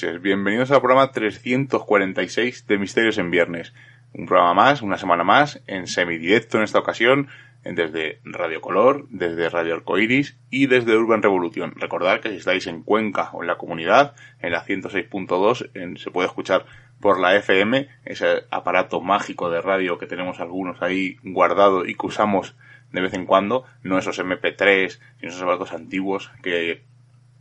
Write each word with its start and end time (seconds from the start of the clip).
Bienvenidos 0.00 0.70
al 0.70 0.80
programa 0.80 1.10
346 1.10 2.68
de 2.68 2.78
Misterios 2.78 3.18
en 3.18 3.32
Viernes. 3.32 3.74
Un 4.12 4.26
programa 4.26 4.54
más, 4.54 4.80
una 4.80 4.96
semana 4.96 5.24
más, 5.24 5.60
en 5.66 5.88
semidirecto 5.88 6.58
en 6.58 6.62
esta 6.62 6.78
ocasión, 6.78 7.26
desde 7.64 8.20
Radio 8.22 8.60
Color, 8.60 9.08
desde 9.10 9.48
Radio 9.48 9.74
Arcoiris 9.74 10.36
y 10.50 10.66
desde 10.66 10.96
Urban 10.96 11.20
Revolución. 11.20 11.72
Recordad 11.74 12.20
que 12.20 12.28
si 12.28 12.36
estáis 12.36 12.68
en 12.68 12.84
Cuenca 12.84 13.30
o 13.32 13.42
en 13.42 13.48
la 13.48 13.58
comunidad, 13.58 14.14
en 14.40 14.52
la 14.52 14.64
106.2, 14.64 15.98
se 15.98 16.10
puede 16.12 16.28
escuchar 16.28 16.64
por 17.00 17.18
la 17.18 17.34
FM, 17.34 17.88
ese 18.04 18.44
aparato 18.50 19.00
mágico 19.00 19.50
de 19.50 19.62
radio 19.62 19.98
que 19.98 20.06
tenemos 20.06 20.38
algunos 20.38 20.80
ahí 20.80 21.16
guardado 21.24 21.84
y 21.84 21.96
que 21.96 22.06
usamos 22.06 22.54
de 22.92 23.00
vez 23.00 23.14
en 23.14 23.26
cuando, 23.26 23.64
no 23.82 23.98
esos 23.98 24.20
MP3, 24.20 25.00
sino 25.18 25.28
esos 25.28 25.42
aparatos 25.42 25.72
antiguos 25.72 26.30
que 26.40 26.84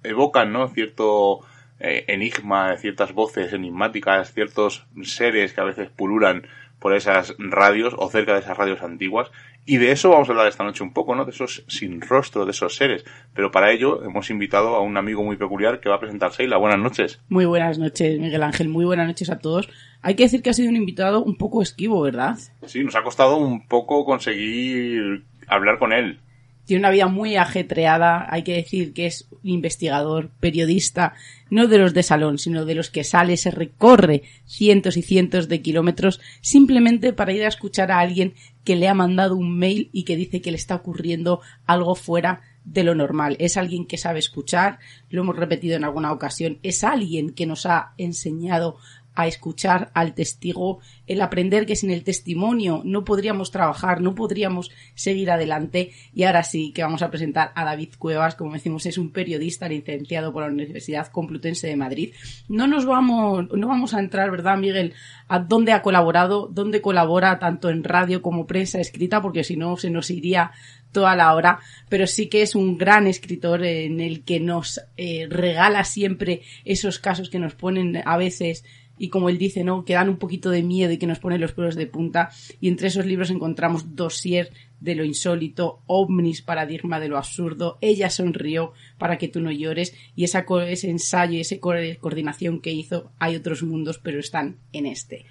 evocan, 0.02 0.52
¿no? 0.52 0.68
Cierto 0.70 1.42
eh, 1.80 2.06
enigma, 2.08 2.76
ciertas 2.78 3.14
voces 3.14 3.54
enigmáticas, 3.54 4.34
ciertos 4.34 4.86
seres 5.04 5.54
que 5.54 5.62
a 5.62 5.66
veces 5.66 5.90
pululan 5.90 6.48
por 6.80 6.96
esas 6.96 7.36
radios 7.40 7.96
o 7.98 8.10
cerca 8.10 8.34
de 8.34 8.40
esas 8.40 8.58
radios 8.58 8.82
antiguas. 8.82 9.32
Y 9.66 9.78
de 9.78 9.92
eso 9.92 10.12
vamos 10.12 10.30
a 10.30 10.32
hablar 10.32 10.48
esta 10.48 10.64
noche 10.64 10.84
un 10.84 10.94
poco, 10.94 11.14
¿no? 11.14 11.26
De 11.26 11.32
esos 11.32 11.66
sin 11.68 12.00
rostro, 12.00 12.46
de 12.46 12.52
esos 12.52 12.76
seres. 12.76 13.04
Pero 13.34 13.52
para 13.52 13.72
ello 13.72 14.02
hemos 14.04 14.30
invitado 14.30 14.76
a 14.76 14.82
un 14.82 14.96
amigo 14.96 15.24
muy 15.24 15.36
peculiar 15.36 15.82
que 15.82 15.90
va 15.90 15.96
a 15.96 16.00
presentarse. 16.00 16.44
Y 16.44 16.48
la 16.48 16.58
buenas 16.58 16.80
noches. 16.80 17.20
Muy 17.28 17.46
buenas 17.46 17.78
noches, 17.78 18.18
Miguel 18.18 18.44
Ángel. 18.44 18.70
Muy 18.70 18.86
buenas 18.86 19.08
noches 19.08 19.30
a 19.30 19.40
todos. 19.40 19.68
Hay 20.02 20.16
que 20.16 20.24
decir 20.24 20.42
que 20.42 20.52
ha 20.52 20.54
sido 20.54 20.70
un 20.70 20.78
invitado 20.78 21.22
un 21.22 21.36
poco 21.36 21.62
esquivo, 21.62 22.02
¿verdad? 22.02 22.38
Sí, 22.66 22.84
nos 22.84 22.96
ha 22.96 23.04
costado 23.04 23.38
un 23.38 23.68
poco 23.68 24.06
conseguir 24.06 25.26
hablar 25.48 25.80
con 25.80 25.92
él. 25.92 26.20
Tiene 26.68 26.82
una 26.82 26.90
vida 26.90 27.08
muy 27.08 27.38
ajetreada, 27.38 28.28
hay 28.30 28.44
que 28.44 28.52
decir 28.52 28.92
que 28.94 29.06
es 29.06 29.30
investigador, 29.42 30.32
periodista, 30.42 31.14
no 31.50 31.68
de 31.68 31.78
los 31.78 31.94
de 31.94 32.04
salón, 32.04 32.40
sino 32.40 32.66
de 32.66 32.76
los 32.76 32.90
que 32.90 33.06
sale, 33.06 33.38
se 33.38 33.52
recorre 33.52 34.24
cientos 34.46 34.98
y 34.98 35.02
cientos 35.02 35.48
de 35.48 35.62
kilómetros 35.62 36.20
simplemente 36.42 37.14
para 37.14 37.32
ir 37.32 37.46
a 37.46 37.48
escuchar 37.48 37.90
a 37.90 38.00
alguien 38.00 38.34
que 38.66 38.76
le 38.76 38.90
ha 38.90 38.94
mandado 38.94 39.38
un 39.38 39.58
mail 39.58 39.90
y 39.94 40.04
que 40.04 40.18
dice 40.18 40.42
que 40.42 40.52
le 40.52 40.58
está 40.58 40.76
ocurriendo 40.76 41.40
algo 41.66 41.96
fuera 41.96 42.42
de 42.66 42.84
lo 42.84 42.96
normal. 42.96 43.38
Es 43.40 43.56
alguien 43.56 43.86
que 43.88 43.98
sabe 43.98 44.20
escuchar, 44.20 44.80
lo 45.10 45.22
hemos 45.22 45.38
repetido 45.38 45.78
en 45.78 45.86
alguna 45.86 46.12
ocasión, 46.12 46.60
es 46.64 46.84
alguien 46.84 47.30
que 47.30 47.46
nos 47.46 47.66
ha 47.66 47.94
enseñado 47.98 48.76
a 49.18 49.26
escuchar 49.26 49.90
al 49.96 50.14
testigo, 50.14 50.80
el 51.08 51.22
aprender 51.22 51.66
que 51.66 51.76
sin 51.76 51.90
el 51.90 52.04
testimonio 52.04 52.84
no 52.86 53.04
podríamos 53.04 53.50
trabajar, 53.50 54.00
no 54.00 54.14
podríamos 54.14 54.70
seguir 54.94 55.32
adelante. 55.32 55.92
Y 56.14 56.22
ahora 56.22 56.44
sí 56.44 56.72
que 56.72 56.84
vamos 56.84 57.02
a 57.02 57.10
presentar 57.10 57.52
a 57.56 57.66
David 57.66 57.96
Cuevas, 57.98 58.36
como 58.36 58.54
decimos, 58.54 58.86
es 58.86 59.00
un 59.00 59.12
periodista 59.12 59.68
licenciado 59.68 60.32
por 60.32 60.44
la 60.44 60.50
Universidad 60.50 61.08
Complutense 61.08 61.66
de 61.66 61.76
Madrid. 61.76 62.14
No 62.48 62.68
nos 62.68 62.86
vamos, 62.86 63.48
no 63.52 63.68
vamos 63.68 63.96
a 63.96 64.00
entrar, 64.00 64.30
¿verdad, 64.30 64.56
Miguel? 64.60 64.94
A 65.28 65.40
dónde 65.40 65.72
ha 65.72 65.82
colaborado, 65.82 66.48
dónde 66.54 66.82
colabora 66.82 67.40
tanto 67.40 67.72
en 67.72 67.84
radio 67.84 68.22
como 68.22 68.46
prensa 68.46 68.80
escrita, 68.80 69.24
porque 69.24 69.44
si 69.44 69.58
no 69.58 69.78
se 69.78 69.90
nos 69.90 70.12
iría 70.12 70.52
toda 70.92 71.16
la 71.16 71.34
hora, 71.34 71.60
pero 71.90 72.08
sí 72.08 72.28
que 72.28 72.42
es 72.42 72.56
un 72.56 72.78
gran 72.78 73.08
escritor 73.08 73.64
en 73.64 74.00
el 74.00 74.24
que 74.24 74.40
nos 74.40 74.80
eh, 74.96 75.28
regala 75.30 75.84
siempre 75.84 76.42
esos 76.66 77.00
casos 77.00 77.30
que 77.30 77.40
nos 77.40 77.56
ponen 77.56 78.02
a 78.06 78.18
veces 78.18 78.64
y 78.98 79.10
como 79.10 79.30
él 79.30 79.38
dice, 79.38 79.64
¿no? 79.64 79.86
Que 79.86 79.94
dan 79.94 80.10
un 80.10 80.18
poquito 80.18 80.50
de 80.50 80.64
miedo 80.64 80.92
y 80.92 80.98
que 80.98 81.08
nos 81.08 81.20
ponen 81.20 81.42
los 81.42 81.54
pelos 81.54 81.76
de 81.76 81.88
punta. 81.88 82.30
Y 82.60 82.68
entre 82.68 82.88
esos 82.88 83.06
libros 83.06 83.30
encontramos 83.30 83.96
dossier 83.96 84.52
de 84.80 84.96
lo 84.96 85.04
insólito, 85.04 85.80
ovnis, 85.88 86.42
paradigma 86.42 87.00
de 87.00 87.10
lo 87.10 87.18
absurdo, 87.18 87.78
ella 87.82 88.10
sonrió 88.10 88.74
para 88.98 89.18
que 89.18 89.28
tú 89.28 89.42
no 89.42 89.52
llores 89.52 89.96
y 90.16 90.24
esa, 90.24 90.46
ese 90.68 90.90
ensayo 90.90 91.34
y 91.34 91.42
esa 91.42 91.58
coordinación 91.60 92.62
que 92.62 92.72
hizo, 92.72 93.12
hay 93.20 93.36
otros 93.36 93.64
mundos, 93.64 94.00
pero 94.00 94.20
están 94.20 94.58
en 94.74 94.86
este 94.86 95.26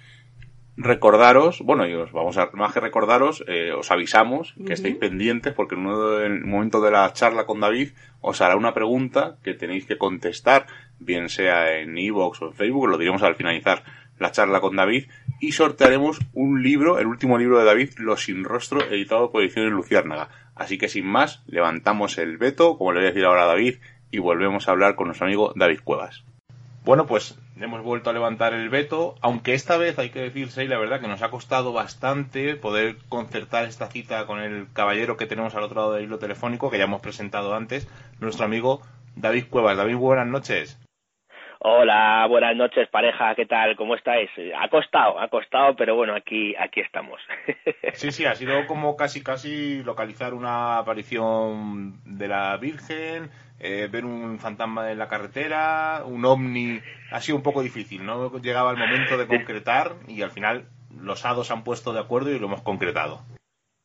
recordaros, 0.77 1.61
bueno, 1.61 1.87
y 1.87 1.93
os 1.95 2.11
vamos 2.11 2.37
a, 2.37 2.51
más 2.53 2.71
que 2.71 2.79
recordaros, 2.79 3.43
eh, 3.47 3.71
os 3.71 3.89
avisamos 3.89 4.53
que 4.65 4.73
estéis 4.73 4.95
pendientes 4.95 5.53
porque 5.53 5.73
en, 5.73 5.87
uno 5.87 6.19
el 6.19 6.45
momento 6.45 6.81
de 6.81 6.91
la 6.91 7.11
charla 7.13 7.47
con 7.47 7.59
David 7.59 7.89
os 8.21 8.41
hará 8.41 8.55
una 8.55 8.75
pregunta 8.75 9.37
que 9.43 9.55
tenéis 9.55 9.87
que 9.87 9.97
contestar, 9.97 10.67
bien 10.99 11.29
sea 11.29 11.79
en 11.79 11.97
iVoox 11.97 12.41
o 12.41 12.47
en 12.47 12.53
Facebook, 12.53 12.87
lo 12.87 12.97
diremos 12.97 13.23
al 13.23 13.35
finalizar 13.35 13.83
la 14.19 14.31
charla 14.31 14.61
con 14.61 14.75
David, 14.75 15.05
y 15.39 15.51
sortearemos 15.51 16.19
un 16.33 16.63
libro, 16.63 16.97
el 16.99 17.07
último 17.07 17.37
libro 17.37 17.59
de 17.59 17.65
David, 17.65 17.91
Los 17.97 18.23
sin 18.23 18.43
rostro, 18.43 18.81
editado 18.81 19.31
por 19.31 19.41
Ediciones 19.41 19.71
Luciérnaga. 19.71 20.29
Así 20.55 20.77
que 20.77 20.89
sin 20.89 21.05
más, 21.05 21.43
levantamos 21.45 22.17
el 22.17 22.37
veto, 22.37 22.77
como 22.77 22.91
le 22.91 22.99
voy 22.99 23.05
a 23.05 23.11
decir 23.11 23.25
ahora 23.25 23.43
a 23.43 23.47
David, 23.47 23.75
y 24.09 24.19
volvemos 24.19 24.67
a 24.67 24.71
hablar 24.71 24.95
con 24.95 25.07
nuestro 25.07 25.27
amigo 25.27 25.53
David 25.55 25.81
Cuevas. 25.83 26.23
Bueno, 26.83 27.05
pues 27.05 27.37
hemos 27.59 27.83
vuelto 27.83 28.09
a 28.09 28.13
levantar 28.13 28.53
el 28.53 28.69
veto, 28.69 29.15
aunque 29.21 29.53
esta 29.53 29.77
vez 29.77 29.99
hay 29.99 30.09
que 30.09 30.21
decirse, 30.21 30.63
y 30.63 30.67
la 30.67 30.79
verdad 30.79 31.01
que 31.01 31.07
nos 31.07 31.21
ha 31.21 31.29
costado 31.29 31.73
bastante 31.73 32.55
poder 32.55 32.97
concertar 33.09 33.65
esta 33.65 33.87
cita 33.87 34.25
con 34.25 34.39
el 34.39 34.67
caballero 34.73 35.17
que 35.17 35.25
tenemos 35.25 35.53
al 35.53 35.63
otro 35.63 35.81
lado 35.81 35.93
del 35.93 36.05
hilo 36.05 36.17
telefónico, 36.17 36.71
que 36.71 36.77
ya 36.77 36.85
hemos 36.85 37.01
presentado 37.01 37.53
antes, 37.53 37.87
nuestro 38.19 38.45
amigo 38.45 38.81
David 39.15 39.45
Cuevas. 39.49 39.77
David, 39.77 39.97
buenas 39.97 40.27
noches. 40.27 40.79
Hola, 41.59 42.27
buenas 42.29 42.55
noches 42.55 42.87
pareja, 42.89 43.33
¿qué 43.33 43.47
tal? 43.47 43.75
¿Cómo 43.75 43.95
estáis? 43.95 44.29
Ha 44.59 44.69
costado, 44.69 45.19
ha 45.19 45.27
costado, 45.27 45.75
pero 45.75 45.95
bueno, 45.95 46.15
aquí, 46.15 46.55
aquí 46.55 46.81
estamos. 46.81 47.19
Sí, 47.93 48.11
sí, 48.11 48.25
ha 48.25 48.35
sido 48.35 48.67
como 48.67 48.95
casi, 48.95 49.23
casi 49.23 49.81
localizar 49.81 50.35
una 50.35 50.77
aparición 50.77 51.99
de 52.05 52.27
la 52.27 52.55
Virgen, 52.57 53.31
eh, 53.59 53.87
ver 53.91 54.05
un 54.05 54.37
fantasma 54.37 54.91
en 54.91 54.99
la 54.99 55.07
carretera, 55.07 56.03
un 56.05 56.23
ovni, 56.25 56.79
ha 57.11 57.21
sido 57.21 57.37
un 57.37 57.43
poco 57.43 57.63
difícil, 57.63 58.05
¿no? 58.05 58.37
Llegaba 58.39 58.69
el 58.69 58.77
momento 58.77 59.17
de 59.17 59.25
concretar 59.25 59.93
y 60.07 60.21
al 60.21 60.29
final 60.29 60.65
los 60.95 61.25
hados 61.25 61.49
han 61.49 61.63
puesto 61.63 61.91
de 61.91 62.01
acuerdo 62.01 62.31
y 62.31 62.37
lo 62.37 62.45
hemos 62.45 62.61
concretado. 62.61 63.23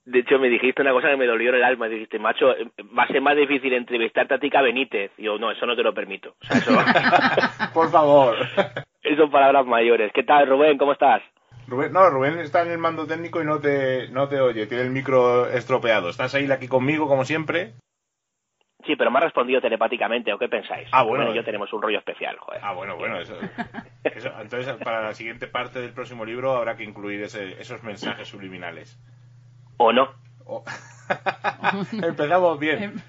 De 0.05 0.19
hecho, 0.19 0.39
me 0.39 0.49
dijiste 0.49 0.83
una 0.83 0.93
cosa 0.93 1.09
que 1.11 1.17
me 1.17 1.27
dolió 1.27 1.51
en 1.51 1.57
el 1.57 1.65
alma. 1.65 1.89
Dijiste, 1.89 2.19
macho, 2.19 2.57
eh, 2.57 2.67
va 2.99 3.05
a 3.05 3.09
ser 3.09 3.21
más 3.21 3.37
difícil 3.37 3.73
entrevistarte 3.73 4.35
a 4.35 4.39
Tica 4.39 4.61
Benítez. 4.61 5.13
Y 5.17 5.25
yo, 5.25 5.39
no, 5.39 5.51
eso 5.51 5.65
no 5.65 5.77
te 5.77 5.83
lo 5.83 5.95
permito. 5.95 6.35
Por 7.75 7.91
favor. 7.91 8.37
Son 9.17 9.31
palabras 9.31 9.67
mayores. 9.67 10.13
¿Qué 10.13 10.25
tal, 10.25 10.49
Rubén? 10.49 10.79
¿Cómo 10.79 10.93
estás? 10.93 11.23
Rubén, 11.69 11.93
no, 11.93 12.11
Rubén 12.11 12.39
está 12.41 12.63
en 12.63 12.73
el 12.73 12.79
mando 12.79 13.07
técnico 13.07 13.41
y 13.41 13.47
no 13.47 13.61
te, 13.61 14.09
no 14.09 14.29
te 14.29 14.41
oye. 14.41 14.67
Tiene 14.67 14.83
el 14.83 14.91
micro 14.91 15.47
estropeado. 15.47 16.09
¿Estás 16.09 16.35
ahí 16.35 16.51
aquí 16.51 16.67
conmigo, 16.67 17.07
como 17.07 17.25
siempre? 17.25 17.75
Sí, 18.85 18.97
pero 18.97 19.11
me 19.13 19.19
ha 19.19 19.23
respondido 19.23 19.61
telepáticamente, 19.61 20.33
¿o 20.33 20.39
qué 20.39 20.49
pensáis? 20.49 20.89
Ah, 20.91 21.05
bueno. 21.05 21.31
y 21.31 21.37
yo 21.37 21.45
tenemos 21.45 21.73
un 21.73 21.81
rollo 21.83 21.99
especial, 21.99 22.37
joder. 22.39 22.61
Ah, 22.65 22.73
bueno, 22.73 22.97
bueno, 22.97 23.19
eso, 23.21 23.39
Entonces, 24.41 24.75
para 24.83 25.03
la 25.03 25.15
siguiente 25.15 25.47
parte 25.47 25.81
del 25.81 25.93
próximo 25.93 26.25
libro 26.25 26.57
habrá 26.57 26.77
que 26.77 26.83
incluir 26.83 27.23
esos 27.23 27.83
mensajes 27.85 28.27
subliminales. 28.27 28.99
¿O 29.77 29.93
no? 29.93 30.11
Empezamos 31.93 32.59
bien. 32.59 33.03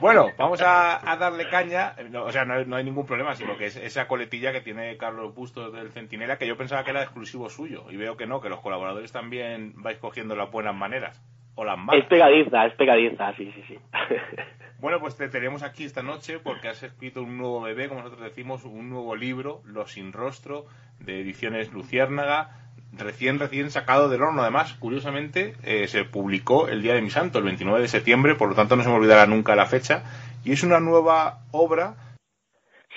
Bueno, 0.00 0.28
vamos 0.36 0.60
a, 0.64 1.16
darle 1.18 1.48
caña. 1.48 1.94
o 2.14 2.32
sea, 2.32 2.44
no, 2.44 2.76
hay 2.76 2.84
ningún 2.84 3.06
problema, 3.06 3.34
sino 3.34 3.56
que 3.56 3.66
es 3.66 3.76
esa 3.76 4.08
coletilla 4.08 4.52
que 4.52 4.60
tiene 4.60 4.96
Carlos 4.96 5.34
Bustos 5.34 5.72
del 5.72 5.90
Centinela, 5.90 6.38
que 6.38 6.46
yo 6.46 6.56
pensaba 6.56 6.84
que 6.84 6.90
era 6.90 7.02
exclusivo 7.02 7.48
suyo. 7.48 7.84
Y 7.90 7.96
veo 7.96 8.16
que 8.16 8.26
no, 8.26 8.40
que 8.40 8.48
los 8.48 8.60
colaboradores 8.60 9.12
también 9.12 9.74
vais 9.76 9.98
cogiendo 9.98 10.34
las 10.34 10.50
buenas 10.50 10.74
maneras. 10.74 11.22
O 11.54 11.64
las 11.64 11.78
malas. 11.78 12.02
Es 12.02 12.08
pegadiza, 12.08 12.66
es 12.66 12.74
pegadiza, 12.74 13.34
sí, 13.36 13.52
sí, 13.54 13.62
sí. 13.68 13.78
Bueno, 14.82 14.98
pues 14.98 15.16
te 15.16 15.28
tenemos 15.28 15.62
aquí 15.62 15.84
esta 15.84 16.02
noche 16.02 16.40
porque 16.40 16.68
has 16.68 16.82
escrito 16.82 17.22
un 17.22 17.38
nuevo 17.38 17.60
bebé, 17.60 17.88
como 17.88 18.02
nosotros 18.02 18.24
decimos, 18.24 18.64
un 18.64 18.90
nuevo 18.90 19.14
libro, 19.14 19.62
Los 19.64 19.92
sin 19.92 20.12
rostro, 20.12 20.66
de 20.98 21.20
ediciones 21.20 21.72
Luciérnaga, 21.72 22.61
recién, 22.98 23.38
recién 23.38 23.70
sacado 23.70 24.08
del 24.08 24.22
horno. 24.22 24.42
Además, 24.42 24.74
curiosamente, 24.74 25.54
eh, 25.64 25.88
se 25.88 26.04
publicó 26.04 26.68
el 26.68 26.82
día 26.82 26.94
de 26.94 27.02
mi 27.02 27.10
santo, 27.10 27.38
el 27.38 27.44
29 27.44 27.80
de 27.80 27.88
septiembre, 27.88 28.34
por 28.34 28.48
lo 28.48 28.54
tanto 28.54 28.76
no 28.76 28.82
se 28.82 28.88
me 28.88 28.96
olvidará 28.96 29.26
nunca 29.26 29.56
la 29.56 29.66
fecha. 29.66 30.02
Y 30.44 30.52
es 30.52 30.62
una 30.62 30.80
nueva 30.80 31.38
obra 31.52 31.94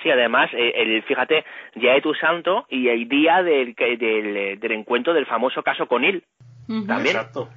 Sí, 0.02 0.10
además, 0.10 0.50
eh, 0.52 0.72
el, 0.76 1.02
fíjate, 1.04 1.44
ya 1.74 1.94
es 1.94 2.02
tu 2.02 2.14
santo 2.14 2.66
y 2.68 2.88
el 2.88 3.08
día 3.08 3.42
del, 3.42 3.74
del, 3.74 4.60
del 4.60 4.72
encuentro 4.72 5.14
del 5.14 5.26
famoso 5.26 5.62
caso 5.62 5.86
con 5.86 6.04
él. 6.04 6.22
También. 6.66 7.16
Exacto. 7.16 7.48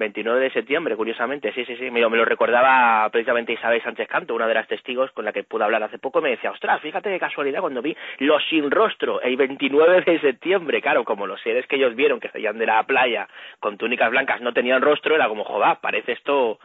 29 0.00 0.40
de 0.40 0.50
septiembre, 0.50 0.96
curiosamente, 0.96 1.52
sí, 1.52 1.64
sí, 1.66 1.76
sí, 1.76 1.90
me, 1.90 2.06
me, 2.08 2.16
lo 2.16 2.24
recordaba 2.24 3.08
precisamente 3.10 3.52
Isabel 3.52 3.82
Sánchez 3.82 4.08
Canto, 4.08 4.34
una 4.34 4.48
de 4.48 4.54
las 4.54 4.66
testigos 4.66 5.12
con 5.12 5.26
la 5.26 5.32
que 5.32 5.44
pude 5.44 5.62
hablar 5.62 5.82
hace 5.82 5.98
poco, 5.98 6.22
me 6.22 6.30
decía, 6.30 6.50
ostras, 6.50 6.80
fíjate 6.80 7.10
qué 7.10 7.20
casualidad 7.20 7.60
cuando 7.60 7.82
vi 7.82 7.94
Los 8.18 8.42
Sin 8.48 8.70
Rostro, 8.70 9.20
el 9.20 9.36
29 9.36 10.00
de 10.00 10.20
septiembre, 10.20 10.80
claro, 10.80 11.04
como 11.04 11.26
los 11.26 11.40
seres 11.42 11.66
que 11.66 11.76
ellos 11.76 11.94
vieron 11.94 12.18
que 12.18 12.30
salían 12.30 12.58
de 12.58 12.66
la 12.66 12.82
playa 12.84 13.28
con 13.60 13.76
túnicas 13.76 14.10
blancas 14.10 14.40
no 14.40 14.54
tenían 14.54 14.80
rostro, 14.80 15.14
era 15.14 15.28
como, 15.28 15.44
joder, 15.44 15.76
parece 15.82 16.12
esto, 16.12 16.58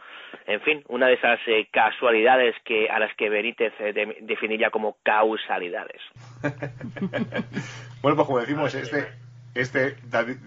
en 0.46 0.62
fin, 0.62 0.82
una 0.88 1.06
de 1.06 1.14
esas 1.14 1.38
eh, 1.46 1.68
casualidades 1.70 2.56
que 2.64 2.88
a 2.88 2.98
las 2.98 3.14
que 3.16 3.28
Benítez 3.28 3.74
eh, 3.80 4.16
definiría 4.22 4.70
como 4.70 4.96
causalidades. 5.02 6.00
bueno, 8.00 8.16
pues 8.16 8.26
como 8.26 8.40
decimos, 8.40 8.74
este 8.74 9.25
este 9.56 9.96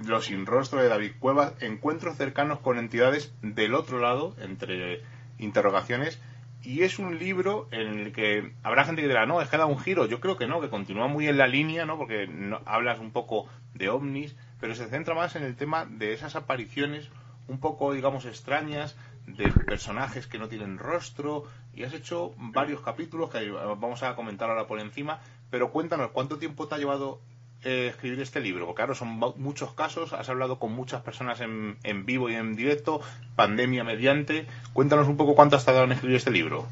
Lo 0.06 0.22
sin 0.22 0.46
rostro 0.46 0.82
de 0.82 0.88
David 0.88 1.14
Cueva, 1.20 1.54
encuentros 1.60 2.18
cercanos 2.18 2.60
con 2.60 2.78
entidades 2.78 3.34
del 3.42 3.74
otro 3.74 4.00
lado, 4.00 4.36
entre 4.40 5.02
interrogaciones, 5.40 6.22
y 6.62 6.84
es 6.84 7.00
un 7.00 7.18
libro 7.18 7.68
en 7.72 8.00
el 8.00 8.12
que 8.12 8.54
habrá 8.64 8.86
gente 8.86 9.02
que 9.02 9.08
dirá, 9.08 9.26
no, 9.26 9.42
es 9.42 9.50
que 9.50 9.58
da 9.58 9.66
un 9.66 9.80
giro. 9.80 10.06
Yo 10.06 10.20
creo 10.20 10.38
que 10.38 10.46
no, 10.46 10.62
que 10.62 10.70
continúa 10.70 11.08
muy 11.08 11.28
en 11.28 11.38
la 11.38 11.48
línea, 11.48 11.86
¿no? 11.86 11.98
Porque 11.98 12.28
no, 12.28 12.62
hablas 12.66 13.00
un 13.00 13.12
poco 13.12 13.48
de 13.74 13.90
ovnis, 13.90 14.36
pero 14.60 14.76
se 14.76 14.88
centra 14.88 15.16
más 15.16 15.36
en 15.36 15.44
el 15.44 15.56
tema 15.56 15.86
de 15.86 16.14
esas 16.14 16.36
apariciones 16.36 17.10
un 17.48 17.60
poco, 17.60 17.94
digamos, 17.94 18.26
extrañas 18.26 18.96
de 19.26 19.50
personajes 19.52 20.28
que 20.28 20.38
no 20.38 20.48
tienen 20.50 20.78
rostro 20.78 21.46
y 21.74 21.84
has 21.84 21.94
hecho 21.94 22.34
varios 22.38 22.82
capítulos 22.82 23.30
que 23.30 23.50
vamos 23.50 24.04
a 24.04 24.16
comentar 24.16 24.50
ahora 24.50 24.68
por 24.68 24.80
encima, 24.80 25.20
pero 25.50 25.72
cuéntanos, 25.72 26.12
¿cuánto 26.12 26.38
tiempo 26.38 26.68
te 26.68 26.76
ha 26.76 26.78
llevado 26.78 27.22
eh, 27.64 27.88
escribir 27.88 28.20
este 28.22 28.40
libro? 28.40 28.74
Claro, 28.74 28.96
son 28.96 29.20
muchos 29.38 29.74
casos, 29.74 30.14
has 30.14 30.30
hablado 30.30 30.60
con 30.60 30.72
muchas 30.74 31.02
personas 31.02 31.42
en, 31.42 31.78
en 31.84 32.06
vivo 32.06 32.30
y 32.30 32.36
en 32.36 32.56
directo, 32.56 33.02
pandemia 33.36 33.84
mediante. 33.84 34.46
Cuéntanos 34.74 35.08
un 35.08 35.18
poco 35.18 35.36
cuánto 35.36 35.56
has 35.56 35.66
tardado 35.66 35.86
en 35.86 35.94
escribir 35.94 36.18
este 36.18 36.32
libro. 36.32 36.66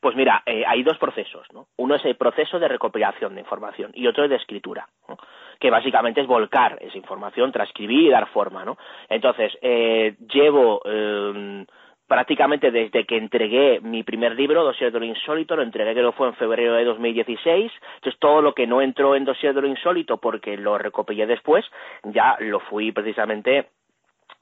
Pues 0.00 0.14
mira, 0.14 0.42
eh, 0.46 0.64
hay 0.66 0.82
dos 0.82 0.98
procesos, 0.98 1.46
¿no? 1.52 1.68
Uno 1.76 1.94
es 1.94 2.04
el 2.04 2.16
proceso 2.16 2.58
de 2.58 2.68
recopilación 2.68 3.34
de 3.34 3.40
información 3.40 3.90
y 3.94 4.06
otro 4.06 4.24
es 4.24 4.30
de 4.30 4.36
escritura, 4.36 4.88
que 5.58 5.70
básicamente 5.70 6.20
es 6.20 6.26
volcar 6.26 6.78
esa 6.80 6.96
información, 6.96 7.52
transcribir 7.52 8.02
y 8.02 8.10
dar 8.10 8.28
forma, 8.28 8.64
¿no? 8.64 8.76
Entonces, 9.08 9.56
eh, 9.62 10.14
llevo 10.32 10.82
eh, 10.84 11.66
prácticamente 12.06 12.70
desde 12.70 13.04
que 13.04 13.16
entregué 13.16 13.80
mi 13.80 14.02
primer 14.02 14.36
libro, 14.36 14.64
Dossier 14.64 14.92
de 14.92 15.00
lo 15.00 15.04
Insólito, 15.04 15.56
lo 15.56 15.62
entregué 15.62 15.94
que 15.94 16.02
lo 16.02 16.12
fue 16.12 16.28
en 16.28 16.34
febrero 16.34 16.74
de 16.74 16.84
2016, 16.84 17.72
entonces 17.96 18.20
todo 18.20 18.42
lo 18.42 18.54
que 18.54 18.66
no 18.66 18.80
entró 18.80 19.16
en 19.16 19.24
Dossier 19.24 19.54
de 19.54 19.62
lo 19.62 19.68
Insólito 19.68 20.18
porque 20.18 20.56
lo 20.56 20.78
recopilé 20.78 21.26
después, 21.26 21.64
ya 22.04 22.36
lo 22.40 22.60
fui 22.60 22.92
precisamente, 22.92 23.68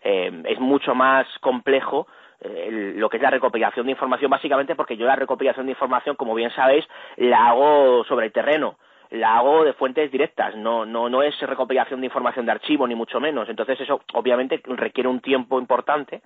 eh, 0.03 0.43
es 0.47 0.59
mucho 0.61 0.95
más 0.95 1.27
complejo 1.41 2.07
eh, 2.41 2.95
lo 2.97 3.09
que 3.11 3.19
es 3.19 3.23
la 3.23 3.31
recopilación 3.31 3.87
de 3.87 3.93
información, 3.93 4.31
básicamente 4.31 4.75
porque 4.75 4.97
yo 4.97 5.07
la 5.07 5.17
recopilación 5.17 5.67
de 5.67 5.73
información, 5.73 6.17
como 6.17 6.35
bien 6.35 6.51
sabéis, 6.53 6.87
la 7.17 7.49
hago 7.49 8.05
sobre 8.05 8.27
el 8.27 8.33
terreno 8.33 8.77
la 9.15 9.39
hago 9.39 9.65
de 9.65 9.73
fuentes 9.73 10.11
directas, 10.11 10.57
no, 10.57 10.85
no, 10.85 11.09
no 11.09 11.23
es 11.23 11.39
recopilación 11.41 12.01
de 12.01 12.07
información 12.07 12.47
de 12.47 12.53
archivo, 12.53 12.87
ni 12.87 12.95
mucho 12.95 13.21
menos. 13.21 13.49
Entonces 13.49 13.81
eso 13.81 14.01
obviamente 14.13 14.61
requiere 14.65 15.09
un 15.09 15.21
tiempo 15.21 15.59
importante 15.59 16.23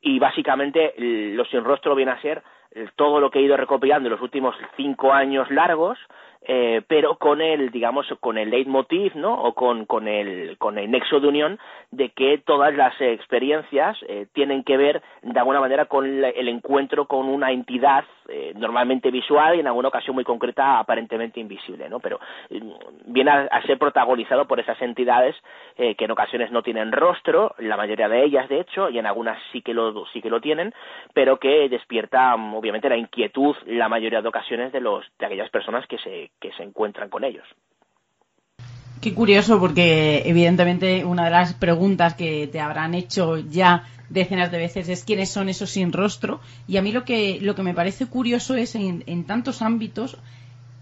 y 0.00 0.18
básicamente 0.18 0.94
lo 0.96 1.44
sin 1.46 1.64
rostro 1.64 1.94
viene 1.94 2.12
a 2.12 2.20
ser 2.20 2.42
todo 2.96 3.20
lo 3.20 3.30
que 3.30 3.40
he 3.40 3.42
ido 3.42 3.56
recopilando 3.56 4.08
en 4.08 4.12
los 4.12 4.22
últimos 4.22 4.54
cinco 4.76 5.12
años 5.12 5.50
largos, 5.50 5.98
eh, 6.42 6.82
pero 6.86 7.16
con 7.16 7.40
el, 7.42 7.70
digamos, 7.70 8.06
con 8.20 8.38
el 8.38 8.50
leitmotiv, 8.50 9.14
¿no? 9.16 9.34
O 9.34 9.54
con, 9.54 9.84
con, 9.84 10.08
el, 10.08 10.56
con 10.56 10.78
el 10.78 10.90
nexo 10.90 11.20
de 11.20 11.28
unión 11.28 11.58
de 11.90 12.10
que 12.10 12.38
todas 12.38 12.74
las 12.74 12.98
experiencias 13.00 13.98
eh, 14.08 14.26
tienen 14.32 14.64
que 14.64 14.76
ver 14.76 15.02
de 15.22 15.38
alguna 15.38 15.60
manera 15.60 15.86
con 15.86 16.06
el 16.06 16.48
encuentro 16.48 17.06
con 17.06 17.28
una 17.28 17.50
entidad 17.50 18.04
eh, 18.30 18.52
normalmente 18.56 19.10
visual 19.10 19.56
y 19.56 19.60
en 19.60 19.66
alguna 19.66 19.88
ocasión 19.88 20.14
muy 20.14 20.24
concreta 20.24 20.78
aparentemente 20.78 21.40
invisible, 21.40 21.88
¿no? 21.88 22.00
Pero 22.00 22.20
mm, 22.50 23.12
viene 23.12 23.30
a, 23.30 23.62
ser 23.66 23.78
protagonizado 23.78 24.46
por 24.46 24.60
esas 24.60 24.80
entidades 24.80 25.36
que 25.76 26.04
en 26.04 26.10
ocasiones 26.10 26.50
no 26.50 26.62
tienen 26.62 26.92
rostro, 26.92 27.54
la 27.58 27.76
mayoría 27.76 28.08
de 28.08 28.22
ellas 28.22 28.48
de 28.50 28.60
hecho, 28.60 28.90
y 28.90 28.98
en 28.98 29.06
algunas 29.06 29.38
sí 29.50 29.62
que 29.62 29.72
lo, 29.72 30.04
sí 30.12 30.20
que 30.20 30.28
lo 30.28 30.40
tienen, 30.40 30.74
pero 31.14 31.38
que 31.38 31.70
despierta 31.70 32.34
obviamente 32.34 32.90
la 32.90 32.98
inquietud 32.98 33.56
la 33.66 33.88
mayoría 33.88 34.20
de 34.20 34.28
ocasiones 34.28 34.72
de 34.72 34.80
los 34.80 35.06
de 35.18 35.26
aquellas 35.26 35.48
personas 35.48 35.86
que 35.86 35.96
se 35.98 36.30
que 36.38 36.52
se 36.52 36.62
encuentran 36.62 37.08
con 37.08 37.24
ellos. 37.24 37.46
Qué 39.00 39.14
curioso, 39.14 39.58
porque 39.58 40.22
evidentemente 40.26 41.06
una 41.06 41.24
de 41.24 41.30
las 41.30 41.54
preguntas 41.54 42.14
que 42.14 42.48
te 42.48 42.60
habrán 42.60 42.94
hecho 42.94 43.38
ya 43.38 43.84
decenas 44.10 44.50
de 44.50 44.58
veces 44.58 44.88
es 44.88 45.04
quiénes 45.04 45.30
son 45.30 45.48
esos 45.48 45.70
sin 45.70 45.92
rostro. 45.92 46.40
Y 46.68 46.76
a 46.76 46.82
mí 46.82 46.92
lo 46.92 47.04
que, 47.04 47.38
lo 47.40 47.54
que 47.54 47.62
me 47.62 47.72
parece 47.72 48.06
curioso 48.06 48.54
es 48.54 48.74
en, 48.74 49.02
en 49.06 49.24
tantos 49.24 49.62
ámbitos, 49.62 50.18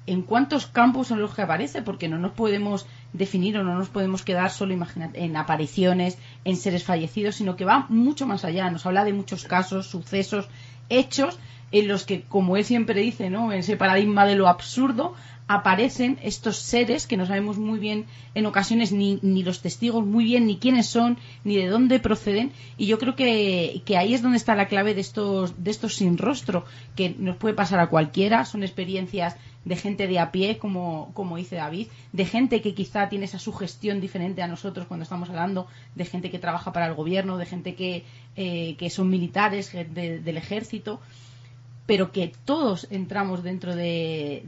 en 0.07 0.23
cuántos 0.23 0.67
campos 0.67 1.09
son 1.09 1.21
los 1.21 1.35
que 1.35 1.43
aparece, 1.43 1.83
porque 1.83 2.09
no 2.09 2.19
nos 2.19 2.33
podemos 2.33 2.87
definir 3.13 3.59
o 3.59 3.63
no 3.63 3.75
nos 3.75 3.91
podemos 3.91 4.23
quedar 4.23 4.51
solo 4.51 4.75
en 5.15 5.37
apariciones, 5.37 6.19
en 6.45 6.57
seres 6.57 6.83
fallecidos, 6.83 7.37
sino 7.37 7.57
que 7.57 7.67
va 7.67 7.87
mucho 7.91 8.27
más 8.27 8.45
allá. 8.45 8.71
Nos 8.71 8.87
habla 8.87 9.05
de 9.05 9.13
muchos 9.13 9.45
casos, 9.45 9.87
sucesos, 9.87 10.49
hechos 10.89 11.39
en 11.71 11.89
los 11.89 12.05
que, 12.05 12.23
como 12.23 12.57
él 12.57 12.65
siempre 12.65 13.01
dice, 13.01 13.29
¿no? 13.29 13.53
En 13.53 13.59
ese 13.59 13.77
paradigma 13.77 14.25
de 14.25 14.37
lo 14.37 14.49
absurdo, 14.49 15.15
aparecen 15.49 16.19
estos 16.23 16.59
seres 16.59 17.07
que 17.07 17.17
no 17.17 17.27
sabemos 17.27 17.57
muy 17.57 17.79
bien 17.79 18.05
en 18.35 18.45
ocasiones 18.45 18.93
ni, 18.93 19.19
ni 19.23 19.43
los 19.43 19.63
testigos 19.63 20.05
muy 20.05 20.25
bien 20.25 20.47
ni 20.47 20.59
quiénes 20.59 20.87
son 20.87 21.19
ni 21.43 21.57
de 21.57 21.67
dónde 21.67 21.99
proceden. 21.99 22.53
Y 22.77 22.87
yo 22.87 22.99
creo 22.99 23.17
que, 23.17 23.83
que, 23.87 23.97
ahí 23.97 24.13
es 24.13 24.23
donde 24.23 24.37
está 24.37 24.55
la 24.55 24.69
clave 24.69 24.95
de 24.95 25.01
estos 25.01 25.65
de 25.65 25.71
estos 25.71 25.97
sin 25.97 26.19
rostro 26.19 26.65
que 26.95 27.17
nos 27.19 27.37
puede 27.37 27.55
pasar 27.55 27.81
a 27.81 27.89
cualquiera. 27.89 28.45
Son 28.45 28.63
experiencias 28.63 29.37
de 29.65 29.77
gente 29.77 30.07
de 30.07 30.19
a 30.19 30.31
pie 30.31 30.59
como, 30.59 31.11
como 31.15 31.37
dice 31.37 31.57
David 31.57 31.89
de 32.13 32.25
gente 32.25 32.63
que 32.63 32.75
quizá 32.75 33.09
tiene 33.09 33.25
esa 33.25 33.39
sugestión 33.39 34.01
diferente 34.01 34.43
a 34.43 34.49
nosotros 34.49 34.87
cuando 34.87 35.03
estamos 35.03 35.29
hablando 35.31 35.67
de 35.95 36.05
gente 36.05 36.31
que 36.31 36.39
trabaja 36.39 36.73
para 36.73 36.87
el 36.87 36.95
gobierno 36.95 37.39
de 37.39 37.47
gente 37.47 37.75
que, 37.75 38.05
eh, 38.37 38.77
que 38.79 38.91
son 38.91 39.11
militares 39.11 39.73
del 39.73 40.37
ejército 40.37 41.01
pero 41.89 42.13
que 42.13 42.35
todos 42.45 42.87
entramos 42.91 43.43
dentro 43.43 43.75
de, 43.75 44.45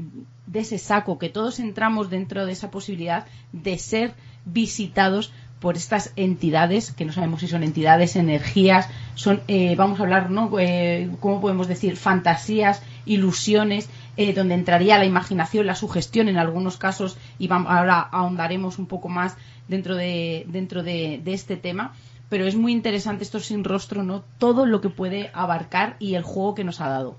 ese 0.53 0.77
saco, 0.77 1.19
que 1.19 1.31
todos 1.31 1.59
entramos 1.59 2.11
dentro 2.11 2.45
de 2.45 2.53
esa 2.53 2.71
posibilidad 2.71 3.25
de 3.53 3.79
ser 3.79 4.13
visitados 4.45 5.33
por 5.59 5.75
estas 5.79 6.13
entidades, 6.17 6.93
que 6.93 7.07
no 7.07 7.15
sabemos 7.15 7.41
si 7.41 7.49
son 7.49 7.63
entidades, 7.63 8.15
energías, 8.17 8.91
son, 9.15 9.41
eh, 9.49 9.75
vamos 9.75 9.99
a 9.99 10.03
hablar, 10.03 10.31
¿no? 10.31 10.51
Eh, 10.59 11.09
¿Cómo 11.21 11.41
podemos 11.41 11.67
decir? 11.67 11.97
Fantasías, 11.97 12.83
ilusiones, 13.07 13.89
eh, 14.19 14.35
donde 14.35 14.55
entraría 14.55 14.99
la 14.99 15.07
imaginación, 15.07 15.67
la 15.67 15.77
sugestión 15.77 16.29
en 16.29 16.37
algunos 16.37 16.77
casos, 16.77 17.17
y 17.39 17.49
vamos, 17.49 17.73
ahora 17.73 18.01
ahondaremos 18.01 18.79
un 18.79 18.85
poco 18.85 19.09
más 19.09 19.35
dentro 19.67 19.97
de, 19.97 20.45
dentro 20.47 20.83
de, 20.83 21.23
de 21.25 21.33
este 21.33 21.57
tema. 21.57 21.95
Pero 22.29 22.45
es 22.45 22.55
muy 22.55 22.73
interesante 22.73 23.25
esto 23.25 23.41
sin 23.41 23.65
rostro, 23.65 24.03
¿no? 24.03 24.25
Todo 24.37 24.67
lo 24.67 24.83
que 24.83 24.91
puede 24.91 25.31
abarcar 25.33 25.97
y 25.99 26.17
el 26.17 26.23
juego 26.23 26.55
que 26.55 26.65
nos 26.65 26.83
ha 26.83 26.89
dado. 26.91 27.17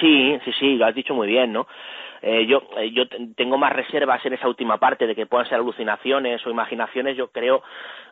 Sí, 0.00 0.38
sí, 0.44 0.52
sí, 0.58 0.76
lo 0.76 0.86
has 0.86 0.94
dicho 0.94 1.14
muy 1.14 1.26
bien, 1.28 1.52
¿no? 1.52 1.66
Eh, 2.22 2.46
yo, 2.46 2.62
eh, 2.76 2.92
yo 2.92 3.02
tengo 3.36 3.58
más 3.58 3.72
reservas 3.72 4.24
en 4.24 4.34
esa 4.34 4.46
última 4.46 4.78
parte 4.78 5.08
de 5.08 5.14
que 5.14 5.26
puedan 5.26 5.46
ser 5.48 5.56
alucinaciones 5.56 6.44
o 6.46 6.50
imaginaciones. 6.50 7.16
Yo 7.16 7.28
creo 7.32 7.62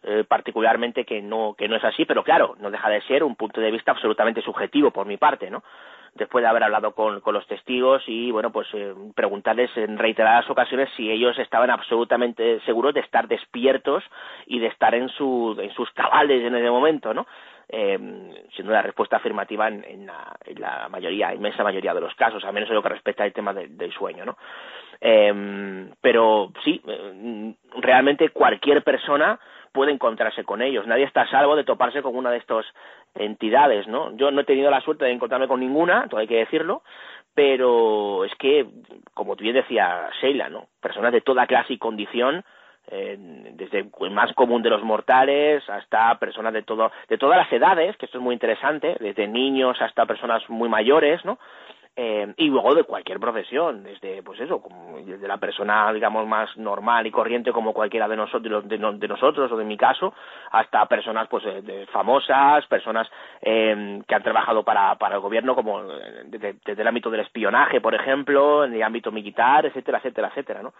eh, 0.02 0.24
particularmente 0.26 1.04
que 1.04 1.22
no, 1.22 1.54
que 1.56 1.68
no 1.68 1.76
es 1.76 1.84
así, 1.84 2.04
pero 2.04 2.24
claro, 2.24 2.56
no 2.58 2.70
deja 2.70 2.88
de 2.88 3.02
ser 3.02 3.22
un 3.22 3.36
punto 3.36 3.60
de 3.60 3.70
vista 3.70 3.92
absolutamente 3.92 4.42
subjetivo 4.42 4.90
por 4.90 5.06
mi 5.06 5.16
parte, 5.16 5.48
¿no? 5.48 5.62
Después 6.14 6.42
de 6.42 6.48
haber 6.48 6.64
hablado 6.64 6.92
con, 6.92 7.20
con 7.20 7.34
los 7.34 7.46
testigos 7.46 8.02
y, 8.08 8.32
bueno, 8.32 8.50
pues 8.50 8.66
eh, 8.74 8.92
preguntarles 9.14 9.70
en 9.76 9.96
reiteradas 9.96 10.50
ocasiones 10.50 10.90
si 10.96 11.08
ellos 11.08 11.38
estaban 11.38 11.70
absolutamente 11.70 12.58
seguros 12.66 12.94
de 12.94 13.00
estar 13.00 13.28
despiertos 13.28 14.02
y 14.46 14.58
de 14.58 14.66
estar 14.66 14.92
en, 14.96 15.08
su, 15.08 15.56
en 15.60 15.72
sus 15.72 15.88
cabales 15.92 16.42
en 16.44 16.56
ese 16.56 16.68
momento, 16.68 17.14
¿no? 17.14 17.28
Eh, 17.72 17.98
siendo 18.54 18.72
la 18.72 18.82
respuesta 18.82 19.16
afirmativa 19.16 19.68
en, 19.68 19.84
en, 19.84 20.06
la, 20.06 20.36
en, 20.44 20.60
la, 20.60 20.88
mayoría, 20.88 21.32
inmensa 21.32 21.62
mayoría 21.62 21.94
de 21.94 22.00
los 22.00 22.14
casos, 22.14 22.44
al 22.44 22.52
menos 22.52 22.68
en 22.68 22.74
lo 22.74 22.82
que 22.82 22.88
respecta 22.88 23.22
al 23.22 23.32
tema 23.32 23.52
de, 23.52 23.68
del 23.68 23.92
sueño, 23.92 24.24
¿no? 24.24 24.36
Eh, 25.00 25.88
pero 26.00 26.52
sí, 26.64 26.82
eh, 26.86 27.54
realmente 27.80 28.30
cualquier 28.30 28.82
persona 28.82 29.38
puede 29.72 29.92
encontrarse 29.92 30.44
con 30.44 30.62
ellos. 30.62 30.86
Nadie 30.86 31.04
está 31.04 31.22
a 31.22 31.30
salvo 31.30 31.56
de 31.56 31.64
toparse 31.64 32.02
con 32.02 32.16
una 32.16 32.30
de 32.30 32.38
estas 32.38 32.66
entidades, 33.14 33.86
¿no? 33.86 34.16
Yo 34.16 34.30
no 34.30 34.40
he 34.40 34.44
tenido 34.44 34.70
la 34.70 34.80
suerte 34.80 35.04
de 35.04 35.12
encontrarme 35.12 35.48
con 35.48 35.60
ninguna, 35.60 36.08
todo 36.08 36.20
hay 36.20 36.26
que 36.26 36.38
decirlo, 36.38 36.82
pero 37.34 38.24
es 38.24 38.34
que, 38.34 38.66
como 39.14 39.36
bien 39.36 39.54
decía 39.54 40.10
Sheila, 40.20 40.48
¿no? 40.48 40.66
Personas 40.80 41.12
de 41.12 41.20
toda 41.20 41.46
clase 41.46 41.74
y 41.74 41.78
condición 41.78 42.44
desde 42.90 43.88
el 44.00 44.10
más 44.10 44.32
común 44.34 44.62
de 44.62 44.70
los 44.70 44.82
mortales 44.82 45.62
hasta 45.68 46.18
personas 46.18 46.52
de 46.52 46.62
todo 46.62 46.90
de 47.08 47.18
todas 47.18 47.38
las 47.38 47.52
edades 47.52 47.96
que 47.96 48.06
esto 48.06 48.18
es 48.18 48.24
muy 48.24 48.32
interesante 48.32 48.96
desde 48.98 49.28
niños 49.28 49.80
hasta 49.80 50.06
personas 50.06 50.42
muy 50.48 50.68
mayores 50.68 51.24
no 51.24 51.38
eh, 52.02 52.32
y 52.38 52.46
luego 52.48 52.74
de 52.74 52.84
cualquier 52.84 53.20
profesión, 53.20 53.82
desde 53.82 54.22
pues 54.22 54.40
eso, 54.40 54.62
como 54.62 55.00
desde 55.04 55.28
la 55.28 55.36
persona 55.36 55.92
digamos 55.92 56.26
más 56.26 56.56
normal 56.56 57.06
y 57.06 57.10
corriente 57.10 57.52
como 57.52 57.74
cualquiera 57.74 58.08
de 58.08 58.16
nosotros, 58.16 58.66
de, 58.66 58.78
nosotros 58.78 59.52
o 59.52 59.56
de 59.58 59.66
mi 59.66 59.76
caso, 59.76 60.14
hasta 60.50 60.86
personas 60.86 61.28
pues 61.28 61.44
eh, 61.44 61.86
famosas, 61.92 62.66
personas 62.68 63.06
eh, 63.42 64.00
que 64.08 64.14
han 64.14 64.22
trabajado 64.22 64.62
para, 64.62 64.94
para 64.94 65.16
el 65.16 65.20
gobierno 65.20 65.54
como 65.54 65.82
desde, 66.24 66.56
el 66.64 66.86
ámbito 66.86 67.10
del 67.10 67.20
espionaje, 67.20 67.82
por 67.82 67.94
ejemplo, 67.94 68.64
en 68.64 68.72
el 68.72 68.82
ámbito 68.82 69.12
militar, 69.12 69.66
etcétera, 69.66 69.98
etcétera, 69.98 70.28
etcétera, 70.28 70.62
¿no? 70.62 70.72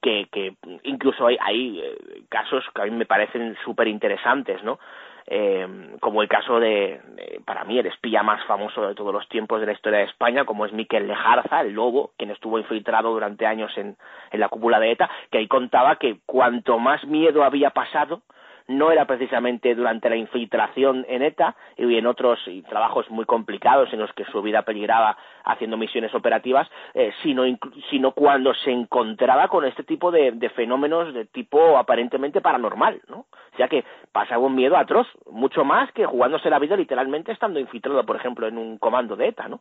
Que, 0.00 0.28
que 0.32 0.54
incluso 0.84 1.26
hay, 1.26 1.36
hay 1.38 1.82
casos 2.30 2.64
que 2.74 2.80
a 2.80 2.86
mí 2.86 2.92
me 2.92 3.04
parecen 3.04 3.58
súper 3.62 3.88
interesantes, 3.88 4.64
¿no? 4.64 4.78
Eh, 5.26 5.96
como 6.00 6.22
el 6.22 6.28
caso 6.28 6.58
de, 6.60 7.00
para 7.44 7.64
mí, 7.64 7.78
el 7.78 7.86
espía 7.86 8.22
más 8.22 8.44
famoso 8.46 8.86
de 8.86 8.94
todos 8.94 9.12
los 9.12 9.28
tiempos 9.28 9.60
de 9.60 9.66
la 9.66 9.72
historia 9.72 10.00
de 10.00 10.06
España, 10.06 10.44
como 10.44 10.66
es 10.66 10.72
Miquel 10.72 11.06
Lejarza, 11.06 11.60
el 11.60 11.72
lobo, 11.72 12.12
quien 12.16 12.30
estuvo 12.30 12.58
infiltrado 12.58 13.12
durante 13.12 13.46
años 13.46 13.72
en, 13.76 13.96
en 14.30 14.40
la 14.40 14.48
cúpula 14.48 14.80
de 14.80 14.92
ETA, 14.92 15.10
que 15.30 15.38
ahí 15.38 15.48
contaba 15.48 15.96
que 15.96 16.18
cuanto 16.26 16.78
más 16.78 17.04
miedo 17.04 17.44
había 17.44 17.70
pasado, 17.70 18.22
no 18.68 18.90
era 18.90 19.06
precisamente 19.06 19.74
durante 19.74 20.08
la 20.08 20.16
infiltración 20.16 21.04
en 21.08 21.22
ETA 21.22 21.56
y 21.76 21.96
en 21.96 22.06
otros 22.06 22.38
trabajos 22.68 23.10
muy 23.10 23.24
complicados 23.24 23.92
en 23.92 24.00
los 24.00 24.12
que 24.12 24.24
su 24.26 24.42
vida 24.42 24.62
peligraba 24.62 25.16
haciendo 25.44 25.76
misiones 25.76 26.14
operativas, 26.14 26.68
eh, 26.94 27.12
sino, 27.22 27.44
sino 27.90 28.12
cuando 28.12 28.54
se 28.54 28.70
encontraba 28.70 29.48
con 29.48 29.64
este 29.64 29.82
tipo 29.82 30.10
de, 30.10 30.32
fenómenos 30.54 31.12
de 31.14 31.24
tipo 31.26 31.76
aparentemente 31.78 32.40
paranormal, 32.40 33.00
¿no? 33.08 33.26
O 33.52 33.56
sea 33.56 33.68
que 33.68 33.84
pasaba 34.12 34.46
un 34.46 34.54
miedo 34.54 34.76
atroz, 34.76 35.06
mucho 35.30 35.64
más 35.64 35.90
que 35.92 36.06
jugándose 36.06 36.50
la 36.50 36.58
vida 36.58 36.76
literalmente 36.76 37.32
estando 37.32 37.60
infiltrado, 37.60 38.04
por 38.04 38.16
ejemplo, 38.16 38.46
en 38.46 38.58
un 38.58 38.78
comando 38.78 39.16
de 39.16 39.28
ETA, 39.28 39.48
¿no? 39.48 39.60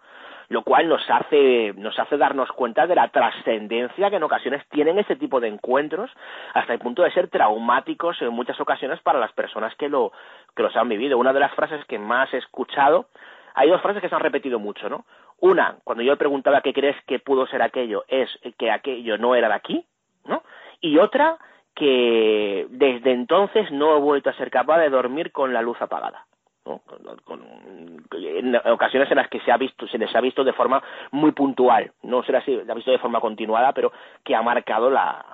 Lo 0.50 0.64
cual 0.64 0.88
nos 0.90 1.02
hace, 1.10 1.74
nos 1.78 1.98
hace 1.98 2.18
darnos 2.18 2.52
cuenta 2.52 2.88
de 2.88 2.96
la 2.96 3.08
trascendencia 3.10 4.10
que 4.10 4.16
en 4.18 4.24
ocasiones 4.24 4.68
tienen 4.70 5.00
este 5.00 5.16
tipo 5.16 5.40
de 5.40 5.48
encuentros, 5.48 6.12
hasta 6.54 6.74
el 6.74 6.80
punto 6.80 7.04
de 7.04 7.12
ser 7.12 7.30
traumáticos 7.30 8.22
en 8.22 8.30
muchas 8.30 8.60
ocasiones 8.60 9.00
para 9.02 9.20
las 9.20 9.32
personas 9.34 9.74
que, 9.76 9.90
lo, 9.90 10.12
que 10.56 10.64
los 10.64 10.76
han 10.76 10.90
vivido. 10.90 11.18
Una 11.18 11.34
de 11.34 11.40
las 11.40 11.54
frases 11.54 11.86
que 11.86 12.00
más 12.00 12.34
he 12.34 12.38
escuchado, 12.38 13.08
hay 13.54 13.70
dos 13.70 13.82
frases 13.82 14.02
que 14.02 14.10
se 14.10 14.16
han 14.16 14.22
repetido 14.22 14.60
mucho, 14.60 14.90
¿no? 14.90 15.06
Una, 15.40 15.78
cuando 15.84 16.04
yo 16.04 16.12
le 16.12 16.18
preguntaba 16.18 16.62
qué 16.62 16.74
crees 16.74 16.96
que 17.06 17.20
pudo 17.20 17.48
ser 17.48 17.62
aquello, 17.62 18.04
es 18.08 18.30
que 18.58 18.70
aquello 18.70 19.18
no 19.18 19.36
era 19.36 19.48
de 19.48 19.56
aquí, 19.56 19.86
¿no? 20.26 20.44
Y 20.82 21.00
otra, 21.00 21.38
que 21.76 22.68
desde 22.70 23.12
entonces 23.12 23.72
no 23.72 23.96
he 23.96 24.00
vuelto 24.00 24.30
a 24.30 24.34
ser 24.34 24.52
capaz 24.52 24.80
de 24.80 24.90
dormir 24.90 25.32
con 25.32 25.54
la 25.54 25.62
luz 25.62 25.82
apagada. 25.82 26.26
En 26.66 28.56
ocasiones 28.72 29.10
en 29.10 29.18
las 29.18 29.30
que 29.30 29.40
se 29.40 29.52
ha 29.52 29.58
visto 29.58 29.88
se 29.88 29.98
les 29.98 30.16
ha 30.16 30.22
visto 30.22 30.44
de 30.44 30.54
forma 30.54 30.82
muy 31.12 31.32
puntual 31.32 31.92
no 32.04 32.24
se 32.24 32.32
les 32.32 32.70
ha 32.70 32.74
visto 32.74 32.92
de 32.92 33.00
forma 33.00 33.20
continuada 33.20 33.74
pero 33.74 33.92
que 34.24 34.36
ha 34.36 34.42
marcado 34.42 34.90
la, 34.92 35.26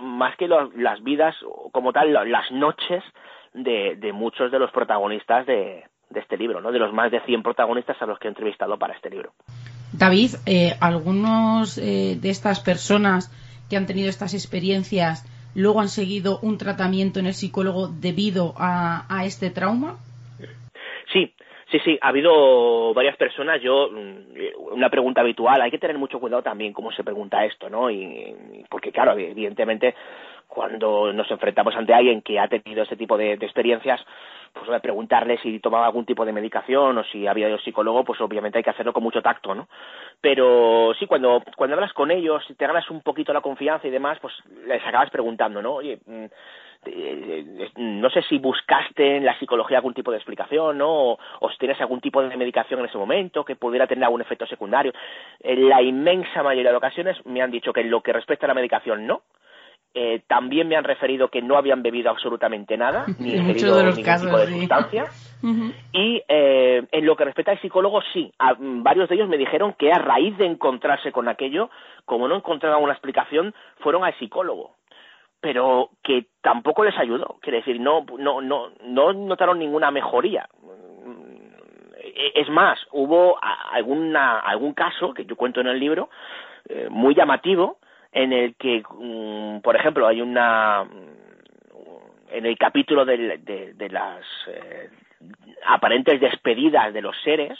más 0.00 0.36
que 0.36 0.46
las 0.46 1.02
vidas 1.02 1.34
como 1.72 1.92
tal 1.92 2.12
las 2.12 2.50
noches 2.52 3.02
de, 3.54 3.96
de 3.96 4.12
muchos 4.12 4.52
de 4.52 4.58
los 4.58 4.70
protagonistas 4.70 5.46
de, 5.46 5.84
este 6.14 6.36
libro, 6.36 6.60
¿no? 6.60 6.72
de 6.72 6.78
los 6.78 6.92
más 6.92 7.10
de 7.10 7.20
100 7.20 7.42
protagonistas 7.42 8.00
a 8.00 8.06
los 8.06 8.18
que 8.18 8.28
he 8.28 8.30
entrevistado 8.30 8.78
para 8.78 8.94
este 8.94 9.10
libro. 9.10 9.32
David, 9.92 10.30
eh, 10.46 10.74
algunos 10.80 11.78
eh, 11.78 12.16
de 12.20 12.30
estas 12.30 12.60
personas 12.60 13.30
que 13.68 13.76
han 13.76 13.86
tenido 13.86 14.08
estas 14.08 14.34
experiencias 14.34 15.26
luego 15.54 15.80
han 15.80 15.88
seguido 15.88 16.38
un 16.40 16.56
tratamiento 16.58 17.20
en 17.20 17.26
el 17.26 17.34
psicólogo 17.34 17.88
debido 17.88 18.54
a 18.58 19.22
este 19.24 19.50
trauma? 19.50 19.96
Sí, 21.70 21.78
Sí, 21.84 21.98
ha 22.00 22.08
habido 22.08 22.94
varias 22.94 23.16
personas. 23.16 23.60
Yo, 23.60 23.90
mm, 23.90 24.72
una 24.72 24.88
pregunta 24.88 25.20
habitual, 25.20 25.60
hay 25.60 25.70
que 25.70 25.78
tener 25.78 25.98
mucho 25.98 26.18
cuidado 26.18 26.42
también 26.42 26.72
cómo 26.72 26.90
se 26.92 27.04
pregunta 27.04 27.44
esto, 27.44 27.68
¿no? 27.68 27.90
Y, 27.90 28.64
porque, 28.70 28.90
claro, 28.90 29.12
evidentemente, 29.18 29.94
cuando 30.46 31.12
nos 31.12 31.30
enfrentamos 31.30 31.76
ante 31.76 31.92
alguien 31.92 32.22
que 32.22 32.40
ha 32.40 32.48
tenido 32.48 32.82
este 32.82 32.96
tipo 32.96 33.18
de, 33.18 33.34
experiencias, 33.34 34.00
pues 34.54 34.80
preguntarle 34.80 35.38
si 35.38 35.60
tomaba 35.60 35.86
algún 35.86 36.06
tipo 36.06 36.24
de 36.24 36.32
medicación 36.32 36.96
o 36.96 37.04
si 37.04 37.26
había 37.26 37.48
ido 37.50 37.58
psicólogo, 37.58 38.02
pues 38.02 38.18
obviamente 38.22 38.56
hay 38.58 38.64
que 38.64 38.70
hacerlo 38.70 38.94
con 38.94 39.02
mucho 39.02 39.20
tacto, 39.20 39.54
¿no? 39.54 39.68
Pero 40.22 40.94
sí, 40.98 41.06
cuando, 41.06 41.42
cuando 41.54 41.76
hablas 41.76 41.92
con 41.92 42.10
ellos, 42.10 42.42
te 42.56 42.66
ganas 42.66 42.88
un 42.90 43.02
poquito 43.02 43.34
la 43.34 43.42
confianza 43.42 43.86
y 43.86 43.90
demás, 43.90 44.18
pues 44.20 44.32
les 44.66 44.84
acabas 44.86 45.10
preguntando, 45.10 45.60
¿no? 45.60 45.74
Oye, 45.74 45.98
mm, 46.06 46.24
no 47.76 48.10
sé 48.10 48.22
si 48.22 48.38
buscaste 48.38 49.16
en 49.16 49.24
la 49.24 49.38
psicología 49.38 49.78
algún 49.78 49.94
tipo 49.94 50.10
de 50.10 50.18
explicación, 50.18 50.78
¿no? 50.78 51.18
O, 51.40 51.50
si 51.50 51.58
tienes 51.58 51.80
algún 51.80 52.00
tipo 52.00 52.22
de 52.22 52.36
medicación 52.36 52.80
en 52.80 52.86
ese 52.86 52.98
momento 52.98 53.44
que 53.44 53.56
pudiera 53.56 53.86
tener 53.86 54.04
algún 54.04 54.20
efecto 54.20 54.46
secundario. 54.46 54.92
En 55.40 55.68
la 55.68 55.82
inmensa 55.82 56.42
mayoría 56.42 56.70
de 56.70 56.76
ocasiones 56.76 57.16
me 57.26 57.42
han 57.42 57.50
dicho 57.50 57.72
que 57.72 57.80
en 57.80 57.90
lo 57.90 58.02
que 58.02 58.12
respecta 58.12 58.46
a 58.46 58.48
la 58.48 58.54
medicación 58.54 59.06
no, 59.06 59.22
eh, 59.94 60.22
también 60.26 60.68
me 60.68 60.76
han 60.76 60.84
referido 60.84 61.28
que 61.28 61.42
no 61.42 61.56
habían 61.56 61.82
bebido 61.82 62.10
absolutamente 62.10 62.76
nada, 62.76 63.06
ni 63.18 63.34
ingerido 63.34 63.82
ningún 63.82 64.04
tipo 64.04 64.38
de 64.38 64.46
sustancia. 64.46 65.06
Y 65.92 66.20
eh, 66.26 66.82
en 66.90 67.06
lo 67.06 67.14
que 67.14 67.24
respecta 67.24 67.52
al 67.52 67.60
psicólogo, 67.60 68.00
sí. 68.12 68.32
varios 68.58 69.08
de 69.08 69.14
ellos 69.14 69.28
me 69.28 69.38
dijeron 69.38 69.72
que 69.78 69.92
a 69.92 69.98
raíz 69.98 70.36
de 70.36 70.46
encontrarse 70.46 71.12
con 71.12 71.28
aquello, 71.28 71.70
como 72.04 72.26
no 72.26 72.34
encontraban 72.34 72.82
una 72.82 72.92
explicación, 72.92 73.54
fueron 73.78 74.02
al 74.02 74.18
psicólogo 74.18 74.72
pero 75.40 75.90
que 76.02 76.26
tampoco 76.40 76.84
les 76.84 76.96
ayudó. 76.98 77.38
Quiere 77.40 77.58
decir, 77.58 77.80
no, 77.80 78.04
no, 78.18 78.40
no, 78.40 78.70
no 78.82 79.12
notaron 79.12 79.58
ninguna 79.58 79.90
mejoría. 79.90 80.48
Es 82.34 82.48
más, 82.48 82.78
hubo 82.90 83.38
alguna, 83.42 84.40
algún 84.40 84.74
caso 84.74 85.14
que 85.14 85.24
yo 85.24 85.36
cuento 85.36 85.60
en 85.60 85.68
el 85.68 85.78
libro 85.78 86.08
eh, 86.68 86.88
muy 86.90 87.14
llamativo 87.14 87.78
en 88.12 88.32
el 88.32 88.56
que, 88.56 88.82
mm, 88.98 89.60
por 89.60 89.76
ejemplo, 89.76 90.06
hay 90.06 90.20
una 90.20 90.86
en 92.30 92.46
el 92.46 92.58
capítulo 92.58 93.04
de, 93.04 93.38
de, 93.74 93.88
las 93.88 94.24
eh, 94.48 94.90
aparentes 95.66 96.20
despedidas 96.20 96.92
de 96.92 97.00
los 97.00 97.16
seres, 97.22 97.58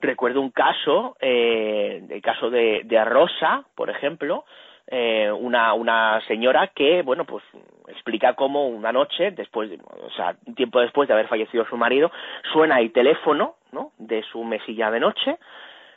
recuerdo 0.00 0.40
un 0.40 0.50
caso, 0.50 1.16
eh, 1.20 2.02
el 2.08 2.22
caso 2.22 2.50
de, 2.50 2.82
de 2.84 3.04
Rosa, 3.04 3.64
por 3.74 3.90
ejemplo, 3.90 4.44
eh, 4.90 5.30
una, 5.30 5.72
una 5.74 6.20
señora 6.26 6.68
que, 6.68 7.02
bueno, 7.02 7.24
pues 7.24 7.44
explica 7.88 8.34
cómo 8.34 8.68
una 8.68 8.92
noche, 8.92 9.30
después, 9.30 9.70
o 9.84 10.10
sea, 10.10 10.36
un 10.46 10.54
tiempo 10.54 10.80
después 10.80 11.08
de 11.08 11.14
haber 11.14 11.28
fallecido 11.28 11.64
su 11.66 11.76
marido, 11.76 12.10
suena 12.52 12.80
el 12.80 12.92
teléfono, 12.92 13.54
¿no? 13.72 13.92
De 13.98 14.22
su 14.24 14.42
mesilla 14.44 14.90
de 14.90 15.00
noche, 15.00 15.38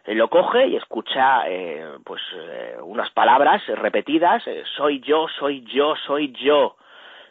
él 0.05 0.17
lo 0.17 0.29
coge 0.29 0.67
y 0.67 0.75
escucha, 0.75 1.47
eh, 1.47 1.85
pues, 2.03 2.21
eh, 2.35 2.77
unas 2.81 3.09
palabras 3.11 3.65
repetidas, 3.67 4.45
eh, 4.47 4.63
soy 4.75 4.99
yo, 4.99 5.27
soy 5.39 5.63
yo, 5.65 5.95
soy 6.05 6.33
yo, 6.33 6.75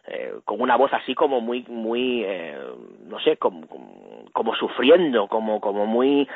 eh, 0.07 0.35
con 0.45 0.61
una 0.61 0.77
voz 0.77 0.93
así 0.93 1.15
como 1.15 1.41
muy, 1.41 1.65
muy, 1.69 2.25
eh, 2.25 2.59
no 3.07 3.21
sé, 3.21 3.37
como, 3.37 3.67
como, 4.33 4.55
sufriendo, 4.57 5.29
como, 5.29 5.61
como 5.61 5.87
muy, 5.87 6.29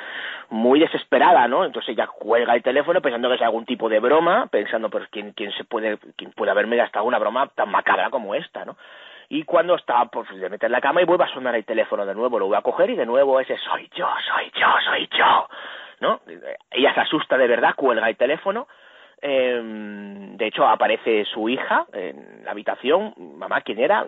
muy 0.50 0.80
desesperada, 0.80 1.48
¿no? 1.48 1.64
Entonces 1.64 1.90
ella 1.90 2.06
cuelga 2.06 2.54
el 2.54 2.62
teléfono 2.62 3.00
pensando 3.00 3.28
que 3.28 3.34
es 3.36 3.42
algún 3.42 3.64
tipo 3.64 3.88
de 3.88 4.00
broma, 4.00 4.46
pensando, 4.46 4.88
pues, 4.90 5.08
¿quién, 5.10 5.32
quién 5.32 5.52
se 5.52 5.64
puede, 5.64 5.98
quién 6.16 6.32
puede 6.32 6.50
haberme 6.50 6.76
gastado 6.76 7.04
una 7.04 7.18
broma 7.18 7.48
tan 7.48 7.70
macabra 7.70 8.10
como 8.10 8.34
esta, 8.34 8.64
¿no? 8.64 8.76
Y 9.28 9.42
cuando 9.42 9.74
está, 9.74 10.04
pues, 10.06 10.28
se 10.28 10.48
mete 10.48 10.68
la 10.68 10.80
cama 10.80 11.02
y 11.02 11.04
vuelve 11.04 11.24
a 11.24 11.34
sonar 11.34 11.54
el 11.56 11.64
teléfono 11.64 12.06
de 12.06 12.14
nuevo, 12.14 12.38
lo 12.38 12.46
voy 12.46 12.56
a 12.56 12.62
coger 12.62 12.90
y 12.90 12.96
de 12.96 13.06
nuevo 13.06 13.40
ese 13.40 13.56
soy 13.58 13.90
yo, 13.94 14.08
soy 14.28 14.52
yo, 14.54 14.66
soy 14.84 15.08
yo, 15.18 15.48
¿no? 16.00 16.20
Ella 16.70 16.94
se 16.94 17.00
asusta 17.00 17.36
de 17.36 17.48
verdad, 17.48 17.74
cuelga 17.74 18.08
el 18.08 18.16
teléfono, 18.16 18.68
eh, 19.22 19.60
de 20.36 20.46
hecho, 20.46 20.66
aparece 20.66 21.24
su 21.24 21.48
hija 21.48 21.86
en 21.92 22.44
la 22.44 22.50
habitación, 22.50 23.14
mamá, 23.16 23.62
¿quién 23.62 23.78
era? 23.78 24.06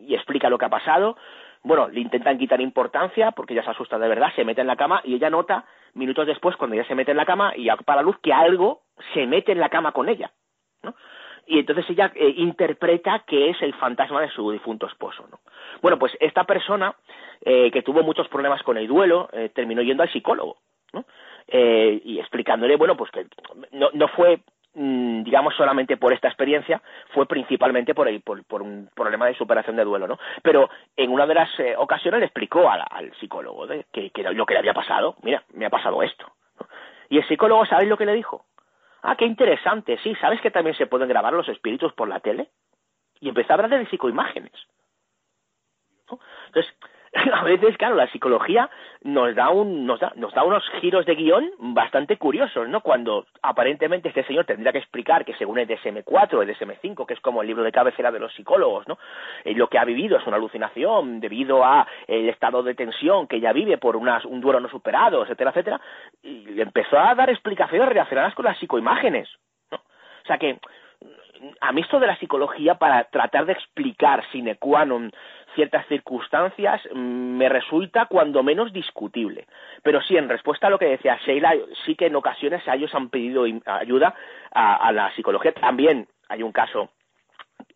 Y 0.00 0.14
explica 0.14 0.48
lo 0.48 0.58
que 0.58 0.64
ha 0.64 0.70
pasado. 0.70 1.16
Bueno, 1.62 1.88
le 1.88 2.00
intentan 2.00 2.38
quitar 2.38 2.60
importancia 2.60 3.32
porque 3.32 3.52
ella 3.52 3.64
se 3.64 3.70
asusta 3.70 3.98
de 3.98 4.08
verdad, 4.08 4.32
se 4.34 4.44
mete 4.44 4.60
en 4.60 4.66
la 4.66 4.76
cama 4.76 5.00
y 5.04 5.14
ella 5.14 5.30
nota, 5.30 5.64
minutos 5.96 6.26
después, 6.26 6.56
cuando 6.56 6.76
ella 6.76 6.86
se 6.86 6.94
mete 6.94 7.10
en 7.10 7.16
la 7.16 7.26
cama 7.26 7.52
y 7.56 7.68
apaga 7.68 7.96
la 7.96 8.02
luz, 8.02 8.18
que 8.22 8.32
algo 8.32 8.82
se 9.14 9.26
mete 9.26 9.52
en 9.52 9.60
la 9.60 9.68
cama 9.68 9.92
con 9.92 10.08
ella. 10.08 10.30
¿no? 10.82 10.94
y 11.48 11.60
entonces 11.60 11.88
ella 11.88 12.12
eh, 12.14 12.34
interpreta 12.36 13.24
que 13.26 13.50
es 13.50 13.62
el 13.62 13.72
fantasma 13.74 14.20
de 14.20 14.30
su 14.30 14.50
difunto 14.50 14.86
esposo. 14.86 15.26
¿no? 15.30 15.40
Bueno, 15.80 15.98
pues 15.98 16.12
esta 16.20 16.44
persona 16.44 16.94
eh, 17.40 17.70
que 17.70 17.82
tuvo 17.82 18.02
muchos 18.02 18.28
problemas 18.28 18.62
con 18.62 18.76
el 18.76 18.88
duelo 18.88 19.28
eh, 19.32 19.50
terminó 19.54 19.82
yendo 19.82 20.02
al 20.02 20.12
psicólogo. 20.12 20.58
¿no? 20.92 21.04
eh, 21.48 22.00
y 22.04 22.18
explicándole, 22.18 22.76
bueno, 22.76 22.96
pues 22.96 23.10
que 23.10 23.26
no, 23.72 23.90
no 23.92 24.08
fue 24.08 24.40
digamos 24.76 25.54
solamente 25.54 25.96
por 25.96 26.12
esta 26.12 26.28
experiencia 26.28 26.82
fue 27.14 27.26
principalmente 27.26 27.94
por, 27.94 28.08
el, 28.08 28.20
por, 28.20 28.44
por, 28.44 28.60
un 28.60 28.90
problema 28.94 29.26
de 29.26 29.34
superación 29.34 29.76
de 29.76 29.84
duelo, 29.84 30.06
¿no? 30.06 30.18
Pero 30.42 30.68
en 30.96 31.10
una 31.10 31.26
de 31.26 31.34
las 31.34 31.48
eh, 31.60 31.74
ocasiones 31.78 32.20
le 32.20 32.26
explicó 32.26 32.70
al 32.70 33.12
psicólogo 33.18 33.70
¿eh? 33.72 33.86
que, 33.90 34.10
que, 34.10 34.22
lo 34.22 34.44
que 34.44 34.52
le 34.52 34.60
había 34.60 34.74
pasado, 34.74 35.16
mira, 35.22 35.42
me 35.54 35.64
ha 35.64 35.70
pasado 35.70 36.02
esto. 36.02 36.30
Y 37.08 37.16
el 37.18 37.26
psicólogo, 37.26 37.64
¿sabes 37.64 37.88
lo 37.88 37.96
que 37.96 38.04
le 38.04 38.12
dijo? 38.12 38.44
Ah, 39.02 39.16
qué 39.16 39.24
interesante, 39.24 39.98
sí, 40.02 40.14
¿sabes 40.16 40.40
que 40.42 40.50
también 40.50 40.76
se 40.76 40.86
pueden 40.86 41.08
grabar 41.08 41.32
los 41.32 41.48
espíritus 41.48 41.92
por 41.94 42.08
la 42.08 42.20
tele? 42.20 42.50
Y 43.20 43.30
empezó 43.30 43.52
a 43.52 43.54
hablar 43.54 43.70
de 43.70 43.86
psicoimágenes. 43.86 44.52
Entonces, 46.48 46.74
a 47.32 47.44
veces, 47.44 47.76
claro, 47.76 47.94
la 47.94 48.10
psicología 48.10 48.68
nos 49.02 49.34
da, 49.34 49.50
un, 49.50 49.86
nos, 49.86 50.00
da, 50.00 50.12
nos 50.16 50.34
da 50.34 50.42
unos 50.42 50.64
giros 50.80 51.06
de 51.06 51.14
guion 51.14 51.50
bastante 51.58 52.16
curiosos, 52.16 52.68
¿no? 52.68 52.80
Cuando 52.80 53.26
aparentemente 53.42 54.08
este 54.08 54.24
señor 54.24 54.44
tendría 54.44 54.72
que 54.72 54.78
explicar 54.78 55.24
que 55.24 55.34
según 55.34 55.58
el 55.58 55.68
DSM-4, 55.68 56.42
el 56.42 56.54
DSM-5, 56.54 57.06
que 57.06 57.14
es 57.14 57.20
como 57.20 57.42
el 57.42 57.48
libro 57.48 57.62
de 57.62 57.72
cabecera 57.72 58.10
de 58.10 58.18
los 58.18 58.34
psicólogos, 58.34 58.86
¿no? 58.88 58.98
Eh, 59.44 59.54
lo 59.54 59.68
que 59.68 59.78
ha 59.78 59.84
vivido 59.84 60.18
es 60.18 60.26
una 60.26 60.36
alucinación 60.36 61.20
debido 61.20 61.64
a 61.64 61.86
el 62.06 62.28
estado 62.28 62.62
de 62.62 62.74
tensión 62.74 63.26
que 63.26 63.40
ya 63.40 63.52
vive 63.52 63.78
por 63.78 63.96
unas, 63.96 64.24
un 64.24 64.40
duelo 64.40 64.60
no 64.60 64.68
superado, 64.68 65.22
etcétera, 65.22 65.50
etcétera, 65.50 65.80
y 66.22 66.60
empezó 66.60 66.98
a 66.98 67.14
dar 67.14 67.30
explicaciones 67.30 67.88
relacionadas 67.88 68.34
con 68.34 68.44
las 68.44 68.58
psicoimágenes, 68.58 69.28
¿no? 69.70 69.78
O 69.78 70.26
sea 70.26 70.38
que 70.38 70.58
a 71.60 71.72
mí 71.72 71.80
esto 71.80 72.00
de 72.00 72.06
la 72.06 72.16
psicología 72.18 72.76
para 72.76 73.04
tratar 73.04 73.46
de 73.46 73.52
explicar 73.52 74.24
sine 74.32 74.56
qua 74.56 74.84
non 74.84 75.12
ciertas 75.56 75.84
circunstancias 75.88 76.80
mm, 76.94 77.36
me 77.36 77.48
resulta 77.48 78.06
cuando 78.06 78.44
menos 78.44 78.72
discutible. 78.72 79.46
Pero 79.82 80.00
sí, 80.02 80.16
en 80.16 80.28
respuesta 80.28 80.68
a 80.68 80.70
lo 80.70 80.78
que 80.78 80.86
decía 80.86 81.18
Sheila, 81.26 81.56
sí 81.84 81.96
que 81.96 82.06
en 82.06 82.14
ocasiones 82.14 82.62
ellos 82.68 82.94
han 82.94 83.08
pedido 83.08 83.44
ayuda 83.64 84.14
a, 84.52 84.76
a 84.76 84.92
la 84.92 85.12
psicología. 85.16 85.52
También 85.52 86.06
hay 86.28 86.44
un 86.44 86.52
caso 86.52 86.90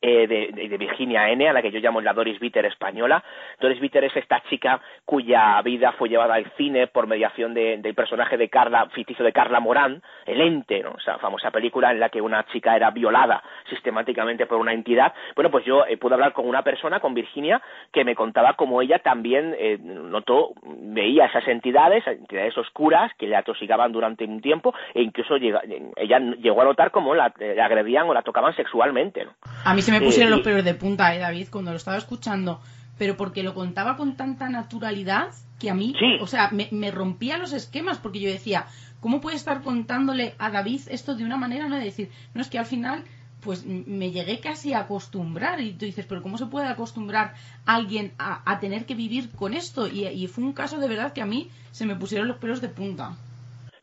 eh, 0.03 0.27
de, 0.27 0.79
Virginia 0.79 1.29
N, 1.31 1.49
a 1.49 1.53
la 1.53 1.61
que 1.61 1.71
yo 1.71 1.79
llamo 1.79 2.01
la 2.01 2.13
Doris 2.13 2.41
Bitter 2.41 2.65
española. 2.65 3.23
Doris 3.61 3.81
Bitter 3.81 4.05
es 4.05 4.17
esta 4.17 4.43
chica 4.49 4.81
cuya 5.05 5.61
vida 5.63 5.93
fue 5.93 6.09
llevada 6.09 6.35
al 6.35 6.51
cine 6.57 6.87
por 6.87 7.07
mediación 7.07 7.53
del 7.53 7.95
personaje 7.95 8.37
de 8.37 8.49
Carla, 8.49 8.89
ficticio 8.95 9.25
de 9.25 9.33
Carla 9.33 9.61
Morán, 9.61 10.03
El 10.25 10.41
Ente, 10.41 10.83
¿no? 10.83 10.97
famosa 11.21 11.51
película 11.51 11.91
en 11.91 12.01
la 12.01 12.09
que 12.09 12.21
una 12.21 12.45
chica 12.47 12.75
era 12.77 12.91
violada 12.91 13.43
sistemáticamente 13.69 14.47
por 14.47 14.59
una 14.59 14.73
entidad. 14.73 15.13
Bueno, 15.35 15.51
pues 15.51 15.65
yo 15.65 15.85
eh, 15.87 15.97
pude 15.97 16.15
hablar 16.15 16.33
con 16.33 16.49
una 16.49 16.63
persona, 16.63 17.01
con 17.01 17.15
Virginia, 17.15 17.61
que 17.93 18.05
me 18.05 18.15
contaba 18.15 18.55
cómo 18.55 18.81
ella 18.81 19.01
también 19.01 19.55
eh, 19.59 19.79
notó, 19.81 20.53
veía 20.65 21.27
esas 21.27 21.47
entidades, 21.49 22.07
entidades 22.07 22.57
oscuras 22.57 23.13
que 23.19 23.27
le 23.27 23.37
atosigaban 23.37 23.93
durante 23.93 24.25
un 24.25 24.41
tiempo 24.41 24.75
e 24.95 25.03
incluso 25.03 25.37
ella 25.37 26.19
llegó 26.39 26.63
a 26.63 26.65
notar 26.65 26.91
cómo 26.91 27.15
la, 27.15 27.33
agredían 27.63 28.09
o 28.09 28.15
la 28.15 28.23
tocaban 28.23 28.55
sexualmente. 28.55 29.25
¿no? 29.25 29.33
A 29.65 29.75
mí 29.75 29.83
se 29.83 29.90
me 29.91 30.01
pusieron 30.01 30.31
los 30.31 30.41
pelos 30.41 30.65
de 30.65 30.75
punta, 30.75 31.15
¿eh, 31.15 31.19
David? 31.19 31.49
Cuando 31.51 31.71
lo 31.71 31.77
estaba 31.77 31.97
escuchando. 31.97 32.61
Pero 32.99 33.17
porque 33.17 33.43
lo 33.43 33.55
contaba 33.55 33.97
con 33.97 34.17
tanta 34.17 34.49
naturalidad 34.49 35.31
que 35.59 35.71
a 35.71 35.75
mí, 35.75 35.95
o 36.21 36.27
sea, 36.27 36.51
me, 36.51 36.91
rompía 36.91 37.39
los 37.39 37.53
esquemas 37.53 37.99
porque 37.99 38.21
yo 38.21 38.31
decía, 38.31 38.67
¿cómo 39.01 39.21
puede 39.21 39.37
estar 39.37 39.63
contándole 39.63 40.35
a 40.39 40.51
David 40.51 40.83
esto 40.89 41.15
de 41.15 41.25
una 41.25 41.37
manera, 41.37 41.69
no 41.69 41.77
de 41.77 41.85
decir, 41.85 42.11
no 42.35 42.41
es 42.41 42.49
que 42.49 42.59
al 42.59 42.67
final 42.67 43.05
pues 43.41 43.65
me 43.65 44.11
llegué 44.11 44.41
casi 44.41 44.75
a 44.75 44.81
acostumbrar 44.81 45.61
y 45.61 45.73
tú 45.73 45.87
dices, 45.87 46.05
pero 46.07 46.23
¿cómo 46.23 46.37
se 46.37 46.47
puede 46.47 46.67
acostumbrar 46.67 47.35
alguien 47.65 48.13
a, 48.19 48.59
tener 48.61 48.85
que 48.85 48.95
vivir 48.95 49.31
con 49.31 49.55
esto? 49.55 49.87
Y, 49.87 50.07
y, 50.07 50.27
fue 50.27 50.45
un 50.45 50.53
caso 50.53 50.79
de 50.79 50.89
verdad 50.89 51.13
que 51.15 51.23
a 51.23 51.27
mí 51.27 51.49
se 51.71 51.87
me 51.87 51.97
pusieron 51.97 52.29
los 52.29 52.37
pelos 52.37 52.61
de 52.61 52.69
punta. 52.69 53.17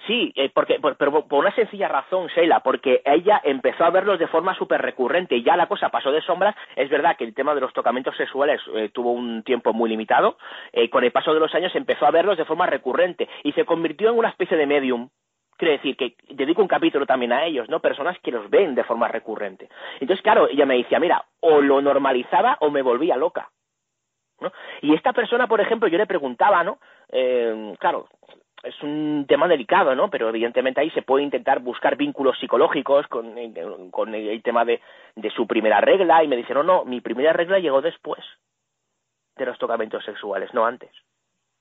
Sí, 0.07 0.31
eh, 0.35 0.49
porque, 0.53 0.79
por, 0.79 0.95
pero 0.95 1.27
por 1.27 1.39
una 1.39 1.53
sencilla 1.53 1.89
razón, 1.89 2.27
Sheila, 2.27 2.61
porque 2.61 3.01
ella 3.03 3.41
empezó 3.43 3.83
a 3.83 3.89
verlos 3.89 4.17
de 4.17 4.27
forma 4.27 4.55
súper 4.55 4.81
recurrente 4.81 5.35
y 5.35 5.43
ya 5.43 5.57
la 5.57 5.67
cosa 5.67 5.89
pasó 5.89 6.11
de 6.11 6.21
sombras. 6.21 6.55
Es 6.77 6.89
verdad 6.89 7.17
que 7.17 7.25
el 7.25 7.35
tema 7.35 7.53
de 7.53 7.59
los 7.59 7.73
tocamientos 7.73 8.15
sexuales 8.15 8.61
eh, 8.73 8.89
tuvo 8.93 9.11
un 9.11 9.43
tiempo 9.43 9.73
muy 9.73 9.89
limitado. 9.89 10.37
Eh, 10.71 10.89
con 10.89 11.03
el 11.03 11.11
paso 11.11 11.33
de 11.33 11.41
los 11.41 11.53
años 11.53 11.75
empezó 11.75 12.05
a 12.05 12.11
verlos 12.11 12.37
de 12.37 12.45
forma 12.45 12.65
recurrente 12.65 13.27
y 13.43 13.51
se 13.51 13.65
convirtió 13.65 14.09
en 14.09 14.17
una 14.17 14.29
especie 14.29 14.55
de 14.55 14.65
medium. 14.65 15.09
Quiere 15.57 15.73
decir 15.73 15.97
que 15.97 16.15
dedico 16.29 16.61
un 16.61 16.67
capítulo 16.69 17.05
también 17.05 17.33
a 17.33 17.43
ellos, 17.43 17.67
¿no? 17.67 17.81
Personas 17.81 18.17
que 18.19 18.31
los 18.31 18.49
ven 18.49 18.75
de 18.75 18.85
forma 18.85 19.09
recurrente. 19.09 19.67
Entonces, 19.99 20.23
claro, 20.23 20.47
ella 20.47 20.65
me 20.65 20.77
decía, 20.77 20.99
mira, 20.99 21.25
o 21.41 21.59
lo 21.59 21.81
normalizaba 21.81 22.57
o 22.61 22.69
me 22.69 22.81
volvía 22.81 23.17
loca. 23.17 23.49
¿no? 24.39 24.53
Y 24.81 24.93
esta 24.93 25.13
persona, 25.13 25.47
por 25.47 25.59
ejemplo, 25.59 25.89
yo 25.89 25.97
le 25.97 26.05
preguntaba, 26.05 26.63
¿no? 26.63 26.77
Eh, 27.09 27.73
claro, 27.79 28.07
es 28.67 28.83
un 28.83 29.25
tema 29.27 29.47
delicado, 29.47 29.95
¿no? 29.95 30.09
Pero 30.09 30.29
evidentemente 30.29 30.81
ahí 30.81 30.89
se 30.91 31.01
puede 31.01 31.23
intentar 31.23 31.59
buscar 31.59 31.95
vínculos 31.95 32.37
psicológicos 32.39 33.07
con, 33.07 33.35
con 33.91 34.13
el 34.13 34.43
tema 34.43 34.65
de, 34.65 34.81
de 35.15 35.29
su 35.31 35.47
primera 35.47 35.81
regla 35.81 36.23
y 36.23 36.27
me 36.27 36.35
dijeron, 36.35 36.67
no, 36.67 36.85
mi 36.85 37.01
primera 37.01 37.33
regla 37.33 37.59
llegó 37.59 37.81
después 37.81 38.19
de 39.35 39.45
los 39.45 39.57
tocamientos 39.57 40.03
sexuales, 40.03 40.53
no 40.53 40.65
antes. 40.65 40.91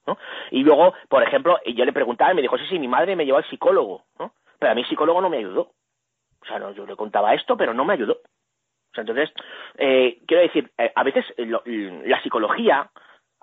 ¿no? 0.07 0.19
Y 0.51 0.63
luego, 0.63 0.95
por 1.09 1.23
ejemplo, 1.23 1.59
yo 1.67 1.85
le 1.85 1.93
preguntaba 1.93 2.33
y 2.33 2.35
me 2.35 2.43
dijo, 2.43 2.59
sí, 2.59 2.65
sí, 2.69 2.79
mi 2.79 2.89
madre 2.89 3.17
me 3.17 3.25
llevó 3.25 3.39
al 3.39 3.49
psicólogo, 3.49 4.05
¿no? 4.19 4.33
Pero 4.59 4.73
a 4.73 4.75
mí 4.75 4.83
el 4.83 4.89
psicólogo 4.89 5.21
no 5.21 5.29
me 5.29 5.39
ayudó. 5.39 5.73
O 6.41 6.47
sea, 6.47 6.59
no, 6.59 6.73
yo 6.73 6.87
le 6.87 6.97
contaba 6.97 7.35
esto, 7.35 7.57
pero 7.57 7.75
no 7.75 7.85
me 7.85 7.95
ayudó. 7.95 8.15
O 8.15 8.95
sea, 8.95 9.03
entonces, 9.03 9.31
eh, 9.77 10.21
quiero 10.27 10.43
decir, 10.43 10.71
eh, 10.79 10.93
a 10.95 11.03
veces 11.03 11.25
la 11.37 12.23
psicología 12.23 12.89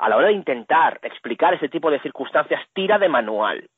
a 0.03 0.09
la 0.09 0.17
hora 0.17 0.27
de 0.27 0.33
intentar 0.33 0.99
explicar 1.01 1.53
ese 1.53 1.69
tipo 1.69 1.89
de 1.89 1.99
circunstancias, 2.01 2.61
tira 2.73 2.99
de 2.99 3.07
manual. 3.07 3.69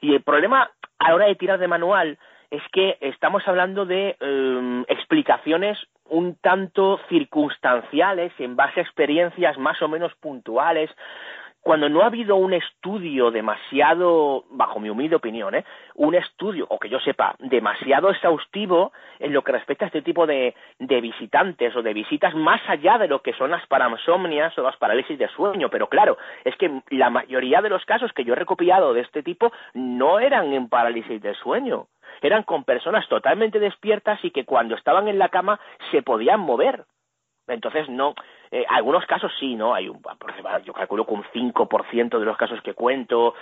Y 0.00 0.12
el 0.12 0.22
problema 0.22 0.68
a 0.98 1.08
la 1.08 1.14
hora 1.14 1.26
de 1.26 1.36
tirar 1.36 1.60
de 1.60 1.68
manual 1.68 2.18
es 2.50 2.62
que 2.72 2.98
estamos 3.00 3.46
hablando 3.46 3.86
de 3.86 4.16
em, 4.18 4.84
explicaciones 4.88 5.78
un 6.08 6.36
tanto 6.40 6.98
circunstanciales 7.08 8.32
en 8.38 8.56
base 8.56 8.80
a 8.80 8.82
experiencias 8.82 9.56
más 9.56 9.80
o 9.80 9.88
menos 9.88 10.12
puntuales 10.16 10.90
cuando 11.64 11.88
no 11.88 12.02
ha 12.02 12.06
habido 12.06 12.36
un 12.36 12.52
estudio 12.52 13.30
demasiado, 13.30 14.44
bajo 14.50 14.80
mi 14.80 14.90
humilde 14.90 15.16
opinión, 15.16 15.54
¿eh? 15.54 15.64
un 15.94 16.14
estudio, 16.14 16.66
o 16.68 16.78
que 16.78 16.90
yo 16.90 17.00
sepa, 17.00 17.34
demasiado 17.38 18.10
exhaustivo 18.10 18.92
en 19.18 19.32
lo 19.32 19.42
que 19.42 19.52
respecta 19.52 19.86
a 19.86 19.88
este 19.88 20.02
tipo 20.02 20.26
de, 20.26 20.54
de 20.78 21.00
visitantes 21.00 21.74
o 21.74 21.80
de 21.80 21.94
visitas 21.94 22.34
más 22.34 22.60
allá 22.68 22.98
de 22.98 23.08
lo 23.08 23.22
que 23.22 23.32
son 23.32 23.50
las 23.50 23.66
parasomnias 23.66 24.56
o 24.58 24.62
las 24.62 24.76
parálisis 24.76 25.18
de 25.18 25.26
sueño. 25.28 25.70
Pero 25.70 25.88
claro, 25.88 26.18
es 26.44 26.54
que 26.56 26.82
la 26.90 27.08
mayoría 27.08 27.62
de 27.62 27.70
los 27.70 27.84
casos 27.86 28.12
que 28.12 28.24
yo 28.24 28.34
he 28.34 28.36
recopilado 28.36 28.92
de 28.92 29.00
este 29.00 29.22
tipo 29.22 29.50
no 29.72 30.20
eran 30.20 30.52
en 30.52 30.68
parálisis 30.68 31.22
de 31.22 31.34
sueño 31.34 31.86
eran 32.20 32.42
con 32.44 32.64
personas 32.64 33.08
totalmente 33.08 33.58
despiertas 33.58 34.18
y 34.22 34.30
que 34.30 34.44
cuando 34.44 34.76
estaban 34.76 35.08
en 35.08 35.18
la 35.18 35.30
cama 35.30 35.58
se 35.90 36.02
podían 36.02 36.40
mover. 36.40 36.84
Entonces, 37.46 37.88
no, 37.88 38.14
eh, 38.54 38.64
algunos 38.68 39.04
casos 39.06 39.32
sí, 39.40 39.56
¿no? 39.56 39.74
Hay 39.74 39.88
un, 39.88 40.00
yo 40.64 40.72
calculo 40.72 41.04
que 41.04 41.12
un 41.12 41.24
5% 41.24 42.20
de 42.20 42.24
los 42.24 42.36
casos 42.36 42.62
que 42.62 42.72
cuento 42.72 43.34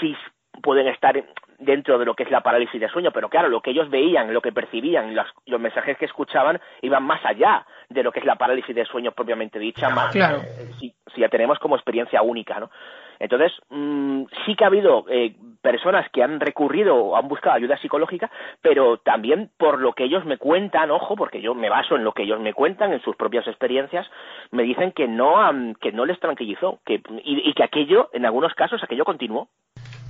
sí 0.00 0.16
pueden 0.62 0.86
estar 0.88 1.22
dentro 1.58 1.98
de 1.98 2.06
lo 2.06 2.14
que 2.14 2.22
es 2.22 2.30
la 2.30 2.40
parálisis 2.40 2.80
de 2.80 2.88
sueño, 2.88 3.10
pero 3.12 3.28
claro, 3.28 3.50
lo 3.50 3.60
que 3.60 3.72
ellos 3.72 3.90
veían, 3.90 4.32
lo 4.32 4.40
que 4.40 4.52
percibían, 4.52 5.14
los, 5.14 5.26
los 5.44 5.60
mensajes 5.60 5.98
que 5.98 6.06
escuchaban 6.06 6.58
iban 6.80 7.02
más 7.02 7.20
allá 7.26 7.66
de 7.90 8.02
lo 8.02 8.10
que 8.10 8.20
es 8.20 8.24
la 8.24 8.36
parálisis 8.36 8.74
de 8.74 8.86
sueño 8.86 9.12
propiamente 9.12 9.58
dicha, 9.58 9.90
más, 9.90 10.12
claro. 10.12 10.38
Eh, 10.38 10.70
si, 10.80 10.94
si 11.14 11.20
la 11.20 11.28
tenemos 11.28 11.58
como 11.58 11.76
experiencia 11.76 12.22
única, 12.22 12.58
¿no? 12.58 12.70
Entonces, 13.24 13.52
mm, 13.70 14.24
sí 14.44 14.54
que 14.54 14.64
ha 14.64 14.66
habido 14.66 15.06
eh, 15.08 15.34
personas 15.62 16.06
que 16.12 16.22
han 16.22 16.40
recurrido 16.40 16.94
o 16.94 17.16
han 17.16 17.26
buscado 17.26 17.56
ayuda 17.56 17.78
psicológica, 17.78 18.30
pero 18.60 18.98
también 18.98 19.50
por 19.56 19.80
lo 19.80 19.94
que 19.94 20.04
ellos 20.04 20.26
me 20.26 20.36
cuentan, 20.36 20.90
ojo, 20.90 21.16
porque 21.16 21.40
yo 21.40 21.54
me 21.54 21.70
baso 21.70 21.96
en 21.96 22.04
lo 22.04 22.12
que 22.12 22.24
ellos 22.24 22.38
me 22.38 22.52
cuentan, 22.52 22.92
en 22.92 23.00
sus 23.00 23.16
propias 23.16 23.46
experiencias, 23.46 24.06
me 24.50 24.62
dicen 24.62 24.92
que 24.92 25.08
no, 25.08 25.36
que 25.80 25.90
no 25.90 26.04
les 26.04 26.20
tranquilizó 26.20 26.80
que, 26.84 27.02
y, 27.24 27.54
que 27.54 27.64
aquello, 27.64 28.10
en 28.12 28.26
algunos 28.26 28.52
casos, 28.54 28.82
aquello 28.82 29.06
continuó. 29.06 29.48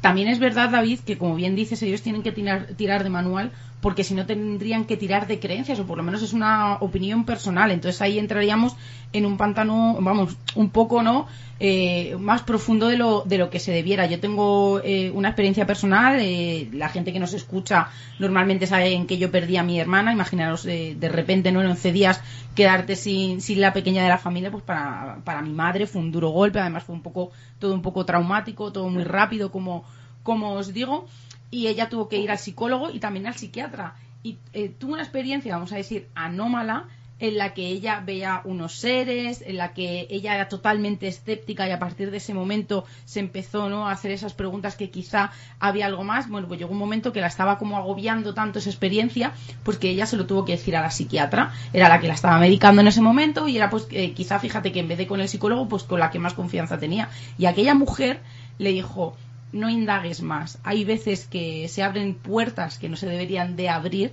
También 0.03 0.29
es 0.29 0.41
verdad, 0.41 0.71
David, 0.71 0.99
que 1.07 1.17
como 1.17 1.37
bien 1.37 1.55
dices, 1.55 1.83
ellos 1.83 2.03
tienen 2.03 2.25
que 2.25 2.33
tirar 2.33 3.05
de 3.05 3.11
manual 3.11 3.53
porque 3.85 4.03
si 4.03 4.15
no 4.15 4.25
tendrían 4.25 4.87
que 4.87 4.97
tirar 4.97 5.27
de 5.27 5.39
creencias, 5.39 5.79
o 5.79 5.85
por 5.85 5.99
lo 5.99 6.03
menos 6.03 6.23
es 6.23 6.33
una 6.33 6.77
opinión 6.77 7.27
personal. 7.27 7.71
Entonces 7.71 8.01
ahí 8.01 8.19
entraríamos 8.19 8.75
en 9.13 9.27
un 9.27 9.37
pantano, 9.37 9.99
vamos, 10.01 10.39
un 10.55 10.71
poco, 10.71 11.03
¿no? 11.03 11.27
Eh, 11.61 12.17
más 12.19 12.41
profundo 12.41 12.89
de 12.89 12.97
lo, 12.97 13.25
de 13.27 13.37
lo 13.37 13.51
que 13.51 13.61
se 13.61 13.73
debiera. 13.73 14.07
Yo 14.07 14.21
tengo 14.21 14.81
eh, 14.83 15.11
una 15.11 15.29
experiencia 15.29 15.67
personal, 15.67 16.17
eh, 16.19 16.67
la 16.73 16.89
gente 16.89 17.13
que 17.13 17.21
nos 17.21 17.35
escucha 17.35 17.91
normalmente 18.19 18.67
sabe 18.67 18.95
en 18.95 19.07
que 19.07 19.19
yo 19.19 19.31
perdí 19.31 19.59
a 19.59 19.63
mi 19.63 19.79
hermana, 19.79 20.15
imaginaros 20.15 20.63
de 20.63 21.11
repente, 21.13 21.53
¿no? 21.53 21.61
En 21.61 21.67
11 21.67 21.93
días 21.93 22.23
quedarte 22.55 22.97
sin, 22.97 23.43
sin 23.43 23.61
la 23.61 23.75
pequeña 23.75 24.03
de 24.03 24.09
la 24.09 24.17
familia, 24.17 24.51
pues 24.51 24.65
para, 24.65 25.19
para 25.25 25.43
mi 25.43 25.53
madre 25.53 25.87
fue 25.87 26.01
un 26.01 26.11
duro 26.11 26.31
golpe, 26.31 26.59
además 26.59 26.85
fue 26.85 26.95
un 26.95 27.03
poco, 27.03 27.33
todo 27.59 27.75
un 27.75 27.83
poco 27.83 28.07
traumático, 28.07 28.73
todo 28.73 28.89
muy 28.89 29.05
rápido, 29.05 29.53
como, 29.53 29.85
como 30.23 30.55
os 30.55 30.73
digo 30.73 31.07
y 31.55 31.69
ella 31.69 31.89
tuvo 31.89 32.09
que 32.09 32.19
ir 32.19 32.33
al 32.33 32.39
psicólogo 32.39 32.91
y 32.91 32.99
también 32.99 33.29
al 33.29 33.37
psiquiatra. 33.37 33.95
Y 34.25 34.39
eh, 34.55 34.71
tuvo 34.77 34.95
una 34.95 35.03
experiencia, 35.03 35.55
vamos 35.55 35.73
a 35.73 35.77
decir, 35.77 36.09
anómala, 36.17 36.87
en 37.21 37.39
la 37.39 37.55
que 37.55 37.69
ella 37.69 38.03
veía 38.05 38.41
unos 38.45 38.75
seres, 38.75 39.41
en 39.41 39.59
la 39.59 39.73
que 39.73 40.09
ella 40.11 40.35
era 40.35 40.49
totalmente 40.49 41.07
escéptica 41.07 41.69
y 41.69 41.71
a 41.71 41.79
partir 41.79 42.11
de 42.11 42.17
ese 42.17 42.35
momento 42.35 42.87
se 43.05 43.21
empezó 43.21 43.69
¿no? 43.69 43.87
a 43.87 43.93
hacer 43.93 44.11
esas 44.11 44.35
preguntas 44.35 44.75
que 44.75 44.91
quizá 44.91 45.31
había 45.61 45.87
algo 45.87 46.03
más. 46.03 46.29
Bueno, 46.29 46.49
pues 46.49 46.59
llegó 46.59 46.73
un 46.73 46.79
momento 46.79 47.13
que 47.13 47.21
la 47.21 47.29
estaba 47.29 47.57
como 47.57 47.77
agobiando 47.77 48.35
tanto 48.35 48.59
esa 48.59 48.71
experiencia, 48.71 49.33
pues 49.63 49.79
que 49.79 49.91
ella 49.91 50.07
se 50.07 50.17
lo 50.17 50.27
tuvo 50.27 50.45
que 50.45 50.53
decir 50.53 50.77
a 50.77 50.83
la 50.83 50.91
psiquiatra, 50.91 51.53
era 51.73 51.89
la 51.89 52.01
que 52.01 52.09
la 52.09 52.15
estaba 52.15 52.37
medicando 52.39 52.81
en 52.81 52.89
ese 52.89 53.01
momento 53.01 53.47
y 53.47 53.59
era 53.59 53.71
pues 53.71 53.87
eh, 53.93 54.13
quizá 54.13 54.41
fíjate 54.41 54.73
que 54.73 54.81
en 54.81 54.89
vez 54.89 54.99
de 54.99 55.07
con 55.07 55.21
el 55.21 55.29
psicólogo, 55.29 55.69
pues 55.69 55.85
con 55.85 56.01
la 56.01 56.11
que 56.11 56.19
más 56.19 56.35
confianza 56.35 56.79
tenía. 56.79 57.11
Y 57.39 57.47
aquella 57.47 57.75
mujer 57.75 58.21
le 58.59 58.73
dijo, 58.73 59.17
no 59.55 59.71
indagues 59.71 60.21
más. 60.21 60.61
Hay 60.65 60.85
veces 60.85 61.27
que 61.27 61.69
se 61.69 61.83
abren 61.83 62.15
puertas 62.15 62.79
que 62.79 62.89
no 62.89 62.97
se 62.97 63.07
deberían 63.09 63.57
de 63.57 63.69
abrir 63.71 64.13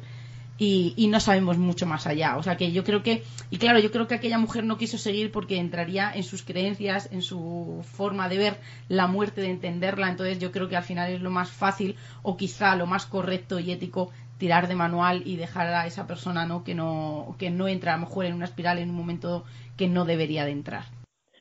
y, 0.58 1.08
no 1.08 1.20
sabemos 1.20 1.58
mucho 1.58 1.88
más 1.88 2.06
allá. 2.06 2.38
O 2.38 2.44
sea 2.44 2.56
que 2.56 2.72
yo 2.72 2.84
creo 2.84 3.02
que, 3.02 3.24
y 3.50 3.58
claro, 3.58 3.80
yo 3.80 3.92
creo 3.92 4.08
que 4.08 4.14
aquella 4.14 4.38
mujer 4.38 4.64
no 4.64 4.78
quiso 4.78 5.00
seguir 5.00 5.32
porque 5.32 5.58
entraría 5.58 6.12
en 6.14 6.22
sus 6.22 6.44
creencias, 6.44 7.12
en 7.12 7.24
su 7.24 7.84
forma 7.84 8.30
de 8.30 8.38
ver 8.38 8.54
la 8.88 9.08
muerte, 9.08 9.42
de 9.42 9.50
entenderla. 9.50 10.10
Entonces 10.10 10.40
yo 10.40 10.52
creo 10.52 10.70
que 10.70 10.78
al 10.78 10.84
final 10.84 11.12
es 11.12 11.22
lo 11.22 11.32
más 11.32 11.52
fácil 11.52 11.96
o 12.22 12.38
quizá 12.38 12.76
lo 12.76 12.86
más 12.86 13.08
correcto 13.08 13.60
y 13.60 13.72
ético 13.72 14.12
tirar 14.38 14.68
de 14.68 14.76
manual 14.76 15.24
y 15.26 15.36
dejar 15.36 15.68
a 15.68 15.88
esa 15.88 16.06
persona 16.06 16.46
no 16.46 16.64
que 16.64 16.74
no 16.74 17.36
que 17.38 17.52
no 17.52 17.68
entra 17.68 17.94
a 17.94 17.98
lo 17.98 18.06
mejor 18.06 18.26
en 18.26 18.34
una 18.34 18.46
espiral 18.46 18.80
en 18.80 18.90
un 18.90 18.96
momento 18.96 19.44
que 19.78 19.88
no 19.88 20.06
debería 20.06 20.46
de 20.46 20.52
entrar. 20.52 20.84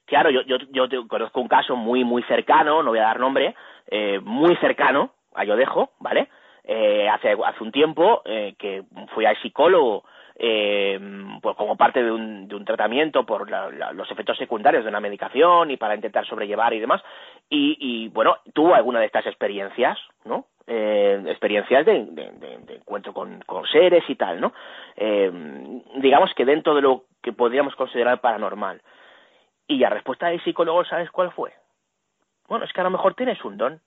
Claro, 0.07 0.31
yo, 0.31 0.41
yo, 0.47 0.87
yo 0.87 1.07
conozco 1.07 1.41
un 1.41 1.47
caso 1.47 1.77
muy, 1.77 2.05
muy 2.05 2.23
cercano, 2.25 2.83
no 2.83 2.91
voy 2.91 2.99
a 2.99 3.03
dar 3.03 3.21
nombre, 3.21 3.55
eh, 3.91 4.21
muy 4.23 4.57
cercano, 4.57 5.13
a 5.35 5.45
yo 5.45 5.57
dejo, 5.57 5.91
¿vale? 5.99 6.29
Eh, 6.65 7.09
hace, 7.09 7.37
hace 7.45 7.65
un 7.65 7.73
tiempo 7.73 8.23
eh, 8.25 8.55
que 8.59 8.85
fui 9.15 9.25
al 9.25 9.37
psicólogo 9.43 10.05
eh, 10.43 10.99
pues 11.43 11.55
como 11.55 11.77
parte 11.77 12.03
de 12.03 12.11
un, 12.11 12.49
de 12.49 12.55
un 12.55 12.65
tratamiento 12.65 13.27
por 13.27 13.51
los 13.51 14.11
efectos 14.11 14.39
secundarios 14.39 14.85
de 14.85 14.89
una 14.89 14.99
medicación 14.99 15.71
y 15.71 15.77
para 15.77 15.95
intentar 15.95 16.27
sobrellevar 16.27 16.73
y 16.73 16.81
demás. 16.81 17.03
Y, 17.51 17.77
y 17.79 18.09
bueno, 18.09 18.39
tuvo 18.55 18.75
alguna 18.75 19.01
de 19.01 19.07
estas 19.07 19.27
experiencias, 19.27 19.99
¿no? 20.25 20.47
Eh, 20.67 21.23
experiencias 21.27 21.85
de, 21.85 22.07
encuentro 22.69 23.13
con, 23.13 23.43
con, 23.43 23.67
seres 23.67 24.05
y 24.09 24.15
tal, 24.15 24.41
¿no? 24.41 24.55
Eh, 24.97 25.31
digamos 25.97 26.33
que 26.35 26.47
dentro 26.47 26.75
de 26.75 26.81
lo 26.81 27.05
que 27.21 27.33
podríamos 27.33 27.75
considerar 27.75 28.23
paranormal. 28.23 28.81
Y 29.67 29.77
la 29.77 29.91
respuesta 29.91 30.29
del 30.29 30.43
psicólogo, 30.43 30.85
¿sabes 30.87 31.11
cuál 31.11 31.33
fue? 31.33 31.53
Bueno, 32.51 32.65
es 32.65 32.73
que 32.73 32.81
a 32.81 32.85
lo 32.85 32.91
mejor 32.91 33.15
tienes 33.15 33.43
un 33.45 33.57
don. 33.57 33.81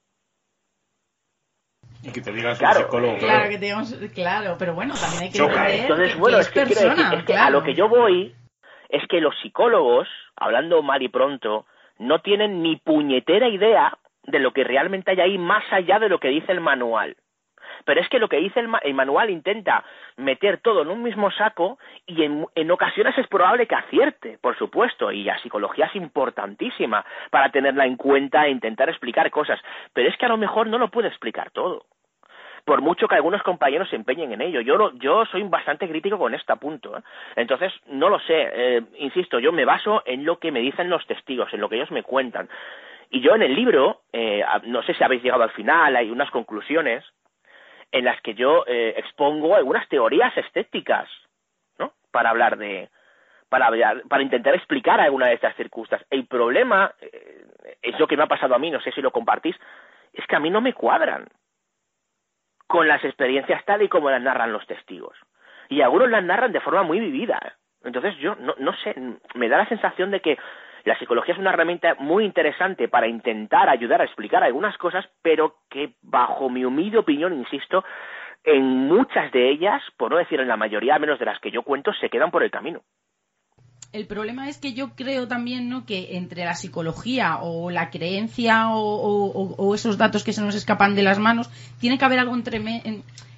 Y 2.01 2.13
que 2.13 2.21
te 2.21 2.31
digas 2.31 2.57
claro, 2.57 2.79
un 2.79 2.85
psicólogo. 2.85 3.17
Claro, 3.17 3.49
que 3.49 3.57
digamos, 3.57 3.93
claro, 4.15 4.55
pero 4.57 4.73
bueno, 4.73 4.93
también 4.93 5.23
hay 5.23 5.31
que 5.31 5.41
ver 5.41 5.81
Entonces, 5.81 6.17
bueno, 6.17 6.39
es, 6.39 6.49
que, 6.49 6.61
persona, 6.61 7.13
es 7.13 7.25
que 7.25 7.35
a 7.35 7.49
lo 7.49 7.61
que 7.61 7.73
yo 7.73 7.89
voy 7.89 8.33
es 8.87 9.05
que 9.09 9.19
los 9.19 9.35
psicólogos, 9.41 10.07
hablando 10.37 10.81
mal 10.81 11.01
y 11.01 11.09
pronto, 11.09 11.65
no 11.99 12.21
tienen 12.21 12.63
ni 12.63 12.77
puñetera 12.77 13.49
idea 13.49 13.97
de 14.23 14.39
lo 14.39 14.53
que 14.53 14.63
realmente 14.63 15.11
hay 15.11 15.19
ahí 15.19 15.37
más 15.37 15.65
allá 15.69 15.99
de 15.99 16.07
lo 16.07 16.19
que 16.19 16.29
dice 16.29 16.53
el 16.53 16.61
manual. 16.61 17.17
Pero 17.85 18.01
es 18.01 18.09
que 18.09 18.19
lo 18.19 18.29
que 18.29 18.37
dice 18.37 18.59
el, 18.59 18.93
manual 18.93 19.29
intenta 19.29 19.83
meter 20.17 20.59
todo 20.59 20.81
en 20.81 20.89
un 20.89 21.03
mismo 21.03 21.31
saco 21.31 21.77
y 22.05 22.23
en, 22.23 22.45
en, 22.55 22.71
ocasiones 22.71 23.17
es 23.17 23.27
probable 23.27 23.67
que 23.67 23.75
acierte, 23.75 24.37
por 24.41 24.57
supuesto, 24.57 25.11
y 25.11 25.23
la 25.23 25.39
psicología 25.39 25.85
es 25.85 25.95
importantísima 25.95 27.05
para 27.29 27.49
tenerla 27.49 27.85
en 27.85 27.97
cuenta 27.97 28.45
e 28.45 28.51
intentar 28.51 28.89
explicar 28.89 29.29
cosas, 29.31 29.59
pero 29.93 30.09
es 30.09 30.17
que 30.17 30.25
a 30.25 30.29
lo 30.29 30.37
mejor 30.37 30.67
no 30.67 30.77
lo 30.77 30.89
puede 30.89 31.07
explicar 31.07 31.51
todo 31.51 31.85
por 32.65 32.81
mucho 32.81 33.07
que 33.07 33.15
algunos 33.15 33.43
compañeros 33.43 33.89
se 33.89 33.95
empeñen 33.95 34.31
en 34.31 34.41
ello. 34.41 34.61
Yo, 34.61 34.93
yo 34.93 35.25
soy 35.25 35.43
bastante 35.43 35.87
crítico 35.87 36.17
con 36.17 36.33
este 36.33 36.55
punto. 36.55 36.97
¿eh? 36.97 37.01
Entonces, 37.35 37.73
no 37.87 38.09
lo 38.09 38.19
sé. 38.19 38.49
Eh, 38.53 38.81
insisto, 38.99 39.39
yo 39.39 39.51
me 39.51 39.65
baso 39.65 40.01
en 40.05 40.25
lo 40.25 40.39
que 40.39 40.51
me 40.51 40.61
dicen 40.61 40.89
los 40.89 41.05
testigos, 41.05 41.53
en 41.53 41.61
lo 41.61 41.69
que 41.69 41.75
ellos 41.75 41.91
me 41.91 42.03
cuentan. 42.03 42.49
Y 43.09 43.21
yo 43.21 43.35
en 43.35 43.43
el 43.43 43.53
libro, 43.53 44.01
eh, 44.13 44.43
no 44.63 44.81
sé 44.83 44.93
si 44.93 45.03
habéis 45.03 45.23
llegado 45.23 45.43
al 45.43 45.51
final, 45.51 45.95
hay 45.95 46.09
unas 46.09 46.31
conclusiones 46.31 47.03
en 47.93 48.05
las 48.05 48.19
que 48.21 48.33
yo 48.33 48.65
eh, 48.67 48.95
expongo 48.97 49.55
algunas 49.55 49.87
teorías 49.87 50.35
estéticas, 50.35 51.07
¿no? 51.77 51.93
Para 52.11 52.31
hablar 52.31 52.57
de, 52.57 52.89
para, 53.49 53.69
para 54.09 54.23
intentar 54.23 54.55
explicar 54.55 54.99
alguna 54.99 55.27
de 55.27 55.35
estas 55.35 55.55
circunstancias. 55.55 56.07
El 56.09 56.25
problema, 56.25 56.91
eh, 56.99 57.45
es 57.83 57.97
lo 57.99 58.07
que 58.07 58.17
me 58.17 58.23
ha 58.23 58.27
pasado 58.27 58.55
a 58.55 58.59
mí, 58.59 58.71
no 58.71 58.81
sé 58.81 58.91
si 58.91 59.01
lo 59.01 59.11
compartís, 59.11 59.55
es 60.11 60.25
que 60.25 60.35
a 60.35 60.39
mí 60.39 60.49
no 60.49 60.59
me 60.59 60.73
cuadran 60.73 61.27
con 62.65 62.87
las 62.87 63.03
experiencias 63.05 63.63
tal 63.65 63.83
y 63.83 63.89
como 63.89 64.09
las 64.09 64.21
narran 64.21 64.51
los 64.51 64.65
testigos. 64.65 65.15
Y 65.69 65.81
algunos 65.81 66.09
las 66.09 66.23
narran 66.23 66.51
de 66.51 66.61
forma 66.61 66.81
muy 66.81 66.99
vivida. 66.99 67.57
Entonces 67.83 68.17
yo 68.17 68.35
no, 68.35 68.55
no 68.57 68.73
sé, 68.77 68.95
me 69.35 69.49
da 69.49 69.57
la 69.57 69.67
sensación 69.67 70.09
de 70.09 70.19
que 70.19 70.39
la 70.83 70.97
psicología 70.99 71.33
es 71.33 71.39
una 71.39 71.51
herramienta 71.51 71.95
muy 71.99 72.25
interesante 72.25 72.87
para 72.87 73.07
intentar 73.07 73.69
ayudar 73.69 74.01
a 74.01 74.05
explicar 74.05 74.43
algunas 74.43 74.77
cosas, 74.77 75.05
pero 75.21 75.55
que 75.69 75.93
bajo 76.01 76.49
mi 76.49 76.65
humilde 76.65 76.97
opinión, 76.97 77.33
insisto, 77.33 77.83
en 78.43 78.63
muchas 78.63 79.31
de 79.31 79.49
ellas, 79.49 79.81
por 79.97 80.11
no 80.11 80.17
decir 80.17 80.39
en 80.39 80.47
la 80.47 80.57
mayoría, 80.57 80.99
menos 80.99 81.19
de 81.19 81.25
las 81.25 81.39
que 81.39 81.51
yo 81.51 81.63
cuento, 81.63 81.93
se 81.93 82.09
quedan 82.09 82.31
por 82.31 82.43
el 82.43 82.51
camino. 82.51 82.81
El 83.93 84.07
problema 84.07 84.49
es 84.49 84.57
que 84.57 84.73
yo 84.73 84.95
creo 84.95 85.27
también 85.27 85.69
¿no? 85.69 85.85
que 85.85 86.17
entre 86.17 86.45
la 86.45 86.55
psicología 86.55 87.37
o 87.41 87.69
la 87.69 87.91
creencia 87.91 88.69
o, 88.71 89.75
esos 89.75 89.99
datos 89.99 90.23
que 90.23 90.33
se 90.33 90.41
nos 90.41 90.55
escapan 90.55 90.95
de 90.95 91.03
las 91.03 91.19
manos, 91.19 91.49
tiene 91.79 91.99
que 91.99 92.05
haber 92.05 92.19
algo 92.19 92.33
entre, 92.33 92.59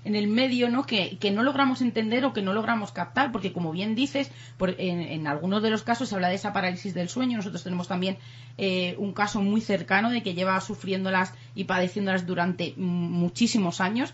en, 0.05 0.15
el 0.15 0.27
medio 0.27 0.69
¿no? 0.69 0.85
Que, 0.85 1.17
que, 1.17 1.31
no 1.31 1.43
logramos 1.43 1.81
entender 1.81 2.23
o 2.23 2.33
que 2.33 2.41
no 2.41 2.53
logramos 2.53 2.91
captar, 2.91 3.31
porque 3.31 3.51
como 3.51 3.71
bien 3.71 3.95
dices, 3.95 4.31
en, 4.77 5.01
en, 5.01 5.27
algunos 5.27 5.61
de 5.61 5.69
los 5.69 5.83
casos 5.83 6.09
se 6.09 6.15
habla 6.15 6.29
de 6.29 6.35
esa 6.35 6.53
parálisis 6.53 6.93
del 6.93 7.09
sueño, 7.09 7.37
nosotros 7.37 7.63
tenemos 7.63 7.87
también 7.87 8.17
eh, 8.57 8.95
un 8.97 9.13
caso 9.13 9.41
muy 9.41 9.61
cercano 9.61 10.09
de 10.09 10.23
que 10.23 10.33
lleva 10.33 10.59
sufriéndolas 10.61 11.33
y 11.55 11.65
padeciéndolas 11.65 12.25
durante 12.25 12.73
muchísimos 12.77 13.81
años 13.81 14.13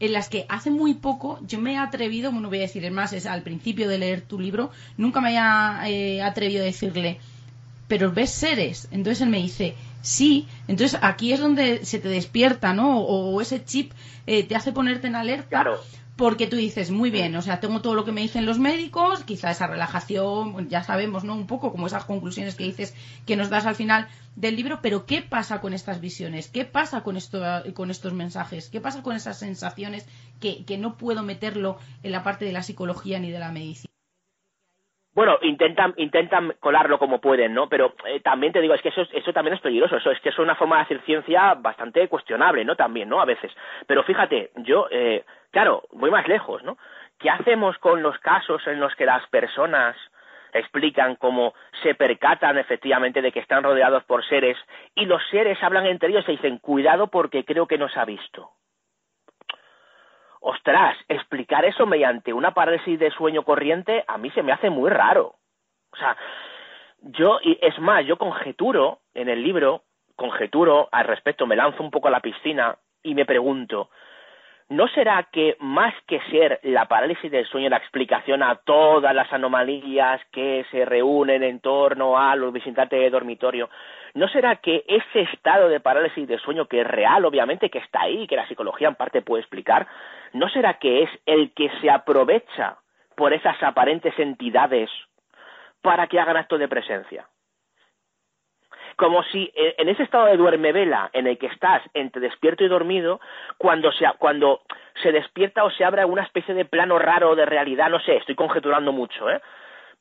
en 0.00 0.12
las 0.12 0.28
que 0.28 0.46
hace 0.48 0.70
muy 0.70 0.94
poco 0.94 1.38
yo 1.46 1.60
me 1.60 1.74
he 1.74 1.76
atrevido, 1.76 2.32
bueno, 2.32 2.48
voy 2.48 2.58
a 2.58 2.62
decir, 2.62 2.90
más, 2.90 3.12
es 3.12 3.26
al 3.26 3.42
principio 3.42 3.88
de 3.88 3.98
leer 3.98 4.22
tu 4.22 4.40
libro, 4.40 4.70
nunca 4.96 5.20
me 5.20 5.28
haya 5.28 5.88
eh, 5.88 6.22
atrevido 6.22 6.62
a 6.62 6.64
decirle, 6.64 7.18
pero 7.86 8.10
ves 8.10 8.30
seres. 8.30 8.88
Entonces 8.90 9.20
él 9.20 9.28
me 9.28 9.38
dice, 9.42 9.74
sí. 10.02 10.48
Entonces 10.68 10.98
aquí 11.02 11.32
es 11.32 11.40
donde 11.40 11.84
se 11.84 11.98
te 11.98 12.08
despierta, 12.08 12.72
¿no? 12.72 13.00
O, 13.00 13.40
ese 13.40 13.64
chip 13.64 13.92
eh, 14.26 14.44
te 14.44 14.56
hace 14.56 14.72
ponerte 14.72 15.06
en 15.06 15.16
alerta. 15.16 15.48
Claro. 15.48 15.80
Porque 16.16 16.46
tú 16.46 16.56
dices, 16.56 16.90
muy 16.90 17.08
bien, 17.08 17.34
o 17.36 17.40
sea, 17.40 17.60
tengo 17.60 17.80
todo 17.80 17.94
lo 17.94 18.04
que 18.04 18.12
me 18.12 18.20
dicen 18.20 18.44
los 18.44 18.58
médicos, 18.58 19.24
quizá 19.24 19.50
esa 19.50 19.66
relajación, 19.66 20.68
ya 20.68 20.82
sabemos, 20.82 21.24
¿no? 21.24 21.34
Un 21.34 21.46
poco 21.46 21.72
como 21.72 21.86
esas 21.86 22.04
conclusiones 22.04 22.56
que 22.56 22.64
dices 22.64 22.94
que 23.24 23.36
nos 23.36 23.48
das 23.48 23.64
al 23.64 23.74
final 23.74 24.06
del 24.36 24.54
libro, 24.54 24.80
pero 24.82 25.06
¿qué 25.06 25.22
pasa 25.22 25.62
con 25.62 25.72
estas 25.72 25.98
visiones? 26.02 26.48
¿Qué 26.48 26.66
pasa 26.66 27.02
con, 27.02 27.16
esto, 27.16 27.42
con 27.72 27.90
estos 27.90 28.12
mensajes? 28.12 28.68
¿Qué 28.68 28.82
pasa 28.82 29.02
con 29.02 29.16
esas 29.16 29.38
sensaciones 29.38 30.06
que, 30.40 30.66
que 30.66 30.76
no 30.76 30.98
puedo 30.98 31.22
meterlo 31.22 31.78
en 32.02 32.12
la 32.12 32.22
parte 32.22 32.44
de 32.44 32.52
la 32.52 32.62
psicología 32.62 33.18
ni 33.18 33.30
de 33.30 33.38
la 33.38 33.50
medicina? 33.50 33.90
Bueno, 35.12 35.38
intentan, 35.42 35.92
intentan 35.96 36.54
colarlo 36.60 36.98
como 36.98 37.20
pueden, 37.20 37.52
¿no? 37.52 37.68
Pero 37.68 37.94
eh, 38.06 38.20
también 38.20 38.52
te 38.52 38.60
digo, 38.60 38.74
es 38.74 38.82
que 38.82 38.90
eso, 38.90 39.02
eso 39.12 39.32
también 39.32 39.54
es 39.54 39.60
peligroso, 39.60 39.96
eso 39.96 40.12
es 40.12 40.20
que 40.20 40.28
es 40.28 40.38
una 40.38 40.54
forma 40.54 40.76
de 40.76 40.82
hacer 40.82 41.00
ciencia 41.00 41.54
bastante 41.54 42.06
cuestionable, 42.08 42.64
¿no? 42.64 42.76
También, 42.76 43.08
¿no? 43.08 43.20
A 43.20 43.24
veces. 43.24 43.52
Pero 43.86 44.04
fíjate, 44.04 44.50
yo, 44.56 44.86
eh, 44.90 45.24
claro, 45.50 45.82
voy 45.92 46.12
más 46.12 46.28
lejos, 46.28 46.62
¿no? 46.62 46.78
¿Qué 47.18 47.28
hacemos 47.28 47.76
con 47.78 48.02
los 48.02 48.18
casos 48.18 48.64
en 48.68 48.78
los 48.78 48.94
que 48.94 49.04
las 49.04 49.26
personas 49.28 49.96
explican 50.52 51.16
cómo 51.16 51.54
se 51.82 51.94
percatan 51.94 52.58
efectivamente 52.58 53.20
de 53.20 53.32
que 53.32 53.40
están 53.40 53.64
rodeados 53.64 54.04
por 54.04 54.24
seres 54.24 54.56
y 54.94 55.06
los 55.06 55.22
seres 55.30 55.62
hablan 55.62 55.86
entre 55.86 56.10
ellos 56.10 56.24
y 56.28 56.32
dicen, 56.32 56.58
cuidado 56.58 57.08
porque 57.08 57.44
creo 57.44 57.66
que 57.66 57.78
nos 57.78 57.96
ha 57.96 58.04
visto? 58.04 58.50
Ostras, 60.40 60.96
explicar 61.08 61.64
eso 61.64 61.86
mediante 61.86 62.32
una 62.32 62.52
parálisis 62.52 62.98
de 62.98 63.10
sueño 63.10 63.42
corriente 63.44 64.04
a 64.08 64.18
mí 64.18 64.30
se 64.30 64.42
me 64.42 64.52
hace 64.52 64.70
muy 64.70 64.90
raro. 64.90 65.34
O 65.92 65.96
sea, 65.96 66.16
yo, 67.02 67.38
y 67.42 67.58
es 67.60 67.78
más, 67.78 68.04
yo 68.06 68.16
conjeturo 68.16 69.00
en 69.14 69.28
el 69.28 69.42
libro, 69.42 69.82
conjeturo 70.16 70.88
al 70.92 71.06
respecto, 71.06 71.46
me 71.46 71.56
lanzo 71.56 71.82
un 71.82 71.90
poco 71.90 72.08
a 72.08 72.10
la 72.10 72.20
piscina 72.20 72.76
y 73.02 73.14
me 73.14 73.24
pregunto, 73.24 73.90
¿no 74.68 74.86
será 74.88 75.28
que 75.32 75.56
más 75.60 75.94
que 76.06 76.20
ser 76.30 76.60
la 76.62 76.86
parálisis 76.86 77.30
del 77.30 77.46
sueño 77.46 77.68
la 77.70 77.78
explicación 77.78 78.42
a 78.42 78.56
todas 78.56 79.14
las 79.14 79.32
anomalías 79.32 80.20
que 80.30 80.64
se 80.70 80.84
reúnen 80.84 81.42
en 81.42 81.60
torno 81.60 82.18
a 82.18 82.36
los 82.36 82.52
visitantes 82.52 83.00
de 83.00 83.10
dormitorio, 83.10 83.70
¿no 84.14 84.28
será 84.28 84.56
que 84.56 84.84
ese 84.86 85.22
estado 85.32 85.68
de 85.68 85.80
parálisis 85.80 86.26
del 86.26 86.40
sueño 86.40 86.66
que 86.66 86.80
es 86.80 86.86
real, 86.86 87.24
obviamente, 87.24 87.70
que 87.70 87.78
está 87.78 88.02
ahí, 88.02 88.26
que 88.26 88.36
la 88.36 88.48
psicología 88.48 88.88
en 88.88 88.94
parte 88.94 89.22
puede 89.22 89.42
explicar, 89.42 89.86
¿no 90.32 90.48
será 90.48 90.74
que 90.74 91.02
es 91.02 91.10
el 91.26 91.52
que 91.52 91.70
se 91.80 91.90
aprovecha 91.90 92.78
por 93.14 93.32
esas 93.32 93.62
aparentes 93.62 94.18
entidades 94.18 94.90
para 95.82 96.06
que 96.06 96.20
hagan 96.20 96.36
actos 96.36 96.58
de 96.58 96.68
presencia? 96.68 97.26
como 99.00 99.22
si 99.22 99.50
eh, 99.56 99.76
en 99.78 99.88
ese 99.88 100.02
estado 100.02 100.26
de 100.26 100.36
duerme 100.36 100.72
vela 100.72 101.08
en 101.14 101.26
el 101.26 101.38
que 101.38 101.46
estás 101.46 101.80
entre 101.94 102.20
despierto 102.20 102.64
y 102.64 102.68
dormido, 102.68 103.18
cuando 103.56 103.90
se, 103.92 104.04
cuando 104.18 104.60
se 105.02 105.10
despierta 105.10 105.64
o 105.64 105.70
se 105.70 105.86
abre 105.86 106.04
una 106.04 106.22
especie 106.22 106.54
de 106.54 106.66
plano 106.66 106.98
raro 106.98 107.34
de 107.34 107.46
realidad, 107.46 107.88
no 107.88 107.98
sé, 108.00 108.16
estoy 108.16 108.34
conjeturando 108.34 108.92
mucho, 108.92 109.30
¿eh? 109.30 109.40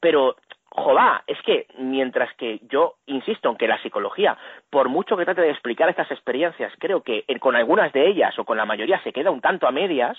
Pero, 0.01 0.35
jodá, 0.71 1.23
es 1.27 1.41
que 1.41 1.67
mientras 1.77 2.33
que 2.35 2.59
yo 2.69 2.95
insisto 3.05 3.49
en 3.49 3.57
que 3.57 3.67
la 3.67 3.81
psicología, 3.81 4.37
por 4.69 4.89
mucho 4.89 5.17
que 5.17 5.25
trate 5.25 5.41
de 5.41 5.51
explicar 5.51 5.89
estas 5.89 6.11
experiencias, 6.11 6.71
creo 6.79 7.01
que 7.01 7.25
con 7.39 7.55
algunas 7.55 7.91
de 7.93 8.07
ellas 8.07 8.37
o 8.39 8.45
con 8.45 8.57
la 8.57 8.65
mayoría 8.65 9.01
se 9.03 9.13
queda 9.13 9.31
un 9.31 9.41
tanto 9.41 9.67
a 9.67 9.71
medias, 9.71 10.17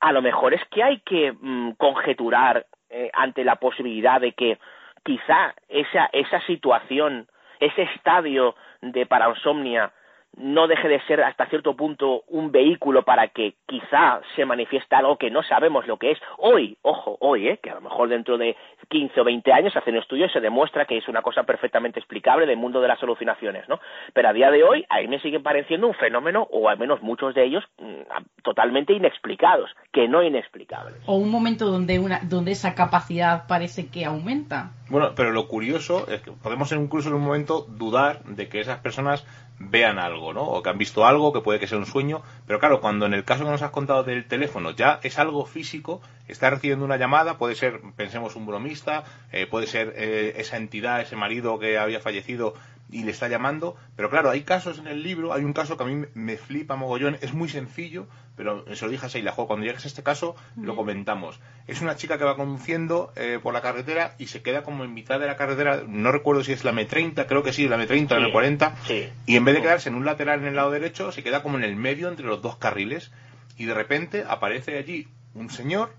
a 0.00 0.12
lo 0.12 0.22
mejor 0.22 0.54
es 0.54 0.64
que 0.70 0.82
hay 0.82 1.00
que 1.00 1.32
mm, 1.32 1.72
conjeturar 1.72 2.66
eh, 2.90 3.10
ante 3.12 3.44
la 3.44 3.56
posibilidad 3.56 4.20
de 4.20 4.32
que 4.32 4.58
quizá 5.02 5.54
esa, 5.68 6.08
esa 6.12 6.40
situación 6.42 7.26
ese 7.60 7.82
estadio 7.82 8.54
de 8.80 9.06
parasomnia 9.06 9.92
no 10.36 10.68
deje 10.68 10.88
de 10.88 11.00
ser 11.02 11.22
hasta 11.22 11.46
cierto 11.46 11.74
punto 11.74 12.22
un 12.28 12.52
vehículo 12.52 13.04
para 13.04 13.28
que 13.28 13.54
quizá 13.66 14.20
se 14.34 14.44
manifieste 14.44 14.94
algo 14.94 15.16
que 15.16 15.30
no 15.30 15.42
sabemos 15.42 15.86
lo 15.86 15.96
que 15.96 16.12
es 16.12 16.18
hoy, 16.38 16.76
ojo, 16.82 17.16
hoy, 17.20 17.48
¿eh? 17.48 17.58
que 17.62 17.70
a 17.70 17.74
lo 17.74 17.80
mejor 17.80 18.08
dentro 18.08 18.36
de 18.36 18.56
15 18.88 19.20
o 19.20 19.24
20 19.24 19.52
años 19.52 19.72
se 19.72 19.78
hace 19.78 19.90
un 19.90 19.96
estudio 19.96 20.26
y 20.26 20.30
se 20.30 20.40
demuestra 20.40 20.84
que 20.84 20.98
es 20.98 21.08
una 21.08 21.22
cosa 21.22 21.44
perfectamente 21.44 21.98
explicable 21.98 22.46
del 22.46 22.58
mundo 22.58 22.80
de 22.80 22.88
las 22.88 23.02
alucinaciones, 23.02 23.68
¿no? 23.68 23.80
Pero 24.12 24.28
a 24.28 24.32
día 24.32 24.50
de 24.50 24.62
hoy 24.62 24.84
a 24.88 25.00
mí 25.00 25.08
me 25.08 25.20
siguen 25.20 25.42
pareciendo 25.42 25.86
un 25.86 25.94
fenómeno, 25.94 26.46
o 26.50 26.68
al 26.68 26.78
menos 26.78 27.02
muchos 27.02 27.34
de 27.34 27.44
ellos, 27.44 27.64
mm, 27.78 28.42
totalmente 28.42 28.92
inexplicados, 28.92 29.70
que 29.92 30.08
no 30.08 30.22
inexplicables. 30.22 30.96
O 31.06 31.16
un 31.16 31.30
momento 31.30 31.66
donde, 31.66 31.98
una, 31.98 32.20
donde 32.22 32.52
esa 32.52 32.74
capacidad 32.74 33.46
parece 33.46 33.90
que 33.90 34.04
aumenta. 34.04 34.72
Bueno, 34.88 35.12
pero 35.16 35.32
lo 35.32 35.48
curioso 35.48 36.06
es 36.08 36.20
que 36.20 36.30
podemos 36.30 36.70
incluso 36.72 37.08
en 37.08 37.14
un 37.14 37.24
momento 37.24 37.66
dudar 37.68 38.22
de 38.24 38.48
que 38.48 38.60
esas 38.60 38.78
personas 38.80 39.26
vean 39.58 39.98
algo, 39.98 40.32
¿no? 40.32 40.42
O 40.42 40.62
que 40.62 40.70
han 40.70 40.78
visto 40.78 41.06
algo, 41.06 41.32
que 41.32 41.40
puede 41.40 41.58
que 41.58 41.66
sea 41.66 41.78
un 41.78 41.86
sueño. 41.86 42.22
Pero 42.46 42.58
claro, 42.58 42.80
cuando 42.80 43.06
en 43.06 43.14
el 43.14 43.24
caso 43.24 43.44
que 43.44 43.50
nos 43.50 43.62
has 43.62 43.70
contado 43.70 44.04
del 44.04 44.26
teléfono 44.26 44.70
ya 44.70 45.00
es 45.02 45.18
algo 45.18 45.46
físico, 45.46 46.00
está 46.28 46.50
recibiendo 46.50 46.84
una 46.84 46.96
llamada, 46.96 47.38
puede 47.38 47.54
ser, 47.54 47.80
pensemos, 47.96 48.36
un 48.36 48.46
bromista, 48.46 49.04
eh, 49.32 49.46
puede 49.46 49.66
ser 49.66 49.94
eh, 49.96 50.34
esa 50.36 50.56
entidad, 50.56 51.00
ese 51.00 51.16
marido 51.16 51.58
que 51.58 51.78
había 51.78 52.00
fallecido 52.00 52.54
y 52.90 53.04
le 53.04 53.10
está 53.10 53.28
llamando. 53.28 53.76
Pero 53.96 54.10
claro, 54.10 54.30
hay 54.30 54.42
casos 54.42 54.78
en 54.78 54.86
el 54.86 55.02
libro, 55.02 55.32
hay 55.32 55.44
un 55.44 55.52
caso 55.52 55.76
que 55.76 55.84
a 55.84 55.86
mí 55.86 56.06
me 56.14 56.36
flipa 56.36 56.76
mogollón, 56.76 57.18
es 57.20 57.32
muy 57.32 57.48
sencillo, 57.48 58.06
pero 58.36 58.64
se 58.74 58.84
lo 58.84 58.90
dije 58.90 59.06
a 59.06 59.08
Seila, 59.08 59.32
cuando 59.32 59.64
llegues 59.64 59.84
a 59.84 59.88
este 59.88 60.02
caso 60.02 60.36
lo 60.56 60.76
comentamos. 60.76 61.40
Es 61.66 61.80
una 61.80 61.96
chica 61.96 62.18
que 62.18 62.24
va 62.24 62.36
conduciendo 62.36 63.12
eh, 63.16 63.40
por 63.42 63.54
la 63.54 63.62
carretera 63.62 64.14
y 64.18 64.26
se 64.26 64.42
queda 64.42 64.62
como 64.62 64.84
en 64.84 64.92
mitad 64.92 65.18
de 65.18 65.26
la 65.26 65.36
carretera, 65.36 65.82
no 65.86 66.12
recuerdo 66.12 66.44
si 66.44 66.52
es 66.52 66.64
la 66.64 66.72
M30, 66.72 67.26
creo 67.26 67.42
que 67.42 67.52
sí, 67.52 67.68
la 67.68 67.78
M30 67.78 68.12
o 68.12 68.18
la 68.20 68.28
M40, 68.28 69.10
y 69.26 69.36
en 69.36 69.44
vez 69.44 69.54
de 69.54 69.62
quedarse 69.62 69.88
en 69.88 69.94
un 69.94 70.04
lateral 70.04 70.40
en 70.40 70.48
el 70.48 70.56
lado 70.56 70.70
derecho, 70.70 71.12
se 71.12 71.22
queda 71.22 71.42
como 71.42 71.56
en 71.56 71.64
el 71.64 71.76
medio 71.76 72.08
entre 72.08 72.26
los 72.26 72.42
dos 72.42 72.56
carriles 72.56 73.10
y 73.56 73.64
de 73.64 73.74
repente 73.74 74.24
aparece 74.28 74.78
allí 74.78 75.08
un 75.34 75.50
señor 75.50 75.94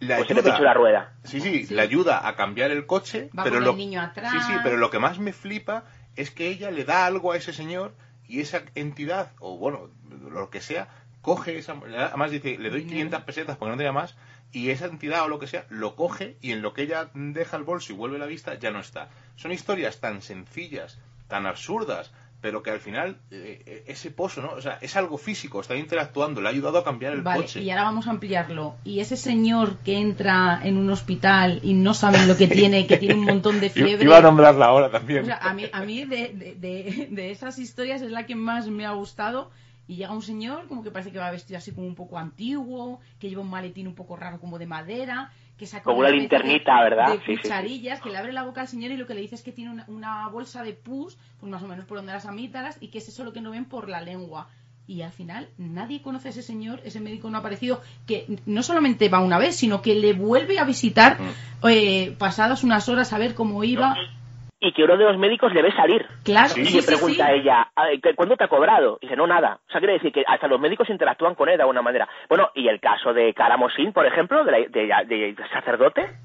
le 0.00 0.16
pues 0.16 0.30
ayuda, 0.30 0.60
la 0.60 0.74
rueda. 0.74 1.12
Sí, 1.24 1.40
sí, 1.40 1.66
le 1.70 1.80
ayuda 1.80 2.26
a 2.26 2.36
cambiar 2.36 2.70
el 2.70 2.86
coche, 2.86 3.30
pero 3.42 3.60
lo, 3.60 3.74
niño 3.74 4.00
atrás. 4.00 4.32
Sí, 4.32 4.38
sí, 4.40 4.52
pero 4.62 4.76
lo 4.76 4.90
que 4.90 4.98
más 4.98 5.18
me 5.18 5.32
flipa 5.32 5.84
es 6.16 6.30
que 6.30 6.48
ella 6.48 6.70
le 6.70 6.84
da 6.84 7.06
algo 7.06 7.32
a 7.32 7.36
ese 7.36 7.52
señor 7.52 7.94
y 8.26 8.40
esa 8.40 8.62
entidad 8.74 9.32
o 9.38 9.56
bueno, 9.56 9.90
lo 10.30 10.50
que 10.50 10.60
sea, 10.60 10.88
coge 11.24 11.58
esa 11.58 11.72
además 11.72 12.30
dice, 12.30 12.56
le 12.58 12.70
doy 12.70 12.84
500 12.84 13.22
pesetas 13.22 13.56
porque 13.56 13.72
no 13.72 13.76
tenía 13.76 13.92
más 13.92 14.14
y 14.52 14.70
esa 14.70 14.86
entidad 14.86 15.24
o 15.24 15.28
lo 15.28 15.40
que 15.40 15.48
sea 15.48 15.66
lo 15.70 15.96
coge 15.96 16.36
y 16.40 16.52
en 16.52 16.62
lo 16.62 16.74
que 16.74 16.82
ella 16.82 17.10
deja 17.14 17.56
el 17.56 17.64
bolso 17.64 17.92
y 17.92 17.96
vuelve 17.96 18.18
la 18.18 18.26
vista 18.26 18.54
ya 18.54 18.70
no 18.70 18.78
está. 18.78 19.08
Son 19.34 19.50
historias 19.50 19.98
tan 19.98 20.22
sencillas, 20.22 20.98
tan 21.26 21.46
absurdas, 21.46 22.12
pero 22.44 22.62
que 22.62 22.70
al 22.70 22.78
final 22.78 23.16
eh, 23.30 23.62
eh, 23.64 23.84
ese 23.86 24.10
pozo, 24.10 24.42
¿no? 24.42 24.50
O 24.50 24.60
sea, 24.60 24.76
es 24.82 24.96
algo 24.96 25.16
físico, 25.16 25.62
está 25.62 25.76
interactuando, 25.76 26.42
le 26.42 26.48
ha 26.48 26.50
ayudado 26.50 26.76
a 26.76 26.84
cambiar 26.84 27.14
el 27.14 27.22
vale, 27.22 27.40
coche. 27.40 27.62
Y 27.62 27.70
ahora 27.70 27.84
vamos 27.84 28.06
a 28.06 28.10
ampliarlo. 28.10 28.76
Y 28.84 29.00
ese 29.00 29.16
señor 29.16 29.78
que 29.78 29.98
entra 29.98 30.60
en 30.62 30.76
un 30.76 30.90
hospital 30.90 31.60
y 31.62 31.72
no 31.72 31.94
saben 31.94 32.28
lo 32.28 32.36
que 32.36 32.46
tiene, 32.46 32.86
que 32.86 32.98
tiene 32.98 33.14
un 33.14 33.24
montón 33.32 33.60
de 33.60 33.70
fiebre. 33.70 34.04
Iba 34.04 34.18
a 34.18 34.20
nombrarla 34.20 34.66
ahora 34.66 34.90
también. 34.90 35.22
O 35.22 35.24
sea, 35.24 35.38
a 35.38 35.54
mí, 35.54 35.64
a 35.72 35.80
mí 35.86 36.04
de, 36.04 36.54
de, 36.60 37.08
de, 37.10 37.30
esas 37.30 37.58
historias 37.58 38.02
es 38.02 38.10
la 38.10 38.26
que 38.26 38.34
más 38.34 38.68
me 38.68 38.84
ha 38.84 38.92
gustado. 38.92 39.50
Y 39.86 39.96
llega 39.96 40.12
un 40.12 40.22
señor 40.22 40.66
como 40.66 40.82
que 40.82 40.90
parece 40.90 41.12
que 41.12 41.18
va 41.18 41.30
vestido 41.30 41.58
así 41.58 41.72
como 41.72 41.86
un 41.86 41.94
poco 41.94 42.18
antiguo, 42.18 43.00
que 43.18 43.28
lleva 43.28 43.42
un 43.42 43.50
maletín 43.50 43.86
un 43.86 43.94
poco 43.94 44.16
raro 44.16 44.40
como 44.40 44.58
de 44.58 44.66
madera, 44.66 45.30
que 45.58 45.66
saca 45.66 45.84
como 45.84 45.98
una, 45.98 46.10
linternita, 46.10 46.82
¿verdad? 46.82 47.12
De 47.12 47.36
cucharillas, 47.36 48.00
que 48.00 48.10
le 48.10 48.16
abre 48.16 48.32
la 48.32 48.44
boca 48.44 48.62
al 48.62 48.68
señor 48.68 48.92
y 48.92 48.96
lo 48.96 49.06
que 49.06 49.14
le 49.14 49.20
dice 49.20 49.34
es 49.34 49.42
que 49.42 49.52
tiene 49.52 49.84
una, 49.86 50.28
bolsa 50.28 50.62
de 50.62 50.72
pus, 50.72 51.18
pues 51.38 51.50
más 51.50 51.62
o 51.62 51.68
menos 51.68 51.84
por 51.84 51.98
donde 51.98 52.12
las 52.12 52.26
amígdalas, 52.26 52.78
y 52.80 52.88
que 52.88 52.98
es 52.98 53.08
eso 53.08 53.24
lo 53.24 53.32
que 53.32 53.42
no 53.42 53.50
ven 53.50 53.66
por 53.66 53.88
la 53.88 54.00
lengua. 54.00 54.48
Y 54.86 55.02
al 55.02 55.12
final 55.12 55.48
nadie 55.56 56.02
conoce 56.02 56.28
a 56.28 56.30
ese 56.30 56.42
señor, 56.42 56.80
ese 56.84 57.00
médico 57.00 57.30
no 57.30 57.36
ha 57.36 57.40
aparecido, 57.40 57.82
que 58.06 58.38
no 58.46 58.62
solamente 58.62 59.08
va 59.08 59.20
una 59.20 59.38
vez, 59.38 59.56
sino 59.56 59.80
que 59.80 59.94
le 59.94 60.12
vuelve 60.12 60.58
a 60.58 60.64
visitar 60.64 61.20
mm. 61.20 61.66
eh, 61.68 62.16
pasadas 62.18 62.64
unas 62.64 62.88
horas 62.88 63.12
a 63.12 63.18
ver 63.18 63.34
cómo 63.34 63.64
iba 63.64 63.96
y 64.64 64.72
que 64.72 64.82
uno 64.82 64.96
de 64.96 65.04
los 65.04 65.18
médicos 65.18 65.52
le 65.52 65.62
ve 65.62 65.70
salir. 65.72 66.06
Claro, 66.24 66.54
y 66.56 66.64
le 66.64 66.82
pregunta 66.82 67.26
a 67.26 67.32
ella, 67.32 67.68
¿cuándo 68.16 68.34
te 68.34 68.44
ha 68.44 68.48
cobrado? 68.48 68.98
Y 69.00 69.06
dice, 69.06 69.16
no, 69.16 69.26
nada. 69.26 69.60
O 69.68 69.70
sea, 69.70 69.78
quiere 69.78 69.94
decir 69.94 70.10
que 70.10 70.24
hasta 70.26 70.48
los 70.48 70.58
médicos 70.58 70.88
interactúan 70.88 71.34
con 71.34 71.50
él 71.50 71.58
de 71.58 71.62
alguna 71.62 71.82
manera. 71.82 72.08
Bueno, 72.30 72.48
y 72.54 72.66
el 72.68 72.80
caso 72.80 73.12
de 73.12 73.34
Karamosin, 73.34 73.92
por 73.92 74.06
ejemplo, 74.06 74.42
de, 74.44 74.68
de, 74.70 75.36
sacerdote. 75.52 76.16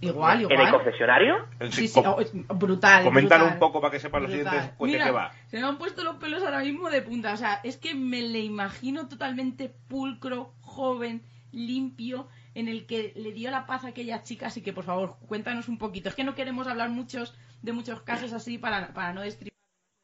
Igual, 0.00 0.42
igual. 0.42 0.60
¿En 0.60 0.66
el 0.66 0.70
confesionario? 0.70 1.46
Sí, 1.70 1.88
sí, 1.88 2.00
oh, 2.04 2.22
brutal. 2.54 3.04
Coméntalo 3.04 3.46
un 3.46 3.58
poco 3.58 3.80
para 3.80 3.90
que 3.90 3.98
sepan 3.98 4.22
los 4.22 4.30
siguientes 4.30 4.70
pues, 4.76 4.92
qué 4.92 5.10
va. 5.10 5.32
Se 5.46 5.58
me 5.58 5.66
han 5.66 5.78
puesto 5.78 6.04
los 6.04 6.16
pelos 6.16 6.44
ahora 6.44 6.60
mismo 6.60 6.90
de 6.90 7.00
punta. 7.00 7.32
O 7.32 7.36
sea, 7.38 7.60
es 7.64 7.78
que 7.78 7.94
me 7.94 8.20
le 8.20 8.40
imagino 8.40 9.08
totalmente 9.08 9.72
pulcro, 9.88 10.52
joven, 10.60 11.22
limpio 11.52 12.28
en 12.58 12.66
el 12.66 12.86
que 12.86 13.12
le 13.14 13.32
dio 13.32 13.50
la 13.52 13.66
paz 13.66 13.84
a 13.84 13.88
aquella 13.88 14.22
chica, 14.24 14.48
así 14.48 14.62
que 14.62 14.72
por 14.72 14.84
favor, 14.84 15.14
cuéntanos 15.28 15.68
un 15.68 15.78
poquito. 15.78 16.08
Es 16.08 16.16
que 16.16 16.24
no 16.24 16.34
queremos 16.34 16.66
hablar 16.66 16.90
muchos 16.90 17.38
de 17.62 17.72
muchos 17.72 18.02
casos 18.02 18.32
así 18.32 18.58
para, 18.58 18.92
para 18.92 19.12
no 19.12 19.20
destripar. 19.20 19.56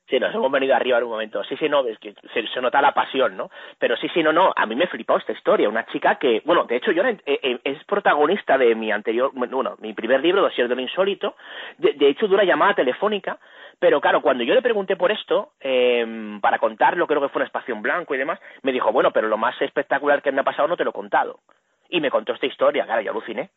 Sí, 0.06 0.20
nos 0.20 0.34
hemos 0.34 0.52
venido 0.52 0.74
arriba 0.76 0.98
en 0.98 1.04
un 1.04 1.10
momento. 1.10 1.42
Sí, 1.44 1.56
sí, 1.56 1.68
no, 1.68 1.84
es 1.86 1.98
que 1.98 2.14
se, 2.32 2.60
nota 2.60 2.80
la 2.80 2.92
pasión, 2.92 3.36
¿no? 3.36 3.50
Pero 3.78 3.96
sí, 3.96 4.08
sí, 4.14 4.22
no, 4.22 4.32
no, 4.32 4.52
a 4.54 4.66
mí 4.66 4.76
me 4.76 4.86
flipado 4.86 5.18
esta 5.18 5.32
historia. 5.32 5.68
Una 5.68 5.86
chica 5.86 6.16
que, 6.16 6.42
bueno, 6.44 6.64
de 6.64 6.76
hecho 6.76 6.92
yo 6.92 7.02
eh, 7.02 7.18
eh, 7.26 7.58
es 7.64 7.82
protagonista 7.84 8.56
de 8.56 8.74
mi 8.76 8.92
anterior, 8.92 9.32
bueno, 9.34 9.76
mi 9.80 9.94
primer 9.94 10.20
libro, 10.20 10.42
Dosier 10.42 10.68
de 10.68 10.76
lo 10.76 10.82
Insólito. 10.82 11.34
De, 11.78 12.08
hecho, 12.08 12.28
dura 12.28 12.44
llamada 12.44 12.74
telefónica. 12.74 13.38
Pero 13.80 14.00
claro, 14.00 14.22
cuando 14.22 14.44
yo 14.44 14.54
le 14.54 14.62
pregunté 14.62 14.94
por 14.94 15.10
esto, 15.10 15.54
eh, 15.58 16.38
para 16.40 16.60
contarlo, 16.60 17.08
creo 17.08 17.20
que 17.20 17.30
fue 17.30 17.40
un 17.40 17.46
espacio 17.46 17.74
en 17.74 17.82
blanco 17.82 18.14
y 18.14 18.18
demás, 18.18 18.38
me 18.62 18.70
dijo, 18.70 18.92
bueno, 18.92 19.10
pero 19.10 19.26
lo 19.26 19.38
más 19.38 19.60
espectacular 19.60 20.22
que 20.22 20.30
me 20.30 20.42
ha 20.42 20.44
pasado 20.44 20.68
no 20.68 20.76
te 20.76 20.84
lo 20.84 20.90
he 20.90 20.92
contado 20.94 21.40
y 21.88 22.00
me 22.00 22.10
contó 22.10 22.32
esta 22.32 22.46
historia, 22.46 22.84
claro, 22.84 23.02
yo 23.02 23.10
aluciné. 23.10 23.50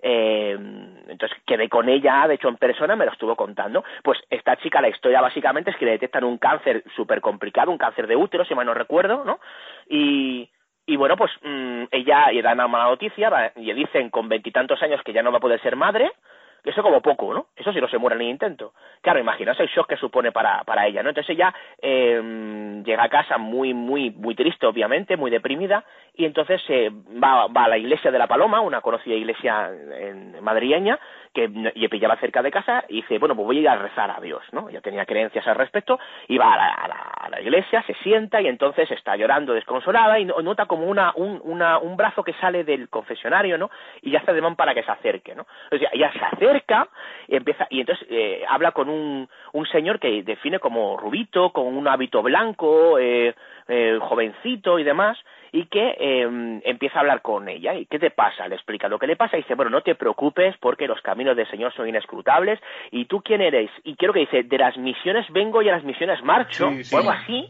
Eh, 0.00 0.56
entonces 1.08 1.36
quedé 1.44 1.68
con 1.68 1.88
ella, 1.88 2.26
de 2.28 2.34
hecho 2.34 2.48
en 2.48 2.56
persona, 2.56 2.94
me 2.94 3.04
lo 3.04 3.12
estuvo 3.12 3.34
contando. 3.34 3.84
Pues 4.02 4.18
esta 4.30 4.56
chica, 4.56 4.80
la 4.80 4.88
historia 4.88 5.20
básicamente 5.20 5.70
es 5.70 5.76
que 5.76 5.86
le 5.86 5.92
detectan 5.92 6.24
un 6.24 6.38
cáncer 6.38 6.84
súper 6.94 7.20
complicado, 7.20 7.70
un 7.70 7.78
cáncer 7.78 8.06
de 8.06 8.16
útero, 8.16 8.44
si 8.44 8.54
mal 8.54 8.66
no 8.66 8.74
recuerdo, 8.74 9.24
¿no? 9.24 9.40
Y, 9.88 10.48
y 10.86 10.96
bueno, 10.96 11.16
pues 11.16 11.32
mmm, 11.42 11.84
ella, 11.90 12.32
y 12.32 12.40
da 12.42 12.52
una 12.52 12.68
mala 12.68 12.84
noticia, 12.84 13.52
y 13.56 13.64
le 13.64 13.74
dicen 13.74 14.10
con 14.10 14.28
veintitantos 14.28 14.80
años 14.82 15.02
que 15.02 15.12
ya 15.12 15.22
no 15.22 15.32
va 15.32 15.38
a 15.38 15.40
poder 15.40 15.60
ser 15.62 15.74
madre, 15.74 16.12
eso 16.64 16.82
como 16.82 17.00
poco, 17.00 17.32
¿no? 17.32 17.46
Eso 17.56 17.72
si 17.72 17.80
no 17.80 17.88
se 17.88 17.98
muere 17.98 18.16
ni 18.16 18.28
intento. 18.28 18.72
Claro, 19.00 19.20
imaginaos 19.20 19.58
el 19.60 19.68
shock 19.68 19.88
que 19.88 19.96
supone 19.96 20.32
para, 20.32 20.64
para 20.64 20.86
ella, 20.86 21.02
¿no? 21.02 21.10
Entonces 21.10 21.34
ella 21.34 21.54
eh, 21.80 22.82
llega 22.84 23.04
a 23.04 23.08
casa 23.08 23.38
muy, 23.38 23.74
muy, 23.74 24.10
muy 24.10 24.34
triste, 24.34 24.66
obviamente, 24.66 25.16
muy 25.16 25.30
deprimida, 25.30 25.84
y 26.14 26.24
entonces 26.24 26.60
eh, 26.68 26.90
va, 27.22 27.46
va 27.46 27.64
a 27.64 27.68
la 27.68 27.78
iglesia 27.78 28.10
de 28.10 28.18
la 28.18 28.26
Paloma, 28.26 28.60
una 28.60 28.80
conocida 28.80 29.14
iglesia 29.14 29.70
en, 29.70 30.42
madrileña, 30.42 30.98
que 31.34 31.48
le 31.48 31.88
pillaba 31.88 32.16
cerca 32.16 32.42
de 32.42 32.50
casa, 32.50 32.84
y 32.88 32.96
dice, 32.96 33.18
bueno, 33.18 33.34
pues 33.34 33.46
voy 33.46 33.58
a 33.58 33.60
ir 33.60 33.68
a 33.68 33.76
rezar 33.76 34.10
a 34.10 34.20
Dios, 34.20 34.42
¿no? 34.52 34.70
Ya 34.70 34.80
tenía 34.80 35.06
creencias 35.06 35.46
al 35.46 35.56
respecto, 35.56 35.98
y 36.26 36.38
va 36.38 36.54
a 36.54 36.56
la, 36.56 36.72
a 36.72 37.28
la, 37.30 37.40
iglesia, 37.40 37.82
se 37.86 37.94
sienta, 38.02 38.40
y 38.40 38.48
entonces 38.48 38.90
está 38.90 39.16
llorando 39.16 39.54
desconsolada, 39.54 40.18
y 40.18 40.24
nota 40.24 40.66
como 40.66 40.86
una, 40.86 41.12
un, 41.14 41.40
una, 41.44 41.78
un 41.78 41.96
brazo 41.96 42.22
que 42.22 42.32
sale 42.34 42.64
del 42.64 42.88
confesionario, 42.88 43.58
¿no? 43.58 43.70
Y 44.02 44.10
ya 44.10 44.20
hace 44.20 44.32
demanda 44.32 44.56
para 44.56 44.74
que 44.74 44.82
se 44.82 44.90
acerque, 44.90 45.34
¿no? 45.34 45.46
Entonces 45.70 45.88
ya, 45.94 46.12
se 46.12 46.24
acerca, 46.24 46.88
y 47.26 47.36
empieza, 47.36 47.66
y 47.70 47.80
entonces 47.80 48.06
eh, 48.10 48.44
habla 48.48 48.72
con 48.72 48.88
un, 48.88 49.28
un 49.52 49.66
señor 49.66 49.98
que 49.98 50.22
define 50.22 50.58
como 50.58 50.96
rubito, 50.96 51.50
con 51.50 51.66
un 51.66 51.86
hábito 51.88 52.22
blanco, 52.22 52.98
eh, 52.98 53.34
eh, 53.68 53.98
jovencito 54.00 54.78
y 54.78 54.84
demás, 54.84 55.18
y 55.52 55.66
que 55.66 55.96
em, 55.98 56.60
empieza 56.64 56.98
a 56.98 57.00
hablar 57.00 57.22
con 57.22 57.48
ella. 57.48 57.74
¿Y 57.74 57.86
qué 57.86 57.98
te 57.98 58.10
pasa? 58.10 58.48
Le 58.48 58.54
explica 58.54 58.88
lo 58.88 58.98
que 58.98 59.06
le 59.06 59.16
pasa 59.16 59.36
y 59.36 59.42
dice, 59.42 59.54
bueno, 59.54 59.70
no 59.70 59.82
te 59.82 59.94
preocupes 59.94 60.56
porque 60.58 60.86
los 60.86 61.00
caminos 61.02 61.36
del 61.36 61.48
Señor 61.50 61.72
son 61.74 61.88
inescrutables. 61.88 62.60
¿Y 62.90 63.06
tú 63.06 63.22
quién 63.22 63.40
eres? 63.40 63.70
Y 63.84 63.96
quiero 63.96 64.14
que 64.14 64.20
dice, 64.20 64.42
de 64.42 64.58
las 64.58 64.76
misiones 64.76 65.26
vengo 65.30 65.62
y 65.62 65.68
a 65.68 65.72
las 65.72 65.84
misiones 65.84 66.22
marcho, 66.22 66.68
o 66.68 66.96
algo 66.96 67.10
así. 67.10 67.48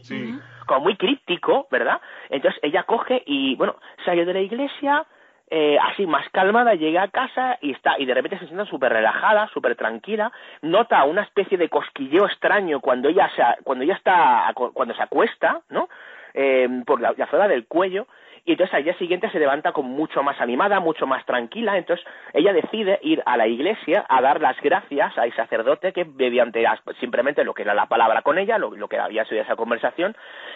Como 0.65 0.81
muy 0.81 0.97
críptico, 0.97 1.67
¿verdad? 1.71 1.99
Entonces 2.29 2.59
ella 2.63 2.83
coge 2.83 3.23
y, 3.25 3.55
bueno, 3.55 3.75
sale 4.05 4.23
de 4.23 4.33
la 4.33 4.41
iglesia, 4.41 5.05
eh, 5.51 5.79
así 5.81 6.05
más 6.05 6.29
calmada, 6.29 6.75
llega 6.75 7.01
a 7.01 7.07
casa 7.07 7.57
y 7.59 7.71
está 7.71 7.95
y 7.97 8.05
de 8.05 8.13
repente 8.13 8.37
se 8.37 8.45
siente 8.45 8.69
súper 8.69 8.93
relajada, 8.93 9.47
súper 9.47 9.75
tranquila, 9.75 10.31
nota 10.61 11.03
una 11.05 11.23
especie 11.23 11.57
de 11.57 11.69
cosquilleo 11.69 12.27
extraño 12.27 12.79
cuando 12.81 13.09
ella 13.09 13.27
se, 13.35 13.41
cuando 13.63 13.83
ella 13.83 13.95
está 13.95 14.53
cuando 14.53 14.93
se 14.93 15.01
acuesta, 15.01 15.61
¿no? 15.69 15.89
Eh, 16.33 16.67
por 16.85 17.01
la, 17.01 17.13
zona 17.27 17.47
del 17.47 17.65
cuello 17.67 18.07
y 18.45 18.53
entonces 18.53 18.73
al 18.73 18.83
día 18.83 18.97
siguiente 18.97 19.29
se 19.29 19.39
levanta 19.39 19.71
con 19.71 19.85
mucho 19.85 20.23
más 20.23 20.39
animada, 20.41 20.79
mucho 20.79 21.05
más 21.05 21.25
tranquila, 21.25 21.77
entonces 21.77 22.05
ella 22.33 22.53
decide 22.53 22.99
ir 23.03 23.21
a 23.25 23.37
la 23.37 23.47
iglesia 23.47 24.05
a 24.09 24.21
dar 24.21 24.41
las 24.41 24.59
gracias 24.61 25.17
al 25.17 25.31
sacerdote 25.35 25.93
que 25.93 26.05
mediante 26.05 26.65
simplemente 26.99 27.43
lo 27.43 27.53
que 27.53 27.63
era 27.63 27.73
la 27.73 27.87
palabra 27.87 28.21
con 28.21 28.37
ella, 28.37 28.57
lo, 28.57 28.87
que 28.87 28.97
había 28.97 29.25
sido 29.25 29.41
esa 29.41 29.55
conversación, 29.55 30.15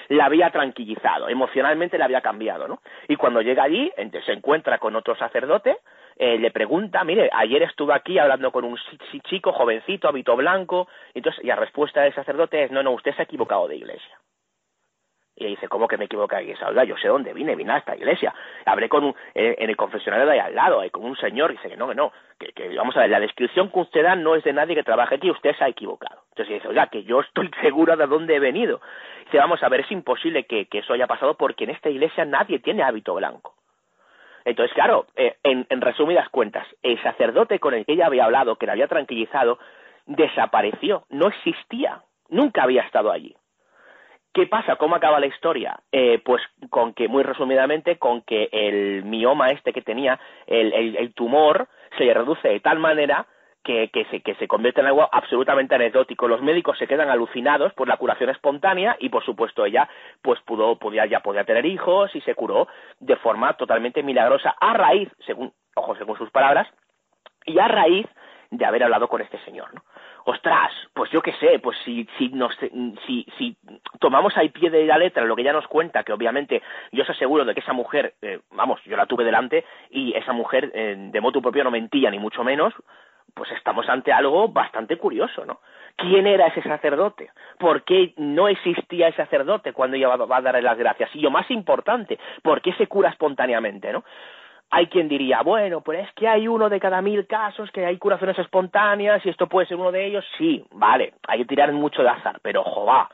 la 0.09 0.25
había 0.25 0.49
tranquilizado, 0.49 1.29
emocionalmente 1.29 1.97
la 1.97 2.05
había 2.05 2.21
cambiado, 2.21 2.67
¿no? 2.67 2.79
Y 3.07 3.15
cuando 3.15 3.41
llega 3.41 3.63
allí, 3.63 3.91
se 4.25 4.33
encuentra 4.33 4.79
con 4.79 4.95
otro 4.95 5.15
sacerdote, 5.15 5.77
eh, 6.15 6.37
le 6.37 6.51
pregunta, 6.51 7.03
mire, 7.03 7.29
ayer 7.31 7.63
estuve 7.63 7.93
aquí 7.93 8.17
hablando 8.17 8.51
con 8.51 8.63
un 8.63 8.77
chico 9.29 9.51
jovencito, 9.51 10.07
hábito 10.07 10.35
blanco, 10.35 10.87
entonces, 11.13 11.43
y 11.43 11.47
la 11.47 11.55
respuesta 11.55 12.01
del 12.01 12.13
sacerdote 12.13 12.63
es, 12.63 12.71
no, 12.71 12.81
no, 12.83 12.91
usted 12.91 13.13
se 13.15 13.21
ha 13.21 13.25
equivocado 13.25 13.67
de 13.67 13.77
iglesia. 13.77 14.17
Y 15.35 15.47
dice, 15.47 15.67
¿cómo 15.67 15.87
que 15.87 15.97
me 15.97 16.05
equivoco 16.05 16.35
de 16.35 16.43
iglesia? 16.43 16.67
Oiga, 16.67 16.83
yo 16.83 16.95
sé 16.97 17.07
dónde 17.07 17.33
vine, 17.33 17.55
vine 17.55 17.73
a 17.73 17.77
esta 17.77 17.95
iglesia. 17.95 18.33
Hablé 18.65 18.87
con 18.87 19.03
un, 19.03 19.15
eh, 19.33 19.55
en 19.57 19.69
el 19.69 19.75
confesionario 19.75 20.27
de 20.27 20.33
ahí 20.33 20.39
al 20.39 20.53
lado, 20.53 20.83
con 20.91 21.03
un 21.03 21.15
señor, 21.17 21.51
y 21.51 21.55
dice 21.55 21.69
que 21.69 21.77
no, 21.77 21.87
que 21.87 21.95
no, 21.95 22.11
que, 22.37 22.75
vamos 22.75 22.95
a 22.95 23.01
ver, 23.01 23.09
la 23.09 23.19
descripción 23.19 23.69
que 23.71 23.79
usted 23.79 24.03
da 24.03 24.15
no 24.15 24.35
es 24.35 24.43
de 24.43 24.53
nadie 24.53 24.75
que 24.75 24.83
trabaje 24.83 25.15
aquí, 25.15 25.31
usted 25.31 25.55
se 25.55 25.63
ha 25.63 25.67
equivocado. 25.67 26.21
Entonces 26.29 26.55
dice, 26.55 26.67
oiga, 26.67 26.87
que 26.87 27.03
yo 27.03 27.21
estoy 27.21 27.49
seguro 27.61 27.95
de 27.95 28.05
dónde 28.05 28.35
he 28.35 28.39
venido. 28.39 28.79
Dice, 29.25 29.37
vamos 29.37 29.63
a 29.63 29.69
ver, 29.69 29.81
es 29.81 29.91
imposible 29.91 30.43
que, 30.45 30.67
que 30.67 30.79
eso 30.79 30.93
haya 30.93 31.07
pasado 31.07 31.35
porque 31.35 31.63
en 31.63 31.71
esta 31.71 31.89
iglesia 31.89 32.25
nadie 32.25 32.59
tiene 32.59 32.83
hábito 32.83 33.15
blanco. 33.15 33.55
Entonces, 34.45 34.73
claro, 34.75 35.07
eh, 35.15 35.37
en, 35.43 35.65
en 35.69 35.81
resumidas 35.81 36.29
cuentas, 36.29 36.67
el 36.83 37.01
sacerdote 37.01 37.59
con 37.59 37.73
el 37.73 37.85
que 37.85 37.93
ella 37.93 38.07
había 38.07 38.25
hablado, 38.25 38.57
que 38.57 38.65
le 38.65 38.73
había 38.73 38.87
tranquilizado, 38.87 39.57
desapareció, 40.05 41.05
no 41.09 41.29
existía, 41.29 42.01
nunca 42.29 42.63
había 42.63 42.83
estado 42.83 43.11
allí. 43.11 43.35
¿Qué 44.33 44.47
pasa? 44.47 44.77
¿Cómo 44.77 44.95
acaba 44.95 45.19
la 45.19 45.27
historia? 45.27 45.79
Eh, 45.91 46.19
pues 46.25 46.41
con 46.71 46.93
que, 46.93 47.07
muy 47.07 47.21
resumidamente, 47.21 47.97
con 47.97 48.23
que 48.23 48.49
el 48.51 49.03
mioma 49.03 49.51
este 49.51 49.71
que 49.73 49.83
tenía, 49.83 50.19
el, 50.47 50.73
el, 50.73 50.95
el 50.95 51.13
tumor, 51.13 51.67
se 51.97 52.05
le 52.05 52.15
reduce 52.15 52.47
de 52.47 52.59
tal 52.59 52.79
manera 52.79 53.27
que, 53.63 53.89
que, 53.89 54.05
se, 54.05 54.21
que 54.21 54.33
se 54.35 54.47
convierte 54.47 54.81
en 54.81 54.87
algo 54.87 55.07
absolutamente 55.11 55.75
anecdótico. 55.75 56.27
Los 56.27 56.41
médicos 56.41 56.79
se 56.79 56.87
quedan 56.87 57.11
alucinados 57.11 57.73
por 57.73 57.87
la 57.87 57.97
curación 57.97 58.31
espontánea 58.31 58.97
y, 58.99 59.09
por 59.09 59.23
supuesto, 59.23 59.65
ella 59.65 59.87
pues 60.23 60.39
pudo, 60.41 60.77
podía, 60.79 61.05
ya 61.05 61.19
podía 61.19 61.43
tener 61.43 61.67
hijos 61.67 62.13
y 62.15 62.21
se 62.21 62.33
curó 62.33 62.67
de 62.99 63.15
forma 63.17 63.53
totalmente 63.53 64.01
milagrosa 64.01 64.55
a 64.59 64.73
raíz, 64.73 65.09
según, 65.27 65.53
ojo, 65.75 65.95
según 65.95 66.17
sus 66.17 66.31
palabras, 66.31 66.67
y 67.45 67.59
a 67.59 67.67
raíz 67.67 68.07
de 68.49 68.65
haber 68.65 68.83
hablado 68.83 69.07
con 69.07 69.21
este 69.21 69.37
señor, 69.45 69.73
¿no? 69.75 69.83
Ostras, 70.25 70.71
pues 70.93 71.11
yo 71.11 71.21
qué 71.21 71.33
sé, 71.33 71.59
pues 71.59 71.77
si, 71.83 72.07
si, 72.17 72.29
nos, 72.29 72.55
si, 73.05 73.25
si 73.37 73.57
tomamos 73.99 74.35
al 74.37 74.51
pie 74.51 74.69
de 74.69 74.85
la 74.85 74.97
letra 74.97 75.25
lo 75.25 75.35
que 75.35 75.41
ella 75.41 75.53
nos 75.53 75.67
cuenta, 75.67 76.03
que 76.03 76.13
obviamente 76.13 76.61
yo 76.91 77.03
os 77.03 77.09
aseguro 77.09 77.45
de 77.45 77.53
que 77.53 77.59
esa 77.59 77.73
mujer, 77.73 78.13
eh, 78.21 78.39
vamos, 78.51 78.81
yo 78.85 78.95
la 78.95 79.05
tuve 79.05 79.23
delante 79.23 79.65
y 79.89 80.13
esa 80.13 80.33
mujer 80.33 80.71
eh, 80.73 80.95
de 80.97 81.21
moto 81.21 81.41
propio 81.41 81.63
no 81.63 81.71
mentía 81.71 82.09
ni 82.09 82.19
mucho 82.19 82.43
menos, 82.43 82.73
pues 83.33 83.51
estamos 83.51 83.89
ante 83.89 84.13
algo 84.13 84.47
bastante 84.47 84.97
curioso, 84.97 85.45
¿no? 85.45 85.59
¿Quién 85.95 86.25
era 86.25 86.47
ese 86.47 86.61
sacerdote? 86.63 87.31
¿Por 87.59 87.83
qué 87.83 88.13
no 88.17 88.47
existía 88.47 89.07
ese 89.07 89.17
sacerdote 89.17 89.73
cuando 89.73 89.97
ella 89.97 90.07
va, 90.09 90.25
va 90.25 90.37
a 90.37 90.41
darle 90.41 90.61
las 90.61 90.77
gracias? 90.77 91.15
Y 91.15 91.21
lo 91.21 91.31
más 91.31 91.49
importante, 91.51 92.19
¿por 92.41 92.61
qué 92.61 92.73
se 92.73 92.87
cura 92.87 93.09
espontáneamente, 93.09 93.91
¿no? 93.91 94.03
Hay 94.75 94.87
quien 94.87 95.07
diría, 95.07 95.43
bueno, 95.43 95.81
pues 95.81 95.99
es 95.99 96.11
que 96.15 96.27
hay 96.27 96.47
uno 96.47 96.67
de 96.67 96.79
cada 96.79 96.99
mil 96.99 97.27
casos, 97.27 97.69
que 97.69 97.85
hay 97.85 97.99
curaciones 97.99 98.39
espontáneas 98.39 99.23
y 99.23 99.29
esto 99.29 99.45
puede 99.45 99.67
ser 99.67 99.77
uno 99.77 99.91
de 99.91 100.03
ellos. 100.03 100.25
Sí, 100.35 100.65
vale, 100.71 101.13
hay 101.27 101.37
que 101.41 101.45
tirar 101.45 101.71
mucho 101.73 102.01
de 102.01 102.09
azar, 102.09 102.39
pero 102.41 102.63
jova, 102.63 103.07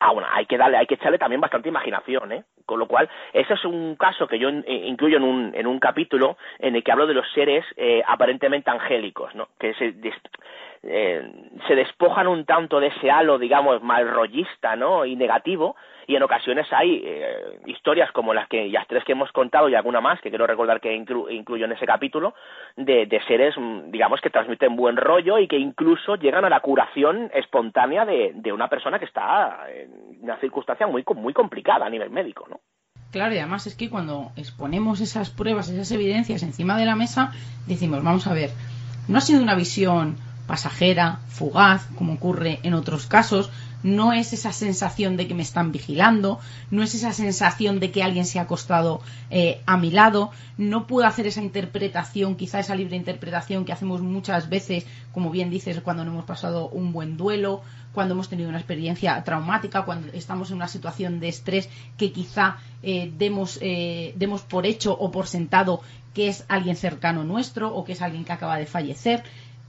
aún 0.00 0.24
hay 0.26 0.46
que 0.46 0.56
darle, 0.56 0.78
hay 0.78 0.86
que 0.86 0.94
echarle 0.94 1.18
también 1.18 1.42
bastante 1.42 1.68
imaginación, 1.68 2.32
¿eh? 2.32 2.44
Con 2.66 2.78
lo 2.78 2.86
cual, 2.86 3.08
ese 3.32 3.54
es 3.54 3.64
un 3.64 3.96
caso 3.96 4.26
que 4.26 4.38
yo 4.38 4.48
eh, 4.48 4.84
incluyo 4.86 5.18
en 5.18 5.22
un, 5.22 5.54
en 5.54 5.66
un 5.66 5.78
capítulo 5.78 6.36
en 6.58 6.76
el 6.76 6.82
que 6.82 6.92
hablo 6.92 7.06
de 7.06 7.14
los 7.14 7.30
seres 7.32 7.64
eh, 7.76 8.02
aparentemente 8.06 8.70
angélicos, 8.70 9.34
¿no? 9.34 9.48
Que 9.58 9.74
se, 9.74 9.94
eh, 10.82 11.32
se 11.66 11.74
despojan 11.74 12.26
un 12.26 12.44
tanto 12.44 12.80
de 12.80 12.88
ese 12.88 13.10
halo, 13.10 13.38
digamos, 13.38 13.82
malrollista, 13.82 14.76
¿no? 14.76 15.04
Y 15.04 15.16
negativo, 15.16 15.76
y 16.06 16.16
en 16.16 16.22
ocasiones 16.22 16.70
hay 16.72 17.02
eh, 17.04 17.58
historias 17.66 18.12
como 18.12 18.34
las 18.34 18.48
que 18.48 18.68
las 18.68 18.86
tres 18.86 19.04
que 19.04 19.12
hemos 19.12 19.32
contado 19.32 19.68
y 19.68 19.74
alguna 19.74 20.00
más 20.00 20.20
que 20.20 20.28
quiero 20.28 20.46
recordar 20.46 20.80
que 20.80 20.92
inclu 20.92 21.30
incluyo 21.30 21.64
en 21.64 21.72
ese 21.72 21.86
capítulo 21.86 22.34
de, 22.76 23.06
de, 23.06 23.22
seres 23.22 23.54
mm, 23.56 23.90
digamos 23.90 24.20
que 24.20 24.30
transmiten 24.30 24.76
buen 24.76 24.96
rollo 24.96 25.38
y 25.38 25.48
que 25.48 25.56
incluso 25.56 26.16
llegan 26.16 26.44
a 26.44 26.50
la 26.50 26.60
curación 26.60 27.30
espontánea 27.32 28.04
de, 28.04 28.32
de 28.34 28.52
una 28.52 28.68
persona 28.68 28.98
que 28.98 29.06
está 29.06 29.66
en 29.70 30.22
una 30.22 30.36
circunstancia 30.36 30.86
muy 30.86 31.04
muy 31.14 31.32
complicada 31.32 31.86
a 31.86 31.90
nivel 31.90 32.10
médico 32.10 32.46
Claro, 33.14 33.32
y 33.32 33.38
además 33.38 33.68
es 33.68 33.76
que 33.76 33.88
cuando 33.88 34.32
exponemos 34.34 35.00
esas 35.00 35.30
pruebas, 35.30 35.68
esas 35.68 35.88
evidencias 35.92 36.42
encima 36.42 36.76
de 36.76 36.84
la 36.84 36.96
mesa, 36.96 37.30
decimos, 37.68 38.02
vamos 38.02 38.26
a 38.26 38.32
ver, 38.32 38.50
no 39.06 39.18
ha 39.18 39.20
sido 39.20 39.40
una 39.40 39.54
visión 39.54 40.16
pasajera, 40.46 41.20
fugaz, 41.28 41.86
como 41.96 42.14
ocurre 42.14 42.60
en 42.62 42.74
otros 42.74 43.06
casos, 43.06 43.50
no 43.84 44.14
es 44.14 44.32
esa 44.32 44.50
sensación 44.52 45.16
de 45.16 45.28
que 45.28 45.34
me 45.34 45.42
están 45.42 45.70
vigilando, 45.70 46.40
no 46.70 46.82
es 46.82 46.94
esa 46.94 47.12
sensación 47.12 47.80
de 47.80 47.90
que 47.90 48.02
alguien 48.02 48.24
se 48.24 48.38
ha 48.38 48.42
acostado 48.42 49.02
eh, 49.30 49.60
a 49.66 49.76
mi 49.76 49.90
lado, 49.90 50.30
no 50.56 50.86
puedo 50.86 51.06
hacer 51.06 51.26
esa 51.26 51.42
interpretación, 51.42 52.34
quizá 52.34 52.58
esa 52.58 52.74
libre 52.74 52.96
interpretación 52.96 53.66
que 53.66 53.72
hacemos 53.72 54.00
muchas 54.00 54.48
veces, 54.48 54.86
como 55.12 55.30
bien 55.30 55.50
dices, 55.50 55.82
cuando 55.82 56.04
no 56.04 56.12
hemos 56.12 56.24
pasado 56.24 56.68
un 56.70 56.92
buen 56.92 57.18
duelo, 57.18 57.60
cuando 57.92 58.14
hemos 58.14 58.30
tenido 58.30 58.48
una 58.48 58.58
experiencia 58.58 59.22
traumática, 59.22 59.84
cuando 59.84 60.10
estamos 60.14 60.50
en 60.50 60.56
una 60.56 60.68
situación 60.68 61.20
de 61.20 61.28
estrés 61.28 61.68
que 61.98 62.10
quizá 62.10 62.56
eh, 62.82 63.12
demos, 63.16 63.58
eh, 63.60 64.14
demos 64.16 64.42
por 64.42 64.64
hecho 64.64 64.96
o 64.98 65.10
por 65.10 65.26
sentado 65.26 65.82
que 66.14 66.28
es 66.28 66.44
alguien 66.48 66.76
cercano 66.76 67.24
nuestro 67.24 67.74
o 67.74 67.84
que 67.84 67.92
es 67.92 68.00
alguien 68.00 68.24
que 68.24 68.32
acaba 68.32 68.56
de 68.56 68.66
fallecer 68.66 69.24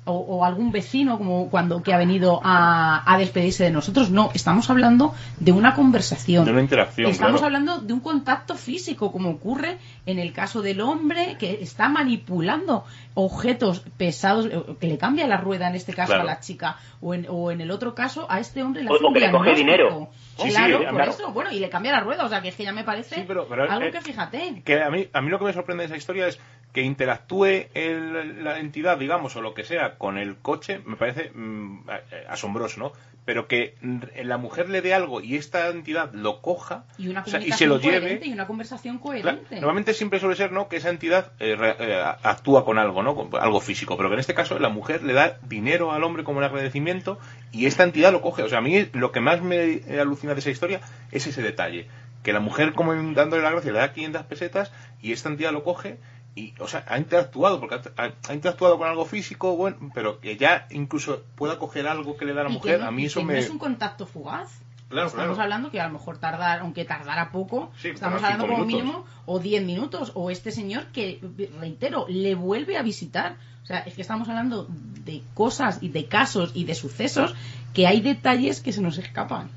o, 0.05 0.45
algún 0.45 0.71
vecino 0.71 1.17
como 1.17 1.49
cuando 1.49 1.81
que 1.81 1.93
ha 1.93 1.97
venido 1.97 2.39
a, 2.43 3.15
despedirse 3.17 3.63
de 3.63 3.71
nosotros. 3.71 4.11
No, 4.11 4.29
estamos 4.33 4.69
hablando 4.69 5.13
de 5.39 5.51
una 5.51 5.73
conversación. 5.73 6.45
De 6.45 6.51
una 6.51 6.61
interacción. 6.61 7.09
Estamos 7.09 7.41
hablando 7.41 7.79
de 7.79 7.93
un 7.93 7.99
contacto 7.99 8.55
físico, 8.55 9.11
como 9.11 9.31
ocurre 9.31 9.77
en 10.05 10.19
el 10.19 10.31
caso 10.31 10.61
del 10.61 10.81
hombre 10.81 11.37
que 11.39 11.59
está 11.61 11.89
manipulando 11.89 12.85
objetos 13.15 13.83
pesados, 13.97 14.45
eh, 14.45 14.61
que 14.79 14.87
le 14.87 14.97
cambia 14.97 15.25
la 15.27 15.37
rueda 15.37 15.69
en 15.69 15.75
este 15.75 15.93
caso 15.93 16.13
a 16.13 16.23
la 16.23 16.39
chica, 16.39 16.77
o 17.01 17.13
en, 17.13 17.25
o 17.29 17.51
en 17.51 17.61
el 17.61 17.71
otro 17.71 17.95
caso 17.95 18.27
a 18.29 18.39
este 18.39 18.61
hombre 18.61 18.83
le 18.83 18.89
hace 18.89 19.03
o, 19.03 19.13
que 19.13 19.19
le 19.19 19.31
coge 19.31 19.55
dinero. 19.55 20.09
claro, 20.37 20.81
por 20.91 21.01
eso, 21.01 21.31
bueno, 21.31 21.51
y 21.51 21.59
le 21.59 21.69
cambia 21.69 21.91
la 21.91 22.01
rueda, 22.01 22.25
o 22.25 22.29
sea 22.29 22.41
que 22.41 22.49
es 22.49 22.55
que 22.55 22.63
ya 22.63 22.73
me 22.73 22.83
parece 22.83 23.25
algo 23.69 23.91
que 23.91 24.01
fíjate. 24.01 24.61
Que 24.63 24.83
a 24.83 24.89
mí, 24.89 25.07
a 25.11 25.21
mí 25.21 25.29
lo 25.29 25.39
que 25.39 25.45
me 25.45 25.53
sorprende 25.53 25.83
de 25.83 25.87
esa 25.87 25.97
historia 25.97 26.27
es 26.27 26.39
que 26.75 26.81
interactúe 26.81 27.67
la 27.73 28.59
entidad, 28.59 28.97
digamos, 28.97 29.33
o 29.37 29.41
lo 29.41 29.53
que 29.53 29.63
sea, 29.63 29.97
con 29.97 30.17
el 30.17 30.35
coche, 30.35 30.81
me 30.85 30.97
parece 30.97 31.31
mm, 31.33 31.87
asombroso, 32.27 32.81
¿no? 32.81 32.91
Pero 33.23 33.47
que 33.47 33.75
la 34.21 34.37
mujer 34.37 34.69
le 34.69 34.81
dé 34.81 34.93
algo 34.93 35.21
y 35.21 35.37
esta 35.37 35.69
entidad 35.69 36.11
lo 36.11 36.41
coja 36.41 36.83
y, 36.97 37.07
una 37.07 37.23
se 37.25 37.65
lo 37.65 37.79
lleve. 37.79 38.19
Y 38.21 38.33
una 38.33 38.45
conversación 38.45 38.97
coherente. 38.97 39.55
normalmente 39.55 39.93
siempre 39.93 40.19
suele 40.19 40.35
ser, 40.35 40.51
¿no? 40.51 40.67
Que 40.67 40.75
esa 40.75 40.89
entidad 40.89 41.31
eh, 41.39 41.55
eh, 41.79 42.03
actúa 42.23 42.65
con 42.65 42.77
algo, 42.77 43.01
¿no? 43.03 43.29
algo 43.39 43.61
físico. 43.61 43.95
Pero 43.95 44.09
que 44.09 44.15
en 44.15 44.19
este 44.19 44.33
caso 44.33 44.59
la 44.59 44.67
mujer 44.67 45.01
le 45.01 45.13
da 45.13 45.39
dinero 45.47 45.93
al 45.93 46.03
hombre 46.03 46.25
como 46.25 46.39
un 46.39 46.43
agradecimiento 46.43 47.19
y 47.53 47.67
esta 47.67 47.83
entidad 47.83 48.11
lo 48.11 48.21
coge. 48.21 48.43
O 48.43 48.49
sea, 48.49 48.57
a 48.57 48.61
mí 48.61 48.89
lo 48.91 49.13
que 49.13 49.21
más 49.21 49.41
me 49.41 49.81
alucina 49.97 50.33
de 50.33 50.41
esa 50.41 50.49
historia 50.49 50.81
es 51.13 51.25
ese 51.25 51.41
detalle. 51.41 51.87
Que 52.21 52.33
la 52.33 52.41
mujer, 52.41 52.73
como 52.73 52.93
dándole 53.13 53.43
la 53.43 53.51
gracia, 53.51 53.71
le 53.71 53.79
da 53.79 53.93
500 53.93 54.23
pesetas 54.23 54.73
y 55.01 55.13
esta 55.13 55.29
entidad 55.29 55.53
lo 55.53 55.63
coge 55.63 55.99
y, 56.35 56.53
o 56.59 56.67
sea, 56.67 56.83
ha 56.87 56.97
interactuado, 56.97 57.61
porque 57.61 57.79
ha, 57.95 58.33
interactuado 58.33 58.77
con 58.77 58.89
algo 58.89 59.05
físico, 59.05 59.55
bueno, 59.55 59.77
pero 59.93 60.19
que 60.19 60.35
ya 60.35 60.67
incluso 60.69 61.23
pueda 61.35 61.57
coger 61.57 61.87
algo 61.87 62.17
que 62.17 62.25
le 62.25 62.33
da 62.33 62.41
a 62.41 62.43
la 62.43 62.49
mujer, 62.49 62.81
a 62.81 62.91
mí 62.91 63.05
eso 63.05 63.23
me... 63.23 63.33
no 63.33 63.39
es 63.39 63.49
un 63.49 63.57
contacto 63.57 64.05
fugaz. 64.05 64.61
Claro, 64.89 65.07
estamos 65.07 65.39
hablando 65.39 65.71
que 65.71 65.79
a 65.79 65.87
lo 65.87 65.93
mejor 65.93 66.19
tardar, 66.19 66.59
aunque 66.59 66.85
tardara 66.85 67.31
poco, 67.31 67.71
estamos 67.81 68.21
hablando 68.21 68.47
como 68.47 68.65
mínimo 68.65 69.05
o 69.25 69.39
10 69.39 69.63
minutos, 69.63 70.11
o 70.13 70.29
este 70.29 70.51
señor 70.51 70.87
que, 70.87 71.19
reitero, 71.59 72.05
le 72.07 72.35
vuelve 72.35 72.77
a 72.77 72.83
visitar. 72.83 73.37
O 73.63 73.65
sea, 73.65 73.79
es 73.79 73.95
que 73.95 74.01
estamos 74.01 74.29
hablando 74.29 74.67
de 74.69 75.23
cosas 75.33 75.79
y 75.81 75.89
de 75.89 76.05
casos 76.05 76.51
y 76.53 76.65
de 76.65 76.75
sucesos 76.75 77.33
que 77.73 77.87
hay 77.87 78.01
detalles 78.01 78.61
que 78.61 78.71
se 78.73 78.81
nos 78.81 78.99
escapan. 78.99 79.49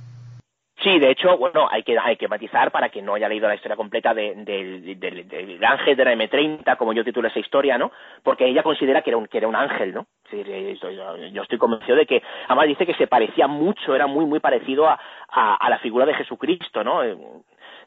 Sí, 0.83 0.99
de 1.01 1.11
hecho, 1.11 1.37
bueno, 1.37 1.67
hay 1.69 1.83
que, 1.83 1.99
hay 1.99 2.17
que 2.17 2.29
matizar 2.29 2.71
para 2.71 2.89
que 2.89 3.03
no 3.03 3.15
haya 3.15 3.29
leído 3.29 3.49
la 3.49 3.57
historia 3.57 3.77
completa 3.77 4.15
del 4.15 4.47
ángel 5.61 5.97
de 5.97 6.05
la 6.05 6.15
M30, 6.15 6.77
como 6.77 6.93
yo 6.93 7.05
titulo 7.05 7.27
esa 7.27 7.41
historia, 7.41 7.77
¿no? 7.77 7.91
Porque 8.23 8.47
ella 8.47 8.63
considera 8.63 9.03
que 9.03 9.11
era 9.11 9.17
un, 9.17 9.27
que 9.27 9.39
era 9.39 9.49
un 9.49 9.57
ángel, 9.57 9.93
¿no? 9.93 10.07
yo 11.33 11.43
estoy 11.43 11.59
convencido 11.59 11.97
de 11.97 12.07
que, 12.07 12.23
además 12.47 12.69
dice 12.69 12.87
que 12.87 12.95
se 12.95 13.09
parecía 13.09 13.49
mucho, 13.49 13.95
era 13.95 14.07
muy, 14.07 14.25
muy 14.25 14.39
parecido 14.39 14.87
a, 14.87 15.01
a, 15.31 15.55
a 15.57 15.71
la 15.71 15.79
figura 15.79 16.07
de 16.07 16.15
Jesucristo, 16.15 16.85
¿no? 16.85 17.03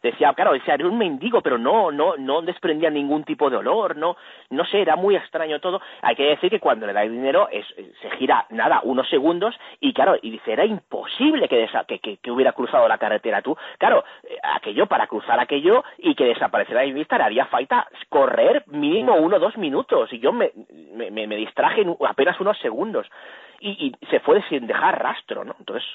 Decía, 0.02 0.34
claro, 0.34 0.54
decía, 0.54 0.76
era 0.76 0.88
un 0.88 0.98
mendigo, 0.98 1.42
pero 1.42 1.58
no, 1.58 1.92
no, 1.92 2.16
no 2.18 2.42
desprendía 2.42 2.90
ningún 2.90 3.24
tipo 3.24 3.50
de 3.50 3.58
olor, 3.58 3.96
no, 3.96 4.18
no 4.50 4.66
sé, 4.66 4.82
era 4.82 4.96
muy 4.96 5.16
extraño 5.16 5.60
todo. 5.60 5.82
Hay 6.02 6.16
que 6.16 6.24
decir 6.24 6.50
que 6.50 6.60
cuando 6.60 6.88
le 6.88 6.94
da 6.94 7.04
el 7.04 7.12
dinero 7.12 7.48
es, 7.52 7.66
se 8.02 8.10
gira, 8.18 8.46
nada, 8.50 8.82
unos 8.84 9.10
segundos, 9.10 9.56
y 9.80 9.94
claro, 9.94 10.16
y 10.22 10.32
dice, 10.32 10.54
era 10.54 10.66
imposible 10.66 11.48
que, 11.48 11.68
que, 12.02 12.18
que, 12.18 12.32
hubiera 12.32 12.54
cruzado 12.54 12.88
la 12.88 12.98
carretera 12.98 13.42
tú. 13.42 13.56
Claro, 13.78 14.04
eh, 14.24 14.38
aquello, 14.56 14.88
para 14.88 15.08
cruzar 15.08 15.40
aquello 15.40 15.84
y 15.98 16.16
que 16.16 16.26
desapareciera 16.26 16.82
de 16.82 16.94
vista, 16.94 17.18
le 17.18 17.24
haría 17.24 17.46
falta 17.46 17.88
correr 18.10 18.64
mínimo 18.68 19.16
uno 19.16 19.38
o 19.38 19.40
dos 19.40 19.58
minutos, 19.58 20.12
y 20.14 20.20
yo 20.20 20.32
me, 20.32 20.52
me, 20.94 21.28
me 21.28 21.36
distraje 21.36 21.82
en 21.82 21.96
apenas 22.08 22.40
unos 22.40 22.58
segundos. 22.60 23.08
Y, 23.60 23.94
y 24.02 24.06
se 24.08 24.20
fue 24.20 24.42
sin 24.50 24.66
dejar 24.66 25.02
rastro, 25.02 25.44
¿no? 25.44 25.56
Entonces, 25.60 25.88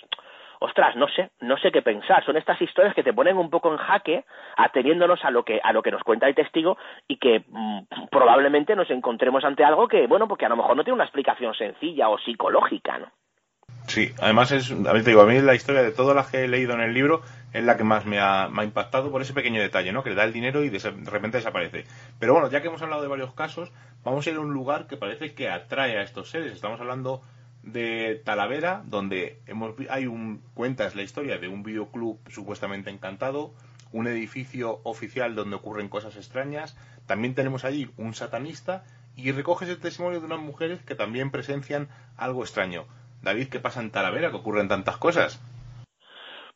ostras, 0.61 0.97
no 0.97 1.09
sé, 1.09 1.31
no 1.41 1.57
sé 1.59 1.71
qué 1.71 1.83
pensar. 1.83 2.25
Son 2.25 2.37
estas 2.37 2.61
historias 2.61 2.95
que 2.95 3.03
te 3.03 3.13
ponen 3.13 3.37
un 3.37 3.51
poco 3.51 3.71
en 3.73 3.79
jaque, 3.79 4.25
ateniéndonos 4.57 5.25
a 5.25 5.31
lo 5.31 5.45
que, 5.45 5.61
a 5.63 5.73
lo 5.73 5.83
que 5.83 5.91
nos 5.91 6.03
cuenta 6.03 6.27
el 6.27 6.35
testigo 6.35 6.77
y 7.09 7.17
que 7.19 7.45
mm, 7.49 8.09
probablemente 8.11 8.77
nos 8.77 8.91
encontremos 8.91 9.45
ante 9.45 9.65
algo 9.65 9.89
que, 9.89 10.07
bueno, 10.07 10.29
porque 10.29 10.47
a 10.47 10.49
lo 10.49 10.57
mejor 10.57 10.77
no 10.77 10.85
tiene 10.85 10.95
una 10.95 11.05
explicación 11.05 11.55
sencilla 11.55 12.09
o 12.09 12.19
psicológica, 12.19 12.99
¿no? 12.99 13.07
Sí, 13.89 14.13
además 14.21 14.51
es, 14.51 14.71
a 14.73 14.75
mí 14.93 15.03
te 15.03 15.11
digo, 15.11 15.23
a 15.23 15.27
mí 15.27 15.41
la 15.41 15.55
historia 15.55 15.83
de 15.83 15.93
todas 15.93 16.17
las 16.17 16.29
que 16.29 16.45
he 16.45 16.49
leído 16.49 16.75
en 16.75 16.81
el 16.81 16.93
libro 16.93 17.23
es 17.53 17.63
la 17.63 17.77
que 17.77 17.85
más 17.85 18.05
me 18.05 18.19
ha, 18.19 18.49
impactado 18.63 19.11
por 19.11 19.23
ese 19.23 19.33
pequeño 19.33 19.61
detalle, 19.61 19.93
¿no? 19.93 20.03
Que 20.03 20.11
le 20.11 20.17
da 20.17 20.25
el 20.25 20.33
dinero 20.33 20.65
y 20.65 20.71
de, 20.71 20.79
repente 21.05 21.39
desaparece. 21.39 21.85
Pero 22.19 22.33
bueno, 22.33 22.51
ya 22.51 22.61
que 22.61 22.69
hemos 22.69 22.83
hablado 22.83 23.03
de 23.03 23.09
varios 23.09 23.33
casos, 23.35 23.73
vamos 24.05 24.27
a 24.27 24.31
ir 24.31 24.37
a 24.37 24.41
un 24.41 24.53
lugar 24.53 24.89
que 24.89 24.97
parece 24.97 25.35
que 25.35 25.49
atrae 25.49 25.99
a 25.99 26.03
estos 26.03 26.31
seres. 26.31 26.53
Estamos 26.53 26.81
hablando 26.81 27.23
de 27.67 28.23
Talavera, 28.25 28.83
donde 28.87 29.41
hemos, 29.47 29.75
hay 29.91 30.07
un, 30.07 30.41
cuentas 30.55 30.95
la 30.95 31.03
historia 31.03 31.37
de 31.39 31.49
un 31.49 31.63
videoclub 31.63 32.19
supuestamente 32.31 32.91
encantado, 32.91 33.53
un 33.93 34.07
edificio 34.07 34.81
oficial 34.85 35.35
donde 35.35 35.57
ocurren 35.57 35.89
cosas 35.89 36.17
extrañas, 36.17 36.77
también 37.07 37.35
tenemos 37.35 37.65
allí 37.65 37.91
un 37.99 38.15
satanista 38.15 38.85
y 39.17 39.33
recoges 39.33 39.69
el 39.69 39.81
testimonio 39.81 40.21
de 40.21 40.27
unas 40.27 40.41
mujeres 40.41 40.81
que 40.83 40.95
también 40.95 41.31
presencian 41.31 41.89
algo 42.17 42.43
extraño. 42.43 42.85
David, 43.23 43.49
¿qué 43.49 43.59
pasa 43.59 43.81
en 43.81 43.91
Talavera? 43.91 44.31
¿Que 44.31 44.37
ocurren 44.37 44.69
tantas 44.69 44.97
cosas? 44.99 45.43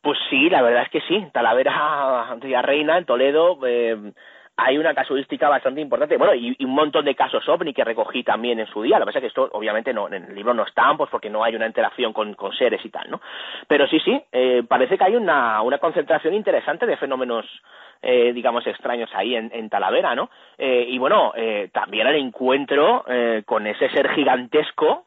Pues 0.01 0.17
sí, 0.29 0.49
la 0.49 0.61
verdad 0.61 0.83
es 0.83 0.89
que 0.89 1.01
sí. 1.07 1.27
Talavera 1.33 2.35
Reina, 2.61 2.97
en 2.97 3.05
Toledo, 3.05 3.59
eh, 3.67 4.13
hay 4.57 4.77
una 4.77 4.93
casuística 4.93 5.49
bastante 5.49 5.81
importante. 5.81 6.17
Bueno, 6.17 6.35
y, 6.35 6.55
un 6.63 6.73
montón 6.75 7.05
de 7.05 7.15
casos 7.15 7.47
ovni 7.49 7.73
que 7.73 7.83
recogí 7.83 8.23
también 8.23 8.59
en 8.59 8.67
su 8.67 8.81
día. 8.81 8.99
Lo 8.99 9.05
que 9.05 9.09
pasa 9.09 9.19
es 9.19 9.23
que 9.23 9.27
esto, 9.27 9.49
obviamente, 9.53 9.93
no, 9.93 10.07
en 10.07 10.25
el 10.25 10.35
libro 10.35 10.53
no 10.53 10.63
están, 10.63 10.97
pues 10.97 11.09
porque 11.09 11.29
no 11.29 11.43
hay 11.43 11.55
una 11.55 11.67
interacción 11.67 12.13
con, 12.13 12.35
seres 12.57 12.83
y 12.83 12.89
tal, 12.89 13.09
¿no? 13.09 13.21
Pero 13.67 13.87
sí, 13.87 13.99
sí, 13.99 14.21
eh, 14.31 14.63
parece 14.67 14.97
que 14.97 15.03
hay 15.03 15.15
una, 15.15 15.61
una 15.61 15.77
concentración 15.77 16.33
interesante 16.33 16.85
de 16.85 16.97
fenómenos 16.97 17.45
eh, 18.01 18.33
digamos, 18.33 18.65
extraños 18.65 19.09
ahí 19.13 19.35
en, 19.35 19.51
en 19.53 19.69
Talavera, 19.69 20.15
¿no? 20.15 20.29
Eh, 20.57 20.85
y 20.89 20.97
bueno, 20.97 21.33
eh, 21.35 21.69
también 21.71 22.07
el 22.07 22.15
encuentro 22.15 23.05
eh, 23.07 23.43
con 23.45 23.67
ese 23.67 23.89
ser 23.89 24.09
gigantesco 24.09 25.05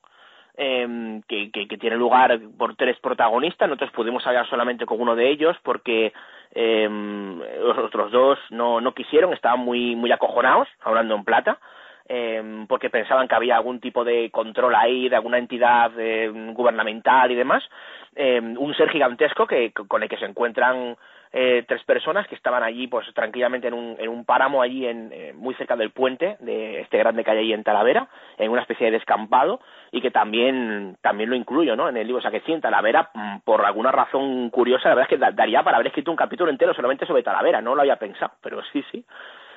eh, 0.57 1.21
que, 1.27 1.51
que, 1.51 1.67
que, 1.67 1.79
tiene 1.79 1.97
lugar 1.97 2.39
por 2.57 2.77
tres 2.77 2.99
protagonistas. 3.01 3.69
Nosotros 3.69 3.91
pudimos 3.91 4.27
hablar 4.27 4.49
solamente 4.49 4.87
con 4.87 5.01
uno 5.01 5.17
de 5.17 5.31
ellos 5.31 5.57
porque 5.63 6.13
eh, 6.53 6.89
los 7.61 7.79
otros 7.79 8.13
dos 8.13 8.39
no, 8.51 8.81
no 8.81 8.95
quisieron, 8.95 9.33
estaban 9.33 9.61
muy, 9.61 9.97
muy 9.97 10.13
acojonados, 10.13 10.69
hablando 10.83 11.15
en 11.15 11.25
plata. 11.25 11.59
Eh, 12.07 12.67
porque 12.69 12.91
pensaban 12.91 13.27
que 13.27 13.35
había 13.35 13.57
algún 13.57 13.81
tipo 13.81 14.05
de 14.05 14.31
control 14.31 14.75
ahí 14.75 15.09
de 15.09 15.17
alguna 15.17 15.39
entidad 15.39 15.91
gubernamental 16.53 17.33
y 17.33 17.35
demás, 17.35 17.65
un 18.15 18.75
ser 18.77 18.91
gigantesco 18.91 19.47
que 19.47 19.73
con 19.73 20.03
el 20.03 20.09
que 20.11 20.19
se 20.19 20.27
encuentran 20.27 20.97
eh, 21.37 21.65
tres 21.67 21.83
personas 21.83 22.29
que 22.29 22.37
estaban 22.37 22.63
allí 22.63 22.87
pues 22.87 23.13
tranquilamente 23.13 23.67
en 23.67 23.75
un, 23.75 23.97
en 23.99 24.09
un 24.09 24.25
páramo 24.25 24.63
allí 24.63 24.87
en, 24.87 25.11
eh, 25.13 25.33
muy 25.35 25.53
cerca 25.57 25.75
del 25.75 25.91
puente 25.91 26.37
de 26.39 26.81
este 26.81 26.97
grande 26.97 27.25
hay 27.27 27.39
ahí 27.39 27.53
en 27.53 27.65
Talavera, 27.65 28.07
en 28.39 28.53
una 28.53 28.61
especie 28.61 28.87
de 28.87 28.93
descampado 28.93 29.59
y 29.91 30.01
que 30.01 30.13
también 30.13 30.97
también 31.01 31.31
lo 31.31 31.35
incluyo 31.35 31.75
¿no? 31.75 31.89
en 31.89 31.97
el 31.97 32.07
libro. 32.07 32.21
O 32.21 32.23
sea 32.23 32.31
que 32.31 32.43
sí, 32.43 32.53
en 32.53 32.61
Talavera, 32.61 33.11
mm, 33.13 33.39
por 33.41 33.65
alguna 33.65 33.91
razón 33.91 34.49
curiosa, 34.51 34.91
la 34.91 34.95
verdad 34.95 35.11
es 35.11 35.19
que 35.19 35.33
daría 35.33 35.65
para 35.65 35.79
haber 35.79 35.89
escrito 35.89 36.13
un 36.13 36.17
capítulo 36.17 36.53
entero 36.53 36.73
solamente 36.73 37.05
sobre 37.05 37.25
Talavera, 37.25 37.61
no 37.61 37.75
lo 37.75 37.81
había 37.81 37.97
pensado, 37.97 38.35
pero 38.41 38.63
sí, 38.73 38.85
sí. 38.93 39.05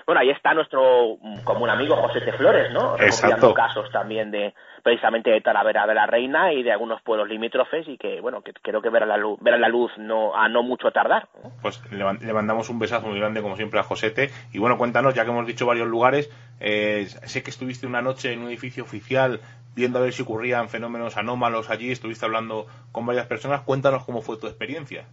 Bueno, 0.08 0.22
ahí 0.22 0.30
está 0.30 0.54
nuestro 0.54 1.18
mm, 1.22 1.44
común 1.44 1.70
amigo 1.70 1.98
José 1.98 2.22
T. 2.22 2.32
Flores, 2.32 2.72
¿no? 2.72 2.96
Recopilando 2.96 3.54
casos 3.54 3.92
también 3.92 4.32
de 4.32 4.54
precisamente 4.82 5.30
de 5.30 5.42
Talavera 5.42 5.86
de 5.86 5.94
la 5.94 6.06
Reina 6.06 6.54
y 6.54 6.64
de 6.64 6.72
algunos 6.72 7.02
pueblos 7.02 7.28
limítrofes 7.28 7.86
y 7.90 7.98
que, 7.98 8.22
bueno, 8.22 8.42
que 8.42 8.54
creo 8.54 8.82
que 8.82 8.90
verá 8.90 9.06
la 9.06 9.18
luz, 9.18 9.38
verá 9.42 9.58
la 9.58 9.68
luz 9.68 9.92
no, 9.98 10.34
a 10.34 10.48
no 10.48 10.64
mucho 10.64 10.92
tardar. 10.92 11.28
Pues 11.62 11.82
le, 11.92 12.06
mandamos 12.34 12.70
un 12.70 12.80
besazo 12.80 13.08
muy 13.08 13.20
grande, 13.20 13.42
como 13.42 13.58
siempre, 13.58 13.82
a 13.82 13.84
Josete. 13.84 14.30
Y 14.54 14.60
bueno, 14.60 14.78
cuéntanos, 14.78 15.14
ya 15.14 15.26
que 15.26 15.32
hemos 15.32 15.46
dicho 15.46 15.66
varios 15.66 15.90
lugares, 15.90 16.32
eh, 16.62 17.08
sé 17.26 17.44
que 17.44 17.50
estuviste 17.50 17.86
una 17.86 18.02
noche 18.02 18.32
en 18.32 18.40
un 18.40 18.48
edificio 18.48 18.86
oficial 18.86 19.42
viendo 19.76 20.00
a 20.00 20.04
ver 20.04 20.14
si 20.14 20.22
ocurrían 20.22 20.70
fenómenos 20.70 21.18
anómalos 21.18 21.70
allí, 21.70 21.92
estuviste 21.92 22.26
hablando 22.26 22.66
con 22.94 23.06
varias 23.06 23.28
personas. 23.28 23.60
Cuéntanos 23.64 24.06
cómo 24.06 24.22
fue 24.22 24.38
tu 24.38 24.48
experiencia. 24.48 25.06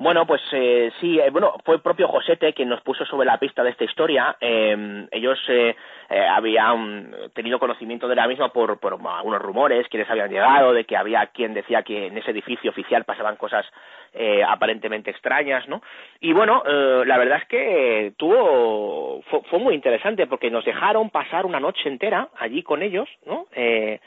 Bueno, 0.00 0.24
pues 0.24 0.40
eh, 0.52 0.90
sí, 0.98 1.20
eh, 1.20 1.28
bueno, 1.28 1.56
fue 1.62 1.74
el 1.74 1.82
propio 1.82 2.08
Josete 2.08 2.54
quien 2.54 2.70
nos 2.70 2.80
puso 2.80 3.04
sobre 3.04 3.26
la 3.26 3.36
pista 3.36 3.62
de 3.62 3.68
esta 3.68 3.84
historia. 3.84 4.34
Eh, 4.40 5.06
ellos 5.10 5.38
eh, 5.48 5.76
habían 6.08 7.14
tenido 7.34 7.58
conocimiento 7.58 8.08
de 8.08 8.14
la 8.14 8.26
misma 8.26 8.50
por, 8.50 8.80
por 8.80 8.94
algunos 8.94 9.42
rumores 9.42 9.86
que 9.88 9.98
les 9.98 10.08
habían 10.08 10.30
llegado, 10.30 10.72
de 10.72 10.86
que 10.86 10.96
había 10.96 11.26
quien 11.26 11.52
decía 11.52 11.82
que 11.82 12.06
en 12.06 12.16
ese 12.16 12.30
edificio 12.30 12.70
oficial 12.70 13.04
pasaban 13.04 13.36
cosas 13.36 13.66
eh, 14.14 14.42
aparentemente 14.42 15.10
extrañas, 15.10 15.68
¿no? 15.68 15.82
Y 16.18 16.32
bueno, 16.32 16.62
la 16.64 17.18
verdad 17.18 17.42
es 17.42 17.48
que 17.48 18.14
tuvo, 18.16 19.20
fue, 19.28 19.42
fue, 19.50 19.58
muy 19.58 19.74
interesante 19.74 20.26
porque 20.26 20.50
nos 20.50 20.64
dejaron 20.64 21.10
pasar 21.10 21.44
una 21.44 21.60
noche 21.60 21.90
entera 21.90 22.30
allí 22.38 22.62
con 22.62 22.80
ellos, 22.80 23.06
¿no? 23.26 23.48
En, 23.52 24.00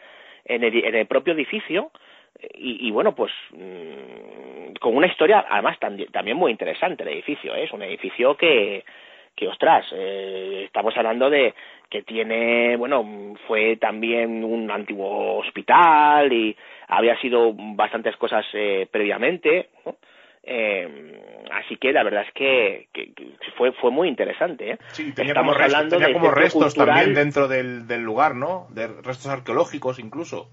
el, 0.64 0.86
en 0.86 0.96
el 0.96 1.06
propio 1.06 1.34
edificio 1.34 1.92
y, 2.56 2.88
y, 2.88 2.92
bueno, 2.92 3.16
pues 3.16 3.32
mmm, 3.52 4.74
con 4.80 4.96
una 4.96 5.08
historia 5.08 5.46
además 5.50 5.80
también, 5.80 6.12
también 6.12 6.38
muy 6.38 6.52
interesante 6.52 7.04
el 7.04 7.10
edificio, 7.10 7.56
¿eh? 7.56 7.64
es 7.64 7.72
un 7.72 7.84
edificio 7.84 8.36
que, 8.36 8.84
que 9.36 9.48
ostras, 9.48 9.86
eh, 9.94 10.64
estamos 10.66 10.96
hablando 10.98 11.30
de 11.30 11.54
que 11.90 12.04
tiene, 12.04 12.76
bueno, 12.76 13.36
fue 13.48 13.78
también 13.78 14.44
un 14.44 14.70
antiguo 14.72 15.38
hospital 15.38 16.32
y 16.34 16.56
había 16.88 17.20
sido 17.22 17.54
bastantes 17.54 18.16
cosas 18.18 18.46
eh, 18.54 18.88
previamente, 18.92 19.70
¿no? 19.86 19.96
Eh, 20.46 21.22
así 21.54 21.78
que 21.78 21.94
la 21.94 22.04
verdad 22.04 22.26
es 22.28 22.34
que, 22.34 22.88
que, 22.92 23.14
que, 23.14 23.32
fue 23.56 23.72
fue 23.72 23.92
muy 23.92 24.10
interesante. 24.10 24.78
Sí, 24.88 25.14
tenía 25.14 25.32
Estamos 25.32 25.54
como, 25.54 25.64
restos, 25.64 25.76
hablando 25.76 25.98
tenía 25.98 26.14
como 26.14 26.32
restos 26.32 26.74
cultural... 26.76 26.96
también 26.96 27.14
dentro 27.16 27.48
del, 27.48 27.88
del 27.88 28.02
lugar, 28.02 28.36
¿no? 28.36 28.68
De 28.72 28.88
restos 28.88 29.28
arqueológicos 29.28 30.00
incluso. 30.00 30.50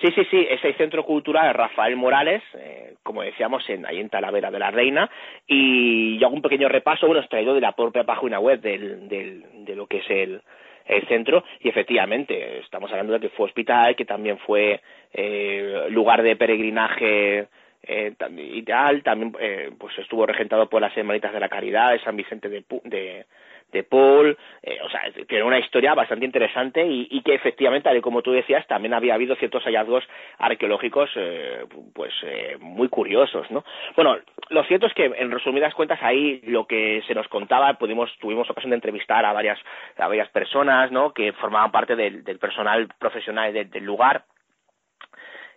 Sí, 0.00 0.12
sí, 0.14 0.24
sí, 0.30 0.46
es 0.48 0.64
el 0.64 0.76
Centro 0.76 1.04
Cultural 1.04 1.52
Rafael 1.54 1.96
Morales, 1.96 2.42
eh, 2.54 2.94
como 3.02 3.22
decíamos, 3.22 3.68
en, 3.68 3.84
ahí 3.84 3.98
en 3.98 4.08
Talavera 4.08 4.50
de 4.50 4.58
la 4.60 4.70
Reina, 4.70 5.10
y 5.46 6.18
yo 6.18 6.26
hago 6.26 6.36
un 6.36 6.42
pequeño 6.42 6.68
repaso, 6.68 7.06
bueno, 7.06 7.20
extraído 7.20 7.52
de 7.52 7.60
la 7.60 7.72
propia 7.72 8.04
página 8.04 8.38
web 8.38 8.60
del, 8.60 9.08
del, 9.08 9.44
de 9.64 9.74
lo 9.74 9.88
que 9.88 9.98
es 9.98 10.10
el, 10.10 10.40
el 10.86 11.06
centro, 11.08 11.42
y 11.60 11.68
efectivamente, 11.68 12.60
estamos 12.60 12.90
hablando 12.92 13.14
de 13.14 13.20
que 13.20 13.28
fue 13.30 13.46
hospital, 13.46 13.96
que 13.96 14.04
también 14.04 14.38
fue 14.38 14.80
eh, 15.12 15.86
lugar 15.90 16.22
de 16.22 16.36
peregrinaje 16.36 17.48
eh, 17.82 18.12
y 18.36 18.62
tal, 18.62 19.02
también 19.02 19.34
eh, 19.40 19.70
pues 19.76 19.98
estuvo 19.98 20.26
regentado 20.26 20.68
por 20.68 20.80
las 20.80 20.96
Hermanitas 20.96 21.32
de 21.32 21.40
la 21.40 21.48
Caridad 21.48 21.90
de 21.90 22.00
San 22.00 22.16
Vicente 22.16 22.48
de, 22.48 22.64
de 22.84 23.26
de 23.72 23.82
Paul, 23.82 24.36
eh, 24.62 24.78
o 24.82 24.88
sea, 24.88 25.02
tiene 25.26 25.44
una 25.44 25.58
historia 25.58 25.94
bastante 25.94 26.24
interesante 26.24 26.86
y, 26.86 27.08
y, 27.10 27.22
que 27.22 27.34
efectivamente, 27.34 28.00
como 28.00 28.22
tú 28.22 28.32
decías, 28.32 28.66
también 28.66 28.94
había 28.94 29.14
habido 29.14 29.36
ciertos 29.36 29.64
hallazgos 29.64 30.04
arqueológicos 30.38 31.10
eh, 31.16 31.64
pues 31.94 32.12
eh, 32.22 32.56
muy 32.60 32.88
curiosos, 32.88 33.50
¿no? 33.50 33.64
Bueno, 33.94 34.16
lo 34.48 34.64
cierto 34.64 34.86
es 34.86 34.94
que 34.94 35.04
en 35.04 35.30
resumidas 35.30 35.74
cuentas 35.74 35.98
ahí 36.02 36.40
lo 36.46 36.66
que 36.66 37.02
se 37.06 37.14
nos 37.14 37.28
contaba, 37.28 37.74
pudimos, 37.74 38.10
tuvimos 38.18 38.48
ocasión 38.48 38.70
de 38.70 38.76
entrevistar 38.76 39.24
a 39.24 39.32
varias, 39.32 39.58
a 39.98 40.08
varias 40.08 40.28
personas, 40.30 40.90
¿no? 40.90 41.12
Que 41.12 41.32
formaban 41.34 41.70
parte 41.70 41.94
del, 41.94 42.24
del 42.24 42.38
personal 42.38 42.88
profesional 42.98 43.52
del, 43.52 43.70
del 43.70 43.84
lugar, 43.84 44.24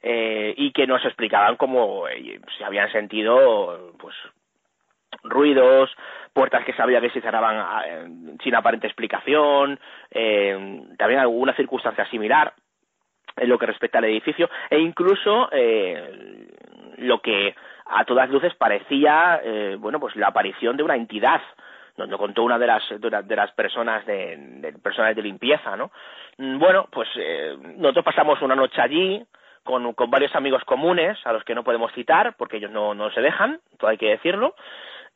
eh, 0.03 0.55
y 0.57 0.71
que 0.71 0.87
nos 0.87 1.05
explicaban 1.05 1.57
cómo 1.57 2.07
eh, 2.07 2.39
se 2.57 2.63
habían 2.63 2.91
sentido 2.91 3.93
pues 3.99 4.15
ruidos, 5.23 5.91
puertas 6.33 6.63
que 6.65 6.73
sabía 6.73 7.01
que 7.01 7.09
se 7.09 7.21
cerraban 7.21 7.83
eh, 7.85 8.37
sin 8.43 8.55
aparente 8.55 8.87
explicación, 8.87 9.79
eh, 10.09 10.83
también 10.97 11.19
alguna 11.19 11.53
circunstancia 11.53 12.05
similar 12.09 12.53
en 13.37 13.49
lo 13.49 13.57
que 13.57 13.65
respecta 13.65 13.97
al 13.97 14.05
edificio, 14.05 14.49
e 14.69 14.79
incluso 14.79 15.49
eh, 15.51 16.47
lo 16.97 17.21
que 17.21 17.55
a 17.85 18.05
todas 18.05 18.29
luces 18.29 18.53
parecía, 18.55 19.41
eh, 19.43 19.75
bueno, 19.79 19.99
pues 19.99 20.15
la 20.15 20.27
aparición 20.27 20.77
de 20.77 20.83
una 20.83 20.95
entidad, 20.95 21.41
nos 21.97 22.09
lo 22.09 22.17
contó 22.17 22.43
una 22.43 22.57
de 22.57 22.67
las, 22.67 22.83
de 22.89 23.35
las 23.35 23.51
personas 23.51 24.05
de, 24.05 24.37
de 24.37 24.73
personas 24.73 25.15
de 25.15 25.21
limpieza, 25.21 25.75
¿no? 25.75 25.91
Mm, 26.37 26.57
bueno, 26.57 26.87
pues 26.91 27.09
eh, 27.17 27.57
nosotros 27.77 28.05
pasamos 28.05 28.41
una 28.41 28.55
noche 28.55 28.81
allí, 28.81 29.23
con, 29.63 29.93
con, 29.93 30.09
varios 30.09 30.35
amigos 30.35 30.63
comunes 30.63 31.19
a 31.25 31.33
los 31.33 31.43
que 31.43 31.53
no 31.53 31.63
podemos 31.63 31.91
citar 31.93 32.35
porque 32.35 32.57
ellos 32.57 32.71
no, 32.71 32.95
no 32.95 33.11
se 33.11 33.21
dejan, 33.21 33.59
todo 33.77 33.91
hay 33.91 33.97
que 33.97 34.09
decirlo, 34.09 34.55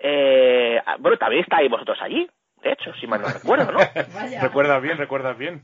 eh, 0.08 0.82
bueno, 1.00 1.18
también 1.18 1.42
estáis 1.42 1.68
vosotros 1.68 1.98
allí, 2.00 2.30
de 2.62 2.72
hecho, 2.72 2.94
si 2.94 3.08
mal 3.08 3.22
no 3.22 3.28
recuerdo, 3.28 3.72
¿no? 3.72 3.80
recuerdas 4.42 4.80
bien, 4.80 4.98
recuerdas 5.00 5.36
bien. 5.36 5.64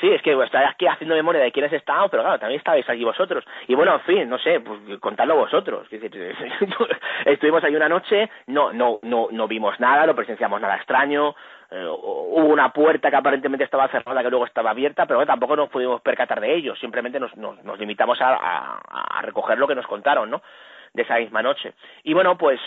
Sí, 0.00 0.08
es 0.08 0.22
que 0.22 0.40
estáis 0.40 0.68
aquí 0.68 0.86
haciendo 0.86 1.16
memoria 1.16 1.42
de 1.42 1.50
quiénes 1.50 1.72
estaban, 1.72 2.08
pero 2.08 2.22
claro, 2.22 2.38
también 2.38 2.58
estabais 2.58 2.88
allí 2.88 3.02
vosotros. 3.04 3.44
Y 3.66 3.74
bueno, 3.74 3.94
en 3.94 4.00
fin, 4.02 4.28
no 4.28 4.38
sé, 4.38 4.60
pues 4.60 5.00
contadlo 5.00 5.36
vosotros. 5.36 5.88
Estuvimos 7.26 7.64
ahí 7.64 7.74
una 7.74 7.88
noche, 7.88 8.30
no, 8.46 8.72
no, 8.72 9.00
no, 9.02 9.28
no 9.32 9.48
vimos 9.48 9.78
nada, 9.80 10.06
no 10.06 10.14
presenciamos 10.14 10.60
nada 10.60 10.76
extraño, 10.76 11.34
eh, 11.70 11.86
hubo 11.86 12.46
una 12.46 12.72
puerta 12.72 13.10
que 13.10 13.16
aparentemente 13.16 13.64
estaba 13.64 13.88
cerrada 13.88 14.22
que 14.22 14.30
luego 14.30 14.46
estaba 14.46 14.70
abierta, 14.70 15.06
pero 15.06 15.18
bueno, 15.18 15.32
tampoco 15.32 15.56
nos 15.56 15.70
pudimos 15.70 16.00
percatar 16.02 16.40
de 16.40 16.54
ello, 16.54 16.76
simplemente 16.76 17.18
nos, 17.18 17.36
nos, 17.36 17.62
nos 17.64 17.78
limitamos 17.78 18.20
a, 18.20 18.34
a, 18.34 19.18
a 19.18 19.22
recoger 19.22 19.58
lo 19.58 19.66
que 19.66 19.74
nos 19.74 19.86
contaron, 19.86 20.30
¿no? 20.30 20.42
De 20.94 21.02
esa 21.02 21.18
misma 21.18 21.42
noche. 21.42 21.72
Y 22.04 22.14
bueno, 22.14 22.36
pues 22.36 22.60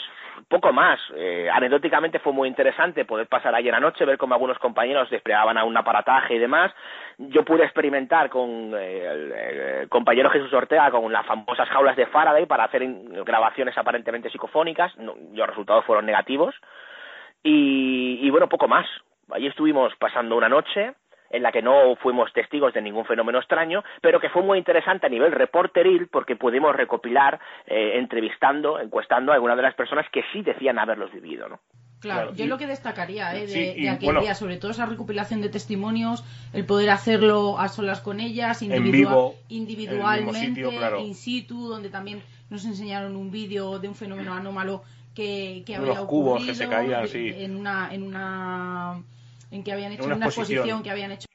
poco 0.47 0.73
más. 0.73 0.99
Eh, 1.15 1.49
anecdóticamente 1.51 2.19
fue 2.19 2.33
muy 2.33 2.47
interesante 2.47 3.05
poder 3.05 3.27
pasar 3.27 3.55
ayer 3.55 3.73
anoche, 3.73 4.05
ver 4.05 4.17
cómo 4.17 4.33
algunos 4.33 4.59
compañeros 4.59 5.09
desplegaban 5.09 5.57
a 5.57 5.63
un 5.63 5.77
aparataje 5.77 6.35
y 6.35 6.39
demás. 6.39 6.73
Yo 7.17 7.43
pude 7.45 7.63
experimentar 7.63 8.29
con 8.29 8.73
eh, 8.75 9.81
el, 9.81 9.89
compañero 9.89 10.29
Jesús 10.29 10.51
Ortega 10.53 10.91
con 10.91 11.11
las 11.11 11.25
famosas 11.25 11.69
jaulas 11.69 11.95
de 11.95 12.07
Faraday 12.07 12.45
para 12.45 12.65
hacer 12.65 12.85
grabaciones 13.25 13.77
aparentemente 13.77 14.29
psicofónicas. 14.29 14.95
No, 14.97 15.15
los 15.33 15.47
resultados 15.47 15.85
fueron 15.85 16.05
negativos. 16.05 16.55
Y, 17.43 18.19
y 18.21 18.29
bueno, 18.29 18.49
poco 18.49 18.67
más. 18.67 18.87
Allí 19.31 19.47
estuvimos 19.47 19.95
pasando 19.95 20.35
una 20.35 20.49
noche 20.49 20.93
en 21.35 21.43
la 21.43 21.51
que 21.51 21.61
no 21.61 21.95
fuimos 21.97 22.31
testigos 22.33 22.73
de 22.73 22.81
ningún 22.81 23.05
fenómeno 23.05 23.39
extraño, 23.39 23.83
pero 24.01 24.19
que 24.19 24.29
fue 24.29 24.41
muy 24.41 24.57
interesante 24.57 25.05
a 25.05 25.09
nivel 25.09 25.31
reporteril 25.31 26.07
porque 26.07 26.35
pudimos 26.35 26.75
recopilar, 26.75 27.39
eh, 27.67 27.93
entrevistando, 27.95 28.79
encuestando 28.79 29.31
a 29.31 29.35
algunas 29.35 29.57
de 29.57 29.63
las 29.63 29.75
personas 29.75 30.05
que 30.11 30.23
sí 30.31 30.41
decían 30.41 30.79
haberlos 30.79 31.11
vivido, 31.11 31.49
¿no? 31.49 31.59
Claro, 31.99 32.33
yo 32.35 32.45
lo 32.45 32.57
que 32.57 32.67
destacaría 32.67 33.35
¿eh? 33.35 33.47
de, 33.47 33.89
aquel 33.89 34.19
día, 34.19 34.35
sobre 34.35 34.57
todo 34.57 34.71
esa 34.71 34.85
recopilación 34.85 35.41
de 35.41 35.49
testimonios, 35.49 36.23
el 36.53 36.65
poder 36.65 36.91
hacerlo 36.91 37.57
a 37.57 37.67
solas 37.67 38.01
con 38.01 38.19
ellas, 38.19 38.61
individualmente, 38.61 40.61
in 40.99 41.15
situ, 41.15 41.67
donde 41.67 41.89
también 41.89 42.21
nos 42.49 42.63
enseñaron 42.65 43.15
un 43.15 43.31
vídeo 43.31 43.79
de 43.79 43.87
un 43.87 43.95
fenómeno 43.95 44.33
anómalo 44.33 44.83
que, 45.15 45.63
que 45.65 45.77
había 45.77 46.01
ocurrido 46.01 46.45
que 46.45 46.53
se 46.53 46.69
caían, 46.69 47.07
en 47.11 47.55
una 47.55 47.89
en 47.91 48.03
una 48.03 49.01
en 49.51 49.63
que 49.63 49.71
habían 49.71 49.91
hecho 49.91 50.05
una, 50.05 50.25
exposición. 50.25 50.83
que 50.83 50.89
habían 50.89 51.11
hecho 51.11 51.27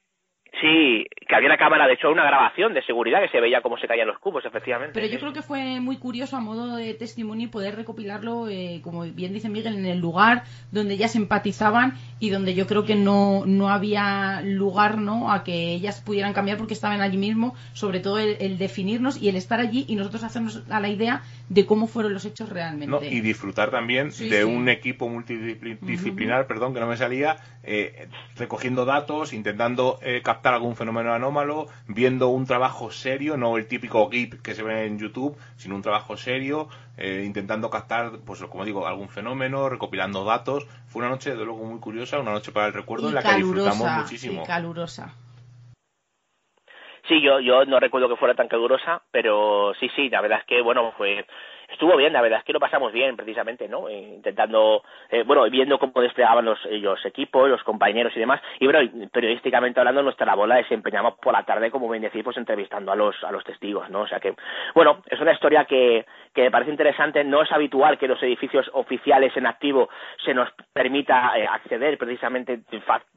Sí, 0.61 1.07
que 1.27 1.35
había 1.35 1.49
una 1.49 1.57
cámara, 1.57 1.87
de 1.87 1.95
hecho, 1.95 2.11
una 2.11 2.25
grabación 2.25 2.75
de 2.75 2.83
seguridad 2.83 3.23
que 3.23 3.29
se 3.29 3.41
veía 3.41 3.63
cómo 3.63 3.79
se 3.79 3.87
caían 3.87 4.09
los 4.09 4.19
cubos, 4.19 4.45
efectivamente. 4.45 4.93
Pero 4.93 5.07
yo 5.07 5.19
creo 5.19 5.33
que 5.33 5.41
fue 5.41 5.81
muy 5.81 5.97
curioso 5.97 6.37
a 6.37 6.41
modo 6.41 6.77
de 6.77 6.93
testimonio 6.93 7.51
poder 7.51 7.77
recopilarlo, 7.77 8.49
eh, 8.49 8.81
como 8.83 9.05
bien 9.05 9.33
dice 9.33 9.49
Miguel, 9.49 9.79
en 9.79 9.87
el 9.87 10.01
lugar 10.01 10.43
donde 10.71 10.95
ellas 10.95 11.17
empatizaban 11.17 11.95
y 12.19 12.29
donde 12.29 12.55
yo 12.55 12.67
creo 12.67 12.85
que 12.85 12.95
no, 12.95 13.45
no 13.47 13.71
había 13.71 14.43
lugar 14.43 14.99
no 14.99 15.33
a 15.33 15.45
que 15.45 15.73
ellas 15.73 16.03
pudieran 16.03 16.35
cambiar 16.35 16.59
porque 16.59 16.75
estaban 16.75 17.01
allí 17.01 17.17
mismo, 17.17 17.55
sobre 17.73 18.01
todo 18.01 18.19
el, 18.19 18.59
definirnos 18.59 19.23
y 19.23 19.31
el 19.31 19.37
estar 19.37 19.61
allí 19.61 19.87
y 19.89 19.97
nosotros 19.97 20.25
hacernos 20.25 20.63
a 20.69 20.81
la 20.81 20.89
idea 20.89 21.23
de 21.49 21.65
cómo 21.65 21.87
fueron 21.87 22.13
los 22.13 22.25
hechos 22.27 22.51
realmente. 22.51 23.09
y 23.09 23.21
disfrutar 23.21 23.71
también 23.71 24.11
de 24.11 24.45
un 24.45 24.69
equipo 24.69 25.09
multidisciplinar, 25.09 26.47
perdón, 26.47 26.75
que 26.75 26.81
no 26.81 26.87
me 26.87 26.97
salía, 26.97 27.37
eh, 27.63 28.09
recogiendo 28.37 28.85
datos, 28.85 29.33
intentando 29.33 29.99
eh, 30.03 30.21
captar 30.23 30.50
algún 30.55 30.77
fenómeno 30.77 31.13
anómalo, 31.13 31.67
viendo 31.87 32.29
un 32.29 32.47
trabajo 32.47 32.91
serio, 32.91 33.37
no 33.37 33.57
el 33.57 33.67
típico 33.67 34.09
GIP 34.11 34.43
que 34.43 34.55
se 34.55 34.63
ve 34.63 34.87
en 34.87 34.99
YouTube, 34.99 35.37
sino 35.57 35.75
un 35.75 35.83
trabajo 35.83 36.17
serio, 36.17 36.69
eh, 36.97 37.23
intentando 37.25 37.71
captar, 37.71 38.21
pues 38.25 38.43
como 38.45 38.65
digo, 38.65 38.87
algún 38.87 39.09
fenómeno, 39.09 39.69
recopilando 39.69 40.25
datos. 40.25 40.67
Fue 40.87 41.01
una 41.01 41.11
noche, 41.11 41.35
de 41.35 41.45
luego, 41.45 41.65
muy 41.65 41.81
curiosa, 41.81 42.19
una 42.19 42.33
noche 42.33 42.53
para 42.53 42.67
el 42.67 42.73
recuerdo 42.73 43.09
en 43.09 43.15
la 43.15 43.23
que 43.23 43.35
disfrutamos 43.35 43.91
muchísimo. 43.99 44.45
calurosa. 44.45 45.15
Sí, 47.09 47.21
yo, 47.23 47.41
yo 47.41 47.65
no 47.65 47.81
recuerdo 47.81 48.09
que 48.09 48.17
fuera 48.17 48.35
tan 48.35 48.47
calurosa, 48.47 49.03
pero 49.11 49.73
sí, 49.81 49.91
sí, 49.97 50.09
la 50.11 50.21
verdad 50.21 50.41
es 50.41 50.47
que, 50.47 50.63
bueno, 50.63 50.93
fue 50.97 51.27
estuvo 51.73 51.97
bien, 51.97 52.13
la 52.13 52.23
verdad 52.23 52.41
es 52.41 52.45
que 52.45 52.53
lo 52.53 52.61
pasamos 52.61 52.93
bien, 52.93 53.17
precisamente, 53.17 53.69
¿no? 53.69 53.89
Eh, 53.89 54.15
intentando, 54.17 54.83
eh, 55.11 55.23
bueno, 55.25 55.49
viendo 55.51 55.79
cómo 55.79 56.01
desplegaban 56.01 56.45
los, 56.45 56.59
los 56.67 57.05
equipos, 57.07 57.49
los 57.49 57.63
compañeros 57.63 58.13
y 58.17 58.21
demás. 58.21 58.41
Y 58.59 58.67
bueno, 58.67 59.09
periodísticamente 59.13 59.81
hablando, 59.81 60.03
nuestra 60.03 60.27
labor 60.27 60.49
la 60.49 60.57
desempeñamos 60.57 61.15
por 61.15 61.33
la 61.33 61.45
tarde, 61.45 61.71
como 61.71 61.89
bien 61.89 62.03
decís, 62.03 62.23
pues 62.25 62.37
entrevistando 62.37 62.93
a 62.93 62.97
los, 62.97 63.17
a 63.25 63.33
los 63.33 63.45
testigos, 63.45 63.89
¿no? 63.91 64.03
O 64.03 64.07
sea 64.07 64.21
que, 64.21 64.35
bueno, 64.75 65.03
es 65.07 65.21
una 65.21 65.33
historia 65.33 65.65
que, 65.65 66.05
que 66.35 66.43
me 66.43 66.51
parece 66.51 66.71
interesante. 66.71 67.25
No 67.25 67.43
es 67.43 67.53
habitual 67.53 67.99
que 67.99 68.09
los 68.09 68.23
edificios 68.23 68.71
oficiales 68.75 69.37
en 69.37 69.47
activo 69.47 69.89
se 70.25 70.35
nos 70.35 70.49
permita 70.73 71.33
eh, 71.37 71.47
acceder 71.47 71.99
precisamente 71.99 72.61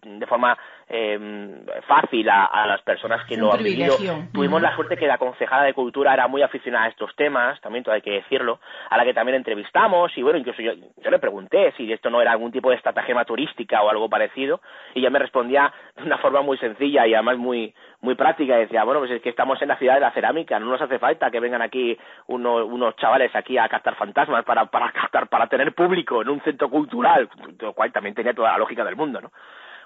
de 0.03 0.27
forma 0.27 0.57
eh, 0.89 1.63
fácil 1.87 2.29
a, 2.29 2.67
las 2.67 2.81
personas 2.81 3.25
que 3.25 3.37
lo 3.37 3.53
han 3.53 3.63
vivido. 3.63 3.95
Tuvimos 4.33 4.61
la 4.61 4.75
suerte 4.75 4.97
que 4.97 5.07
la 5.07 5.17
concejala 5.17 5.63
de 5.63 5.73
Cultura 5.73 6.13
era 6.13 6.27
muy 6.27 6.41
aficionada 6.41 6.85
a 6.85 6.89
estos 6.89 7.15
temas, 7.15 7.59
también 7.61 7.83
todo 7.83 7.95
hay 7.95 8.01
que 8.01 8.11
decirlo, 8.11 8.42
a 8.89 8.97
la 8.97 9.03
que 9.03 9.13
también 9.13 9.35
entrevistamos 9.35 10.15
y 10.17 10.23
bueno, 10.23 10.39
incluso 10.39 10.61
yo, 10.61 10.73
yo 10.73 11.11
le 11.11 11.19
pregunté 11.19 11.73
si 11.77 11.91
esto 11.91 12.09
no 12.09 12.21
era 12.21 12.31
algún 12.31 12.51
tipo 12.51 12.69
de 12.69 12.75
estratagema 12.75 13.25
turística 13.25 13.81
o 13.81 13.89
algo 13.89 14.09
parecido 14.09 14.61
y 14.93 14.99
ella 14.99 15.09
me 15.09 15.19
respondía 15.19 15.73
de 15.95 16.03
una 16.03 16.17
forma 16.17 16.41
muy 16.41 16.57
sencilla 16.57 17.07
y 17.07 17.13
además 17.13 17.37
muy 17.37 17.73
muy 18.03 18.15
práctica 18.15 18.57
decía, 18.57 18.83
bueno, 18.83 18.99
pues 18.99 19.11
es 19.11 19.21
que 19.21 19.29
estamos 19.29 19.61
en 19.61 19.69
la 19.69 19.77
ciudad 19.77 19.93
de 19.95 20.01
la 20.01 20.11
cerámica, 20.11 20.59
no 20.59 20.65
nos 20.65 20.81
hace 20.81 20.99
falta 20.99 21.31
que 21.31 21.39
vengan 21.39 21.61
aquí 21.61 21.97
unos, 22.27 22.65
unos 22.65 22.97
chavales 22.97 23.33
aquí 23.33 23.57
a 23.57 23.69
captar 23.69 23.95
fantasmas 23.95 24.43
para, 24.43 24.65
para 24.65 24.91
captar, 24.91 25.29
para 25.29 25.47
tener 25.47 25.73
público 25.73 26.21
en 26.21 26.27
un 26.27 26.41
centro 26.41 26.69
cultural, 26.69 27.29
lo 27.59 27.71
cual 27.71 27.93
también 27.93 28.13
tenía 28.13 28.33
toda 28.33 28.51
la 28.51 28.57
lógica 28.57 28.83
del 28.83 28.97
mundo, 28.97 29.21
¿no? 29.21 29.31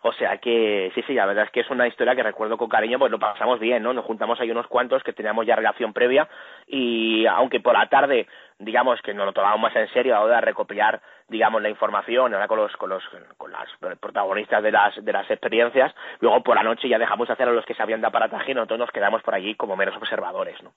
O 0.02 0.14
sea 0.14 0.38
que 0.38 0.92
sí, 0.96 1.04
sí, 1.08 1.14
la 1.14 1.26
verdad 1.26 1.46
es 1.46 1.52
que 1.52 1.62
es 1.62 1.70
una 1.70 1.88
historia 1.88 2.16
que 2.16 2.24
recuerdo 2.24 2.58
con 2.58 2.70
cariño, 2.70 3.00
pues 3.00 3.12
lo 3.12 3.20
pasamos 3.20 3.60
bien, 3.60 3.84
¿no? 3.84 3.94
Nos 3.94 4.06
juntamos 4.06 4.40
ahí 4.40 4.52
unos 4.52 4.68
cuantos 4.68 5.04
que 5.04 5.14
teníamos 5.14 5.46
ya 5.46 5.56
relación 5.56 5.94
previa 5.94 6.28
y 6.68 7.26
aunque 7.26 7.60
por 7.60 7.74
la 7.74 7.88
tarde, 7.88 8.28
digamos 8.60 9.02
que 9.02 9.14
nos 9.14 9.26
lo 9.26 9.34
tomamos 9.34 9.60
más 9.60 9.76
en 9.76 9.88
serio 9.90 10.16
ahora 10.16 10.36
de 10.36 10.42
recopilar, 10.42 11.02
digamos, 11.28 11.62
la 11.62 11.70
información, 11.70 12.34
ahora 12.34 12.48
con 12.48 12.58
los, 12.58 12.76
con 12.78 12.90
los, 12.90 13.04
con 13.38 13.52
las 13.52 13.70
protagonistas 14.00 14.64
de 14.64 14.72
las, 14.72 15.04
de 15.04 15.14
las 15.14 15.30
experiencias, 15.30 15.94
luego 16.20 16.42
por 16.44 16.56
la 16.56 16.64
noche 16.64 16.90
ya 16.90 17.00
dejamos 17.00 17.30
hacer 17.30 17.48
a 17.48 17.52
los 17.52 17.66
que 17.66 17.76
sabían 17.76 18.02
de 18.02 18.08
aparataje 18.08 18.52
y 18.52 18.56
nosotros 18.56 18.80
nos 18.80 18.92
quedamos 18.92 19.22
por 19.24 19.36
allí 19.36 19.56
como 19.56 19.76
meros 19.76 19.96
observadores, 19.98 20.62
¿no? 20.64 20.74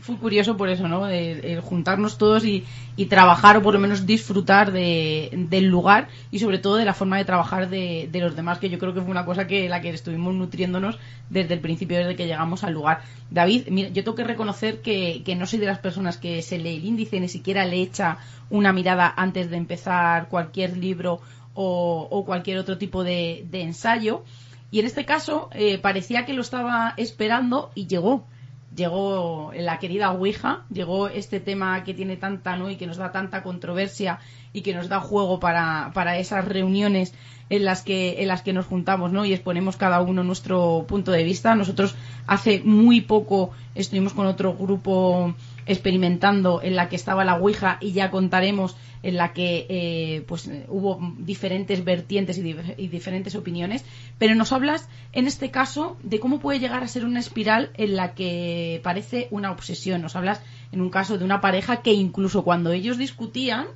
Fue 0.00 0.16
curioso 0.16 0.56
por 0.56 0.68
eso, 0.68 0.88
¿no? 0.88 1.06
El, 1.08 1.60
juntarnos 1.60 2.18
todos 2.18 2.44
y, 2.44 2.64
trabajar 3.08 3.56
o 3.56 3.62
por 3.62 3.74
lo 3.74 3.80
menos 3.80 4.06
disfrutar 4.06 4.72
del 4.72 5.64
lugar 5.66 6.08
y 6.32 6.40
sobre 6.40 6.58
todo 6.58 6.76
de 6.76 6.84
la 6.84 6.94
forma 6.94 7.16
de 7.16 7.24
trabajar 7.24 7.68
de, 7.68 8.10
los 8.12 8.34
demás, 8.34 8.58
que 8.58 8.70
yo 8.70 8.78
creo 8.78 8.92
que 8.92 9.00
fue 9.00 9.10
una 9.10 9.24
cosa 9.24 9.46
que 9.46 9.68
la 9.68 9.80
que 9.80 9.90
estuvimos 9.90 10.34
nutriéndonos 10.34 10.98
desde 11.30 11.54
el 11.54 11.60
principio, 11.60 11.98
desde 11.98 12.16
que 12.16 12.26
llegamos 12.26 12.64
al 12.64 12.74
lugar. 12.74 13.02
David, 13.30 13.68
mira, 13.70 13.90
yo 13.90 14.02
tengo 14.02 14.16
que 14.16 14.24
reconocer 14.24 14.80
que, 14.80 15.22
no 15.38 15.46
soy 15.46 15.60
de 15.60 15.66
las 15.66 15.78
personas 15.78 16.18
que 16.18 16.42
se 16.42 16.58
lee 16.58 16.76
el 16.76 16.84
índice, 16.84 17.20
ni 17.20 17.28
siquiera 17.28 17.64
le 17.64 17.80
echa 17.80 18.18
una 18.50 18.72
mirada 18.72 19.12
antes 19.16 19.48
de 19.50 19.56
empezar 19.56 20.28
cualquier 20.28 20.76
libro 20.76 21.20
o, 21.54 22.24
cualquier 22.26 22.58
otro 22.58 22.78
tipo 22.78 23.04
de, 23.04 23.46
ensayo. 23.52 24.24
Y 24.70 24.80
en 24.80 24.86
este 24.86 25.04
caso 25.04 25.48
eh, 25.52 25.78
parecía 25.78 26.26
que 26.26 26.34
lo 26.34 26.42
estaba 26.42 26.94
esperando 26.96 27.70
y 27.74 27.86
llegó 27.86 28.26
llegó 28.74 29.52
la 29.54 29.78
querida 29.78 30.12
Ouija, 30.12 30.64
llegó 30.70 31.08
este 31.08 31.40
tema 31.40 31.84
que 31.84 31.94
tiene 31.94 32.16
tanta, 32.16 32.56
¿no? 32.56 32.70
Y 32.70 32.76
que 32.76 32.86
nos 32.86 32.96
da 32.96 33.12
tanta 33.12 33.42
controversia 33.42 34.18
y 34.58 34.62
que 34.62 34.74
nos 34.74 34.88
da 34.88 35.00
juego 35.00 35.40
para, 35.40 35.90
para 35.94 36.18
esas 36.18 36.44
reuniones 36.44 37.14
en 37.50 37.64
las 37.64 37.82
que 37.82 38.22
en 38.22 38.28
las 38.28 38.42
que 38.42 38.52
nos 38.52 38.66
juntamos 38.66 39.12
¿no? 39.12 39.24
y 39.24 39.32
exponemos 39.32 39.76
cada 39.76 40.00
uno 40.00 40.22
nuestro 40.22 40.84
punto 40.86 41.12
de 41.12 41.24
vista. 41.24 41.54
Nosotros 41.54 41.94
hace 42.26 42.60
muy 42.64 43.00
poco 43.00 43.52
estuvimos 43.74 44.12
con 44.12 44.26
otro 44.26 44.54
grupo 44.54 45.34
experimentando 45.66 46.60
en 46.62 46.76
la 46.76 46.88
que 46.88 46.96
estaba 46.96 47.24
la 47.24 47.36
Ouija 47.36 47.78
y 47.80 47.92
ya 47.92 48.10
contaremos 48.10 48.76
en 49.02 49.16
la 49.16 49.32
que 49.32 49.66
eh, 49.68 50.24
pues 50.26 50.50
hubo 50.66 50.98
diferentes 51.18 51.84
vertientes 51.84 52.36
y, 52.38 52.56
y, 52.76 52.88
diferentes 52.88 53.36
opiniones 53.36 53.84
pero 54.18 54.34
nos 54.34 54.52
hablas 54.52 54.88
en 55.12 55.26
este 55.26 55.50
caso 55.50 55.96
de 56.02 56.18
cómo 56.18 56.40
puede 56.40 56.58
llegar 56.58 56.82
a 56.82 56.88
ser 56.88 57.04
una 57.04 57.20
espiral 57.20 57.70
en 57.74 57.94
la 57.94 58.14
que 58.14 58.80
parece 58.82 59.28
una 59.30 59.52
obsesión 59.52 60.02
nos 60.02 60.16
hablas 60.16 60.42
en 60.72 60.80
un 60.80 60.90
caso 60.90 61.16
de 61.16 61.24
una 61.24 61.40
pareja 61.40 61.80
que 61.82 61.92
incluso 61.92 62.42
cuando 62.42 62.72
ellos 62.72 62.98
discutían 62.98 63.66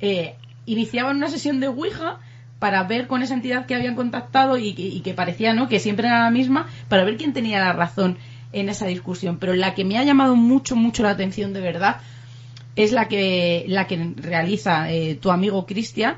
eh, 0.00 0.36
iniciaban 0.66 1.16
una 1.16 1.28
sesión 1.28 1.60
de 1.60 1.68
Ouija 1.68 2.18
para 2.58 2.82
ver 2.84 3.06
con 3.06 3.22
esa 3.22 3.34
entidad 3.34 3.66
que 3.66 3.74
habían 3.74 3.94
contactado 3.94 4.58
y, 4.58 4.72
que 4.72 5.14
parecía 5.14 5.54
¿no? 5.54 5.68
que 5.68 5.78
siempre 5.78 6.08
era 6.08 6.24
la 6.24 6.30
misma, 6.30 6.68
para 6.88 7.04
ver 7.04 7.16
quién 7.16 7.32
tenía 7.32 7.60
la 7.60 7.72
razón 7.72 8.18
en 8.52 8.68
esa 8.68 8.86
discusión. 8.86 9.38
Pero 9.38 9.54
la 9.54 9.74
que 9.74 9.84
me 9.84 9.98
ha 9.98 10.04
llamado 10.04 10.34
mucho, 10.34 10.74
mucho 10.76 11.02
la 11.02 11.10
atención 11.10 11.52
de 11.52 11.60
verdad 11.60 12.00
es 12.74 12.92
la 12.92 13.08
que, 13.08 13.64
la 13.68 13.86
que 13.86 14.12
realiza 14.16 14.90
eh, 14.90 15.16
tu 15.16 15.30
amigo 15.30 15.66
Cristian, 15.66 16.16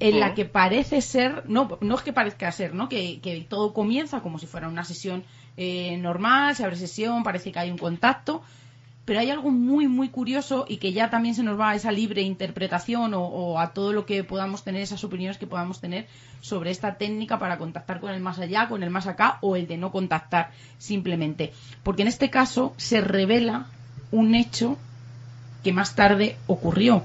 en 0.00 0.18
la 0.18 0.34
que 0.34 0.44
parece 0.44 1.00
ser, 1.00 1.44
no, 1.46 1.78
no 1.80 1.94
es 1.94 2.02
que 2.02 2.12
parezca 2.12 2.50
ser, 2.50 2.74
¿no? 2.74 2.88
Que, 2.88 3.20
que 3.20 3.46
todo 3.48 3.72
comienza 3.72 4.20
como 4.20 4.40
si 4.40 4.46
fuera 4.46 4.68
una 4.68 4.82
sesión 4.82 5.22
eh, 5.56 5.96
normal, 5.98 6.56
se 6.56 6.64
abre 6.64 6.76
sesión, 6.76 7.22
parece 7.22 7.52
que 7.52 7.58
hay 7.60 7.70
un 7.70 7.78
contacto, 7.78 8.42
pero 9.04 9.18
hay 9.18 9.30
algo 9.30 9.50
muy, 9.50 9.88
muy 9.88 10.08
curioso 10.10 10.64
y 10.68 10.76
que 10.76 10.92
ya 10.92 11.10
también 11.10 11.34
se 11.34 11.42
nos 11.42 11.58
va 11.58 11.70
a 11.70 11.74
esa 11.74 11.90
libre 11.90 12.22
interpretación 12.22 13.12
o, 13.14 13.58
a 13.58 13.72
todo 13.72 13.92
lo 13.92 14.06
que 14.06 14.22
podamos 14.22 14.62
tener, 14.62 14.82
esas 14.82 15.02
opiniones 15.02 15.38
que 15.38 15.46
podamos 15.46 15.80
tener 15.80 16.06
sobre 16.40 16.70
esta 16.70 16.94
técnica 16.94 17.38
para 17.38 17.58
contactar 17.58 18.00
con 18.00 18.12
el 18.12 18.20
más 18.20 18.38
allá, 18.38 18.68
con 18.68 18.82
el 18.82 18.90
más 18.90 19.08
acá 19.08 19.38
o 19.40 19.56
el 19.56 19.66
de 19.66 19.76
no 19.76 19.90
contactar 19.90 20.52
simplemente. 20.78 21.52
Porque 21.82 22.02
en 22.02 22.08
este 22.08 22.30
caso 22.30 22.74
se 22.76 23.00
revela 23.00 23.66
un 24.12 24.36
hecho 24.36 24.78
que 25.64 25.72
más 25.72 25.96
tarde 25.96 26.36
ocurrió. 26.46 27.02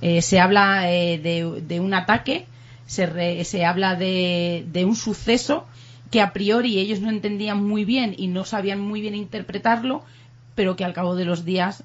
Eh, 0.00 0.22
se 0.22 0.40
habla 0.40 0.90
eh, 0.90 1.18
de, 1.18 1.80
un 1.80 1.94
ataque, 1.94 2.46
se, 2.86 3.44
se 3.44 3.64
habla 3.66 3.96
de, 3.96 4.64
de 4.72 4.84
un 4.86 4.96
suceso 4.96 5.66
que 6.10 6.20
a 6.20 6.32
priori 6.32 6.78
ellos 6.78 7.00
no 7.00 7.10
entendían 7.10 7.62
muy 7.62 7.84
bien 7.84 8.14
y 8.16 8.28
no 8.28 8.44
sabían 8.44 8.80
muy 8.80 9.00
bien 9.00 9.14
interpretarlo, 9.14 10.04
pero 10.54 10.76
que 10.76 10.84
al 10.84 10.92
cabo 10.92 11.14
de 11.16 11.24
los 11.24 11.44
días 11.44 11.84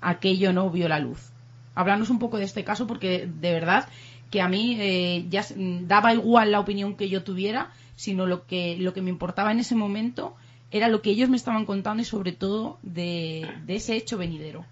aquello 0.00 0.52
no 0.52 0.70
vio 0.70 0.88
la 0.88 1.00
luz. 1.00 1.32
Hablarnos 1.74 2.10
un 2.10 2.18
poco 2.18 2.38
de 2.38 2.44
este 2.44 2.64
caso 2.64 2.86
porque 2.86 3.26
de 3.26 3.52
verdad 3.52 3.88
que 4.30 4.40
a 4.40 4.48
mí 4.48 4.76
eh, 4.80 5.24
ya 5.28 5.42
daba 5.56 6.12
igual 6.12 6.52
la 6.52 6.60
opinión 6.60 6.96
que 6.96 7.08
yo 7.08 7.24
tuviera, 7.24 7.70
sino 7.94 8.26
lo 8.26 8.46
que, 8.46 8.76
lo 8.78 8.92
que 8.92 9.02
me 9.02 9.10
importaba 9.10 9.52
en 9.52 9.60
ese 9.60 9.74
momento 9.74 10.34
era 10.70 10.88
lo 10.88 11.00
que 11.00 11.10
ellos 11.10 11.30
me 11.30 11.36
estaban 11.36 11.64
contando 11.64 12.02
y 12.02 12.04
sobre 12.04 12.32
todo 12.32 12.78
de, 12.82 13.48
ese 13.68 13.96
hecho 13.96 14.18
venidero. 14.18 14.64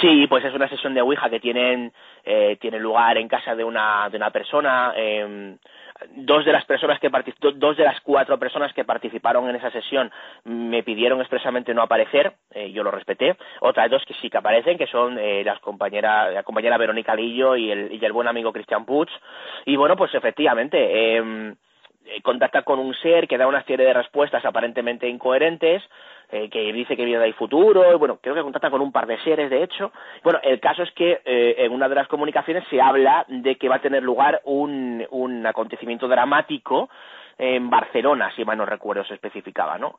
Sí, 0.00 0.26
pues 0.28 0.44
es 0.44 0.54
una 0.54 0.68
sesión 0.68 0.94
de 0.94 1.02
Ouija 1.02 1.28
que 1.28 1.40
tienen, 1.40 1.92
eh, 2.24 2.56
tiene 2.60 2.78
lugar 2.78 3.18
en 3.18 3.28
casa 3.28 3.54
de 3.54 3.64
una, 3.64 4.08
de 4.08 4.16
una 4.16 4.30
persona. 4.30 4.92
Eh, 4.96 5.56
dos 6.16 6.44
de 6.44 6.52
las 6.52 6.64
personas 6.64 6.98
que 6.98 7.10
dos 7.54 7.76
de 7.76 7.84
las 7.84 8.00
cuatro 8.00 8.38
personas 8.38 8.72
que 8.72 8.84
participaron 8.84 9.48
en 9.48 9.56
esa 9.56 9.70
sesión 9.70 10.10
me 10.44 10.82
pidieron 10.82 11.20
expresamente 11.20 11.74
no 11.74 11.82
aparecer, 11.82 12.34
eh, 12.52 12.70
yo 12.72 12.82
lo 12.82 12.90
respeté. 12.90 13.36
Otras 13.60 13.90
dos 13.90 14.04
que 14.04 14.14
sí 14.14 14.30
que 14.30 14.38
aparecen, 14.38 14.78
que 14.78 14.86
son 14.86 15.18
eh, 15.18 15.42
las 15.44 15.60
compañeras, 15.60 16.32
la 16.32 16.42
compañera 16.42 16.78
Verónica 16.78 17.14
Lillo 17.14 17.56
y 17.56 17.70
el, 17.70 17.92
y 17.92 18.04
el 18.04 18.12
buen 18.12 18.28
amigo 18.28 18.52
Cristian 18.52 18.84
Puig. 18.84 19.08
Y 19.66 19.76
bueno, 19.76 19.96
pues 19.96 20.14
efectivamente. 20.14 20.78
Eh, 21.18 21.54
eh, 22.06 22.22
contacta 22.22 22.62
con 22.62 22.78
un 22.78 22.94
ser 22.94 23.28
que 23.28 23.36
da 23.36 23.46
una 23.46 23.62
serie 23.64 23.86
de 23.86 23.92
respuestas 23.92 24.44
aparentemente 24.44 25.06
incoherentes, 25.06 25.82
eh, 26.32 26.48
que 26.48 26.72
dice 26.72 26.96
que 26.96 27.04
viene 27.04 27.20
del 27.20 27.34
futuro, 27.34 27.92
y 27.92 27.96
bueno, 27.96 28.18
creo 28.20 28.34
que 28.34 28.42
contacta 28.42 28.70
con 28.70 28.80
un 28.80 28.92
par 28.92 29.06
de 29.06 29.18
seres, 29.18 29.50
de 29.50 29.62
hecho. 29.62 29.92
Bueno, 30.22 30.38
el 30.42 30.60
caso 30.60 30.82
es 30.82 30.92
que 30.92 31.20
eh, 31.24 31.56
en 31.58 31.72
una 31.72 31.88
de 31.88 31.94
las 31.94 32.08
comunicaciones 32.08 32.64
se 32.70 32.80
habla 32.80 33.24
de 33.28 33.56
que 33.56 33.68
va 33.68 33.76
a 33.76 33.80
tener 33.80 34.02
lugar 34.02 34.40
un, 34.44 35.04
un 35.10 35.46
acontecimiento 35.46 36.06
dramático 36.08 36.88
en 37.38 37.70
Barcelona, 37.70 38.30
si 38.36 38.44
mal 38.44 38.58
no 38.58 38.66
recuerdo 38.66 39.02
se 39.04 39.14
especificaba, 39.14 39.78
¿no? 39.78 39.96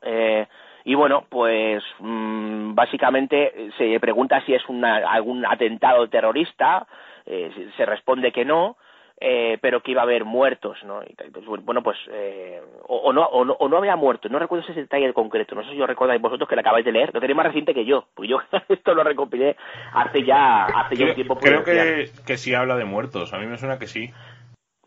y 0.84 0.94
bueno, 0.94 1.24
pues 1.28 1.82
mm, 1.98 2.72
básicamente 2.74 3.70
se 3.76 3.98
pregunta 3.98 4.40
si 4.46 4.54
es 4.54 4.62
una, 4.68 4.98
algún 4.98 5.44
atentado 5.44 6.08
terrorista, 6.08 6.86
se 7.24 7.86
responde 7.86 8.30
que 8.30 8.44
no, 8.44 8.76
eh, 9.20 9.58
pero 9.60 9.82
que 9.82 9.92
iba 9.92 10.02
a 10.02 10.04
haber 10.04 10.24
muertos, 10.24 10.78
¿no? 10.84 11.00
Pues, 11.32 11.64
bueno, 11.64 11.82
pues, 11.82 11.98
eh, 12.10 12.60
o, 12.88 13.12
no, 13.12 13.24
o, 13.24 13.44
no, 13.44 13.52
o 13.54 13.68
no 13.68 13.76
había 13.76 13.96
muertos, 13.96 14.30
no 14.30 14.38
recuerdo 14.38 14.66
ese 14.68 14.80
detalle 14.80 15.12
concreto, 15.12 15.54
no 15.54 15.64
sé 15.64 15.70
si 15.70 15.80
os 15.80 15.88
recordáis 15.88 16.20
vosotros 16.20 16.48
que 16.48 16.54
lo 16.54 16.60
acabáis 16.60 16.84
de 16.84 16.92
leer, 16.92 17.12
lo 17.12 17.20
tenéis 17.20 17.36
más 17.36 17.46
reciente 17.46 17.74
que 17.74 17.84
yo, 17.84 18.06
pues 18.14 18.28
yo 18.28 18.40
esto 18.68 18.94
lo 18.94 19.04
recopilé 19.04 19.56
hace 19.92 20.24
ya, 20.24 20.64
hace 20.64 20.96
ya 20.96 21.06
un 21.06 21.14
tiempo. 21.14 21.36
Creo 21.38 21.64
que, 21.64 22.10
que 22.26 22.36
sí 22.36 22.54
habla 22.54 22.76
de 22.76 22.84
muertos, 22.84 23.32
a 23.32 23.38
mí 23.38 23.46
me 23.46 23.58
suena 23.58 23.78
que 23.78 23.86
sí. 23.86 24.10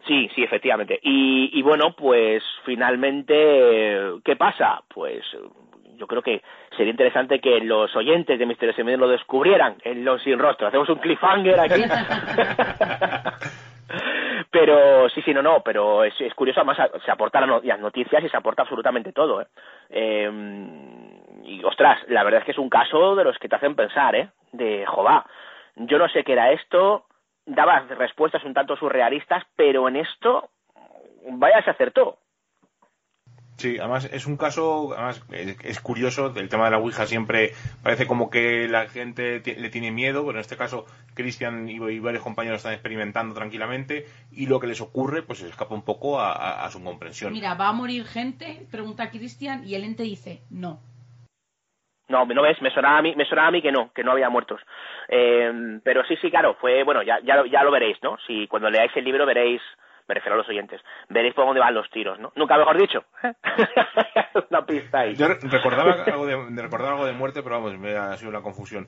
Sí, 0.08 0.30
sí, 0.36 0.44
efectivamente. 0.44 1.00
Y, 1.02 1.50
y 1.58 1.62
bueno, 1.64 1.96
pues 1.96 2.44
finalmente, 2.64 4.20
¿qué 4.24 4.36
pasa? 4.36 4.84
Pues 4.94 5.24
yo 5.96 6.08
creo 6.08 6.22
que 6.22 6.42
sería 6.76 6.92
interesante 6.92 7.40
que 7.40 7.60
los 7.62 7.96
oyentes 7.96 8.38
de 8.38 8.46
Misterio 8.46 8.76
Semino 8.76 8.98
lo 8.98 9.08
descubrieran 9.08 9.76
en 9.84 10.06
Los 10.06 10.22
Sin 10.24 10.40
Rostro. 10.40 10.68
Hacemos 10.68 10.90
un 10.90 11.00
cliffhanger 11.00 11.60
aquí. 11.60 11.84
pero 14.52 15.10
sí, 15.10 15.22
sí, 15.22 15.34
no, 15.34 15.42
no, 15.42 15.62
pero 15.62 16.04
es, 16.04 16.14
es 16.20 16.34
curioso, 16.34 16.62
además 16.62 16.78
se 17.04 17.12
aportan 17.12 17.50
las 17.64 17.80
noticias 17.80 18.24
y 18.24 18.30
se 18.30 18.38
aporta 18.38 18.64
absolutamente 18.64 19.12
todo, 19.12 19.42
¿eh? 19.42 19.48
¿eh? 19.90 20.32
Y 21.44 21.64
ostras, 21.64 22.00
la 22.08 22.24
verdad 22.24 22.40
es 22.40 22.46
que 22.46 22.52
es 22.52 22.58
un 22.58 22.70
caso 22.70 23.16
de 23.16 23.24
los 23.24 23.38
que 23.38 23.48
te 23.48 23.56
hacen 23.56 23.76
pensar, 23.76 24.16
¿eh? 24.16 24.30
De, 24.52 24.86
jová, 24.86 25.26
yo 25.76 25.98
no 25.98 26.08
sé 26.10 26.24
qué 26.24 26.34
era 26.34 26.52
esto, 26.52 27.06
daba 27.46 27.82
respuestas 27.82 28.44
un 28.44 28.54
tanto 28.54 28.76
surrealistas, 28.76 29.44
pero 29.56 29.88
en 29.88 29.98
esto, 29.98 30.50
vaya 31.30 31.62
se 31.64 31.70
acertó. 31.70 32.18
Sí, 33.58 33.78
además 33.80 34.10
es 34.12 34.26
un 34.26 34.36
caso, 34.36 34.94
además 34.94 35.24
es 35.32 35.80
curioso, 35.80 36.34
el 36.36 36.50
tema 36.50 36.66
de 36.66 36.72
la 36.72 36.78
Ouija 36.78 37.06
siempre 37.06 37.54
parece 37.82 38.06
como 38.06 38.30
que 38.30 38.68
la 38.68 38.88
gente 38.88 39.42
le 39.46 39.70
tiene 39.70 39.92
miedo, 39.92 40.26
pero 40.26 40.38
en 40.38 40.42
este 40.42 40.58
caso 40.58 40.86
Cristian 41.14 41.70
y, 41.70 42.00
varios 42.00 42.22
compañeros 42.22 42.58
están 42.58 42.74
experimentando 42.74 43.34
tranquilamente 43.34 44.08
y 44.32 44.48
lo 44.48 44.60
que 44.60 44.68
les 44.68 44.82
ocurre 44.82 45.22
pues 45.22 45.40
se 45.40 45.48
escapa 45.48 45.74
un 45.74 45.84
poco 45.84 46.20
a, 46.20 46.70
su 46.70 46.84
comprensión. 46.84 47.32
Mira, 47.32 47.54
¿va 47.54 47.70
a 47.70 47.74
morir 47.74 48.04
gente? 48.06 48.68
Pregunta 48.70 49.04
a 49.04 49.10
Cristian 49.10 49.66
y 49.66 49.76
el 49.76 49.86
ente 49.86 50.04
dice 50.04 50.42
no. 50.50 50.82
No, 52.08 52.26
no 52.26 52.42
ves, 52.42 52.62
me 52.62 52.72
sonaba 52.72 53.00
a 53.00 53.02
mí, 53.02 53.16
me 53.16 53.26
sonaba 53.26 53.48
a 53.48 53.52
mí 53.52 53.62
que 53.62 53.72
no, 53.72 53.92
que 53.94 54.04
no 54.04 54.12
había 54.12 54.30
muertos. 54.30 54.62
Eh, 55.08 55.80
pero 55.84 56.04
sí, 56.06 56.16
sí, 56.22 56.30
claro, 56.30 56.56
fue, 56.60 56.84
bueno, 56.84 57.02
ya, 57.02 57.20
ya, 57.24 57.44
ya 57.50 57.64
lo 57.64 57.72
veréis, 57.72 57.98
¿no? 58.04 58.18
Si 58.28 58.48
cuando 58.48 58.70
leáis 58.70 58.92
el 58.96 59.06
libro 59.06 59.26
veréis 59.26 59.62
me 60.08 60.16
refiero 60.16 60.36
a 60.36 60.38
los 60.38 60.50
oyentes, 60.50 60.82
veréis 61.10 61.34
por 61.34 61.46
dónde 61.46 61.60
van 61.60 61.74
los 61.74 61.90
tiros, 61.90 62.20
¿no? 62.20 62.32
Nunca 62.36 62.58
mejor 62.58 62.78
dicho. 62.78 63.04
Una 64.50 64.66
pista 64.66 65.00
ahí. 65.00 65.16
Yo 65.16 65.28
recordaba 65.28 66.04
algo 66.06 66.26
de, 66.26 66.62
recordar 66.62 66.94
algo 66.94 67.06
de 67.06 67.14
muerte, 67.14 67.42
pero 67.42 67.56
vamos, 67.56 67.78
me 67.78 67.96
ha 67.96 68.16
sido 68.18 68.30
una 68.30 68.42
confusión. 68.42 68.88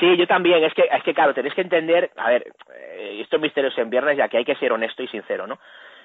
Sí, 0.00 0.16
yo 0.16 0.26
también. 0.26 0.64
Es 0.64 0.74
que, 0.74 0.82
es 0.82 1.02
que 1.02 1.14
claro, 1.14 1.34
tenéis 1.34 1.54
que 1.54 1.62
entender, 1.62 2.10
a 2.16 2.30
ver, 2.30 2.52
eh, 2.74 3.20
estos 3.22 3.40
misterios 3.40 3.76
en 3.78 3.90
viernes, 3.90 4.16
ya 4.16 4.28
que 4.28 4.38
hay 4.38 4.44
que 4.44 4.56
ser 4.56 4.72
honesto 4.72 5.02
y 5.02 5.08
sincero, 5.08 5.46
¿no? 5.46 5.58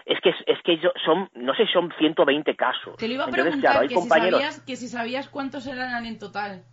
Es 0.06 0.20
que, 0.22 0.30
es 0.30 0.62
que 0.64 0.80
son, 1.06 1.30
no 1.36 1.54
sé, 1.54 1.68
son 1.68 1.94
120 1.98 2.56
casos. 2.56 2.98
Te 2.98 3.08
lo 3.08 3.14
iba 3.14 3.26
a 3.26 3.28
preguntar, 3.28 3.88
que, 3.88 3.96
si 3.96 4.10
sabías, 4.10 4.62
que 4.62 4.76
si 4.76 4.88
sabías 4.88 5.30
cuántos 5.30 5.68
eran 5.68 6.06
en 6.06 6.18
total. 6.18 6.64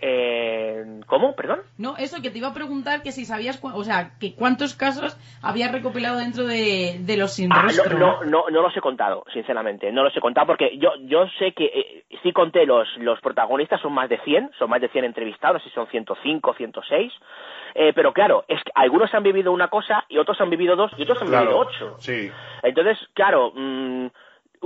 Eh, 0.00 1.00
¿Cómo? 1.06 1.34
¿Perdón? 1.34 1.60
No, 1.76 1.96
eso 1.96 2.22
que 2.22 2.30
te 2.30 2.38
iba 2.38 2.48
a 2.48 2.54
preguntar 2.54 3.02
que 3.02 3.12
si 3.12 3.24
sabías, 3.24 3.60
o 3.62 3.84
sea, 3.84 4.12
que 4.20 4.34
cuántos 4.34 4.74
casos 4.74 5.16
habías 5.42 5.72
recopilado 5.72 6.18
dentro 6.18 6.46
de, 6.46 7.00
los 7.16 7.32
sin 7.32 7.52
ah, 7.52 7.66
no, 7.98 8.22
no, 8.24 8.50
no, 8.50 8.62
los 8.62 8.76
he 8.76 8.80
contado, 8.80 9.24
sinceramente. 9.32 9.90
No 9.90 10.04
los 10.04 10.16
he 10.16 10.20
contado 10.20 10.46
porque 10.46 10.78
yo, 10.78 10.90
yo 11.06 11.26
sé 11.38 11.52
que 11.52 11.64
eh, 11.64 12.04
sí 12.22 12.32
conté 12.32 12.64
los, 12.66 12.86
los 12.98 13.20
protagonistas, 13.20 13.80
son 13.80 13.92
más 13.92 14.08
de 14.08 14.18
100, 14.18 14.52
son 14.58 14.70
más 14.70 14.80
de 14.80 14.88
100 14.88 15.04
entrevistados, 15.04 15.62
y 15.66 15.70
son 15.70 15.88
105, 15.88 16.54
106. 16.54 17.12
Eh, 17.74 17.92
pero 17.94 18.12
claro, 18.12 18.44
es 18.48 18.62
que 18.62 18.72
algunos 18.74 19.12
han 19.14 19.22
vivido 19.22 19.52
una 19.52 19.68
cosa 19.68 20.04
y 20.08 20.18
otros 20.18 20.40
han 20.40 20.50
vivido 20.50 20.76
dos 20.76 20.92
y 20.96 21.02
otros 21.02 21.20
han 21.22 21.30
vivido 21.30 21.58
ocho. 21.58 21.96
Sí. 21.98 22.30
Entonces, 22.62 22.98
claro, 23.14 23.52
mm, 23.54 24.06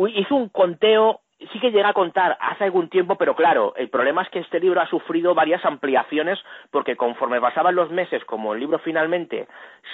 hice 0.08 0.34
un 0.34 0.48
conteo 0.48 1.20
sí 1.52 1.60
que 1.60 1.70
llega 1.70 1.88
a 1.88 1.94
contar 1.94 2.36
hace 2.40 2.64
algún 2.64 2.88
tiempo, 2.88 3.16
pero 3.16 3.34
claro, 3.34 3.74
el 3.76 3.88
problema 3.88 4.22
es 4.22 4.28
que 4.30 4.40
este 4.40 4.60
libro 4.60 4.80
ha 4.80 4.86
sufrido 4.86 5.34
varias 5.34 5.64
ampliaciones 5.64 6.38
porque 6.70 6.96
conforme 6.96 7.40
pasaban 7.40 7.74
los 7.74 7.90
meses, 7.90 8.24
como 8.24 8.54
el 8.54 8.60
libro 8.60 8.78
finalmente 8.78 9.48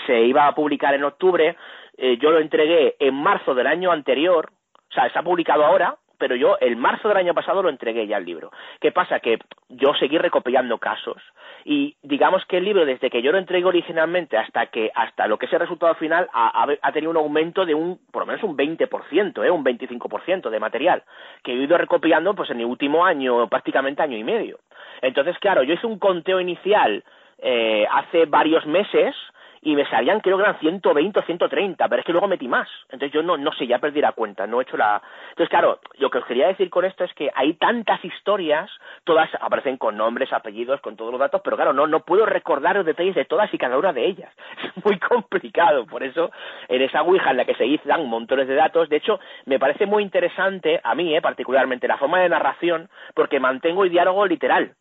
se 0.06 0.20
iba 0.22 0.46
a 0.46 0.54
publicar 0.54 0.94
en 0.94 1.04
octubre, 1.04 1.56
eh, 1.96 2.18
yo 2.18 2.30
lo 2.30 2.40
entregué 2.40 2.96
en 2.98 3.14
marzo 3.14 3.54
del 3.54 3.66
año 3.66 3.90
anterior, 3.90 4.50
o 4.90 4.92
sea, 4.92 5.10
se 5.10 5.18
ha 5.18 5.22
publicado 5.22 5.64
ahora, 5.64 5.96
pero 6.18 6.36
yo 6.36 6.58
el 6.60 6.76
marzo 6.76 7.08
del 7.08 7.16
año 7.16 7.34
pasado 7.34 7.62
lo 7.62 7.70
entregué 7.70 8.06
ya 8.06 8.18
el 8.18 8.24
libro. 8.24 8.50
¿Qué 8.80 8.92
pasa? 8.92 9.20
Que 9.20 9.38
yo 9.68 9.94
seguí 9.94 10.18
recopilando 10.18 10.78
casos 10.78 11.22
y 11.64 11.96
digamos 12.02 12.44
que 12.46 12.58
el 12.58 12.64
libro 12.64 12.84
desde 12.84 13.10
que 13.10 13.22
yo 13.22 13.32
lo 13.32 13.38
entregué 13.38 13.66
originalmente 13.66 14.36
hasta 14.36 14.66
que 14.66 14.90
hasta 14.94 15.26
lo 15.26 15.38
que 15.38 15.46
es 15.46 15.52
el 15.52 15.60
resultado 15.60 15.94
final 15.94 16.28
ha, 16.32 16.92
tenido 16.92 17.10
un 17.10 17.16
aumento 17.16 17.64
de 17.64 17.74
un 17.74 17.98
por 18.10 18.22
lo 18.22 18.26
menos 18.26 18.42
un 18.42 18.56
20%, 18.56 19.44
¿eh? 19.44 19.50
un 19.50 19.64
25% 19.64 20.50
de 20.50 20.60
material 20.60 21.02
que 21.42 21.52
he 21.52 21.56
ido 21.56 21.78
recopilando 21.78 22.34
pues 22.34 22.50
en 22.50 22.60
el 22.60 22.66
último 22.66 23.04
año, 23.04 23.48
prácticamente 23.48 24.02
año 24.02 24.16
y 24.16 24.24
medio. 24.24 24.58
Entonces, 25.02 25.38
claro, 25.38 25.62
yo 25.62 25.74
hice 25.74 25.86
un 25.86 25.98
conteo 25.98 26.40
inicial 26.40 27.04
eh, 27.38 27.86
hace 27.90 28.26
varios 28.26 28.66
meses 28.66 29.14
y 29.62 29.74
me 29.74 29.88
salían 29.88 30.20
creo 30.20 30.36
que 30.36 30.42
eran 30.42 30.58
120 30.58 31.18
o 31.18 31.22
130, 31.22 31.88
pero 31.88 32.00
es 32.00 32.06
que 32.06 32.12
luego 32.12 32.28
metí 32.28 32.48
más. 32.48 32.68
Entonces 32.84 33.12
yo 33.12 33.22
no, 33.22 33.36
no 33.36 33.52
sé, 33.52 33.66
ya 33.66 33.78
perdí 33.78 34.00
la 34.00 34.12
cuenta, 34.12 34.46
no 34.46 34.60
he 34.60 34.62
hecho 34.62 34.76
la... 34.76 35.02
Entonces 35.30 35.48
claro, 35.48 35.80
lo 35.98 36.10
que 36.10 36.18
os 36.18 36.24
quería 36.24 36.48
decir 36.48 36.70
con 36.70 36.84
esto 36.84 37.04
es 37.04 37.12
que 37.14 37.30
hay 37.34 37.54
tantas 37.54 38.04
historias, 38.04 38.70
todas 39.04 39.30
aparecen 39.40 39.76
con 39.76 39.96
nombres, 39.96 40.32
apellidos, 40.32 40.80
con 40.80 40.96
todos 40.96 41.10
los 41.10 41.20
datos, 41.20 41.40
pero 41.42 41.56
claro, 41.56 41.72
no, 41.72 41.86
no 41.86 42.00
puedo 42.00 42.26
recordar 42.26 42.76
los 42.76 42.86
detalles 42.86 43.14
de 43.14 43.24
todas 43.24 43.52
y 43.52 43.58
cada 43.58 43.78
una 43.78 43.92
de 43.92 44.06
ellas. 44.06 44.32
Es 44.78 44.84
muy 44.84 44.98
complicado, 44.98 45.86
por 45.86 46.02
eso 46.02 46.30
en 46.68 46.82
esa 46.82 47.02
Ouija 47.02 47.30
en 47.30 47.38
la 47.38 47.44
que 47.44 47.54
se 47.54 47.64
dan 47.84 48.06
montones 48.06 48.48
de 48.48 48.54
datos, 48.54 48.88
de 48.88 48.96
hecho 48.96 49.18
me 49.46 49.58
parece 49.58 49.86
muy 49.86 50.02
interesante, 50.02 50.80
a 50.82 50.94
mí 50.94 51.14
eh, 51.16 51.22
particularmente, 51.22 51.88
la 51.88 51.96
forma 51.96 52.20
de 52.20 52.28
narración, 52.28 52.88
porque 53.14 53.40
mantengo 53.40 53.84
el 53.84 53.90
diálogo 53.90 54.26
literal 54.26 54.74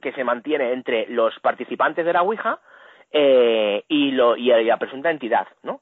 que 0.00 0.12
se 0.12 0.24
mantiene 0.24 0.72
entre 0.72 1.06
los 1.08 1.38
participantes 1.40 2.04
de 2.04 2.12
la 2.12 2.22
Ouija, 2.22 2.58
eh, 3.12 3.84
y, 3.88 4.12
lo, 4.12 4.36
y 4.36 4.48
la 4.64 4.76
presunta 4.76 5.10
entidad, 5.10 5.46
¿no? 5.62 5.80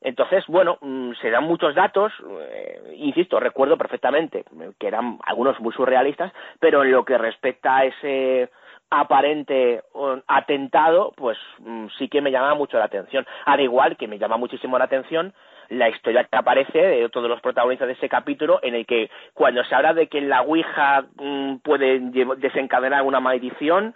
Entonces, 0.00 0.44
bueno, 0.48 0.78
mm, 0.80 1.12
se 1.20 1.30
dan 1.30 1.44
muchos 1.44 1.74
datos, 1.74 2.12
eh, 2.50 2.94
insisto, 2.96 3.38
recuerdo 3.38 3.76
perfectamente 3.76 4.44
que 4.78 4.88
eran 4.88 5.18
algunos 5.24 5.60
muy 5.60 5.72
surrealistas, 5.72 6.32
pero 6.58 6.82
en 6.82 6.90
lo 6.90 7.04
que 7.04 7.16
respecta 7.18 7.76
a 7.76 7.84
ese 7.84 8.50
aparente 8.90 9.82
atentado, 10.26 11.12
pues 11.16 11.38
mm, 11.60 11.86
sí 11.98 12.08
que 12.08 12.20
me 12.20 12.32
llama 12.32 12.54
mucho 12.54 12.78
la 12.78 12.84
atención. 12.84 13.26
Al 13.46 13.60
igual 13.60 13.96
que 13.96 14.08
me 14.08 14.18
llama 14.18 14.36
muchísimo 14.36 14.76
la 14.76 14.84
atención 14.84 15.32
la 15.68 15.88
historia 15.88 16.24
que 16.24 16.36
aparece 16.36 16.78
de 16.78 17.08
todos 17.08 17.28
los 17.28 17.40
protagonistas 17.40 17.88
de 17.88 17.94
ese 17.94 18.08
capítulo, 18.08 18.60
en 18.62 18.74
el 18.74 18.84
que 18.84 19.10
cuando 19.32 19.64
se 19.64 19.74
habla 19.74 19.94
de 19.94 20.08
que 20.08 20.20
la 20.20 20.42
Ouija 20.42 21.04
mm, 21.16 21.56
puede 21.58 22.00
desencadenar 22.38 23.02
una 23.02 23.20
maldición, 23.20 23.94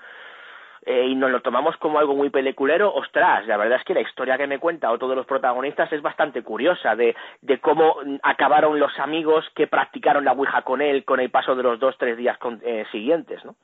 eh, 0.87 1.09
y 1.09 1.16
nos 1.16 1.32
lo 1.32 1.43
tomamos 1.43 1.76
como 1.78 1.99
algo 1.99 2.14
muy 2.14 2.30
peliculero, 2.30 2.95
ostras, 2.95 3.45
la 3.49 3.57
verdad 3.57 3.80
es 3.80 3.84
que 3.84 3.93
la 3.93 4.03
historia 4.03 4.39
que 4.39 4.47
me 4.47 4.61
cuenta 4.61 4.93
otro 4.93 5.09
de 5.09 5.16
los 5.16 5.26
protagonistas 5.26 5.93
es 5.93 6.01
bastante 6.01 6.43
curiosa, 6.43 6.95
de, 6.95 7.16
cómo 7.61 7.97
acabaron 8.22 8.78
los 8.78 8.97
amigos 9.01 9.45
que 9.57 9.66
practicaron 9.66 10.24
la 10.24 10.32
Ouija 10.32 10.62
con 10.62 10.80
él 10.80 11.05
con 11.05 11.18
el 11.18 11.30
paso 11.30 11.57
de 11.57 11.64
los 11.64 11.80
dos, 11.80 11.97
tres 11.99 12.16
días 12.16 12.39
eh, 12.62 12.84
siguientes, 12.93 13.45
¿no? 13.45 13.57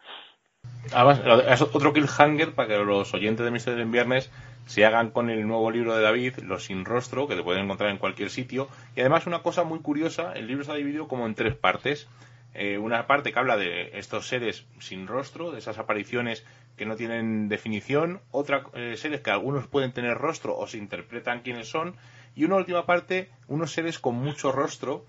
Además, 0.92 1.22
es 1.48 1.62
otro 1.62 1.92
Killhanger 1.92 2.54
para 2.54 2.68
que 2.68 2.78
los 2.78 3.14
oyentes 3.14 3.44
de 3.44 3.50
Misterio 3.52 3.82
en 3.82 3.92
Viernes 3.92 4.30
se 4.66 4.84
hagan 4.84 5.10
con 5.10 5.30
el 5.30 5.46
nuevo 5.46 5.70
libro 5.70 5.94
de 5.94 6.02
David, 6.02 6.38
Los 6.38 6.64
sin 6.64 6.84
rostro, 6.84 7.28
que 7.28 7.36
te 7.36 7.42
pueden 7.42 7.64
encontrar 7.64 7.90
en 7.90 7.98
cualquier 7.98 8.30
sitio. 8.30 8.68
Y 8.96 9.00
además 9.00 9.26
una 9.26 9.42
cosa 9.42 9.64
muy 9.64 9.78
curiosa, 9.78 10.32
el 10.34 10.48
libro 10.48 10.62
está 10.62 10.74
dividido 10.74 11.08
como 11.08 11.26
en 11.26 11.34
tres 11.34 11.54
partes. 11.54 12.08
Eh, 12.54 12.78
una 12.78 13.06
parte 13.06 13.32
que 13.32 13.38
habla 13.38 13.56
de 13.56 13.90
estos 13.94 14.28
seres 14.28 14.66
sin 14.78 15.06
rostro, 15.06 15.52
de 15.52 15.58
esas 15.58 15.78
apariciones 15.78 16.44
que 16.76 16.86
no 16.86 16.96
tienen 16.96 17.48
definición, 17.48 18.20
otra 18.30 18.64
eh, 18.74 18.94
seres 18.96 19.20
que 19.20 19.30
algunos 19.30 19.66
pueden 19.66 19.92
tener 19.92 20.16
rostro 20.16 20.56
o 20.56 20.66
se 20.66 20.78
interpretan 20.78 21.40
quiénes 21.40 21.68
son, 21.68 21.96
y 22.34 22.44
una 22.44 22.56
última 22.56 22.86
parte, 22.86 23.30
unos 23.46 23.72
seres 23.72 23.98
con 23.98 24.14
mucho 24.14 24.52
rostro, 24.52 25.04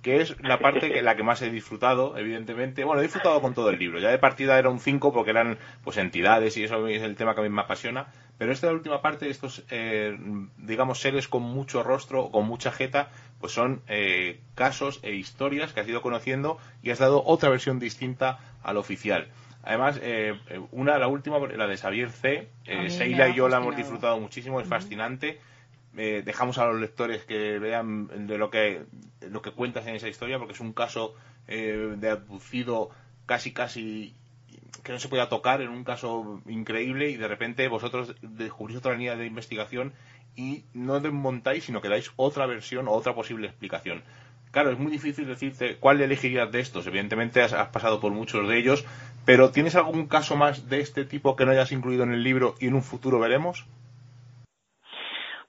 que 0.00 0.20
es 0.20 0.40
la 0.42 0.60
parte 0.60 0.92
que 0.92 1.02
la 1.02 1.16
que 1.16 1.24
más 1.24 1.42
he 1.42 1.50
disfrutado, 1.50 2.16
evidentemente. 2.16 2.84
Bueno, 2.84 3.00
he 3.00 3.04
disfrutado 3.04 3.40
con 3.40 3.52
todo 3.52 3.70
el 3.70 3.78
libro. 3.80 3.98
Ya 3.98 4.10
de 4.10 4.18
partida 4.18 4.58
era 4.58 4.70
un 4.70 4.78
5 4.78 5.12
porque 5.12 5.30
eran 5.30 5.58
pues 5.82 5.96
entidades 5.96 6.56
y 6.56 6.64
eso 6.64 6.86
es 6.86 7.02
el 7.02 7.16
tema 7.16 7.34
que 7.34 7.40
a 7.40 7.42
mí 7.42 7.50
me 7.50 7.62
apasiona. 7.62 8.12
Pero 8.38 8.52
esta 8.52 8.70
última 8.70 9.02
parte, 9.02 9.28
estos, 9.28 9.64
eh, 9.70 10.16
digamos, 10.56 11.00
seres 11.00 11.26
con 11.26 11.42
mucho 11.42 11.82
rostro, 11.82 12.30
con 12.30 12.46
mucha 12.46 12.70
jeta, 12.70 13.10
pues 13.40 13.52
son 13.52 13.82
eh, 13.88 14.40
casos 14.54 15.00
e 15.02 15.14
historias 15.14 15.72
que 15.72 15.80
has 15.80 15.88
ido 15.88 16.00
conociendo 16.00 16.58
y 16.80 16.90
has 16.90 17.00
dado 17.00 17.24
otra 17.26 17.48
versión 17.48 17.80
distinta 17.80 18.38
al 18.62 18.76
oficial. 18.76 19.28
Además, 19.62 19.98
eh, 20.02 20.38
una, 20.70 20.98
la 20.98 21.08
última, 21.08 21.38
la 21.38 21.66
de 21.66 21.76
Xavier 21.76 22.10
C. 22.10 22.48
Seila 22.88 23.28
y 23.28 23.34
yo 23.34 23.48
la 23.48 23.58
hemos 23.58 23.76
disfrutado 23.76 24.18
muchísimo, 24.18 24.60
es 24.60 24.68
fascinante. 24.68 25.40
Eh, 25.96 26.22
dejamos 26.24 26.58
a 26.58 26.66
los 26.66 26.80
lectores 26.80 27.24
que 27.24 27.58
vean 27.58 28.28
de 28.28 28.38
lo 28.38 28.50
que 28.50 28.82
lo 29.20 29.42
que 29.42 29.50
cuentas 29.50 29.86
en 29.86 29.96
esa 29.96 30.06
historia 30.06 30.38
porque 30.38 30.52
es 30.52 30.60
un 30.60 30.72
caso 30.72 31.14
eh, 31.48 31.96
de 31.96 32.10
abducido 32.10 32.90
casi 33.26 33.52
casi 33.52 34.14
que 34.84 34.92
no 34.92 35.00
se 35.00 35.08
podía 35.08 35.28
tocar 35.28 35.60
en 35.60 35.70
un 35.70 35.82
caso 35.82 36.40
increíble 36.46 37.10
y 37.10 37.16
de 37.16 37.26
repente 37.26 37.66
vosotros 37.66 38.14
descubrís 38.22 38.78
otra 38.78 38.92
línea 38.92 39.16
de 39.16 39.26
investigación 39.26 39.92
y 40.36 40.62
no 40.72 41.00
desmontáis 41.00 41.64
sino 41.64 41.80
que 41.80 41.88
dais 41.88 42.12
otra 42.16 42.46
versión 42.46 42.86
o 42.86 42.92
otra 42.92 43.14
posible 43.14 43.48
explicación 43.48 44.04
claro 44.50 44.70
es 44.70 44.78
muy 44.78 44.90
difícil 44.90 45.26
decirte 45.26 45.76
cuál 45.76 46.00
elegirías 46.00 46.50
de 46.50 46.60
estos 46.60 46.86
evidentemente 46.86 47.42
has 47.42 47.52
pasado 47.68 48.00
por 48.00 48.12
muchos 48.12 48.48
de 48.48 48.58
ellos 48.58 48.84
pero 49.28 49.50
¿tienes 49.50 49.76
algún 49.76 50.08
caso 50.08 50.36
más 50.36 50.70
de 50.70 50.80
este 50.80 51.04
tipo 51.04 51.36
que 51.36 51.44
no 51.44 51.50
hayas 51.50 51.70
incluido 51.70 52.02
en 52.04 52.12
el 52.12 52.22
libro 52.22 52.54
y 52.60 52.68
en 52.68 52.74
un 52.74 52.82
futuro 52.82 53.20
veremos? 53.20 53.66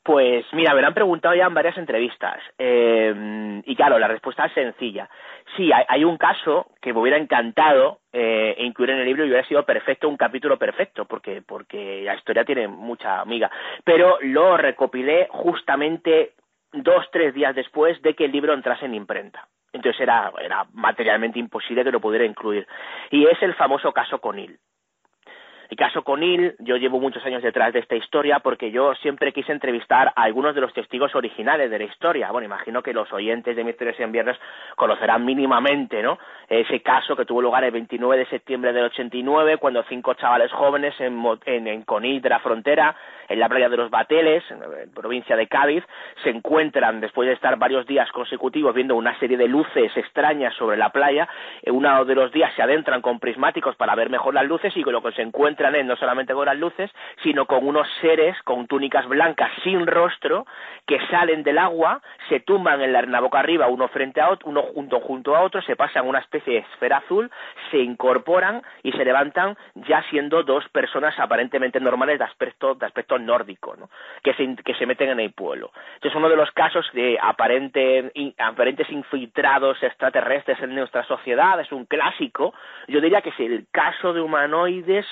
Pues 0.04 0.44
mira, 0.54 0.74
me 0.74 0.82
lo 0.82 0.88
han 0.88 0.94
preguntado 0.94 1.36
ya 1.36 1.46
en 1.46 1.54
varias 1.54 1.78
entrevistas. 1.78 2.40
Eh, 2.58 3.62
y 3.66 3.76
claro, 3.76 4.00
la 4.00 4.08
respuesta 4.08 4.46
es 4.48 4.54
sencilla. 4.54 5.10
Sí, 5.56 5.70
hay, 5.72 6.04
un 6.04 6.18
caso 6.18 6.68
que 6.82 6.92
me 6.92 7.00
hubiera 7.00 7.18
encantado 7.18 8.00
eh, 8.12 8.56
incluir 8.60 8.90
en 8.90 9.00
el 9.00 9.06
libro 9.06 9.24
y 9.24 9.30
hubiera 9.30 9.48
sido 9.48 9.64
perfecto, 9.64 10.10
un 10.10 10.18
capítulo 10.18 10.58
perfecto, 10.58 11.06
porque, 11.06 11.42
porque 11.42 12.02
la 12.04 12.16
historia 12.16 12.44
tiene 12.44 12.68
mucha 12.68 13.22
amiga. 13.22 13.50
Pero 13.84 14.18
lo 14.22 14.58
recopilé 14.58 15.28
justamente 15.30 16.34
dos, 16.74 17.06
tres 17.12 17.34
días 17.34 17.56
después 17.56 18.02
de 18.02 18.14
que 18.14 18.26
el 18.26 18.32
libro 18.32 18.54
entrase 18.54 18.86
en 18.86 18.96
imprenta. 18.96 19.48
Entonces 19.72 20.02
era, 20.02 20.32
era 20.42 20.66
materialmente 20.74 21.40
imposible 21.40 21.84
que 21.84 21.92
lo 21.92 22.00
pudiera 22.00 22.26
incluir. 22.26 22.68
Y 23.12 23.26
es 23.26 23.42
el 23.42 23.54
famoso 23.56 23.92
caso 23.92 24.20
Conil. 24.20 24.60
El 25.70 25.78
caso 25.78 26.02
Conil, 26.02 26.56
yo 26.58 26.78
llevo 26.78 27.00
muchos 27.00 27.24
años 27.28 27.44
detrás 27.44 27.72
de 27.74 27.80
esta 27.80 27.96
historia 27.96 28.40
porque 28.40 28.72
yo 28.72 28.96
siempre 28.96 29.32
quise 29.32 29.52
entrevistar 29.52 30.12
a 30.16 30.24
algunos 30.24 30.56
de 30.56 30.62
los 30.62 30.74
testigos 30.74 31.14
originales 31.14 31.70
de 31.70 31.78
la 31.78 31.86
historia. 31.86 32.32
Bueno, 32.32 32.48
imagino 32.48 32.82
que 32.82 32.92
los 32.92 33.14
oyentes 33.14 33.56
de 33.56 33.64
Misterios 33.64 34.00
en 34.00 34.12
Viernes 34.12 34.36
conocerán 34.76 35.24
mínimamente, 35.24 36.02
¿no? 36.02 36.18
Ese 36.48 36.82
caso 36.82 37.16
que 37.16 37.26
tuvo 37.26 37.44
lugar 37.44 37.64
el 37.64 37.70
29 37.70 38.18
de 38.18 38.26
septiembre 38.26 38.74
del 38.74 38.86
89, 38.86 39.58
cuando 39.58 39.84
cinco 39.84 40.16
chavales 40.16 40.52
jóvenes 40.52 41.00
en, 41.00 41.24
en, 41.46 41.84
Conil 41.84 42.20
de 42.20 42.30
la 42.30 42.40
frontera, 42.40 42.96
en 43.28 43.40
la 43.40 43.48
playa 43.48 43.70
de 43.70 43.78
los 43.78 43.92
Bateles, 43.92 44.44
en 44.50 44.92
provincia 44.92 45.36
de 45.36 45.46
Cádiz, 45.46 45.84
se 46.24 46.32
encuentran 46.32 47.00
después 47.00 47.28
de 47.28 47.36
estar 47.36 47.60
varios 47.60 47.86
días 47.86 48.12
consecutivos 48.12 48.74
viendo 48.74 48.96
una 48.96 49.18
serie 49.20 49.38
de 49.38 49.48
luces 49.48 49.96
extrañas 49.96 50.56
sobre 50.56 50.78
la 50.78 50.90
playa. 50.90 51.30
Uno 51.68 52.04
de 52.06 52.16
los 52.16 52.32
días 52.32 52.52
se 52.56 52.64
adentran 52.64 53.04
con 53.04 53.20
prismáticos 53.20 53.76
para 53.76 53.94
ver 53.94 54.10
mejor 54.10 54.34
las 54.34 54.48
luces 54.48 54.76
y 54.76 54.82
con 54.82 54.94
lo 54.94 55.04
que 55.04 55.12
se 55.12 55.22
encuentran 55.22 55.59
no 55.60 55.96
solamente 55.98 56.34
con 56.34 56.46
las 56.46 56.58
luces, 56.58 56.90
sino 57.22 57.46
con 57.46 57.68
unos 57.68 57.88
seres 58.02 58.36
con 58.44 58.68
túnicas 58.68 59.08
blancas 59.08 59.52
sin 59.64 59.86
rostro 59.86 60.46
que 60.86 61.00
salen 61.08 61.44
del 61.44 61.58
agua, 61.58 62.02
se 62.30 62.40
tumban 62.40 62.82
en 62.82 62.94
la, 62.94 63.20
boca 63.20 63.40
arriba 63.40 63.68
uno 63.68 63.88
frente 63.90 64.22
a 64.22 64.30
otro, 64.30 64.50
uno 64.50 64.62
junto 64.62 65.00
junto 65.02 65.36
a 65.36 65.42
otro, 65.42 65.62
se 65.62 65.76
pasan 65.76 66.08
una 66.08 66.20
especie 66.20 66.54
de 66.54 66.60
esfera 66.60 66.98
azul, 66.98 67.30
se 67.72 67.78
incorporan 67.78 68.64
y 68.84 68.92
se 68.94 69.04
levantan 69.04 69.58
ya 69.76 70.02
siendo 70.10 70.44
dos 70.44 70.68
personas 70.70 71.18
aparentemente 71.20 71.80
normales 71.80 72.20
de 72.20 72.26
aspecto, 72.26 72.76
de 72.76 72.86
aspecto 72.86 73.20
nórdico, 73.20 73.76
¿no? 73.76 73.90
que, 74.24 74.34
se, 74.34 74.56
que 74.64 74.74
se 74.76 74.86
meten 74.86 75.10
en 75.10 75.20
el 75.20 75.34
pueblo. 75.34 75.72
Este 75.96 76.08
es 76.08 76.16
uno 76.16 76.30
de 76.30 76.36
los 76.36 76.52
casos 76.52 76.90
de 76.94 77.20
aparente, 77.22 78.12
aparentes 78.38 78.90
infiltrados 78.90 79.82
extraterrestres 79.84 80.60
en 80.62 80.74
nuestra 80.74 81.04
sociedad, 81.04 81.60
es 81.60 81.72
un 81.72 81.86
clásico. 81.86 82.54
Yo 82.88 83.02
diría 83.02 83.22
que 83.22 83.30
es 83.30 83.40
el 83.40 83.68
caso 83.72 84.14
de 84.14 84.22
humanoides 84.22 85.06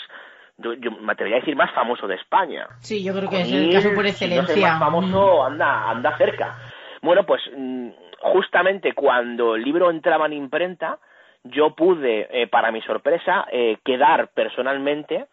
yo, 0.57 0.91
me 0.91 1.11
atrevería 1.11 1.37
a 1.37 1.39
decir 1.41 1.55
más 1.55 1.71
famoso 1.73 2.07
de 2.07 2.15
España. 2.15 2.67
Sí, 2.79 3.03
yo 3.03 3.13
creo 3.13 3.29
que 3.29 3.41
es 3.41 3.51
el 3.51 3.71
caso 3.71 3.93
por 3.93 4.05
excelencia. 4.05 4.71
más 4.71 4.79
famoso 4.79 5.45
anda, 5.45 5.89
anda 5.89 6.17
cerca. 6.17 6.57
Bueno, 7.01 7.25
pues 7.25 7.41
mm, 7.55 7.89
justamente 8.19 8.93
cuando 8.93 9.55
el 9.55 9.63
libro 9.63 9.91
entraba 9.91 10.25
en 10.25 10.33
imprenta, 10.33 10.97
yo 11.43 11.75
pude, 11.75 12.27
eh, 12.31 12.47
para 12.47 12.71
mi 12.71 12.81
sorpresa, 12.81 13.45
eh, 13.51 13.77
quedar 13.83 14.29
personalmente 14.29 15.27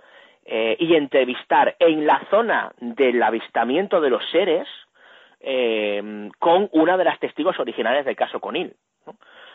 eh, 0.44 0.76
y 0.78 0.94
entrevistar 0.94 1.74
en 1.78 2.06
la 2.06 2.20
zona 2.30 2.72
del 2.78 3.22
avistamiento 3.22 4.00
de 4.00 4.10
los 4.10 4.22
seres 4.30 4.68
con 6.38 6.70
una 6.72 6.96
de 6.96 7.04
las 7.04 7.20
testigos 7.20 7.60
originales 7.60 8.06
del 8.06 8.16
caso 8.16 8.40
Conil, 8.40 8.74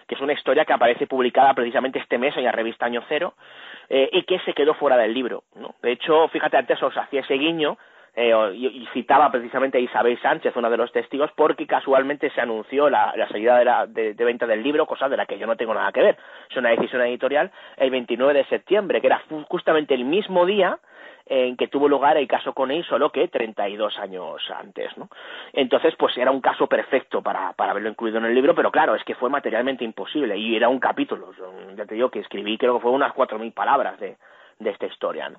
que 0.08 0.14
es 0.14 0.22
una 0.22 0.34
historia 0.34 0.64
que 0.64 0.74
aparece 0.74 1.08
publicada 1.08 1.56
precisamente 1.56 1.98
este 1.98 2.20
mes 2.20 2.38
en 2.38 2.44
la 2.44 2.52
revista 2.52 2.86
Año 2.86 3.02
Cero 3.10 3.34
eh, 3.90 4.10
y 4.12 4.24
que 4.24 4.40
se 4.40 4.54
quedó 4.54 4.74
fuera 4.76 4.98
del 4.98 5.14
libro. 5.14 5.44
¿no? 5.56 5.76
De 5.82 5.92
hecho, 5.92 6.28
fíjate, 6.30 6.58
antes 6.58 6.82
os 6.82 6.96
hacía 6.96 7.22
ese 7.22 7.36
guiño 7.36 7.78
eh, 8.16 8.34
y, 8.54 8.88
citaba 8.94 9.32
precisamente 9.32 9.78
a 9.78 9.82
Isabel 9.82 10.20
Sánchez, 10.22 10.56
uno 10.56 10.70
de 10.70 10.78
los 10.78 10.92
testigos, 10.92 11.32
porque 11.36 11.68
casualmente 11.68 12.30
se 12.32 12.42
anunció 12.42 12.90
la, 12.90 13.14
salida 13.32 13.86
de, 13.88 14.14
de, 14.14 14.26
venta 14.26 14.46
del 14.46 14.64
libro, 14.64 14.86
cosa 14.86 15.08
de 15.08 15.18
la 15.18 15.26
que 15.26 15.38
yo 15.38 15.48
no 15.48 15.56
tengo 15.56 15.74
nada 15.74 15.92
que 15.92 16.02
ver. 16.02 16.18
Es 16.50 16.58
una 16.58 16.70
decisión 16.70 17.02
editorial 17.02 17.52
el 17.78 17.92
29 17.92 18.34
de 18.34 18.46
septiembre, 18.46 19.02
que 19.02 19.08
era 19.08 19.22
justamente 19.48 19.94
el 19.94 20.06
mismo 20.06 20.46
día 20.46 20.80
en 21.30 21.56
que 21.56 21.68
tuvo 21.68 21.88
lugar 21.88 22.18
el 22.18 22.28
caso 22.28 22.54
con 22.54 22.72
él 22.72 22.84
solo 22.86 23.12
que 23.12 23.28
32 23.28 23.98
años 24.00 24.42
antes, 24.58 24.98
¿no? 24.98 25.10
Entonces, 25.54 25.94
pues 25.98 26.18
era 26.18 26.32
un 26.32 26.42
caso 26.42 26.68
perfecto 26.68 27.22
para, 27.22 27.54
para 27.54 27.72
haberlo 27.72 27.90
incluido 27.90 28.18
en 28.18 28.26
el 28.26 28.34
libro, 28.34 28.56
pero 28.56 28.72
claro, 28.72 28.96
es 28.96 29.04
que 29.04 29.16
fue 29.16 29.30
materialmente 29.30 29.86
imposible 29.86 30.38
y 30.38 30.56
era 30.56 30.70
un 30.70 30.80
capítulo, 30.80 31.32
ya 31.78 31.86
te 31.86 31.96
digo 31.96 32.10
que 32.10 32.20
escribí, 32.20 32.58
creo 32.58 32.76
que 32.76 32.82
fue 32.82 32.92
unas 32.92 33.14
4.000 33.14 33.54
palabras 33.54 34.00
de, 34.00 34.18
de 34.58 34.70
esta 34.72 34.88
historia. 34.88 35.32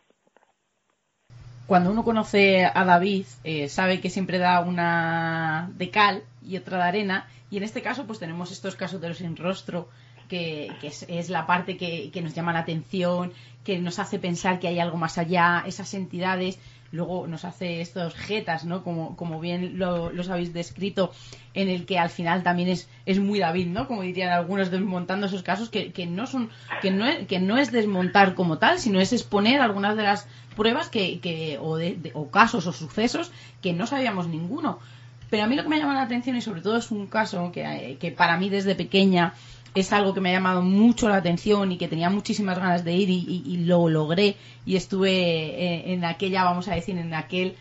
Cuando 1.66 1.90
uno 1.92 2.02
conoce 2.02 2.64
a 2.64 2.84
David, 2.84 3.26
eh, 3.44 3.68
sabe 3.68 4.00
que 4.00 4.10
siempre 4.10 4.38
da 4.38 4.60
una 4.60 5.70
de 5.74 5.90
cal 5.90 6.22
y 6.42 6.56
otra 6.56 6.78
de 6.78 6.84
arena, 6.84 7.28
y 7.50 7.58
en 7.58 7.62
este 7.64 7.82
caso, 7.82 8.06
pues 8.06 8.18
tenemos 8.18 8.52
estos 8.52 8.76
casos 8.76 9.00
de 9.00 9.08
los 9.08 9.18
sin 9.18 9.36
rostro, 9.36 9.88
que, 10.30 10.70
es, 11.08 11.28
la 11.28 11.44
parte 11.46 11.76
que, 11.76 12.22
nos 12.22 12.34
llama 12.34 12.52
la 12.52 12.60
atención, 12.60 13.32
que 13.64 13.78
nos 13.78 13.98
hace 13.98 14.18
pensar 14.18 14.60
que 14.60 14.68
hay 14.68 14.78
algo 14.78 14.96
más 14.96 15.18
allá, 15.18 15.64
esas 15.66 15.92
entidades, 15.92 16.58
luego 16.92 17.26
nos 17.26 17.44
hace 17.44 17.80
estos 17.80 18.14
jetas, 18.14 18.64
¿no? 18.64 18.82
Como, 18.82 19.16
como 19.16 19.40
bien 19.40 19.78
lo, 19.78 20.10
los 20.10 20.30
habéis 20.30 20.52
descrito, 20.52 21.12
en 21.52 21.68
el 21.68 21.84
que 21.84 21.98
al 21.98 22.10
final 22.10 22.42
también 22.44 22.68
es, 22.68 22.88
es 23.06 23.18
muy 23.18 23.40
David, 23.40 23.66
¿no? 23.66 23.88
Como 23.88 24.02
dirían 24.02 24.30
algunos 24.30 24.70
desmontando 24.70 25.26
esos 25.26 25.42
casos, 25.42 25.68
que, 25.68 25.92
que 25.92 26.06
no 26.06 26.26
son, 26.26 26.50
que 26.80 26.92
no, 26.92 27.06
es, 27.06 27.26
que 27.26 27.40
no 27.40 27.58
es 27.58 27.72
desmontar 27.72 28.34
como 28.34 28.58
tal, 28.58 28.78
sino 28.78 29.00
es 29.00 29.12
exponer 29.12 29.60
algunas 29.60 29.96
de 29.96 30.04
las 30.04 30.28
pruebas 30.56 30.88
que, 30.88 31.18
que 31.18 31.58
o, 31.60 31.76
de, 31.76 32.12
o 32.14 32.30
casos 32.30 32.66
o 32.68 32.72
sucesos 32.72 33.32
que 33.60 33.72
no 33.72 33.86
sabíamos 33.86 34.28
ninguno. 34.28 34.78
Pero 35.28 35.44
a 35.44 35.46
mí 35.46 35.54
lo 35.54 35.62
que 35.62 35.68
me 35.68 35.78
llama 35.78 35.94
la 35.94 36.02
atención 36.02 36.36
y 36.36 36.40
sobre 36.40 36.60
todo 36.60 36.76
es 36.76 36.90
un 36.90 37.06
caso 37.06 37.52
que, 37.52 37.96
que 38.00 38.10
para 38.10 38.36
mí 38.36 38.48
desde 38.48 38.74
pequeña 38.74 39.34
es 39.74 39.92
algo 39.92 40.14
que 40.14 40.20
me 40.20 40.30
ha 40.30 40.32
llamado 40.32 40.62
mucho 40.62 41.08
la 41.08 41.16
atención 41.16 41.72
y 41.72 41.78
que 41.78 41.88
tenía 41.88 42.10
muchísimas 42.10 42.58
ganas 42.58 42.84
de 42.84 42.92
ir 42.92 43.10
y, 43.10 43.56
lo 43.64 43.88
logré 43.88 44.36
y 44.66 44.76
estuve 44.76 45.12
eh, 45.12 45.92
en 45.92 46.04
aquella, 46.04 46.44
vamos 46.44 46.68
a 46.68 46.74
decir, 46.74 46.96
en 46.98 47.14
aquel 47.14 47.54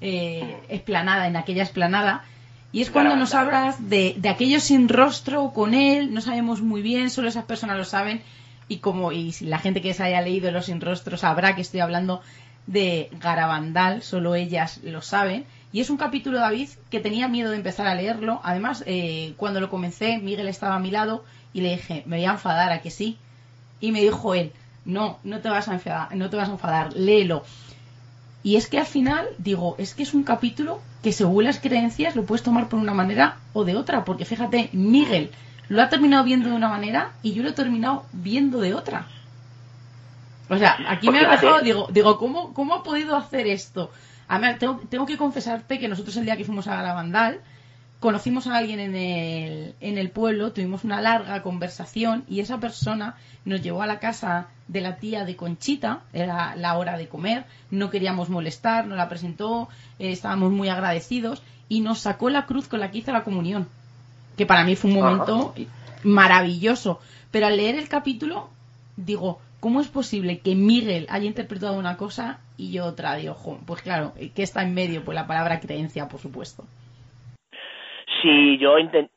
eh, 0.00 0.56
esplanada, 0.68 1.26
en 1.26 1.36
aquella 1.36 1.62
esplanada. 1.62 2.24
Y 2.72 2.80
es 2.80 2.90
cuando 2.90 3.16
nos 3.16 3.34
hablas 3.34 3.90
de, 3.90 4.14
de 4.16 4.28
aquellos 4.30 4.62
sin 4.62 4.88
rostro 4.88 5.52
con 5.52 5.74
él, 5.74 6.12
no 6.14 6.20
sabemos 6.20 6.62
muy 6.62 6.80
bien, 6.80 7.10
solo 7.10 7.28
esas 7.28 7.44
personas 7.44 7.76
lo 7.76 7.84
saben 7.84 8.22
y 8.68 8.78
como 8.78 9.12
y 9.12 9.34
la 9.40 9.58
gente 9.58 9.82
que 9.82 9.92
se 9.92 10.02
haya 10.02 10.22
leído 10.22 10.50
los 10.50 10.66
sin 10.66 10.80
rostro 10.80 11.16
sabrá 11.18 11.54
que 11.54 11.60
estoy 11.60 11.80
hablando 11.80 12.22
de 12.66 13.10
Garabandal, 13.20 14.02
solo 14.02 14.34
ellas 14.34 14.80
lo 14.82 15.02
saben. 15.02 15.44
Y 15.72 15.80
es 15.80 15.90
un 15.90 15.96
capítulo, 15.96 16.38
David, 16.38 16.68
que 16.90 17.00
tenía 17.00 17.28
miedo 17.28 17.50
de 17.50 17.56
empezar 17.56 17.86
a 17.86 17.94
leerlo. 17.94 18.40
Además, 18.44 18.84
eh, 18.86 19.34
cuando 19.36 19.60
lo 19.60 19.70
comencé, 19.70 20.18
Miguel 20.18 20.48
estaba 20.48 20.76
a 20.76 20.78
mi 20.78 20.90
lado 20.90 21.24
y 21.52 21.60
le 21.60 21.70
dije, 21.70 22.02
me 22.06 22.16
voy 22.16 22.26
a 22.26 22.32
enfadar 22.32 22.72
a 22.72 22.80
que 22.80 22.90
sí. 22.90 23.18
Y 23.80 23.92
me 23.92 24.00
dijo 24.00 24.34
él, 24.34 24.52
no, 24.84 25.18
no 25.24 25.40
te 25.40 25.48
vas 25.48 25.68
a 25.68 25.74
enfadar, 25.74 26.14
no 26.16 26.30
te 26.30 26.36
vas 26.36 26.48
a 26.48 26.52
enfadar, 26.52 26.92
léelo. 26.94 27.44
Y 28.42 28.56
es 28.56 28.68
que 28.68 28.78
al 28.78 28.86
final, 28.86 29.28
digo, 29.38 29.76
es 29.78 29.94
que 29.94 30.02
es 30.02 30.14
un 30.14 30.24
capítulo 30.24 30.80
que 31.02 31.12
según 31.12 31.44
las 31.44 31.58
creencias 31.58 32.16
lo 32.16 32.24
puedes 32.24 32.42
tomar 32.42 32.68
por 32.68 32.78
una 32.78 32.94
manera 32.94 33.38
o 33.52 33.64
de 33.64 33.76
otra, 33.76 34.04
porque 34.04 34.24
fíjate, 34.24 34.70
Miguel 34.72 35.30
lo 35.68 35.82
ha 35.82 35.88
terminado 35.88 36.24
viendo 36.24 36.48
de 36.48 36.54
una 36.54 36.68
manera 36.68 37.12
y 37.22 37.32
yo 37.32 37.42
lo 37.42 37.50
he 37.50 37.52
terminado 37.52 38.04
viendo 38.12 38.60
de 38.60 38.74
otra. 38.74 39.06
O 40.48 40.58
sea, 40.58 40.76
aquí 40.88 41.10
me 41.10 41.20
ha 41.20 41.30
dejado, 41.30 41.60
digo, 41.60 41.88
digo 41.90 42.18
¿cómo, 42.18 42.52
¿cómo 42.52 42.74
ha 42.74 42.82
podido 42.82 43.16
hacer 43.16 43.46
esto? 43.46 43.90
A 44.28 44.38
ver, 44.38 44.58
tengo, 44.58 44.80
tengo 44.88 45.06
que 45.06 45.16
confesarte 45.16 45.78
que 45.78 45.88
nosotros 45.88 46.16
el 46.16 46.24
día 46.24 46.36
que 46.36 46.44
fuimos 46.44 46.66
a 46.66 46.76
Garabandal, 46.76 47.40
conocimos 48.02 48.48
a 48.48 48.56
alguien 48.56 48.80
en 48.80 48.96
el, 48.96 49.74
en 49.80 49.96
el 49.96 50.10
pueblo, 50.10 50.52
tuvimos 50.52 50.82
una 50.82 51.00
larga 51.00 51.40
conversación 51.40 52.24
y 52.28 52.40
esa 52.40 52.58
persona 52.58 53.14
nos 53.44 53.62
llevó 53.62 53.80
a 53.80 53.86
la 53.86 54.00
casa 54.00 54.48
de 54.66 54.80
la 54.80 54.96
tía 54.96 55.24
de 55.24 55.36
Conchita, 55.36 56.00
era 56.12 56.56
la 56.56 56.76
hora 56.76 56.98
de 56.98 57.08
comer, 57.08 57.44
no 57.70 57.90
queríamos 57.90 58.28
molestar, 58.28 58.86
nos 58.86 58.98
la 58.98 59.08
presentó, 59.08 59.68
eh, 60.00 60.10
estábamos 60.10 60.50
muy 60.50 60.68
agradecidos 60.68 61.42
y 61.68 61.80
nos 61.80 62.00
sacó 62.00 62.28
la 62.28 62.44
cruz 62.44 62.66
con 62.66 62.80
la 62.80 62.90
que 62.90 62.98
hizo 62.98 63.12
la 63.12 63.22
comunión, 63.22 63.68
que 64.36 64.46
para 64.46 64.64
mí 64.64 64.74
fue 64.74 64.90
un 64.90 64.96
momento 64.96 65.54
maravilloso. 66.02 66.98
Pero 67.30 67.46
al 67.46 67.56
leer 67.56 67.76
el 67.76 67.88
capítulo, 67.88 68.50
digo, 68.96 69.40
¿cómo 69.60 69.80
es 69.80 69.86
posible 69.86 70.40
que 70.40 70.56
Miguel 70.56 71.06
haya 71.08 71.26
interpretado 71.26 71.74
una 71.74 71.96
cosa 71.96 72.40
y 72.56 72.72
yo 72.72 72.84
otra? 72.84 73.14
Digo, 73.14 73.36
pues 73.64 73.80
claro, 73.80 74.12
¿qué 74.34 74.42
está 74.42 74.64
en 74.64 74.74
medio? 74.74 75.04
Pues 75.04 75.14
la 75.14 75.28
palabra 75.28 75.60
creencia, 75.60 76.08
por 76.08 76.20
supuesto. 76.20 76.64
Sí, 78.22 78.56
yo 78.56 78.78
eh, 78.78 79.08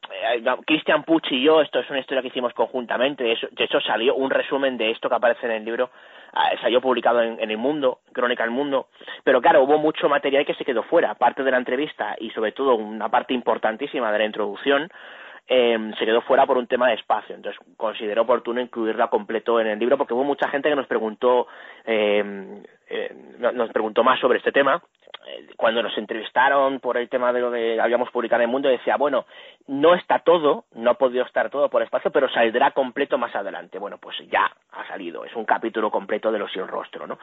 Cristian 0.66 1.04
Pucci 1.04 1.36
y 1.36 1.44
yo, 1.44 1.62
esto 1.62 1.80
es 1.80 1.90
una 1.92 2.00
historia 2.00 2.24
que 2.24 2.30
hicimos 2.30 2.54
conjuntamente, 2.54 3.24
de 3.24 3.64
hecho 3.64 3.80
salió 3.82 4.16
un 4.16 4.32
resumen 4.32 4.78
de 4.78 4.90
esto 4.90 5.08
que 5.10 5.16
aparece 5.16 5.46
en 5.46 5.52
el 5.52 5.64
libro, 5.64 5.92
ah, 6.34 6.50
salió 6.60 6.82
publicado 6.82 7.22
en, 7.22 7.40
El 7.40 7.58
Mundo, 7.58 8.00
Crónica 8.12 8.42
del 8.42 8.52
Mundo, 8.52 8.88
pero 9.24 9.42
claro, 9.42 9.62
hubo 9.62 9.78
mucho 9.78 10.10
material 10.10 10.44
que 10.44 10.56
se 10.56 10.66
quedó 10.66 10.82
fuera, 10.82 11.14
parte 11.14 11.44
de 11.44 11.52
la 11.52 11.58
entrevista 11.58 12.16
y 12.20 12.32
sobre 12.32 12.52
todo 12.52 12.74
una 12.74 13.10
parte 13.10 13.36
importantísima 13.36 14.12
de 14.12 14.18
la 14.18 14.26
introducción, 14.26 14.90
eh, 15.48 15.92
se 15.98 16.06
quedó 16.06 16.22
fuera 16.22 16.46
por 16.46 16.58
un 16.58 16.68
tema 16.68 16.90
de 16.90 16.96
espacio. 16.96 17.36
Entonces 17.36 17.60
consideró 17.78 18.24
oportuno 18.24 18.62
incluirla 18.62 19.08
completo 19.08 19.60
en 19.60 19.68
el 19.68 19.80
libro 19.80 19.98
porque 19.98 20.14
hubo 20.14 20.24
mucha 20.24 20.50
gente 20.50 20.70
que 20.70 20.76
nos 20.76 20.88
preguntó, 20.88 21.48
eh, 21.86 22.64
eh, 22.90 23.16
nos 23.54 23.70
preguntó 23.72 24.04
más 24.04 24.20
sobre 24.20 24.40
este 24.40 24.52
tema. 24.52 24.82
Eh, 25.28 25.48
cuando 25.58 25.82
nos 25.82 25.98
entrevistaron 25.98 26.80
por 26.80 26.98
el 26.98 27.10
tema 27.10 27.34
de 27.34 27.40
lo 27.40 27.52
que 27.52 27.80
habíamos 27.80 28.12
publicado 28.12 28.42
en 28.42 28.50
el 28.50 28.52
mundo, 28.52 28.70
decía, 28.70 28.96
bueno, 28.96 29.26
no 29.68 29.96
está 29.96 30.20
todo, 30.20 30.66
no 30.74 30.92
ha 30.92 30.94
podido 30.96 31.26
estar 31.26 31.50
todo 31.50 31.70
por 31.70 31.82
espacio, 31.82 32.12
pero 32.12 32.30
saldrá 32.30 32.72
completo 32.72 33.18
más 33.18 33.36
adelante. 33.36 33.80
Bueno, 33.80 33.98
pues 33.98 34.18
ya 34.30 34.52
ha 34.72 34.88
salido, 34.88 35.26
es 35.26 35.36
un 35.36 35.46
capítulo 35.46 35.90
completo 35.90 36.32
de 36.32 36.40
los 36.40 36.52
sin 36.52 36.68
rostro, 36.68 37.08
¿no? 37.08 37.18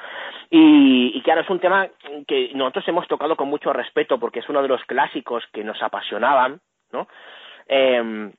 Y, 0.50 1.12
y 1.14 1.22
claro, 1.22 1.42
es 1.42 1.50
un 1.50 1.60
tema 1.60 1.88
que 2.26 2.50
nosotros 2.54 2.88
hemos 2.88 3.06
tocado 3.06 3.36
con 3.36 3.48
mucho 3.48 3.72
respeto 3.72 4.18
porque 4.18 4.40
es 4.40 4.48
uno 4.48 4.62
de 4.62 4.68
los 4.68 4.84
clásicos 4.84 5.44
que 5.52 5.62
nos 5.62 5.80
apasionaban, 5.80 6.60
¿no? 6.92 7.06
Eh, 7.74 8.30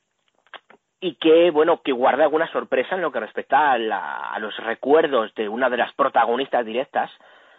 y 1.02 1.16
que, 1.16 1.50
bueno, 1.50 1.82
que 1.82 1.92
guarda 1.92 2.24
alguna 2.24 2.50
sorpresa 2.52 2.96
en 2.96 3.02
lo 3.02 3.12
que 3.12 3.20
respecta 3.20 3.74
a, 3.74 4.40
los 4.40 4.56
recuerdos 4.58 5.34
de 5.34 5.50
una 5.50 5.70
de 5.70 5.78
las 5.78 5.92
protagonistas 5.96 6.64
directas, 6.64 7.12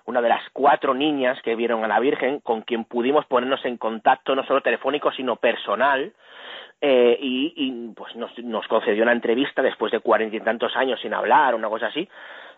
una 0.07 0.23
de 0.23 0.29
las 0.29 0.43
cuatro 0.53 0.95
niñas 0.95 1.43
que 1.43 1.57
vieron 1.57 1.85
a 1.85 1.89
la 1.89 1.99
Virgen, 1.99 2.41
con 2.41 2.63
quien 2.63 2.85
pudimos 2.85 3.27
ponernos 3.27 3.63
en 3.65 3.77
contacto 3.77 4.37
no 4.37 4.47
solo 4.47 4.61
telefónico, 4.61 5.11
sino 5.13 5.37
personal, 5.37 6.15
eh, 6.81 7.19
y, 7.21 7.93
pues 7.95 8.15
nos, 8.15 8.31
nos, 8.39 8.67
concedió 8.69 9.03
una 9.03 9.13
entrevista 9.13 9.61
después 9.61 9.91
de 9.91 10.01
cuarenta 10.01 10.37
y 10.37 10.41
tantos 10.41 10.75
años 10.77 11.01
sin 11.03 11.13
hablar, 11.13 11.57
una 11.57 11.69
cosa 11.69 11.89
así, 11.89 12.09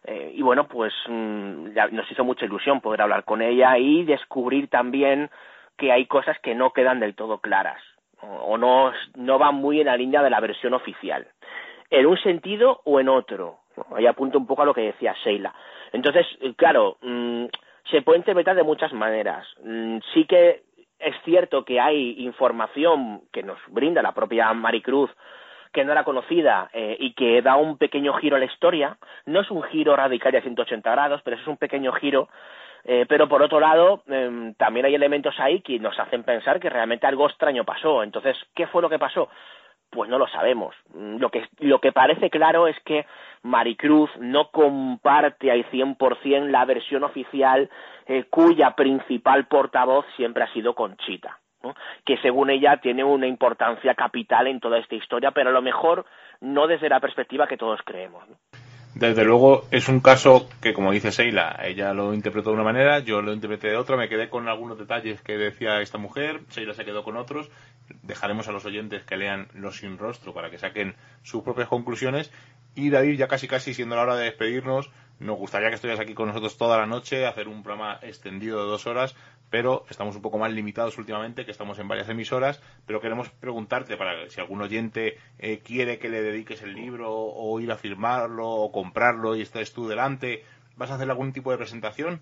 eh, 0.04 0.32
y 0.34 0.42
bueno, 0.42 0.68
pues 0.68 0.92
mm, 1.08 1.70
nos 1.90 2.12
hizo 2.12 2.22
mucha 2.22 2.44
ilusión 2.44 2.80
poder 2.80 3.00
hablar 3.00 3.24
con 3.24 3.40
ella 3.40 3.78
y 3.78 4.04
descubrir 4.04 4.68
también 4.68 5.30
que 5.78 5.90
hay 5.90 6.06
cosas 6.06 6.38
que 6.40 6.54
no 6.54 6.72
quedan 6.72 7.00
del 7.00 7.16
todo 7.16 7.38
claras 7.38 7.82
o 8.22 8.56
no, 8.56 8.92
no 9.16 9.38
va 9.38 9.50
muy 9.52 9.80
en 9.80 9.86
la 9.86 9.96
línea 9.96 10.22
de 10.22 10.30
la 10.30 10.40
versión 10.40 10.74
oficial, 10.74 11.26
en 11.90 12.06
un 12.06 12.18
sentido 12.18 12.80
o 12.84 13.00
en 13.00 13.08
otro. 13.08 13.58
Ahí 13.94 14.06
apunto 14.06 14.38
un 14.38 14.46
poco 14.46 14.62
a 14.62 14.64
lo 14.64 14.74
que 14.74 14.80
decía 14.80 15.14
Sheila. 15.24 15.54
Entonces, 15.92 16.26
claro, 16.56 16.96
mm, 17.02 17.46
se 17.90 18.02
puede 18.02 18.18
interpretar 18.18 18.56
de 18.56 18.62
muchas 18.62 18.92
maneras. 18.92 19.46
Mm, 19.62 19.98
sí 20.14 20.24
que 20.24 20.62
es 20.98 21.14
cierto 21.24 21.64
que 21.64 21.80
hay 21.80 22.24
información 22.24 23.22
que 23.32 23.42
nos 23.42 23.58
brinda 23.68 24.02
la 24.02 24.12
propia 24.12 24.52
Maricruz 24.54 25.10
que 25.72 25.84
no 25.84 25.92
era 25.92 26.04
conocida 26.04 26.70
eh, 26.72 26.96
y 26.98 27.12
que 27.12 27.42
da 27.42 27.56
un 27.56 27.76
pequeño 27.76 28.14
giro 28.14 28.36
a 28.36 28.38
la 28.38 28.46
historia. 28.46 28.96
No 29.26 29.42
es 29.42 29.50
un 29.50 29.62
giro 29.64 29.94
radical 29.94 30.32
de 30.32 30.40
180 30.40 30.90
grados, 30.90 31.20
pero 31.22 31.36
es 31.36 31.46
un 31.46 31.58
pequeño 31.58 31.92
giro 31.92 32.30
eh, 32.84 33.06
pero 33.08 33.28
por 33.28 33.42
otro 33.42 33.60
lado, 33.60 34.02
em, 34.06 34.54
también 34.54 34.86
hay 34.86 34.94
elementos 34.94 35.34
ahí 35.38 35.60
que 35.60 35.78
nos 35.78 35.98
hacen 35.98 36.22
pensar 36.22 36.60
que 36.60 36.70
realmente 36.70 37.06
algo 37.06 37.26
extraño 37.26 37.64
pasó. 37.64 38.02
Entonces, 38.02 38.36
¿qué 38.54 38.66
fue 38.66 38.82
lo 38.82 38.88
que 38.88 38.98
pasó? 38.98 39.28
Pues 39.90 40.10
no 40.10 40.18
lo 40.18 40.28
sabemos. 40.28 40.74
Mm, 40.94 41.16
lo 41.18 41.30
que, 41.30 41.48
lo 41.58 41.80
que 41.80 41.92
parece 41.92 42.30
claro 42.30 42.66
es 42.66 42.78
que 42.84 43.06
Maricruz 43.42 44.10
no 44.18 44.50
comparte 44.50 45.50
al 45.50 45.64
100% 45.70 46.50
la 46.50 46.64
versión 46.64 47.04
oficial 47.04 47.70
eh, 48.06 48.24
cuya 48.30 48.72
principal 48.72 49.46
portavoz 49.46 50.06
siempre 50.16 50.44
ha 50.44 50.52
sido 50.52 50.74
Conchita. 50.74 51.38
que 52.04 52.16
según 52.18 52.50
ella 52.50 52.76
tiene 52.76 53.02
una 53.02 53.26
importancia 53.26 53.96
capital 53.96 54.46
en 54.46 54.60
toda 54.60 54.78
esta 54.78 54.94
historia, 54.94 55.32
pero 55.32 55.50
a 55.50 55.52
lo 55.52 55.62
mejor 55.62 56.04
no 56.40 56.68
desde 56.68 56.88
la 56.88 57.00
perspectiva 57.00 57.48
que 57.48 57.56
todos 57.56 57.80
creemos. 57.84 58.22
Desde 58.98 59.24
luego 59.24 59.66
es 59.70 59.90
un 59.90 60.00
caso 60.00 60.48
que, 60.62 60.72
como 60.72 60.90
dice 60.90 61.12
Seila, 61.12 61.60
ella 61.62 61.92
lo 61.92 62.14
interpretó 62.14 62.48
de 62.48 62.54
una 62.54 62.64
manera, 62.64 63.00
yo 63.00 63.20
lo 63.20 63.34
interpreté 63.34 63.68
de 63.68 63.76
otra, 63.76 63.98
me 63.98 64.08
quedé 64.08 64.30
con 64.30 64.48
algunos 64.48 64.78
detalles 64.78 65.20
que 65.20 65.36
decía 65.36 65.82
esta 65.82 65.98
mujer, 65.98 66.40
Seila 66.48 66.72
se 66.72 66.86
quedó 66.86 67.04
con 67.04 67.18
otros. 67.18 67.50
Dejaremos 68.02 68.48
a 68.48 68.52
los 68.52 68.64
oyentes 68.64 69.04
que 69.04 69.18
lean 69.18 69.48
Los 69.52 69.76
sin 69.76 69.98
rostro 69.98 70.32
para 70.32 70.50
que 70.50 70.56
saquen 70.56 70.94
sus 71.22 71.42
propias 71.42 71.68
conclusiones. 71.68 72.32
Y 72.76 72.90
David, 72.90 73.16
ya 73.16 73.26
casi 73.26 73.48
casi 73.48 73.72
siendo 73.72 73.96
la 73.96 74.02
hora 74.02 74.16
de 74.16 74.24
despedirnos, 74.24 74.90
nos 75.18 75.38
gustaría 75.38 75.70
que 75.70 75.76
estuvieras 75.76 75.98
aquí 75.98 76.12
con 76.12 76.28
nosotros 76.28 76.58
toda 76.58 76.76
la 76.76 76.84
noche, 76.84 77.24
hacer 77.24 77.48
un 77.48 77.62
programa 77.62 77.98
extendido 78.02 78.62
de 78.62 78.68
dos 78.68 78.86
horas, 78.86 79.16
pero 79.48 79.86
estamos 79.88 80.14
un 80.14 80.20
poco 80.20 80.36
más 80.36 80.52
limitados 80.52 80.98
últimamente, 80.98 81.46
que 81.46 81.52
estamos 81.52 81.78
en 81.78 81.88
varias 81.88 82.10
emisoras, 82.10 82.60
pero 82.84 83.00
queremos 83.00 83.30
preguntarte 83.30 83.96
para 83.96 84.28
si 84.28 84.42
algún 84.42 84.60
oyente 84.60 85.16
eh, 85.38 85.60
quiere 85.60 85.98
que 85.98 86.10
le 86.10 86.20
dediques 86.20 86.60
el 86.60 86.74
libro 86.74 87.10
o 87.10 87.58
ir 87.60 87.72
a 87.72 87.78
firmarlo 87.78 88.46
o 88.46 88.70
comprarlo 88.70 89.36
y 89.36 89.40
estés 89.40 89.72
tú 89.72 89.88
delante, 89.88 90.44
¿vas 90.76 90.90
a 90.90 90.96
hacer 90.96 91.08
algún 91.08 91.32
tipo 91.32 91.50
de 91.52 91.56
presentación? 91.56 92.20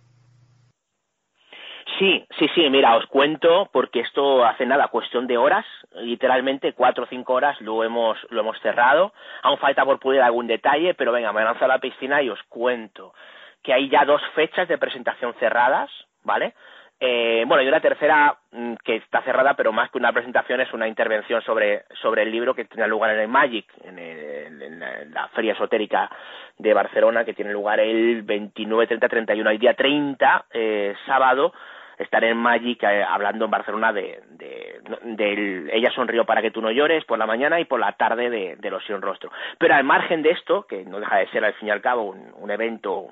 Sí, 1.99 2.27
sí, 2.39 2.49
sí, 2.55 2.69
mira, 2.71 2.97
os 2.97 3.07
cuento 3.07 3.69
porque 3.73 4.01
esto 4.01 4.45
hace 4.45 4.67
nada, 4.67 4.89
cuestión 4.89 5.27
de 5.27 5.37
horas, 5.37 5.65
literalmente 5.95 6.73
cuatro 6.73 7.05
o 7.05 7.07
cinco 7.07 7.35
horas 7.35 7.61
lo 7.61 7.85
hemos, 7.85 8.19
lo 8.31 8.41
hemos 8.41 8.59
cerrado, 8.61 9.13
aún 9.43 9.59
falta 9.59 9.85
por 9.85 10.01
pulir 10.01 10.21
algún 10.21 10.47
detalle, 10.47 10.95
pero 10.95 11.13
venga, 11.13 11.33
me 11.33 11.45
lanzo 11.45 11.65
a 11.65 11.69
la 11.69 11.79
piscina 11.79 12.21
y 12.21 12.31
os 12.31 12.43
cuento 12.45 13.15
que 13.63 13.73
hay 13.73 13.89
ya 13.89 14.05
dos 14.05 14.23
fechas 14.35 14.67
de 14.67 14.79
presentación 14.79 15.35
cerradas, 15.35 15.91
¿vale? 16.25 16.55
Eh, 17.01 17.45
bueno, 17.47 17.63
y 17.63 17.69
una 17.69 17.81
tercera 17.81 18.37
mm, 18.53 18.75
que 18.85 18.97
está 18.97 19.23
cerrada, 19.23 19.55
pero 19.55 19.73
más 19.73 19.91
que 19.91 19.99
una 19.99 20.13
presentación 20.13 20.61
es 20.61 20.73
una 20.73 20.89
intervención 20.89 21.43
sobre, 21.43 21.85
sobre 22.01 22.23
el 22.23 22.31
libro 22.31 22.55
que 22.55 22.65
tiene 22.65 22.89
lugar 22.89 23.11
en 23.11 23.21
el 23.21 23.29
Magic, 23.29 23.67
en, 23.85 24.81
la, 25.13 25.29
Feria 25.29 25.53
Esotérica 25.53 26.11
de 26.59 26.73
Barcelona, 26.73 27.25
que 27.25 27.35
tiene 27.35 27.53
lugar 27.53 27.81
el 27.81 28.23
29, 28.23 28.87
30, 28.87 29.09
31, 29.09 29.51
el 29.51 29.59
día 29.59 29.75
30, 29.75 30.47
eh, 30.53 30.95
sábado, 31.07 31.53
estaré 31.99 32.31
en 32.31 32.37
Magic 32.37 32.83
eh, 32.83 33.03
hablando 33.03 33.45
en 33.45 33.51
Barcelona 33.51 33.93
de, 33.93 34.23
de, 34.31 35.71
Ella 35.73 35.91
sonrió 35.95 36.25
para 36.25 36.43
que 36.43 36.51
tú 36.51 36.61
no 36.61 36.71
llores 36.71 37.05
por 37.05 37.19
la 37.19 37.27
mañana 37.27 37.61
y 37.61 37.65
por 37.65 37.81
la 37.81 37.93
tarde 37.93 38.31
de, 38.31 38.57
de 38.57 38.71
Los 38.71 38.85
sin 38.85 39.01
rostro. 39.01 39.31
Pero 39.59 39.75
al 39.75 39.85
margen 39.85 40.23
de 40.23 40.31
esto, 40.31 40.67
que 40.67 40.85
no 40.85 41.01
deja 41.01 41.17
de 41.17 41.29
ser 41.29 41.45
al 41.45 41.55
fin 41.55 41.69
y 41.69 41.71
al 41.71 41.81
cabo 41.81 42.03
un, 42.03 42.33
un 42.37 42.51
evento 42.51 43.09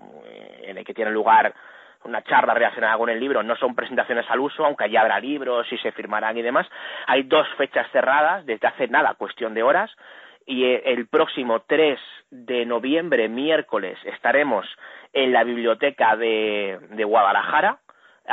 en 0.63 0.79
el 0.79 0.85
que 0.85 0.95
tiene 0.95 1.11
lugar 1.11 1.55
una 2.05 2.23
charla 2.23 2.55
relacionada 2.55 2.97
con 2.97 3.11
el 3.11 3.21
libro, 3.21 3.43
no 3.43 3.57
son 3.57 3.75
presentaciones 3.75 4.29
al 4.29 4.41
uso, 4.41 4.65
aunque 4.65 4.85
allí 4.85 4.97
habrá 4.97 5.21
libros 5.21 5.71
y 5.73 5.79
se 5.79 5.93
firmarán 5.93 6.37
y 6.37 6.43
demás. 6.43 6.67
Hay 7.07 7.23
dos 7.25 7.47
fechas 7.57 7.87
cerradas 7.93 8.45
desde 8.47 8.67
hace 8.67 8.89
nada, 8.89 9.15
cuestión 9.15 9.55
de 9.55 9.63
horas, 9.63 9.91
y 10.47 10.65
eh, 10.65 10.83
el 10.87 11.07
próximo 11.07 11.61
3 11.61 11.99
de 12.31 12.67
noviembre, 12.67 13.29
miércoles, 13.29 13.99
estaremos 14.05 14.67
en 15.13 15.33
la 15.33 15.45
biblioteca 15.45 16.17
de 16.17 17.05
Guadalajara 17.05 17.79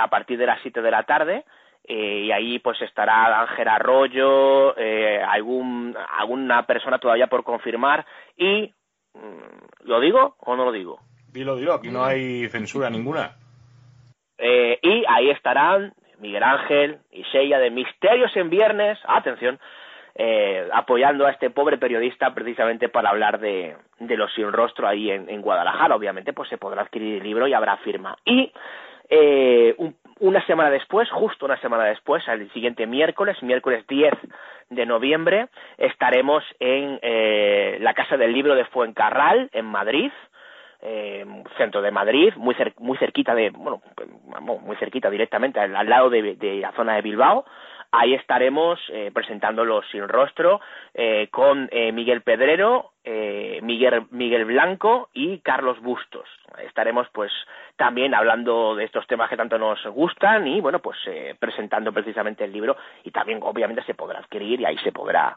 a 0.03 0.09
partir 0.09 0.37
de 0.37 0.45
las 0.45 0.61
7 0.61 0.81
de 0.81 0.91
la 0.91 1.03
tarde. 1.03 1.45
Eh, 1.83 2.25
y 2.25 2.31
ahí 2.31 2.59
pues 2.59 2.81
estará 2.81 3.41
Ángel 3.41 3.67
Arroyo, 3.67 4.77
eh, 4.77 5.21
algún, 5.21 5.95
alguna 6.17 6.63
persona 6.67 6.99
todavía 6.99 7.27
por 7.27 7.43
confirmar 7.43 8.05
y 8.37 8.71
mm, 9.13 9.85
¿lo 9.87 9.99
digo 9.99 10.35
o 10.39 10.55
no 10.55 10.65
lo 10.65 10.71
digo? 10.71 10.99
Dilo, 11.31 11.55
dilo, 11.55 11.73
aquí 11.73 11.89
no 11.89 12.03
hay 12.03 12.47
censura 12.49 12.89
ninguna. 12.89 13.31
Eh, 14.37 14.77
y 14.81 15.03
ahí 15.07 15.29
estarán 15.29 15.93
Miguel 16.19 16.43
Ángel 16.43 16.99
y 17.11 17.23
Sella 17.25 17.59
de 17.59 17.71
Misterios 17.71 18.35
en 18.35 18.49
Viernes, 18.49 18.99
atención, 19.05 19.59
eh, 20.15 20.67
apoyando 20.73 21.25
a 21.25 21.31
este 21.31 21.49
pobre 21.49 21.77
periodista 21.77 22.33
precisamente 22.33 22.89
para 22.89 23.09
hablar 23.09 23.39
de, 23.39 23.75
de 23.99 24.17
los 24.17 24.33
sin 24.33 24.51
rostro 24.51 24.87
ahí 24.87 25.11
en, 25.11 25.41
Guadalajara. 25.41 25.95
Obviamente, 25.95 26.33
pues 26.33 26.49
se 26.49 26.57
podrá 26.57 26.81
adquirir 26.81 27.17
el 27.17 27.23
libro 27.23 27.47
y 27.47 27.53
habrá 27.53 27.77
firma. 27.77 28.17
Y 28.25 28.51
eh, 29.10 29.76
una 30.20 30.45
semana 30.45 30.70
después, 30.70 31.10
justo 31.10 31.45
una 31.45 31.60
semana 31.62 31.86
después, 31.86 32.28
el 32.28 32.51
siguiente 32.51 32.86
miércoles, 32.86 33.41
miércoles 33.41 33.86
10 33.88 34.14
de 34.70 34.86
noviembre, 34.86 35.47
estaremos 35.78 36.43
en 36.60 36.99
eh, 37.01 37.78
la 37.82 37.93
Casa 37.93 38.18
del 38.18 38.34
Libro 38.34 38.55
de 38.55 38.66
Fuencarral, 38.66 39.49
en 39.53 39.66
Madrid, 39.66 40.12
eh, 40.82 41.26
centro 41.57 41.82
de 41.82 41.91
Madrid, 41.91 42.34
muy, 42.38 42.55
muy 42.78 42.97
cerquita 42.97 43.34
de, 43.34 43.49
bueno, 43.49 43.82
muy 44.62 44.76
cerquita 44.78 45.10
directamente, 45.10 45.60
al, 45.60 45.89
lado 45.89 46.10
de, 46.10 46.38
la 46.62 46.72
zona 46.74 46.95
de 46.95 47.01
Bilbao. 47.01 47.45
Ahí 47.91 48.13
estaremos 48.13 48.79
eh, 48.89 49.09
presentándolos 49.11 49.83
sin 49.91 50.07
rostro 50.07 50.61
eh, 50.93 51.27
con 51.31 51.67
eh, 51.71 51.91
Miguel 51.91 52.21
Pedrero, 52.21 52.91
eh, 53.03 53.59
Miguel, 53.63 54.03
Miguel 54.11 54.45
Blanco 54.45 55.09
y 55.11 55.39
Carlos 55.39 55.79
Bustos. 55.81 56.27
Estaremos 56.63 57.07
pues 57.11 57.31
también 57.77 58.13
hablando 58.13 58.75
de 58.75 58.83
estos 58.83 59.07
temas 59.07 59.27
que 59.27 59.37
tanto 59.37 59.57
nos 59.57 59.83
gustan 59.87 60.47
y 60.47 60.61
bueno 60.61 60.79
pues 60.79 60.97
presentando 61.39 61.91
precisamente 61.91 62.43
el 62.43 62.51
libro 62.51 62.77
y 63.03 63.09
también 63.09 63.39
obviamente 63.41 63.83
se 63.83 63.95
podrá 63.95 64.19
adquirir 64.19 64.61
y 64.61 64.65
ahí 64.65 64.77
se 64.79 64.91
podrá 64.91 65.35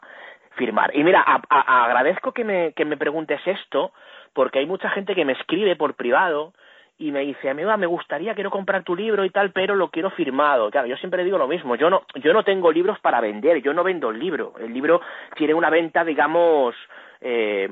firmar. 0.51 0.95
Y 0.95 1.03
mira, 1.03 1.21
agradezco 1.21 2.33
que 2.33 2.43
me, 2.43 2.73
que 2.73 2.85
me 2.85 2.97
preguntes 2.97 3.41
esto 3.45 3.93
porque 4.33 4.59
hay 4.59 4.67
mucha 4.67 4.89
gente 4.91 5.15
que 5.15 5.25
me 5.25 5.33
escribe 5.33 5.75
por 5.75 5.95
privado 5.95 6.53
y 6.97 7.11
me 7.11 7.21
dice, 7.21 7.49
amiga, 7.49 7.75
me 7.75 7.87
gustaría, 7.87 8.35
quiero 8.35 8.51
comprar 8.51 8.83
tu 8.83 8.95
libro 8.95 9.25
y 9.25 9.29
tal, 9.29 9.51
pero 9.51 9.75
lo 9.75 9.89
quiero 9.89 10.11
firmado. 10.11 10.69
Claro, 10.69 10.87
yo 10.87 10.95
siempre 10.97 11.23
digo 11.23 11.37
lo 11.37 11.47
mismo, 11.47 11.75
yo 11.75 11.89
no, 11.89 12.03
yo 12.15 12.33
no 12.33 12.43
tengo 12.43 12.71
libros 12.71 12.99
para 12.99 13.19
vender, 13.19 13.61
yo 13.61 13.73
no 13.73 13.83
vendo 13.83 14.11
el 14.11 14.19
libro. 14.19 14.53
El 14.59 14.73
libro 14.73 15.01
tiene 15.35 15.53
una 15.53 15.69
venta, 15.69 16.05
digamos, 16.05 16.75
eh, 17.19 17.67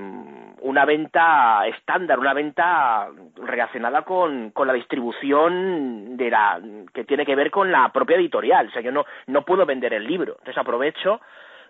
una 0.61 0.85
venta 0.85 1.67
estándar, 1.67 2.17
una 2.17 2.33
venta 2.33 3.09
relacionada 3.35 4.01
con, 4.03 4.51
con 4.51 4.67
la 4.67 4.73
distribución 4.73 6.17
de 6.17 6.29
la, 6.29 6.59
que 6.93 7.03
tiene 7.03 7.25
que 7.25 7.35
ver 7.35 7.51
con 7.51 7.71
la 7.71 7.89
propia 7.89 8.17
editorial. 8.17 8.67
O 8.67 8.71
sea, 8.71 8.81
yo 8.81 8.91
no, 8.91 9.05
no 9.27 9.43
puedo 9.43 9.65
vender 9.65 9.93
el 9.93 10.07
libro. 10.07 10.33
Entonces 10.39 10.57
aprovecho 10.57 11.21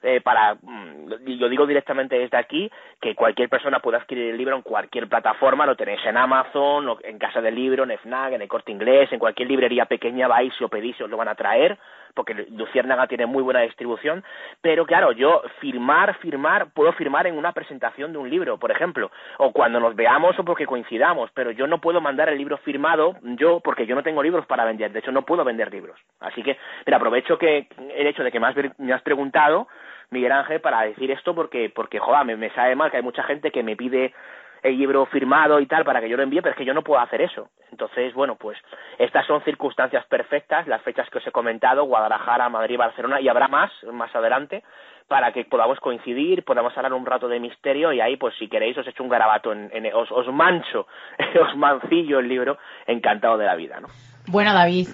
eh, 0.03 0.21
para, 0.21 0.55
mm, 0.55 1.25
yo 1.25 1.49
digo 1.49 1.65
directamente 1.65 2.17
desde 2.17 2.37
aquí, 2.37 2.71
que 2.99 3.15
cualquier 3.15 3.49
persona 3.49 3.79
puede 3.79 3.97
adquirir 3.97 4.31
el 4.31 4.37
libro 4.37 4.55
en 4.55 4.61
cualquier 4.61 5.07
plataforma, 5.07 5.65
lo 5.65 5.75
tenéis 5.75 6.03
en 6.05 6.17
Amazon, 6.17 6.97
en 7.03 7.19
Casa 7.19 7.41
del 7.41 7.55
Libro, 7.55 7.83
en 7.83 7.97
FNAC, 7.97 8.33
en 8.33 8.41
el 8.41 8.47
Corte 8.47 8.71
Inglés, 8.71 9.11
en 9.11 9.19
cualquier 9.19 9.47
librería 9.47 9.85
pequeña 9.85 10.27
vais 10.27 10.53
y 10.59 10.63
lo 10.63 10.69
pedís 10.69 10.99
y 10.99 11.03
os 11.03 11.09
lo 11.09 11.17
van 11.17 11.27
a 11.27 11.35
traer, 11.35 11.77
porque 12.13 12.33
Luciérnaga 12.51 13.07
tiene 13.07 13.25
muy 13.25 13.43
buena 13.43 13.61
distribución, 13.61 14.23
pero 14.61 14.85
claro, 14.85 15.11
yo 15.11 15.41
firmar, 15.59 16.15
firmar, 16.19 16.71
puedo 16.73 16.91
firmar 16.93 17.27
en 17.27 17.37
una 17.37 17.51
presentación 17.53 18.11
de 18.11 18.17
un 18.17 18.29
libro, 18.29 18.57
por 18.57 18.71
ejemplo, 18.71 19.11
o 19.37 19.51
cuando 19.51 19.79
nos 19.79 19.95
veamos 19.95 20.37
o 20.37 20.43
porque 20.43 20.65
coincidamos, 20.65 21.31
pero 21.33 21.51
yo 21.51 21.67
no 21.67 21.79
puedo 21.79 22.01
mandar 22.01 22.29
el 22.29 22.37
libro 22.37 22.57
firmado 22.57 23.15
yo 23.21 23.59
porque 23.59 23.85
yo 23.85 23.95
no 23.95 24.03
tengo 24.03 24.23
libros 24.23 24.45
para 24.45 24.65
vender, 24.65 24.91
de 24.91 24.99
hecho 24.99 25.11
no 25.11 25.23
puedo 25.23 25.43
vender 25.43 25.71
libros. 25.71 25.99
Así 26.19 26.43
que, 26.43 26.57
mira, 26.85 26.97
aprovecho 26.97 27.37
que 27.37 27.67
el 27.95 28.07
hecho 28.07 28.23
de 28.23 28.31
que 28.31 28.39
me 28.39 28.47
has, 28.47 28.55
me 28.77 28.93
has 28.93 29.01
preguntado, 29.01 29.67
Miguel 30.11 30.33
Ángel, 30.33 30.59
para 30.59 30.81
decir 30.81 31.09
esto 31.09 31.33
porque, 31.33 31.71
porque 31.73 31.99
joder, 31.99 32.37
me, 32.37 32.49
sabe 32.51 32.75
mal 32.75 32.91
que 32.91 32.97
hay 32.97 33.03
mucha 33.03 33.23
gente 33.23 33.49
que 33.49 33.63
me 33.63 33.77
pide 33.77 34.13
el 34.61 34.77
libro 34.77 35.05
firmado 35.07 35.59
y 35.59 35.65
tal 35.65 35.83
para 35.83 36.01
que 36.01 36.09
yo 36.09 36.17
lo 36.17 36.23
envíe, 36.23 36.41
pero 36.41 36.51
es 36.51 36.57
que 36.57 36.65
yo 36.65 36.73
no 36.73 36.83
puedo 36.83 37.01
hacer 37.01 37.21
eso. 37.21 37.49
Entonces, 37.71 38.13
bueno, 38.13 38.35
pues 38.35 38.57
estas 38.99 39.25
son 39.25 39.41
circunstancias 39.43 40.05
perfectas, 40.05 40.67
las 40.67 40.81
fechas 40.83 41.09
que 41.09 41.17
os 41.17 41.25
he 41.25 41.31
comentado, 41.31 41.85
Guadalajara, 41.85 42.49
Madrid, 42.49 42.77
Barcelona, 42.77 43.21
y 43.21 43.29
habrá 43.29 43.47
más 43.47 43.71
más 43.91 44.13
adelante 44.13 44.63
para 45.07 45.31
que 45.33 45.45
podamos 45.45 45.79
coincidir, 45.79 46.43
podamos 46.43 46.75
hablar 46.77 46.93
un 46.93 47.05
rato 47.05 47.27
de 47.27 47.39
misterio 47.39 47.91
y 47.91 47.99
ahí, 47.99 48.17
pues 48.17 48.33
si 48.37 48.47
queréis, 48.47 48.77
os 48.77 48.87
echo 48.87 49.03
un 49.03 49.09
garabato, 49.09 49.51
en, 49.51 49.93
os, 49.93 50.11
os 50.11 50.27
mancho, 50.27 50.87
os 51.41 51.57
mancillo 51.57 52.19
el 52.19 52.27
libro, 52.27 52.57
encantado 52.85 53.37
de 53.37 53.45
la 53.45 53.55
vida, 53.55 53.79
¿no? 53.79 53.87
Bueno, 54.27 54.53
David, 54.53 54.87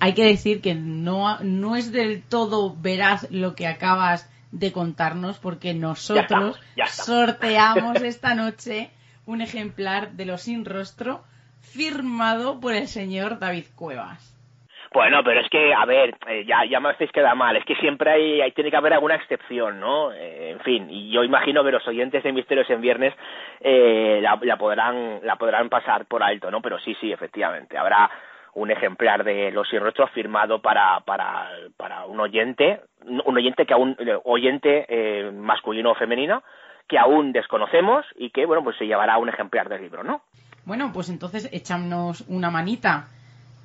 hay 0.00 0.14
que 0.14 0.24
decir 0.24 0.60
que 0.60 0.74
no, 0.74 1.38
no 1.42 1.74
es 1.74 1.92
del 1.92 2.22
todo 2.28 2.74
veraz 2.80 3.30
lo 3.32 3.54
que 3.54 3.66
acabas 3.66 4.30
de 4.50 4.72
contarnos 4.72 5.38
porque 5.38 5.74
nosotros 5.74 6.60
sorteamos 6.86 8.02
esta 8.02 8.34
noche 8.34 8.90
un 9.26 9.42
ejemplar 9.42 10.12
de 10.12 10.24
Los 10.24 10.42
Sin 10.42 10.64
Rostro 10.64 11.22
firmado 11.60 12.60
por 12.60 12.74
el 12.74 12.86
señor 12.86 13.38
David 13.38 13.66
Cuevas. 13.74 14.34
Bueno, 14.92 15.22
pero 15.22 15.40
es 15.40 15.48
que, 15.50 15.74
a 15.74 15.84
ver, 15.84 16.16
eh, 16.26 16.46
ya, 16.46 16.64
ya 16.64 16.80
me 16.80 16.88
hacéis 16.88 17.12
quedar 17.12 17.36
mal, 17.36 17.54
es 17.56 17.64
que 17.66 17.74
siempre 17.76 18.10
hay, 18.10 18.40
hay, 18.40 18.52
tiene 18.52 18.70
que 18.70 18.76
haber 18.76 18.94
alguna 18.94 19.16
excepción, 19.16 19.78
¿no? 19.80 20.12
Eh, 20.12 20.52
en 20.52 20.60
fin, 20.60 20.88
y 20.90 21.10
yo 21.10 21.22
imagino 21.24 21.62
que 21.62 21.72
los 21.72 21.86
oyentes 21.86 22.22
de 22.22 22.32
Misterios 22.32 22.70
en 22.70 22.80
Viernes 22.80 23.14
eh, 23.60 24.18
la, 24.22 24.38
la, 24.40 24.56
podrán, 24.56 25.20
la 25.22 25.36
podrán 25.36 25.68
pasar 25.68 26.06
por 26.06 26.22
alto, 26.22 26.50
¿no? 26.50 26.62
Pero 26.62 26.78
sí, 26.78 26.96
sí, 27.00 27.12
efectivamente, 27.12 27.76
habrá 27.76 28.10
un 28.58 28.70
ejemplar 28.70 29.24
de 29.24 29.50
Los 29.52 29.68
Sin 29.68 29.80
Rostro 29.80 30.08
firmado 30.08 30.60
para, 30.60 31.00
para, 31.00 31.48
para 31.76 32.06
un 32.06 32.18
oyente, 32.20 32.80
un 33.04 33.36
oyente 33.36 33.64
que 33.66 33.74
aún, 33.74 33.96
oyente 34.24 34.86
eh, 34.88 35.30
masculino 35.30 35.92
o 35.92 35.94
femenino, 35.94 36.42
que 36.88 36.98
aún 36.98 37.32
desconocemos 37.32 38.04
y 38.16 38.30
que, 38.30 38.46
bueno, 38.46 38.64
pues 38.64 38.76
se 38.76 38.86
llevará 38.86 39.18
un 39.18 39.28
ejemplar 39.28 39.68
del 39.68 39.82
libro, 39.82 40.02
¿no? 40.02 40.22
Bueno, 40.64 40.90
pues 40.92 41.08
entonces 41.08 41.48
échanos 41.52 42.22
una 42.28 42.50
manita. 42.50 43.08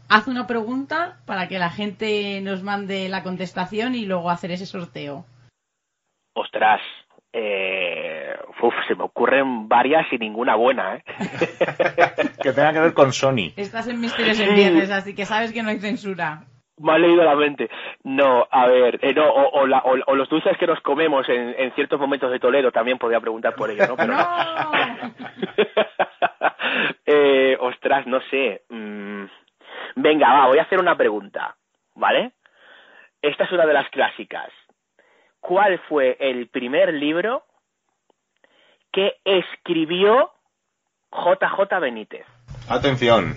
Haz 0.09 0.27
una 0.27 0.45
pregunta 0.45 1.17
para 1.25 1.47
que 1.47 1.57
la 1.57 1.69
gente 1.69 2.39
nos 2.41 2.61
mande 2.61 3.09
la 3.09 3.23
contestación 3.23 3.95
y 3.95 4.05
luego 4.05 4.29
hacer 4.29 4.51
ese 4.51 4.65
sorteo. 4.65 5.25
Ostras, 6.35 6.81
eh, 7.33 8.35
uf, 8.61 8.73
se 8.87 8.95
me 8.95 9.03
ocurren 9.03 9.67
varias 9.67 10.05
y 10.11 10.17
ninguna 10.17 10.55
buena, 10.55 10.95
¿eh? 10.95 11.03
que 12.41 12.53
tenga 12.53 12.73
que 12.73 12.79
ver 12.79 12.93
con 12.93 13.11
Sony. 13.11 13.53
Estás 13.57 13.87
en 13.87 13.99
Misterios 13.99 14.39
en 14.39 14.55
Viernes, 14.55 14.91
así 14.91 15.15
que 15.15 15.25
sabes 15.25 15.51
que 15.51 15.63
no 15.63 15.69
hay 15.69 15.79
censura 15.79 16.45
me 16.77 16.93
ha 16.93 16.97
leído 16.97 17.23
la 17.23 17.35
mente. 17.35 17.69
No, 18.03 18.47
a 18.49 18.67
ver, 18.67 18.99
eh, 19.01 19.13
no, 19.13 19.31
o, 19.31 19.67
la, 19.67 19.79
o, 19.79 20.15
los 20.15 20.29
dulces 20.29 20.57
que 20.57 20.67
nos 20.67 20.79
comemos 20.81 21.27
en, 21.29 21.55
en, 21.57 21.71
ciertos 21.73 21.99
momentos 21.99 22.31
de 22.31 22.39
Toledo 22.39 22.71
también 22.71 22.97
podría 22.97 23.19
preguntar 23.19 23.55
por 23.55 23.69
ello, 23.69 23.87
¿no? 23.87 23.95
Pero 23.95 24.13
eh, 27.05 27.57
ostras, 27.59 28.07
no 28.07 28.19
sé. 28.29 28.63
Mm, 28.69 29.25
venga, 29.95 30.33
va, 30.33 30.47
voy 30.47 30.59
a 30.59 30.63
hacer 30.63 30.79
una 30.79 30.97
pregunta, 30.97 31.55
¿vale? 31.95 32.31
Esta 33.21 33.45
es 33.45 33.51
una 33.51 33.65
de 33.65 33.73
las 33.73 33.89
clásicas. 33.89 34.51
¿Cuál 35.43 35.77
fue 35.89 36.15
el 36.21 36.47
primer 36.47 36.93
libro 36.93 37.43
que 38.93 39.17
escribió 39.25 40.31
JJ 41.11 41.81
Benítez? 41.81 42.25
Atención. 42.69 43.35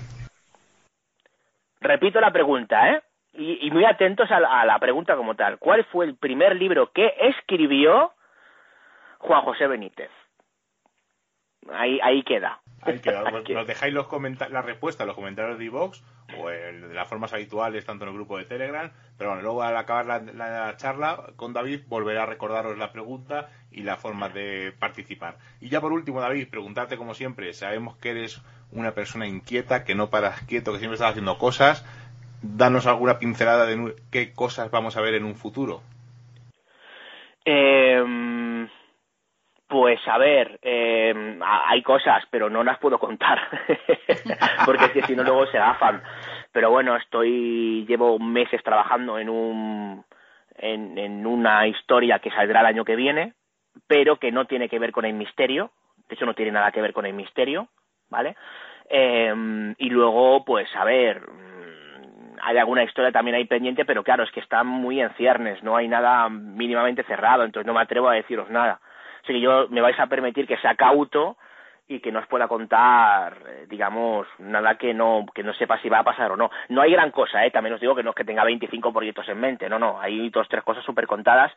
Repito 1.80 2.20
la 2.20 2.30
pregunta, 2.30 2.92
¿eh? 2.92 3.02
y, 3.32 3.68
muy 3.72 3.84
atentos 3.84 4.30
a 4.30 4.38
la, 4.38 4.78
pregunta 4.78 5.16
como 5.16 5.34
tal. 5.34 5.58
¿Cuál 5.58 5.84
fue 5.86 6.04
el 6.04 6.14
primer 6.14 6.54
libro 6.54 6.92
que 6.92 7.12
escribió 7.18 8.12
Juan 9.18 9.42
José 9.42 9.66
Benítez? 9.66 10.10
Ahí, 11.72 11.98
ahí 12.04 12.22
queda. 12.22 12.60
Ahí 12.82 13.00
queda. 13.00 13.28
Nos 13.48 13.66
dejáis 13.66 13.92
los 13.92 14.06
la 14.50 14.62
respuesta 14.62 15.02
en 15.02 15.08
los 15.08 15.16
comentarios 15.16 15.58
de 15.58 15.64
iVox 15.64 16.04
o 16.38 16.48
de 16.48 16.94
las 16.94 17.08
formas 17.08 17.32
habituales, 17.32 17.84
tanto 17.84 18.04
en 18.04 18.10
el 18.10 18.14
grupo 18.14 18.38
de 18.38 18.44
Telegram. 18.44 18.90
Pero 19.16 19.30
bueno, 19.30 19.42
luego 19.42 19.62
al 19.62 19.76
acabar 19.76 20.06
la, 20.06 20.76
charla 20.76 21.32
con 21.36 21.52
David 21.52 21.82
volverá 21.88 22.24
a 22.24 22.26
recordaros 22.26 22.78
la 22.78 22.92
pregunta 22.92 23.50
y 23.70 23.82
la 23.82 23.96
forma 23.96 24.28
de 24.28 24.72
participar. 24.78 25.38
Y 25.60 25.68
ya 25.68 25.80
por 25.80 25.92
último, 25.92 26.20
David, 26.20 26.48
preguntarte 26.48 26.96
como 26.96 27.14
siempre. 27.14 27.52
Sabemos 27.52 27.96
que 27.96 28.10
eres 28.10 28.42
una 28.72 28.92
persona 28.92 29.26
inquieta, 29.26 29.84
que 29.84 29.94
no 29.94 30.10
paras 30.10 30.42
quieto, 30.42 30.72
que 30.72 30.78
siempre 30.78 30.94
estás 30.94 31.10
haciendo 31.10 31.38
cosas 31.38 31.84
danos 32.42 32.86
alguna 32.86 33.18
pincelada 33.18 33.66
de 33.66 33.94
qué 34.10 34.32
cosas 34.32 34.70
vamos 34.70 34.96
a 34.96 35.00
ver 35.00 35.14
en 35.14 35.24
un 35.24 35.34
futuro. 35.34 35.82
Em, 37.44 38.68
pues 39.68 40.00
a 40.06 40.18
ver, 40.18 40.58
eh, 40.62 41.38
hay 41.42 41.82
cosas, 41.82 42.24
pero 42.30 42.48
no 42.48 42.62
las 42.62 42.78
puedo 42.78 42.98
contar, 42.98 43.40
porque 44.64 44.84
es 44.86 44.90
que 44.92 45.02
si 45.02 45.16
no 45.16 45.24
luego 45.24 45.46
se 45.46 45.58
gafan. 45.58 46.02
Pero 46.52 46.70
bueno, 46.70 46.96
estoy, 46.96 47.84
llevo 47.86 48.18
meses 48.18 48.62
trabajando 48.62 49.18
en 49.18 49.28
un, 49.28 50.04
en, 50.56 50.96
en 50.98 51.26
una 51.26 51.66
historia 51.66 52.20
que 52.20 52.30
saldrá 52.30 52.60
el 52.60 52.66
año 52.66 52.84
que 52.84 52.96
viene, 52.96 53.34
pero 53.86 54.16
que 54.16 54.32
no 54.32 54.46
tiene 54.46 54.68
que 54.68 54.78
ver 54.78 54.92
con 54.92 55.04
el 55.04 55.14
misterio. 55.14 55.70
De 56.08 56.14
hecho, 56.14 56.26
no 56.26 56.34
tiene 56.34 56.52
nada 56.52 56.70
que 56.70 56.80
ver 56.80 56.92
con 56.92 57.04
el 57.04 57.14
misterio, 57.14 57.68
¿vale? 58.08 58.36
Eh, 58.88 59.74
y 59.78 59.90
luego, 59.90 60.44
pues 60.44 60.68
a 60.76 60.84
ver, 60.84 61.22
hay 62.42 62.58
alguna 62.58 62.84
historia 62.84 63.12
también 63.12 63.34
ahí 63.36 63.44
pendiente, 63.44 63.84
pero 63.84 64.04
claro, 64.04 64.22
es 64.22 64.30
que 64.30 64.40
están 64.40 64.66
muy 64.66 65.00
en 65.00 65.10
ciernes, 65.14 65.62
no 65.62 65.76
hay 65.76 65.88
nada 65.88 66.28
mínimamente 66.28 67.02
cerrado, 67.04 67.44
entonces 67.44 67.66
no 67.66 67.74
me 67.74 67.80
atrevo 67.80 68.08
a 68.08 68.14
deciros 68.14 68.48
nada. 68.50 68.80
Así 69.26 69.32
que 69.32 69.40
yo 69.40 69.66
me 69.70 69.80
vais 69.80 69.98
a 69.98 70.06
permitir 70.06 70.46
que 70.46 70.56
sea 70.58 70.76
cauto 70.76 71.36
y 71.88 71.98
que 71.98 72.12
no 72.12 72.20
os 72.20 72.28
pueda 72.28 72.46
contar, 72.46 73.38
eh, 73.44 73.66
digamos, 73.68 74.28
nada 74.38 74.76
que 74.76 74.94
no, 74.94 75.26
que 75.34 75.42
no 75.42 75.52
sepa 75.52 75.80
si 75.80 75.88
va 75.88 75.98
a 75.98 76.04
pasar 76.04 76.30
o 76.30 76.36
no. 76.36 76.48
No 76.68 76.82
hay 76.82 76.92
gran 76.92 77.10
cosa, 77.10 77.44
¿eh? 77.44 77.50
También 77.50 77.74
os 77.74 77.80
digo 77.80 77.96
que 77.96 78.04
no 78.04 78.10
es 78.10 78.16
que 78.16 78.24
tenga 78.24 78.44
25 78.44 78.92
proyectos 78.92 79.28
en 79.28 79.40
mente, 79.40 79.68
no, 79.68 79.80
no, 79.80 80.00
hay 80.00 80.30
dos, 80.30 80.48
tres 80.48 80.62
cosas 80.62 80.84
súper 80.84 81.08
contadas 81.08 81.52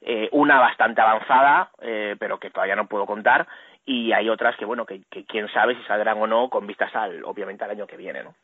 eh, 0.00 0.30
una 0.32 0.58
bastante 0.58 1.02
avanzada, 1.02 1.70
eh, 1.82 2.16
pero 2.18 2.38
que 2.38 2.50
todavía 2.50 2.74
no 2.74 2.86
puedo 2.86 3.04
contar, 3.04 3.46
y 3.84 4.12
hay 4.12 4.30
otras 4.30 4.56
que, 4.56 4.64
bueno, 4.64 4.86
que, 4.86 5.02
que 5.10 5.26
quién 5.26 5.46
sabe 5.48 5.74
si 5.74 5.82
saldrán 5.82 6.22
o 6.22 6.26
no 6.26 6.48
con 6.48 6.66
vistas 6.66 6.94
al, 6.96 7.22
obviamente, 7.24 7.64
al 7.64 7.72
año 7.72 7.86
que 7.86 7.98
viene, 7.98 8.22
¿no? 8.22 8.34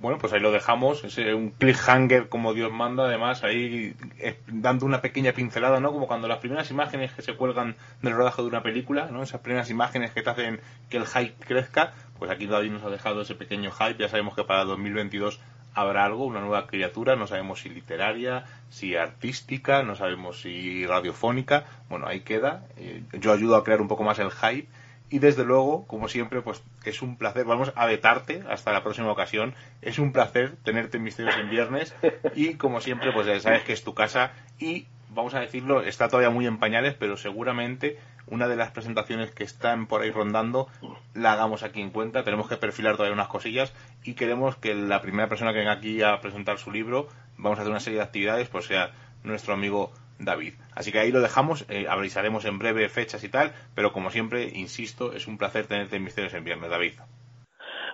Bueno, 0.00 0.18
pues 0.18 0.32
ahí 0.32 0.38
lo 0.38 0.52
dejamos, 0.52 1.02
es 1.02 1.18
un 1.18 1.50
cliffhanger 1.50 2.28
como 2.28 2.54
Dios 2.54 2.70
manda, 2.70 3.06
además 3.06 3.42
ahí 3.42 3.96
eh, 4.20 4.38
dando 4.46 4.86
una 4.86 5.00
pequeña 5.00 5.32
pincelada, 5.32 5.80
¿no? 5.80 5.92
Como 5.92 6.06
cuando 6.06 6.28
las 6.28 6.38
primeras 6.38 6.70
imágenes 6.70 7.12
que 7.12 7.22
se 7.22 7.34
cuelgan 7.34 7.74
del 8.00 8.14
rodaje 8.14 8.42
de 8.42 8.48
una 8.48 8.62
película, 8.62 9.08
¿no? 9.10 9.24
Esas 9.24 9.40
primeras 9.40 9.70
imágenes 9.70 10.12
que 10.12 10.22
te 10.22 10.30
hacen 10.30 10.60
que 10.88 10.98
el 10.98 11.06
hype 11.06 11.44
crezca, 11.44 11.94
pues 12.16 12.30
aquí 12.30 12.46
David 12.46 12.70
nos 12.70 12.84
ha 12.84 12.90
dejado 12.90 13.22
ese 13.22 13.34
pequeño 13.34 13.72
hype, 13.72 13.98
ya 13.98 14.08
sabemos 14.08 14.36
que 14.36 14.44
para 14.44 14.64
2022 14.64 15.40
habrá 15.74 16.04
algo, 16.04 16.26
una 16.26 16.40
nueva 16.40 16.68
criatura, 16.68 17.16
no 17.16 17.26
sabemos 17.26 17.60
si 17.60 17.68
literaria, 17.68 18.44
si 18.70 18.94
artística, 18.94 19.82
no 19.82 19.96
sabemos 19.96 20.42
si 20.42 20.86
radiofónica, 20.86 21.64
bueno, 21.88 22.06
ahí 22.06 22.20
queda, 22.20 22.62
eh, 22.76 23.02
yo 23.14 23.32
ayudo 23.32 23.56
a 23.56 23.64
crear 23.64 23.80
un 23.80 23.88
poco 23.88 24.04
más 24.04 24.20
el 24.20 24.30
hype 24.30 24.68
y 25.10 25.20
desde 25.20 25.44
luego, 25.44 25.86
como 25.86 26.08
siempre, 26.08 26.42
pues 26.42 26.62
es 26.84 27.00
un 27.02 27.16
placer. 27.16 27.44
Vamos 27.46 27.72
a 27.76 27.86
vetarte 27.86 28.42
hasta 28.48 28.72
la 28.72 28.82
próxima 28.82 29.10
ocasión. 29.10 29.54
Es 29.80 29.98
un 29.98 30.12
placer 30.12 30.56
tenerte 30.64 30.98
en 30.98 31.04
Misterios 31.04 31.36
en 31.36 31.50
Viernes. 31.50 31.94
Y 32.34 32.54
como 32.54 32.80
siempre, 32.80 33.12
pues 33.12 33.26
ya 33.26 33.40
sabes 33.40 33.62
que 33.62 33.72
es 33.72 33.82
tu 33.82 33.94
casa. 33.94 34.32
Y 34.58 34.86
vamos 35.10 35.34
a 35.34 35.40
decirlo, 35.40 35.82
está 35.82 36.08
todavía 36.08 36.30
muy 36.30 36.46
en 36.46 36.58
pañales, 36.58 36.94
pero 36.94 37.16
seguramente 37.16 37.98
una 38.26 38.48
de 38.48 38.56
las 38.56 38.70
presentaciones 38.70 39.30
que 39.30 39.44
están 39.44 39.86
por 39.86 40.02
ahí 40.02 40.10
rondando 40.10 40.68
la 41.14 41.32
hagamos 41.32 41.62
aquí 41.62 41.80
en 41.80 41.90
cuenta. 41.90 42.24
Tenemos 42.24 42.48
que 42.48 42.58
perfilar 42.58 42.96
todavía 42.96 43.14
unas 43.14 43.28
cosillas 43.28 43.72
y 44.04 44.14
queremos 44.14 44.56
que 44.56 44.74
la 44.74 45.00
primera 45.00 45.28
persona 45.28 45.52
que 45.52 45.60
venga 45.60 45.72
aquí 45.72 46.02
a 46.02 46.20
presentar 46.20 46.58
su 46.58 46.70
libro, 46.70 47.08
vamos 47.38 47.58
a 47.58 47.62
hacer 47.62 47.70
una 47.70 47.80
serie 47.80 47.98
de 47.98 48.04
actividades, 48.04 48.48
pues 48.48 48.66
sea 48.66 48.92
nuestro 49.24 49.54
amigo 49.54 49.92
David. 50.18 50.54
Así 50.74 50.92
que 50.92 50.98
ahí 50.98 51.12
lo 51.12 51.20
dejamos, 51.20 51.66
eh, 51.68 51.86
avisaremos 51.88 52.44
en 52.44 52.58
breve 52.58 52.88
fechas 52.88 53.22
y 53.24 53.28
tal, 53.28 53.52
pero 53.74 53.92
como 53.92 54.10
siempre, 54.10 54.44
insisto, 54.54 55.12
es 55.12 55.26
un 55.26 55.38
placer 55.38 55.66
tenerte 55.66 55.96
en 55.96 56.04
Misterios 56.04 56.34
en 56.34 56.44
Viernes, 56.44 56.70
David. 56.70 56.92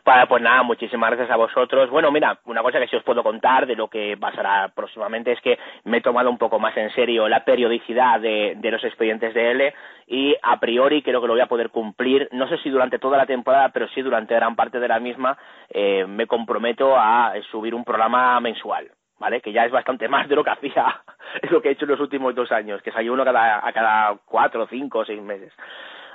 Bueno, 0.04 0.26
pues 0.28 0.42
nada, 0.42 0.62
muchísimas 0.62 1.12
gracias 1.12 1.30
a 1.30 1.36
vosotros. 1.36 1.88
Bueno, 1.88 2.12
mira, 2.12 2.38
una 2.44 2.62
cosa 2.62 2.78
que 2.78 2.88
sí 2.88 2.96
os 2.96 3.02
puedo 3.02 3.22
contar 3.22 3.66
de 3.66 3.74
lo 3.74 3.88
que 3.88 4.18
pasará 4.18 4.70
próximamente 4.74 5.32
es 5.32 5.40
que 5.40 5.58
me 5.84 5.98
he 5.98 6.02
tomado 6.02 6.28
un 6.28 6.36
poco 6.36 6.58
más 6.58 6.76
en 6.76 6.90
serio 6.90 7.26
la 7.26 7.42
periodicidad 7.42 8.20
de, 8.20 8.54
los 8.62 8.84
expedientes 8.84 9.32
de 9.32 9.50
L 9.52 9.74
y 10.06 10.36
a 10.42 10.60
priori 10.60 11.02
creo 11.02 11.22
que 11.22 11.26
lo 11.26 11.32
voy 11.32 11.40
a 11.40 11.46
poder 11.46 11.70
cumplir. 11.70 12.28
No 12.32 12.46
sé 12.48 12.58
si 12.58 12.68
durante 12.68 12.98
toda 12.98 13.16
la 13.16 13.24
temporada, 13.24 13.70
pero 13.70 13.88
sí 13.88 14.02
durante 14.02 14.34
gran 14.34 14.54
parte 14.56 14.78
de 14.78 14.88
la 14.88 15.00
misma 15.00 15.38
eh, 15.70 16.04
me 16.06 16.26
comprometo 16.26 16.98
a 16.98 17.32
subir 17.50 17.74
un 17.74 17.84
programa 17.84 18.38
mensual. 18.40 18.90
¿Vale? 19.24 19.40
Que 19.40 19.52
ya 19.52 19.64
es 19.64 19.72
bastante 19.72 20.06
más 20.06 20.28
de 20.28 20.36
lo 20.36 20.44
que 20.44 20.50
hacía, 20.50 21.00
es 21.42 21.50
lo 21.50 21.62
que 21.62 21.70
he 21.70 21.72
hecho 21.72 21.86
en 21.86 21.92
los 21.92 22.00
últimos 22.00 22.34
dos 22.34 22.52
años, 22.52 22.82
que 22.82 22.92
salió 22.92 23.14
uno 23.14 23.24
cada, 23.24 23.66
a 23.66 23.72
cada 23.72 24.18
cuatro, 24.26 24.66
cinco 24.68 25.02
seis 25.02 25.22
meses. 25.22 25.50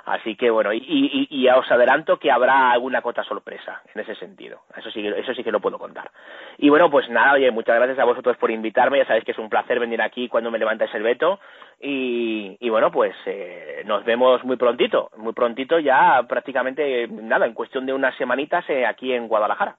Así 0.06 0.36
que 0.36 0.48
bueno, 0.48 0.72
y, 0.72 0.78
y, 0.78 1.26
y, 1.28 1.48
os 1.48 1.70
adelanto 1.70 2.18
que 2.18 2.30
habrá 2.30 2.70
alguna 2.70 3.02
cota 3.02 3.22
sorpresa 3.24 3.82
en 3.94 4.00
ese 4.00 4.14
sentido. 4.14 4.60
Eso 4.76 4.90
sí, 4.90 5.06
eso 5.06 5.34
sí 5.34 5.44
que 5.44 5.52
lo 5.52 5.60
puedo 5.60 5.78
contar. 5.78 6.10
Y 6.58 6.68
bueno, 6.68 6.88
pues 6.90 7.08
nada, 7.10 7.32
oye, 7.32 7.50
muchas 7.50 7.76
gracias 7.76 7.98
a 7.98 8.04
vosotros 8.04 8.36
por 8.38 8.50
invitarme. 8.50 8.98
Ya 8.98 9.06
sabéis 9.06 9.24
que 9.24 9.32
es 9.32 9.38
un 9.38 9.50
placer 9.50 9.78
venir 9.78 10.00
aquí 10.00 10.28
cuando 10.28 10.50
me 10.50 10.58
levantáis 10.58 10.94
el 10.94 11.02
veto. 11.02 11.38
Y, 11.80 12.56
y 12.60 12.70
bueno, 12.70 12.90
pues 12.90 13.14
eh, 13.26 13.82
nos 13.86 14.04
vemos 14.04 14.42
muy 14.44 14.56
prontito, 14.56 15.10
muy 15.16 15.32
prontito 15.32 15.78
ya 15.78 16.22
prácticamente, 16.26 17.06
nada, 17.08 17.46
en 17.46 17.54
cuestión 17.54 17.84
de 17.84 17.92
unas 17.92 18.16
semanitas 18.16 18.64
eh, 18.70 18.86
aquí 18.86 19.12
en 19.12 19.28
Guadalajara. 19.28 19.76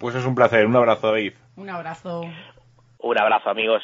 Pues 0.00 0.14
es 0.14 0.24
un 0.24 0.34
placer. 0.34 0.64
Un 0.66 0.74
abrazo, 0.74 1.08
David. 1.08 1.34
Un 1.56 1.68
abrazo. 1.68 2.22
Un 3.00 3.18
abrazo, 3.20 3.50
amigos. 3.50 3.82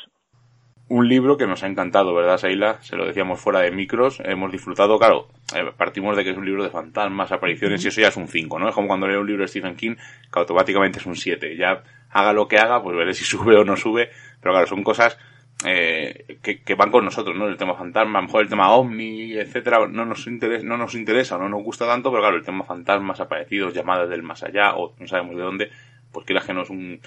Un 0.89 1.09
libro 1.09 1.37
que 1.37 1.47
nos 1.47 1.63
ha 1.63 1.67
encantado, 1.67 2.15
¿verdad, 2.15 2.39
Seila? 2.39 2.81
Se 2.81 2.97
lo 2.97 3.05
decíamos 3.05 3.39
fuera 3.39 3.61
de 3.61 3.71
micros. 3.71 4.21
Hemos 4.25 4.51
disfrutado, 4.51 4.99
claro, 4.99 5.29
eh, 5.55 5.73
partimos 5.77 6.17
de 6.17 6.25
que 6.25 6.31
es 6.31 6.37
un 6.39 6.47
libro 6.47 6.65
de 6.65 6.71
fantasmas, 6.71 7.33
apariciones, 7.33 7.85
y 7.85 7.89
eso 7.89 8.01
ya 8.01 8.09
es 8.09 8.17
un 8.17 8.29
5, 8.29 8.59
¿no? 8.59 8.69
Es 8.69 8.75
como 8.75 8.89
cuando 8.89 9.07
leo 9.07 9.21
un 9.21 9.27
libro 9.27 9.43
de 9.43 9.49
Stephen 9.49 9.77
King, 9.77 9.97
que 10.33 10.39
automáticamente 10.39 11.01
es 11.01 11.07
un 11.07 11.17
7. 11.17 11.55
Ya 11.55 11.83
haga 12.11 12.33
lo 12.33 12.49
que 12.49 12.57
haga, 12.57 12.83
pues 12.83 12.97
veré 12.97 13.13
si 13.13 13.25
sube 13.27 13.55
o 13.55 13.65
no 13.65 13.77
sube. 13.77 14.09
Pero 14.41 14.55
claro, 14.55 14.67
son 14.67 14.83
cosas 14.83 15.19
eh, 15.65 16.39
que, 16.43 16.75
van 16.75 16.91
con 16.91 17.05
nosotros, 17.05 17.35
¿no? 17.35 17.49
El 17.49 17.57
tema 17.57 17.75
fantasma, 17.75 18.19
a 18.19 18.23
lo 18.23 18.29
mejor 18.29 18.43
el 18.43 18.49
tema 18.49 18.71
ovni, 18.73 19.33
etcétera, 19.33 19.89
no 19.89 20.05
nos 20.05 20.27
interesa, 20.27 20.65
no 20.65 20.77
nos 20.77 20.95
interesa, 20.95 21.39
no 21.39 21.49
nos 21.49 21.63
gusta 21.63 21.87
tanto, 21.87 22.11
pero 22.11 22.23
claro, 22.23 22.37
el 22.37 22.45
tema 22.45 22.63
fantasmas, 22.63 23.21
aparecidos, 23.21 23.73
llamadas 23.73 24.09
del 24.09 24.23
más 24.23 24.43
allá, 24.43 24.77
o 24.77 24.95
no 24.99 25.07
sabemos 25.07 25.35
de 25.35 25.43
dónde, 25.43 25.71
pues 26.17 26.27
que 26.47 26.55
no 26.55 26.63
es 26.63 26.71
un, 26.71 26.99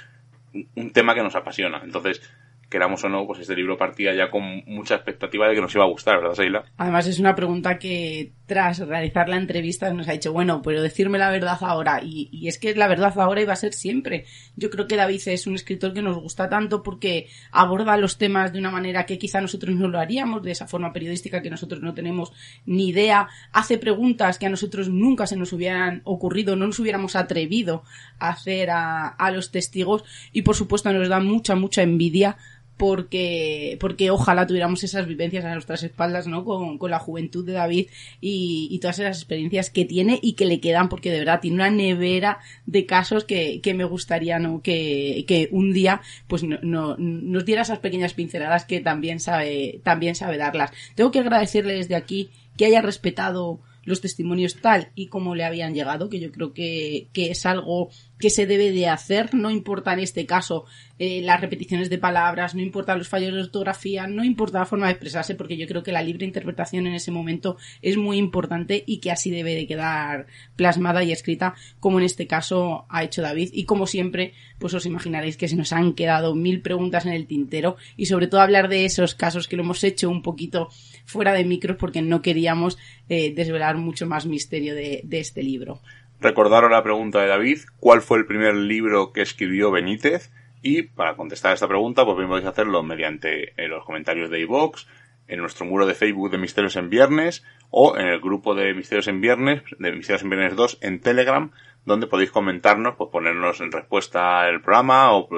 un 0.76 0.92
tema 0.92 1.16
que 1.16 1.24
nos 1.24 1.36
apasiona. 1.36 1.82
Entonces, 1.84 2.22
queramos 2.70 3.04
o 3.04 3.10
no, 3.10 3.26
pues 3.26 3.40
este 3.40 3.56
libro 3.56 3.78
partía 3.78 4.14
ya 4.14 4.30
con 4.30 4.64
mucha 4.68 4.96
expectativa 4.96 5.48
de 5.48 5.56
que 5.56 5.62
nos 5.62 5.74
iba 5.74 5.84
a 5.84 5.88
gustar, 5.88 6.20
¿verdad, 6.20 6.36
Seila? 6.36 6.64
Además 6.78 7.08
es 7.08 7.20
una 7.20 7.36
pregunta 7.36 7.80
que 7.80 8.32
tras 8.46 8.80
realizar 8.80 9.28
la 9.30 9.38
entrevista 9.38 9.92
nos 9.94 10.08
ha 10.08 10.14
dicho, 10.14 10.34
bueno, 10.34 10.62
pero 10.62 10.82
decirme 10.82 11.18
la 11.18 11.30
verdad 11.30 11.58
ahora, 11.62 12.02
y, 12.04 12.30
y 12.32 12.48
es 12.48 12.60
que 12.60 12.74
la 12.76 12.88
verdad 12.88 13.14
ahora 13.20 13.42
iba 13.42 13.54
a 13.54 13.58
ser 13.58 13.74
siempre. 13.74 14.26
Yo 14.56 14.70
creo 14.70 14.88
que 14.88 14.96
David 14.96 15.22
es 15.26 15.48
un 15.48 15.56
escritor 15.56 15.94
que 15.94 16.02
nos 16.02 16.18
gusta 16.18 16.50
tanto 16.50 16.84
porque 16.84 17.28
aborda 17.52 17.98
los 17.98 18.18
temas 18.18 18.54
de 18.54 18.60
una 18.60 18.72
manera 18.72 19.06
que 19.06 19.18
quizá 19.18 19.42
nosotros 19.42 19.76
no 19.76 19.88
lo 19.88 20.00
haríamos, 20.00 20.44
de 20.44 20.52
esa 20.52 20.68
forma 20.68 20.94
periodística 20.94 21.42
que 21.42 21.50
nosotros 21.50 21.82
no 21.82 21.94
tenemos 21.94 22.32
ni 22.66 22.90
idea, 22.90 23.30
hace 23.52 23.78
preguntas 23.78 24.38
que 24.38 24.46
a 24.46 24.50
nosotros 24.50 24.90
nunca 24.90 25.28
se 25.28 25.36
nos 25.36 25.54
hubieran 25.54 26.02
ocurrido, 26.04 26.56
no 26.56 26.68
nos 26.68 26.80
hubiéramos 26.80 27.16
atrevido 27.16 27.84
a 28.20 28.30
hacer 28.30 28.70
a, 28.70 29.08
a 29.08 29.32
los 29.32 29.52
testigos, 29.52 30.04
y 30.32 30.44
por 30.44 30.56
supuesto 30.56 30.92
nos 30.92 31.10
da 31.10 31.20
mucha, 31.20 31.56
mucha 31.56 31.82
envidia 31.82 32.38
porque, 32.80 33.78
porque 33.82 34.10
ojalá 34.10 34.48
tuviéramos 34.48 34.86
esas 34.86 35.06
vivencias 35.06 35.44
a 35.44 35.52
nuestras 35.52 35.84
espaldas, 35.84 36.28
¿no? 36.28 36.46
Con, 36.46 36.78
con 36.78 36.90
la 36.90 36.98
juventud 36.98 37.46
de 37.46 37.52
David 37.52 37.88
y, 38.22 38.70
y, 38.72 38.80
todas 38.80 39.00
esas 39.00 39.18
experiencias 39.18 39.70
que 39.70 39.84
tiene 39.84 40.18
y 40.22 40.34
que 40.34 40.46
le 40.46 40.62
quedan, 40.62 40.88
porque 40.88 41.12
de 41.12 41.20
verdad 41.20 41.42
tiene 41.42 41.56
una 41.56 41.70
nevera 41.70 42.40
de 42.66 42.86
casos 42.86 43.26
que, 43.26 43.60
que 43.60 43.74
me 43.74 43.84
gustaría, 43.84 44.40
¿no? 44.40 44.62
Que, 44.62 45.26
que 45.28 45.50
un 45.52 45.74
día, 45.74 46.00
pues, 46.28 46.44
no, 46.44 46.58
no, 46.62 46.96
nos 46.98 47.44
diera 47.44 47.64
esas 47.64 47.80
pequeñas 47.80 48.14
pinceladas 48.14 48.64
que 48.64 48.80
también 48.80 49.20
sabe, 49.20 49.82
también 49.84 50.16
sabe 50.16 50.38
darlas. 50.38 50.72
Tengo 50.96 51.12
que 51.12 51.20
agradecerle 51.20 51.74
desde 51.74 51.96
aquí 51.96 52.30
que 52.56 52.66
haya 52.66 52.82
respetado 52.82 53.60
los 53.90 54.02
testimonios 54.02 54.56
tal 54.62 54.90
y 54.96 55.08
como 55.08 55.36
le 55.36 55.44
habían 55.44 55.74
llegado, 55.74 56.10
que 56.10 56.20
yo 56.20 56.32
creo 56.32 56.54
que, 56.54 57.10
que 57.12 57.32
es 57.32 57.46
algo 57.46 57.90
que 58.20 58.30
se 58.30 58.46
debe 58.46 58.72
de 58.72 58.88
hacer, 58.88 59.34
no 59.34 59.50
importa 59.50 59.94
en 59.94 60.00
este 60.00 60.26
caso 60.26 60.66
eh, 61.00 61.22
las 61.22 61.40
repeticiones 61.40 61.90
de 61.90 61.98
palabras, 61.98 62.54
no 62.54 62.62
importa 62.62 62.96
los 62.96 63.08
fallos 63.08 63.34
de 63.34 63.40
ortografía, 63.40 64.08
no 64.08 64.26
importa 64.26 64.60
la 64.60 64.66
forma 64.66 64.88
de 64.88 64.92
expresarse, 64.92 65.36
porque 65.36 65.56
yo 65.56 65.68
creo 65.68 65.84
que 65.84 65.94
la 65.94 66.04
libre 66.04 66.26
interpretación 66.26 66.86
en 66.86 66.94
ese 66.94 67.12
momento 67.12 67.56
es 67.82 67.96
muy 67.96 68.18
importante 68.18 68.84
y 68.86 69.00
que 69.00 69.12
así 69.12 69.32
debe 69.32 69.56
de 69.56 69.66
quedar 69.66 70.28
plasmada 70.58 71.02
y 71.04 71.14
escrita, 71.14 71.56
como 71.80 72.00
en 72.00 72.06
este 72.06 72.28
caso 72.28 72.86
ha 72.90 73.06
hecho 73.06 73.22
David. 73.22 73.52
Y 73.54 73.64
como 73.64 73.88
siempre, 73.88 74.34
pues 74.60 74.74
os 74.74 74.86
imaginaréis 74.86 75.38
que 75.38 75.48
se 75.48 75.56
nos 75.56 75.72
han 75.72 75.94
quedado 75.94 76.36
mil 76.36 76.62
preguntas 76.62 77.06
en 77.06 77.14
el 77.14 77.26
tintero 77.26 77.78
y 77.96 78.08
sobre 78.08 78.28
todo 78.28 78.42
hablar 78.42 78.68
de 78.68 78.84
esos 78.84 79.16
casos 79.16 79.48
que 79.48 79.56
lo 79.56 79.64
hemos 79.64 79.84
hecho 79.86 80.10
un 80.10 80.22
poquito 80.22 80.70
fuera 81.10 81.34
de 81.34 81.44
micros 81.44 81.78
porque 81.78 82.02
no 82.02 82.22
queríamos 82.22 82.78
eh, 83.10 83.34
desvelar 83.34 83.78
mucho 83.78 84.06
más 84.06 84.26
misterio 84.26 84.76
de, 84.76 85.04
este 85.12 85.44
libro. 85.44 85.82
Recordaron 86.20 86.72
la 86.72 86.84
pregunta 86.84 87.22
de 87.22 87.28
David, 87.28 87.60
¿cuál 87.80 88.02
fue 88.02 88.20
el 88.20 88.26
primer 88.26 88.56
libro 88.56 89.12
que 89.12 89.22
escribió 89.22 89.72
Benítez? 89.72 90.32
Y 90.62 90.84
para 90.84 91.16
contestar 91.16 91.52
a 91.52 91.54
esta 91.56 91.68
pregunta, 91.68 92.06
pues 92.06 92.18
bien 92.18 92.30
podéis 92.30 92.48
hacerlo 92.48 92.84
mediante 92.84 93.54
en 93.62 93.70
los 93.70 93.86
comentarios 93.86 94.30
de 94.30 94.42
iVoox, 94.42 94.86
en 95.28 95.40
nuestro 95.40 95.66
muro 95.66 95.86
de 95.86 95.94
Facebook 95.94 96.32
de 96.32 96.38
Misterios 96.38 96.76
en 96.76 96.90
Viernes 96.90 97.44
o 97.70 97.98
en 97.98 98.08
el 98.08 98.20
grupo 98.20 98.54
de 98.56 98.74
Misterios 98.74 99.08
en 99.08 99.22
Viernes, 99.22 99.64
de 99.78 99.92
Misterios 99.94 100.24
en 100.24 100.30
Viernes 100.30 100.56
2 100.56 100.80
en 100.82 101.00
Telegram, 101.00 101.52
donde 101.86 102.08
podéis 102.08 102.32
comentarnos, 102.32 102.96
pues 102.98 103.10
ponernos 103.10 103.62
en 103.62 103.72
respuesta 103.72 104.42
al 104.42 104.62
programa 104.62 105.14
o, 105.14 105.30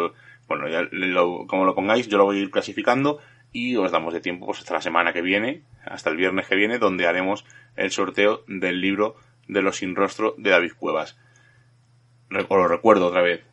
bueno, 0.48 0.68
ya 0.68 0.90
como 1.48 1.66
lo 1.66 1.76
pongáis, 1.76 2.08
yo 2.08 2.18
lo 2.18 2.26
voy 2.26 2.40
a 2.40 2.42
ir 2.42 2.52
clasificando 2.52 3.20
y 3.52 3.76
os 3.76 3.92
damos 3.92 4.14
de 4.14 4.22
tiempo 4.22 4.46
pues 4.46 4.60
hasta 4.60 4.74
la 4.74 4.82
semana 4.82 5.14
que 5.14 5.22
viene, 5.22 5.64
hasta 5.86 6.10
el 6.10 6.18
viernes 6.18 6.48
que 6.48 6.56
viene, 6.56 6.80
donde 6.80 7.08
haremos 7.08 7.46
el 7.76 7.92
sorteo 7.92 8.44
del 8.48 8.82
libro 8.82 9.16
de 9.48 9.62
los 9.62 9.78
sin 9.78 9.96
rostro 9.96 10.36
de 10.38 10.50
David 10.50 10.74
Cuevas. 10.78 11.18
Os 12.32 12.50
lo 12.50 12.68
recuerdo 12.68 13.08
otra 13.08 13.22
vez. 13.22 13.44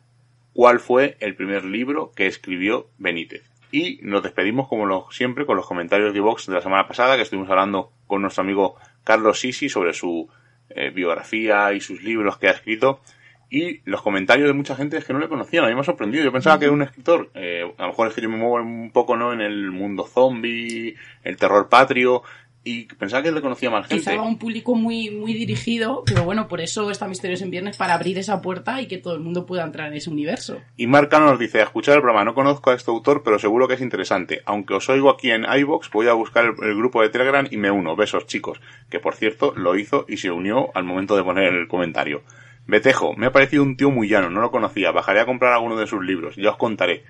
¿Cuál 0.53 0.79
fue 0.79 1.17
el 1.19 1.35
primer 1.35 1.65
libro 1.65 2.11
que 2.15 2.27
escribió 2.27 2.89
Benítez? 2.97 3.49
Y 3.71 3.99
nos 4.01 4.23
despedimos 4.23 4.67
como 4.67 5.11
siempre 5.11 5.45
con 5.45 5.57
los 5.57 5.67
comentarios 5.67 6.13
de 6.13 6.19
Vox 6.21 6.47
de 6.47 6.55
la 6.55 6.61
semana 6.61 6.87
pasada 6.87 7.15
que 7.15 7.21
estuvimos 7.21 7.49
hablando 7.49 7.91
con 8.07 8.21
nuestro 8.21 8.41
amigo 8.41 8.75
Carlos 9.03 9.39
Sisi 9.39 9.69
sobre 9.69 9.93
su 9.93 10.27
eh, 10.69 10.89
biografía 10.89 11.71
y 11.73 11.81
sus 11.81 12.01
libros 12.01 12.37
que 12.37 12.47
ha 12.47 12.51
escrito 12.51 13.01
y 13.49 13.81
los 13.85 14.01
comentarios 14.01 14.47
de 14.47 14.53
mucha 14.53 14.75
gente 14.75 14.97
es 14.97 15.05
que 15.05 15.13
no 15.13 15.19
le 15.19 15.27
conocían, 15.27 15.65
a 15.65 15.67
mí 15.67 15.73
me 15.73 15.81
ha 15.81 15.83
sorprendido. 15.83 16.23
Yo 16.23 16.31
pensaba 16.31 16.59
que 16.59 16.65
era 16.65 16.73
un 16.73 16.83
escritor, 16.83 17.31
eh, 17.33 17.63
a 17.77 17.83
lo 17.83 17.87
mejor 17.89 18.07
es 18.07 18.13
que 18.13 18.21
yo 18.21 18.29
me 18.29 18.37
muevo 18.37 18.55
un 18.55 18.91
poco 18.91 19.17
¿no? 19.17 19.33
en 19.33 19.41
el 19.41 19.71
mundo 19.71 20.05
zombie, 20.05 20.95
el 21.23 21.37
terror 21.37 21.67
patrio, 21.67 22.23
y 22.63 22.83
pensaba 22.85 23.23
que 23.23 23.31
le 23.31 23.41
conocía 23.41 23.69
más 23.71 23.87
gente. 23.87 24.03
Quizá 24.03 24.13
a 24.13 24.21
un 24.21 24.37
público 24.37 24.75
muy, 24.75 25.09
muy 25.09 25.33
dirigido, 25.33 26.03
pero 26.05 26.23
bueno, 26.23 26.47
por 26.47 26.61
eso 26.61 26.91
está 26.91 27.07
Misterios 27.07 27.41
en 27.41 27.49
Viernes, 27.49 27.77
para 27.77 27.95
abrir 27.95 28.17
esa 28.19 28.41
puerta 28.41 28.81
y 28.81 28.87
que 28.87 28.97
todo 28.97 29.15
el 29.15 29.21
mundo 29.21 29.45
pueda 29.45 29.63
entrar 29.63 29.87
en 29.87 29.95
ese 29.95 30.09
universo. 30.09 30.61
Y 30.77 30.85
Marcano 30.85 31.25
nos 31.25 31.39
dice, 31.39 31.61
a 31.61 31.63
escuchar 31.63 31.95
el 31.95 32.01
programa, 32.01 32.25
no 32.25 32.35
conozco 32.35 32.69
a 32.69 32.75
este 32.75 32.91
autor, 32.91 33.23
pero 33.23 33.39
seguro 33.39 33.67
que 33.67 33.75
es 33.75 33.81
interesante. 33.81 34.41
Aunque 34.45 34.75
os 34.75 34.87
oigo 34.89 35.09
aquí 35.09 35.31
en 35.31 35.45
iVox, 35.45 35.89
voy 35.89 36.07
a 36.07 36.13
buscar 36.13 36.45
el, 36.45 36.53
el 36.63 36.75
grupo 36.75 37.01
de 37.01 37.09
Telegram 37.09 37.47
y 37.49 37.57
me 37.57 37.71
uno. 37.71 37.95
Besos, 37.95 38.27
chicos. 38.27 38.61
Que 38.89 38.99
por 38.99 39.15
cierto, 39.15 39.53
lo 39.55 39.75
hizo 39.75 40.05
y 40.07 40.17
se 40.17 40.29
unió 40.29 40.69
al 40.75 40.83
momento 40.83 41.15
de 41.15 41.23
poner 41.23 41.53
el 41.53 41.67
comentario. 41.67 42.21
Betejo, 42.69 43.15
me 43.15 43.25
ha 43.25 43.31
parecido 43.31 43.63
un 43.63 43.75
tío 43.75 43.89
muy 43.89 44.07
llano, 44.07 44.29
no 44.29 44.41
lo 44.41 44.51
conocía, 44.51 44.91
bajaré 44.91 45.21
a 45.21 45.25
comprar 45.25 45.53
alguno 45.53 45.75
de 45.75 45.87
sus 45.87 46.05
libros, 46.05 46.35
ya 46.35 46.51
os 46.51 46.57
contaré. 46.57 47.03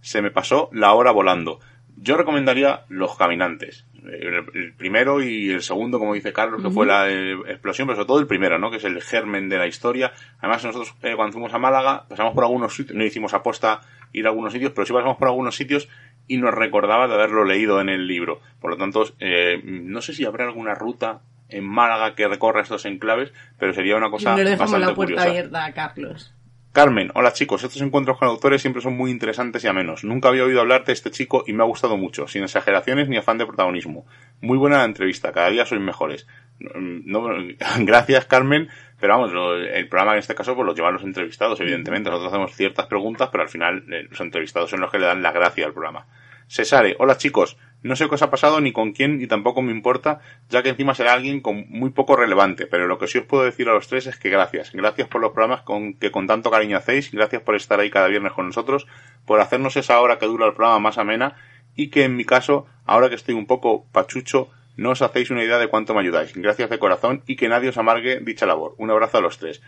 Se 0.00 0.20
me 0.20 0.32
pasó 0.32 0.68
la 0.72 0.92
hora 0.94 1.12
volando. 1.12 1.60
Yo 1.96 2.16
recomendaría 2.16 2.84
Los 2.88 3.16
Caminantes. 3.16 3.86
El, 4.04 4.74
primero 4.76 5.22
y 5.22 5.50
el 5.50 5.62
segundo, 5.62 6.00
como 6.00 6.14
dice 6.14 6.32
Carlos, 6.32 6.60
que 6.60 6.70
fue 6.70 6.86
la 6.86 7.08
eh, 7.08 7.34
explosión, 7.46 7.86
pero 7.86 7.96
sobre 7.96 8.06
todo 8.06 8.18
el 8.18 8.26
primero, 8.26 8.58
¿no? 8.58 8.70
Que 8.70 8.78
es 8.78 8.84
el 8.84 9.00
germen 9.00 9.48
de 9.48 9.58
la 9.58 9.68
historia. 9.68 10.12
Además, 10.38 10.64
nosotros 10.64 10.94
eh, 11.02 11.14
cuando 11.14 11.32
fuimos 11.32 11.54
a 11.54 11.58
Málaga, 11.58 12.06
pasamos 12.08 12.34
por 12.34 12.42
algunos 12.42 12.74
sitios, 12.74 12.96
no 12.96 13.04
hicimos 13.04 13.32
aposta 13.32 13.82
ir 14.12 14.26
a 14.26 14.30
algunos 14.30 14.52
sitios, 14.52 14.72
pero 14.72 14.86
sí 14.86 14.92
pasamos 14.92 15.18
por 15.18 15.28
algunos 15.28 15.54
sitios 15.54 15.88
y 16.26 16.38
nos 16.38 16.52
recordaba 16.52 17.06
de 17.06 17.14
haberlo 17.14 17.44
leído 17.44 17.80
en 17.80 17.88
el 17.88 18.08
libro. 18.08 18.40
Por 18.60 18.72
lo 18.72 18.76
tanto, 18.76 19.04
eh, 19.20 19.60
no 19.64 20.02
sé 20.02 20.14
si 20.14 20.24
habrá 20.24 20.46
alguna 20.46 20.74
ruta 20.74 21.20
en 21.48 21.64
Málaga 21.64 22.14
que 22.14 22.28
recorra 22.28 22.62
estos 22.62 22.84
enclaves, 22.84 23.32
pero 23.58 23.72
sería 23.72 23.96
una 23.96 24.10
cosa 24.10 24.34
Y 24.34 24.36
le 24.38 24.44
dejamos 24.44 24.72
bastante 24.72 24.86
la 24.86 24.94
puerta 24.94 25.14
curiosa. 25.14 25.30
abierta 25.30 25.64
a 25.64 25.72
Carlos. 25.72 26.32
Carmen, 26.76 27.10
hola 27.14 27.32
chicos, 27.32 27.64
estos 27.64 27.80
encuentros 27.80 28.18
con 28.18 28.28
autores 28.28 28.60
siempre 28.60 28.82
son 28.82 28.98
muy 28.98 29.10
interesantes 29.10 29.64
y 29.64 29.66
amenos. 29.66 30.04
Nunca 30.04 30.28
había 30.28 30.44
oído 30.44 30.60
hablar 30.60 30.84
de 30.84 30.92
este 30.92 31.10
chico 31.10 31.42
y 31.46 31.54
me 31.54 31.62
ha 31.62 31.66
gustado 31.66 31.96
mucho, 31.96 32.28
sin 32.28 32.42
exageraciones 32.42 33.08
ni 33.08 33.16
afán 33.16 33.38
de 33.38 33.46
protagonismo. 33.46 34.04
Muy 34.42 34.58
buena 34.58 34.76
la 34.76 34.84
entrevista, 34.84 35.32
cada 35.32 35.48
día 35.48 35.64
sois 35.64 35.80
mejores. 35.80 36.26
No, 36.58 37.30
gracias 37.78 38.26
Carmen, 38.26 38.68
pero 39.00 39.14
vamos, 39.14 39.32
el 39.72 39.88
programa 39.88 40.12
en 40.12 40.18
este 40.18 40.34
caso 40.34 40.54
pues 40.54 40.66
lo 40.66 40.74
llevan 40.74 40.92
los 40.92 41.02
entrevistados, 41.02 41.58
evidentemente. 41.60 42.10
Nosotros 42.10 42.30
hacemos 42.30 42.54
ciertas 42.54 42.84
preguntas, 42.88 43.30
pero 43.32 43.44
al 43.44 43.48
final 43.48 43.84
eh, 43.90 44.06
los 44.10 44.20
entrevistados 44.20 44.68
son 44.68 44.80
los 44.80 44.90
que 44.90 44.98
le 44.98 45.06
dan 45.06 45.22
la 45.22 45.32
gracia 45.32 45.64
al 45.64 45.72
programa. 45.72 46.06
Cesare, 46.46 46.94
hola 46.98 47.16
chicos, 47.16 47.56
no 47.82 47.96
sé 47.96 48.08
qué 48.08 48.14
os 48.14 48.22
ha 48.22 48.30
pasado 48.30 48.60
ni 48.60 48.72
con 48.72 48.92
quién 48.92 49.20
y 49.20 49.26
tampoco 49.26 49.62
me 49.62 49.72
importa, 49.72 50.20
ya 50.48 50.62
que 50.62 50.70
encima 50.70 50.94
será 50.94 51.12
alguien 51.12 51.40
con 51.40 51.66
muy 51.68 51.90
poco 51.90 52.16
relevante, 52.16 52.66
pero 52.66 52.86
lo 52.86 52.98
que 52.98 53.06
sí 53.06 53.18
os 53.18 53.26
puedo 53.26 53.44
decir 53.44 53.68
a 53.68 53.74
los 53.74 53.88
tres 53.88 54.06
es 54.06 54.18
que 54.18 54.30
gracias, 54.30 54.72
gracias 54.72 55.08
por 55.08 55.20
los 55.20 55.32
programas 55.32 55.62
con, 55.62 55.94
que 55.94 56.10
con 56.10 56.26
tanto 56.26 56.50
cariño 56.50 56.76
hacéis, 56.76 57.12
gracias 57.12 57.42
por 57.42 57.54
estar 57.54 57.80
ahí 57.80 57.90
cada 57.90 58.08
viernes 58.08 58.32
con 58.32 58.46
nosotros, 58.46 58.86
por 59.24 59.40
hacernos 59.40 59.76
esa 59.76 60.00
hora 60.00 60.18
que 60.18 60.26
dura 60.26 60.46
el 60.46 60.54
programa 60.54 60.80
más 60.80 60.98
amena 60.98 61.36
y 61.74 61.88
que 61.88 62.04
en 62.04 62.16
mi 62.16 62.24
caso, 62.24 62.66
ahora 62.86 63.08
que 63.08 63.14
estoy 63.14 63.34
un 63.34 63.46
poco 63.46 63.86
pachucho, 63.92 64.50
no 64.76 64.90
os 64.90 65.02
hacéis 65.02 65.30
una 65.30 65.44
idea 65.44 65.58
de 65.58 65.68
cuánto 65.68 65.94
me 65.94 66.00
ayudáis. 66.00 66.34
Gracias 66.34 66.68
de 66.68 66.78
corazón 66.78 67.22
y 67.26 67.36
que 67.36 67.48
nadie 67.48 67.70
os 67.70 67.78
amargue 67.78 68.20
dicha 68.20 68.46
labor. 68.46 68.74
Un 68.78 68.90
abrazo 68.90 69.18
a 69.18 69.20
los 69.22 69.38
tres 69.38 69.62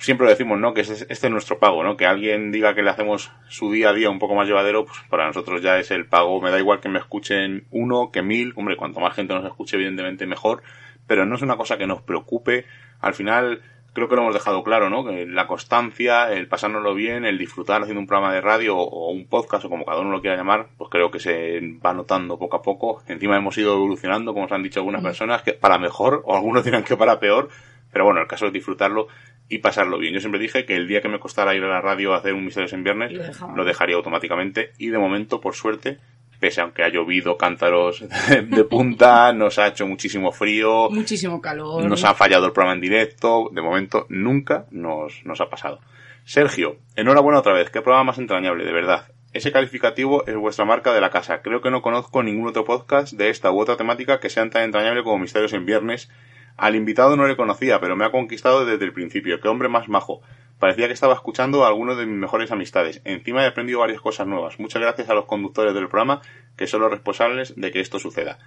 siempre 0.00 0.24
lo 0.24 0.30
decimos, 0.30 0.58
¿no? 0.58 0.74
Que 0.74 0.80
este, 0.80 0.94
este 1.12 1.26
es 1.26 1.30
nuestro 1.30 1.58
pago, 1.58 1.84
¿no? 1.84 1.96
Que 1.96 2.06
alguien 2.06 2.50
diga 2.50 2.74
que 2.74 2.82
le 2.82 2.90
hacemos 2.90 3.30
su 3.48 3.70
día 3.70 3.90
a 3.90 3.92
día 3.92 4.10
un 4.10 4.18
poco 4.18 4.34
más 4.34 4.48
llevadero, 4.48 4.86
pues 4.86 4.98
para 5.08 5.26
nosotros 5.26 5.62
ya 5.62 5.78
es 5.78 5.90
el 5.90 6.06
pago. 6.06 6.40
Me 6.40 6.50
da 6.50 6.58
igual 6.58 6.80
que 6.80 6.88
me 6.88 6.98
escuchen 6.98 7.66
uno 7.70 8.10
que 8.10 8.22
mil. 8.22 8.52
Hombre, 8.56 8.76
cuanto 8.76 9.00
más 9.00 9.14
gente 9.14 9.34
nos 9.34 9.44
escuche, 9.44 9.76
evidentemente 9.76 10.26
mejor. 10.26 10.62
Pero 11.06 11.26
no 11.26 11.36
es 11.36 11.42
una 11.42 11.56
cosa 11.56 11.76
que 11.76 11.86
nos 11.86 12.02
preocupe. 12.02 12.64
Al 13.00 13.14
final, 13.14 13.62
creo 13.92 14.08
que 14.08 14.16
lo 14.16 14.22
hemos 14.22 14.34
dejado 14.34 14.62
claro, 14.62 14.88
¿no? 14.88 15.04
Que 15.04 15.26
la 15.26 15.46
constancia, 15.46 16.32
el 16.32 16.48
pasárnoslo 16.48 16.94
bien, 16.94 17.24
el 17.24 17.38
disfrutar 17.38 17.82
haciendo 17.82 18.00
un 18.00 18.06
programa 18.06 18.32
de 18.32 18.40
radio 18.40 18.76
o 18.76 19.10
un 19.10 19.26
podcast 19.26 19.64
o 19.64 19.68
como 19.68 19.84
cada 19.84 20.00
uno 20.00 20.10
lo 20.10 20.20
quiera 20.20 20.36
llamar, 20.36 20.68
pues 20.78 20.90
creo 20.90 21.10
que 21.10 21.20
se 21.20 21.60
va 21.84 21.92
notando 21.92 22.38
poco 22.38 22.56
a 22.56 22.62
poco. 22.62 23.02
Encima 23.06 23.36
hemos 23.36 23.58
ido 23.58 23.74
evolucionando, 23.74 24.32
como 24.32 24.46
os 24.46 24.52
han 24.52 24.62
dicho 24.62 24.80
algunas 24.80 25.02
personas, 25.02 25.42
que 25.42 25.52
para 25.52 25.78
mejor, 25.78 26.22
o 26.24 26.34
algunos 26.34 26.64
dirán 26.64 26.84
que 26.84 26.96
para 26.96 27.20
peor. 27.20 27.50
Pero 27.92 28.04
bueno, 28.04 28.20
el 28.20 28.28
caso 28.28 28.46
es 28.46 28.52
disfrutarlo 28.52 29.08
y 29.50 29.58
pasarlo 29.58 29.98
bien. 29.98 30.14
Yo 30.14 30.20
siempre 30.20 30.40
dije 30.40 30.64
que 30.64 30.76
el 30.76 30.88
día 30.88 31.02
que 31.02 31.08
me 31.08 31.18
costara 31.18 31.54
ir 31.54 31.62
a 31.64 31.68
la 31.68 31.80
radio 31.82 32.14
a 32.14 32.18
hacer 32.18 32.32
un 32.32 32.44
Misterios 32.46 32.72
en 32.72 32.84
Viernes, 32.84 33.12
Lo 33.54 33.64
dejaría 33.64 33.96
automáticamente. 33.96 34.72
Y 34.78 34.88
de 34.88 34.98
momento, 34.98 35.40
por 35.40 35.54
suerte, 35.54 35.98
pese 36.38 36.62
a 36.62 36.70
que 36.70 36.82
ha 36.84 36.88
llovido 36.88 37.36
cántaros 37.36 38.04
de 38.48 38.64
punta, 38.64 39.32
nos 39.34 39.58
ha 39.58 39.66
hecho 39.66 39.86
muchísimo 39.86 40.32
frío, 40.32 40.88
Muchísimo 40.90 41.40
calor. 41.42 41.84
nos 41.84 42.04
ha 42.04 42.14
fallado 42.14 42.46
el 42.46 42.52
programa 42.52 42.74
en 42.74 42.80
directo, 42.80 43.50
de 43.52 43.60
momento 43.60 44.06
nunca 44.08 44.64
nos, 44.70 45.24
nos 45.26 45.40
ha 45.40 45.50
pasado. 45.50 45.80
Sergio, 46.24 46.76
enhorabuena 46.96 47.40
otra 47.40 47.52
vez, 47.52 47.70
qué 47.70 47.82
programa 47.82 48.04
más 48.04 48.18
entrañable, 48.18 48.64
de 48.64 48.72
verdad. 48.72 49.08
Ese 49.32 49.52
calificativo 49.52 50.26
es 50.26 50.36
vuestra 50.36 50.64
marca 50.64 50.92
de 50.92 51.00
la 51.00 51.10
casa. 51.10 51.42
Creo 51.42 51.60
que 51.60 51.70
no 51.70 51.82
conozco 51.82 52.22
ningún 52.22 52.48
otro 52.48 52.64
podcast 52.64 53.12
de 53.12 53.30
esta 53.30 53.50
u 53.52 53.60
otra 53.60 53.76
temática 53.76 54.18
que 54.20 54.28
sean 54.30 54.50
tan 54.50 54.62
entrañable 54.62 55.02
como 55.02 55.18
Misterios 55.18 55.52
en 55.52 55.66
Viernes. 55.66 56.08
Al 56.56 56.76
invitado 56.76 57.16
no 57.16 57.26
le 57.26 57.36
conocía, 57.36 57.80
pero 57.80 57.96
me 57.96 58.04
ha 58.04 58.10
conquistado 58.10 58.64
desde 58.64 58.84
el 58.84 58.92
principio. 58.92 59.40
Qué 59.40 59.48
hombre 59.48 59.68
más 59.68 59.88
majo. 59.88 60.20
Parecía 60.58 60.88
que 60.88 60.92
estaba 60.92 61.14
escuchando 61.14 61.64
a 61.64 61.68
alguno 61.68 61.96
de 61.96 62.04
mis 62.04 62.18
mejores 62.18 62.52
amistades. 62.52 63.00
Encima 63.04 63.44
he 63.44 63.46
aprendido 63.46 63.80
varias 63.80 64.00
cosas 64.02 64.26
nuevas. 64.26 64.60
Muchas 64.60 64.82
gracias 64.82 65.08
a 65.08 65.14
los 65.14 65.24
conductores 65.24 65.72
del 65.72 65.88
programa, 65.88 66.20
que 66.56 66.66
son 66.66 66.82
los 66.82 66.90
responsables 66.90 67.54
de 67.56 67.70
que 67.70 67.80
esto 67.80 67.98
suceda. 67.98 68.38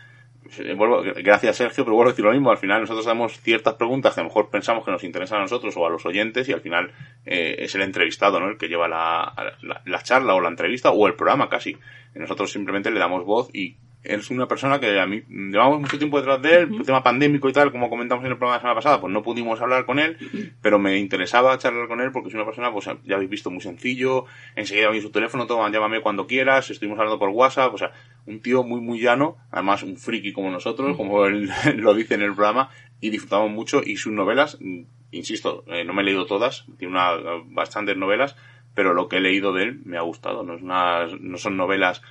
Gracias 1.23 1.55
Sergio, 1.55 1.85
pero 1.85 1.95
vuelvo 1.95 2.09
a 2.09 2.11
decir 2.11 2.25
lo 2.25 2.31
mismo. 2.31 2.51
Al 2.51 2.57
final 2.57 2.81
nosotros 2.81 3.07
hacemos 3.07 3.39
ciertas 3.39 3.75
preguntas 3.75 4.13
que 4.13 4.19
a 4.19 4.23
lo 4.23 4.29
mejor 4.29 4.49
pensamos 4.49 4.85
que 4.85 4.91
nos 4.91 5.03
interesan 5.03 5.39
a 5.39 5.41
nosotros 5.41 5.75
o 5.77 5.85
a 5.85 5.89
los 5.89 6.05
oyentes 6.05 6.47
y 6.49 6.53
al 6.53 6.61
final 6.61 6.91
eh, 7.25 7.55
es 7.59 7.73
el 7.75 7.81
entrevistado, 7.81 8.39
¿no? 8.39 8.49
El 8.49 8.57
que 8.57 8.67
lleva 8.67 8.87
la, 8.87 9.33
la, 9.61 9.81
la 9.83 10.03
charla 10.03 10.35
o 10.35 10.41
la 10.41 10.49
entrevista 10.49 10.91
o 10.91 11.07
el 11.07 11.15
programa 11.15 11.49
casi. 11.49 11.77
Nosotros 12.13 12.51
simplemente 12.51 12.91
le 12.91 12.99
damos 12.99 13.25
voz 13.25 13.49
y 13.55 13.77
es 14.03 14.29
una 14.29 14.47
persona 14.47 14.79
que 14.79 14.99
a 14.99 15.05
mí 15.05 15.23
llevamos 15.29 15.79
mucho 15.79 15.97
tiempo 15.97 16.17
detrás 16.17 16.41
de 16.41 16.55
él, 16.57 16.75
el 16.77 16.85
tema 16.85 17.03
pandémico 17.03 17.47
y 17.47 17.53
tal, 17.53 17.71
como 17.71 17.89
comentamos 17.89 18.25
en 18.25 18.31
el 18.31 18.37
programa 18.37 18.55
de 18.55 18.57
la 18.57 18.61
semana 18.61 18.75
pasada, 18.75 18.99
pues 18.99 19.13
no 19.13 19.23
pudimos 19.23 19.61
hablar 19.61 19.85
con 19.85 19.99
él, 19.99 20.17
pero 20.61 20.77
me 20.77 20.97
interesaba 20.97 21.57
charlar 21.57 21.87
con 21.87 22.01
él 22.01 22.11
porque 22.11 22.27
es 22.27 22.35
una 22.35 22.45
persona, 22.45 22.71
pues 22.71 22.89
ya 23.05 23.15
habéis 23.15 23.29
visto, 23.29 23.49
muy 23.49 23.61
sencillo, 23.61 24.25
enseguida 24.55 24.89
vi 24.89 25.01
su 25.01 25.11
teléfono, 25.11 25.47
toma, 25.47 25.71
llámame 25.71 26.01
cuando 26.01 26.27
quieras, 26.27 26.69
estuvimos 26.69 26.99
hablando 26.99 27.17
por 27.17 27.29
WhatsApp, 27.29 27.73
o 27.73 27.77
sea, 27.77 27.93
un 28.25 28.41
tío 28.41 28.63
muy, 28.63 28.81
muy 28.81 28.99
llano, 28.99 29.37
además 29.51 29.83
un 29.83 29.97
friki 29.97 30.33
como 30.33 30.51
nosotros, 30.51 30.97
como 30.97 31.25
él 31.25 31.49
lo 31.77 31.93
dice 31.93 32.15
en 32.15 32.23
el 32.23 32.33
programa, 32.33 32.69
y 32.99 33.09
disfrutamos 33.09 33.51
mucho, 33.51 33.81
y 33.85 33.95
sus 33.95 34.11
novelas, 34.11 34.57
insisto, 35.11 35.63
eh, 35.67 35.85
no 35.85 35.93
me 35.93 36.01
he 36.01 36.05
leído 36.05 36.25
todas, 36.25 36.65
tiene 36.77 36.93
una, 36.93 37.11
bastantes 37.45 37.95
novelas, 37.95 38.35
pero 38.75 38.93
lo 38.93 39.07
que 39.07 39.17
he 39.17 39.21
leído 39.21 39.53
de 39.53 39.63
él 39.63 39.81
me 39.85 39.97
ha 39.97 40.01
gustado, 40.01 40.43
no, 40.43 40.55
es 40.55 40.61
una, 40.61 41.07
no 41.19 41.37
son 41.37 41.55
novelas 41.55 42.01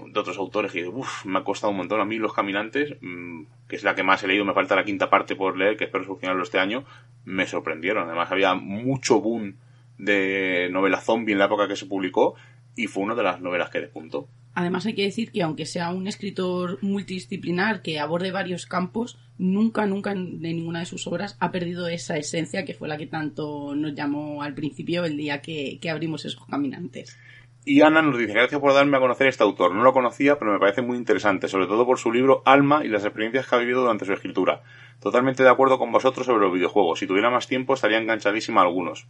de 0.00 0.20
otros 0.20 0.38
autores 0.38 0.72
que 0.72 0.90
me 1.24 1.38
ha 1.38 1.44
costado 1.44 1.70
un 1.70 1.78
montón 1.78 2.00
a 2.00 2.04
mí 2.04 2.16
Los 2.16 2.32
Caminantes, 2.32 2.96
mm, 3.00 3.42
que 3.68 3.76
es 3.76 3.84
la 3.84 3.94
que 3.94 4.02
más 4.02 4.22
he 4.22 4.28
leído, 4.28 4.44
me 4.44 4.54
falta 4.54 4.76
la 4.76 4.84
quinta 4.84 5.10
parte 5.10 5.36
por 5.36 5.56
leer, 5.56 5.76
que 5.76 5.84
espero 5.84 6.04
solucionarlo 6.04 6.42
este 6.42 6.58
año, 6.58 6.84
me 7.24 7.46
sorprendieron. 7.46 8.06
Además 8.06 8.30
había 8.30 8.54
mucho 8.54 9.20
boom 9.20 9.56
de 9.98 10.68
novela 10.70 11.00
zombie 11.00 11.32
en 11.32 11.38
la 11.38 11.46
época 11.46 11.68
que 11.68 11.76
se 11.76 11.86
publicó 11.86 12.34
y 12.74 12.86
fue 12.86 13.04
una 13.04 13.14
de 13.14 13.22
las 13.22 13.40
novelas 13.40 13.70
que 13.70 13.80
despuntó. 13.80 14.28
Además 14.54 14.84
hay 14.84 14.94
que 14.94 15.04
decir 15.04 15.32
que 15.32 15.42
aunque 15.42 15.64
sea 15.64 15.90
un 15.90 16.06
escritor 16.06 16.78
multidisciplinar 16.82 17.80
que 17.80 17.98
aborde 17.98 18.32
varios 18.32 18.66
campos, 18.66 19.18
nunca, 19.38 19.86
nunca 19.86 20.10
de 20.14 20.52
ninguna 20.52 20.80
de 20.80 20.86
sus 20.86 21.06
obras 21.06 21.36
ha 21.40 21.50
perdido 21.50 21.88
esa 21.88 22.18
esencia 22.18 22.64
que 22.64 22.74
fue 22.74 22.88
la 22.88 22.98
que 22.98 23.06
tanto 23.06 23.74
nos 23.74 23.94
llamó 23.94 24.42
al 24.42 24.54
principio 24.54 25.04
el 25.04 25.16
día 25.16 25.40
que, 25.40 25.78
que 25.80 25.90
abrimos 25.90 26.24
esos 26.24 26.44
caminantes. 26.46 27.18
Y 27.64 27.80
Ana 27.82 28.02
nos 28.02 28.18
dice, 28.18 28.32
gracias 28.32 28.60
por 28.60 28.74
darme 28.74 28.96
a 28.96 29.00
conocer 29.00 29.28
este 29.28 29.44
autor. 29.44 29.72
No 29.72 29.84
lo 29.84 29.92
conocía, 29.92 30.36
pero 30.36 30.52
me 30.52 30.58
parece 30.58 30.82
muy 30.82 30.96
interesante, 30.96 31.46
sobre 31.46 31.66
todo 31.68 31.86
por 31.86 31.96
su 31.96 32.10
libro 32.10 32.42
Alma 32.44 32.84
y 32.84 32.88
las 32.88 33.04
experiencias 33.04 33.46
que 33.46 33.54
ha 33.54 33.58
vivido 33.58 33.82
durante 33.82 34.04
su 34.04 34.12
escritura. 34.12 34.62
Totalmente 35.00 35.44
de 35.44 35.48
acuerdo 35.48 35.78
con 35.78 35.92
vosotros 35.92 36.26
sobre 36.26 36.44
los 36.44 36.52
videojuegos. 36.52 36.98
Si 36.98 37.06
tuviera 37.06 37.30
más 37.30 37.46
tiempo 37.46 37.74
estaría 37.74 37.98
enganchadísima 37.98 38.62
a 38.62 38.64
algunos. 38.64 39.06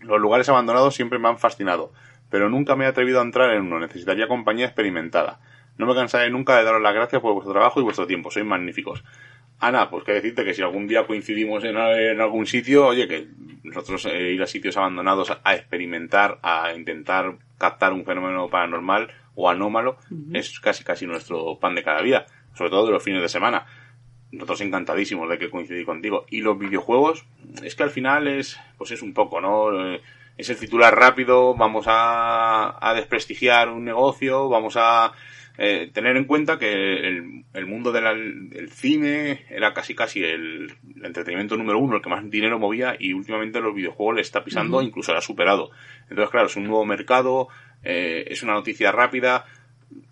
Los 0.00 0.20
lugares 0.20 0.48
abandonados 0.48 0.94
siempre 0.94 1.18
me 1.18 1.28
han 1.28 1.38
fascinado, 1.38 1.92
pero 2.30 2.48
nunca 2.48 2.76
me 2.76 2.86
he 2.86 2.88
atrevido 2.88 3.20
a 3.20 3.24
entrar 3.24 3.52
en 3.52 3.66
uno. 3.66 3.78
Necesitaría 3.78 4.26
compañía 4.26 4.64
experimentada. 4.64 5.40
No 5.76 5.84
me 5.84 5.94
cansaré 5.94 6.30
nunca 6.30 6.56
de 6.56 6.64
daros 6.64 6.80
las 6.80 6.94
gracias 6.94 7.20
por 7.20 7.34
vuestro 7.34 7.52
trabajo 7.52 7.78
y 7.78 7.82
vuestro 7.82 8.06
tiempo. 8.06 8.30
Sois 8.30 8.46
magníficos. 8.46 9.04
Ana, 9.62 9.88
pues 9.88 10.04
que 10.04 10.12
decirte 10.12 10.44
que 10.44 10.54
si 10.54 10.60
algún 10.62 10.86
día 10.86 11.06
coincidimos 11.06 11.64
en, 11.64 11.76
en 11.76 12.20
algún 12.20 12.46
sitio, 12.46 12.86
oye, 12.88 13.06
que 13.08 13.28
nosotros 13.62 14.04
eh, 14.06 14.32
ir 14.32 14.42
a 14.42 14.46
sitios 14.46 14.76
abandonados 14.76 15.30
a, 15.30 15.40
a 15.44 15.54
experimentar, 15.54 16.38
a 16.42 16.72
intentar 16.74 17.36
captar 17.58 17.92
un 17.92 18.04
fenómeno 18.04 18.48
paranormal 18.48 19.10
o 19.34 19.48
anómalo, 19.48 19.96
es 20.34 20.60
casi 20.60 20.84
casi 20.84 21.06
nuestro 21.06 21.58
pan 21.58 21.74
de 21.74 21.82
cada 21.82 22.02
día, 22.02 22.26
sobre 22.54 22.70
todo 22.70 22.86
de 22.86 22.92
los 22.92 23.02
fines 23.02 23.22
de 23.22 23.28
semana. 23.28 23.64
Nosotros 24.32 24.60
encantadísimos 24.62 25.28
de 25.30 25.38
que 25.38 25.48
coincidí 25.50 25.84
contigo. 25.84 26.26
Y 26.28 26.40
los 26.40 26.58
videojuegos, 26.58 27.24
es 27.62 27.74
que 27.74 27.82
al 27.82 27.90
final 27.90 28.26
es, 28.28 28.58
pues 28.78 28.90
es 28.90 29.02
un 29.02 29.14
poco, 29.14 29.40
¿no? 29.40 29.94
Eh, 29.94 30.00
Es 30.38 30.48
el 30.48 30.56
titular 30.58 30.94
rápido, 30.96 31.54
vamos 31.54 31.84
a, 31.86 32.78
a 32.80 32.94
desprestigiar 32.94 33.68
un 33.68 33.84
negocio, 33.84 34.48
vamos 34.48 34.74
a 34.78 35.12
eh, 35.58 35.90
tener 35.92 36.16
en 36.16 36.24
cuenta 36.24 36.58
que 36.58 36.72
el, 37.08 37.44
el 37.52 37.66
mundo 37.66 37.92
de 37.92 38.00
del 38.00 38.70
cine 38.70 39.44
era 39.50 39.74
casi 39.74 39.94
casi 39.94 40.22
el, 40.24 40.72
el 40.96 41.04
entretenimiento 41.04 41.56
número 41.56 41.78
uno, 41.78 41.96
el 41.96 42.02
que 42.02 42.08
más 42.08 42.28
dinero 42.30 42.58
movía 42.58 42.96
y 42.98 43.12
últimamente 43.12 43.60
los 43.60 43.74
videojuegos 43.74 44.14
le 44.16 44.20
está 44.22 44.44
pisando, 44.44 44.80
incluso 44.82 45.12
lo 45.12 45.18
ha 45.18 45.22
superado. 45.22 45.70
Entonces, 46.08 46.30
claro, 46.30 46.46
es 46.46 46.56
un 46.56 46.64
nuevo 46.64 46.84
mercado, 46.86 47.48
eh, 47.82 48.24
es 48.28 48.42
una 48.42 48.54
noticia 48.54 48.92
rápida, 48.92 49.44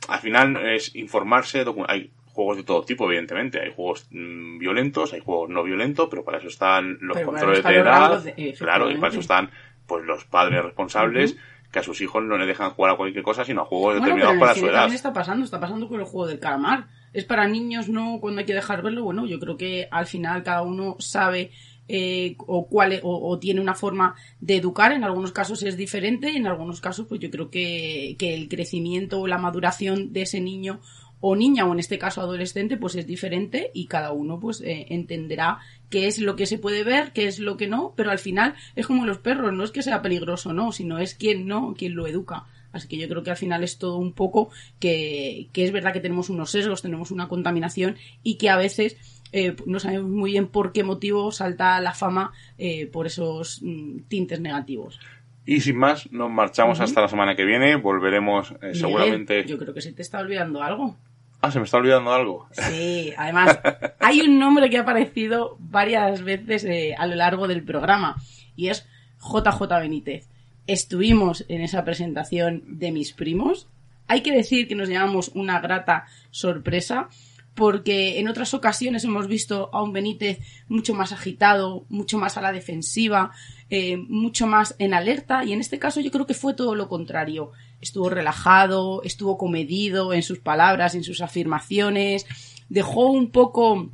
al 0.09 0.21
final 0.21 0.57
es 0.67 0.95
informarse, 0.95 1.65
hay 1.89 2.11
juegos 2.33 2.59
de 2.59 2.65
todo 2.65 2.85
tipo, 2.85 3.07
evidentemente. 3.07 3.61
Hay 3.61 3.73
juegos 3.75 4.07
mm, 4.11 4.59
violentos, 4.59 5.13
hay 5.13 5.21
juegos 5.21 5.51
no 5.51 5.63
violentos, 5.63 6.09
pero 6.11 6.25
para 6.25 6.39
eso 6.39 6.49
están 6.49 6.99
los 7.01 7.17
Pero 7.17 7.27
controles 7.27 7.63
de 7.65 7.77
edad. 7.77 8.23
de- 8.25 8.55
claro, 8.59 8.91
y 8.91 8.97
para 8.97 9.09
eso 9.09 9.21
están 9.21 9.51
pues 9.87 10.05
los 10.05 10.25
padres 10.27 10.63
responsables 10.65 11.37
que 11.71 11.79
a 11.79 11.83
sus 11.83 12.01
hijos 12.01 12.23
no 12.25 12.37
les 12.37 12.49
dejan 12.49 12.71
jugar 12.71 12.93
a 12.95 12.97
cualquier 12.97 13.23
cosa, 13.23 13.45
sino 13.45 13.63
a 13.63 13.65
juegos 13.65 13.99
Bueno, 13.99 14.05
determinados 14.05 14.39
para 14.39 14.55
su 14.55 14.67
edad. 14.67 14.81
también 14.81 14.97
está 14.97 15.13
pasando, 15.13 15.45
está 15.45 15.61
pasando 15.61 15.89
con 15.89 16.01
el 16.01 16.07
juego 16.07 16.27
del 16.27 16.41
calamar. 16.41 16.89
Es 17.13 17.25
para 17.25 17.47
niños, 17.47 17.89
no 17.89 18.19
cuando 18.21 18.41
hay 18.41 18.47
que 18.47 18.55
dejar 18.55 18.83
verlo. 18.83 19.05
Bueno, 19.05 19.27
yo 19.27 19.39
creo 19.39 19.57
que 19.57 19.89
al 19.91 20.07
final 20.07 20.43
cada 20.43 20.63
uno 20.63 20.97
sabe 20.99 21.53
eh, 21.89 22.37
o 22.39 22.69
cuál 22.69 23.01
o, 23.03 23.29
o 23.31 23.39
tiene 23.39 23.61
una 23.61 23.75
forma 23.75 24.15
de 24.41 24.57
educar. 24.57 24.93
En 24.93 25.05
algunos 25.05 25.33
casos 25.33 25.63
es 25.63 25.77
diferente 25.77 26.31
y 26.31 26.37
en 26.37 26.47
algunos 26.47 26.81
casos, 26.81 27.07
pues 27.09 27.21
yo 27.21 27.31
creo 27.31 27.51
que, 27.51 28.17
que 28.19 28.35
el 28.35 28.49
crecimiento 28.49 29.21
o 29.21 29.27
la 29.27 29.39
maduración 29.39 30.13
de 30.13 30.23
ese 30.23 30.41
niño 30.41 30.81
o 31.21 31.37
niña 31.37 31.67
o 31.67 31.73
en 31.73 31.79
este 31.79 31.99
caso 31.99 32.21
adolescente 32.21 32.77
pues 32.77 32.95
es 32.95 33.07
diferente 33.07 33.71
y 33.75 33.87
cada 33.87 34.13
uno 34.13 34.41
pues 34.41 34.63
eh, 34.63 34.87
entenderá 34.89 35.59
qué 35.91 36.07
es 36.07 36.19
lo 36.19 36.37
que 36.37 36.47
se 36.47 36.59
puede 36.59 36.85
ver, 36.85 37.13
qué 37.13 37.27
es 37.27 37.39
lo 37.39 37.57
que 37.57 37.69
no, 37.69 37.93
pero 37.97 38.11
al 38.11 38.19
final 38.19 38.55
es 38.77 38.87
como 38.87 39.05
los 39.05 39.19
perros, 39.19 39.53
no 39.53 39.65
es 39.65 39.71
que 39.71 39.83
sea 39.83 40.03
peligroso, 40.03 40.53
no, 40.53 40.73
sino 40.73 40.99
es 40.99 41.15
quien 41.15 41.47
no, 41.47 41.75
quien 41.77 41.95
lo 41.95 42.07
educa. 42.07 42.47
Así 42.73 42.87
que 42.89 42.97
yo 42.97 43.09
creo 43.09 43.23
que 43.23 43.31
al 43.31 43.37
final 43.37 43.65
es 43.65 43.79
todo 43.79 43.97
un 43.97 44.13
poco 44.13 44.51
que, 44.79 45.49
que 45.53 45.65
es 45.65 45.73
verdad 45.73 45.93
que 45.93 46.01
tenemos 46.01 46.31
unos 46.31 46.53
sesgos, 46.53 46.83
tenemos 46.83 47.11
una 47.11 47.29
contaminación 47.29 47.97
y 48.23 48.37
que 48.37 48.49
a 48.49 48.57
veces 48.57 48.97
eh, 49.33 49.57
no 49.67 49.81
sabemos 49.81 50.11
muy 50.11 50.33
bien 50.33 50.49
por 50.49 50.73
qué 50.73 50.85
motivo 50.85 51.31
salta 51.33 51.81
la 51.81 51.95
fama 51.95 52.33
eh, 52.59 52.87
por 52.87 53.07
esos 53.07 53.61
mm, 53.63 54.03
tintes 54.09 54.41
negativos. 54.41 55.01
Y 55.47 55.61
sin 55.61 55.77
más, 55.79 56.11
nos 56.13 56.31
marchamos 56.31 56.81
hasta 56.81 57.01
la 57.01 57.09
semana 57.09 57.35
que 57.35 57.45
viene. 57.45 57.75
Volveremos 57.77 58.55
eh, 58.63 58.75
seguramente. 58.75 59.45
Yo 59.47 59.59
creo 59.59 59.75
que 59.75 59.81
se 59.81 59.93
te 59.93 60.03
está 60.03 60.21
olvidando 60.21 60.63
algo. 60.63 60.97
Ah, 61.43 61.51
se 61.51 61.59
me 61.59 61.65
está 61.65 61.79
olvidando 61.79 62.13
algo. 62.13 62.49
Sí, 62.53 63.13
además 63.17 63.59
hay 63.99 64.21
un 64.21 64.39
nombre 64.39 64.69
que 64.69 64.79
ha 64.79 64.83
aparecido 64.83 65.57
varias 65.59 66.23
veces 66.23 66.65
eh, 66.65 66.95
a 66.97 67.07
lo 67.07 67.15
largo 67.15 67.49
del 67.49 67.65
programa 67.65 68.17
y 68.57 68.69
es 68.69 68.87
JJ 69.21 69.63
Benítez. 69.81 70.29
Estuvimos 70.67 71.45
en 71.49 71.63
esa 71.63 71.85
presentación 71.85 72.63
de 72.67 72.93
mis 72.93 73.13
primos. 73.13 73.69
Hay 74.07 74.23
que 74.23 74.33
decir 74.33 74.69
que 74.69 74.75
nos 74.75 74.89
llevamos 74.89 75.31
una 75.35 75.61
grata 75.61 76.07
sorpresa 76.31 77.09
porque 77.55 78.21
en 78.21 78.29
otras 78.29 78.55
ocasiones 78.55 79.05
hemos 79.05 79.27
visto 79.27 79.71
a 79.73 79.83
un 79.83 79.93
Benítez 79.93 80.39
mucho 80.69 80.95
más 80.95 81.13
agitado, 81.13 81.85
mucho 81.89 82.19
más 82.19 82.37
a 82.37 82.41
la 82.41 82.53
defensiva, 82.53 83.33
eh, 83.69 83.97
mucho 83.97 84.47
más 84.47 84.75
en 84.79 84.95
alerta 84.95 85.45
y 85.45 85.53
en 85.53 85.61
este 85.61 85.79
caso 85.79 86.01
yo 86.01 86.11
creo 86.11 86.27
que 86.27 86.35
fue 86.35 86.55
todo 86.55 86.75
lo 86.75 86.89
contrario. 86.89 87.53
Estuvo 87.81 88.11
relajado, 88.11 89.03
estuvo 89.03 89.39
comedido 89.39 90.13
en 90.13 90.23
sus 90.23 90.39
palabras, 90.39 90.95
en 90.95 91.05
sus 91.05 91.21
afirmaciones, 91.21 92.27
dejó 92.69 93.07
un 93.07 93.31
poco 93.31 93.91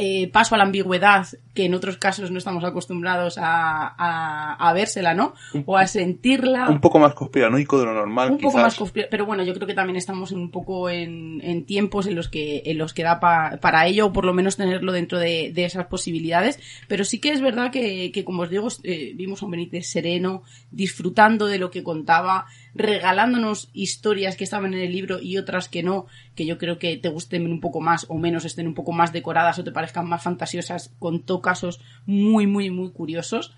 eh, 0.00 0.30
paso 0.32 0.54
a 0.54 0.58
la 0.58 0.64
ambigüedad 0.64 1.26
que 1.54 1.64
en 1.64 1.74
otros 1.74 1.96
casos 1.96 2.30
no 2.30 2.38
estamos 2.38 2.62
acostumbrados 2.64 3.36
a, 3.38 3.94
a, 3.98 4.54
a 4.68 4.72
vérsela, 4.72 5.14
¿no? 5.14 5.34
O 5.66 5.76
a 5.76 5.86
sentirla. 5.86 6.68
Un 6.68 6.80
poco 6.80 6.98
más 6.98 7.14
conspiranoico 7.14 7.78
de 7.78 7.84
lo 7.86 7.94
normal, 7.94 8.30
un 8.30 8.38
poco 8.38 8.58
más 8.58 8.76
conspira- 8.78 9.08
pero 9.10 9.26
bueno 9.26 9.42
yo 9.42 9.54
creo 9.54 9.66
que 9.66 9.74
también 9.74 9.96
estamos 9.96 10.30
un 10.32 10.50
poco 10.50 10.88
en, 10.88 11.40
en 11.42 11.64
tiempos 11.64 12.06
en 12.06 12.14
los 12.14 12.28
que 12.28 12.62
en 12.66 12.78
los 12.78 12.94
que 12.94 13.02
da 13.02 13.18
pa- 13.18 13.58
para 13.60 13.86
ello 13.86 14.06
o 14.06 14.12
por 14.12 14.24
lo 14.24 14.32
menos 14.34 14.56
tenerlo 14.56 14.92
dentro 14.92 15.18
de, 15.18 15.50
de 15.52 15.64
esas 15.64 15.86
posibilidades. 15.86 16.60
Pero 16.86 17.04
sí 17.04 17.18
que 17.20 17.30
es 17.30 17.40
verdad 17.40 17.70
que, 17.72 18.12
que 18.12 18.24
como 18.24 18.42
os 18.42 18.50
digo 18.50 18.68
eh, 18.84 19.12
vimos 19.16 19.42
a 19.42 19.46
un 19.46 19.50
Benítez 19.52 19.86
sereno 19.90 20.42
disfrutando 20.70 21.46
de 21.46 21.58
lo 21.58 21.70
que 21.70 21.82
contaba 21.82 22.46
regalándonos 22.74 23.70
historias 23.72 24.36
que 24.36 24.44
estaban 24.44 24.72
en 24.74 24.80
el 24.80 24.92
libro 24.92 25.20
y 25.20 25.36
otras 25.38 25.68
que 25.68 25.82
no 25.82 26.06
que 26.34 26.46
yo 26.46 26.56
creo 26.58 26.78
que 26.78 26.96
te 26.96 27.08
gusten 27.08 27.50
un 27.50 27.60
poco 27.60 27.80
más 27.80 28.06
o 28.08 28.16
menos 28.18 28.44
estén 28.44 28.68
un 28.68 28.74
poco 28.74 28.92
más 28.92 29.12
decoradas 29.12 29.58
o 29.58 29.64
te 29.64 29.72
parezcan 29.72 29.87
más 30.02 30.22
fantasiosas 30.22 30.94
contó 30.98 31.40
casos 31.40 31.80
muy 32.06 32.46
muy 32.46 32.70
muy 32.70 32.90
curiosos 32.90 33.54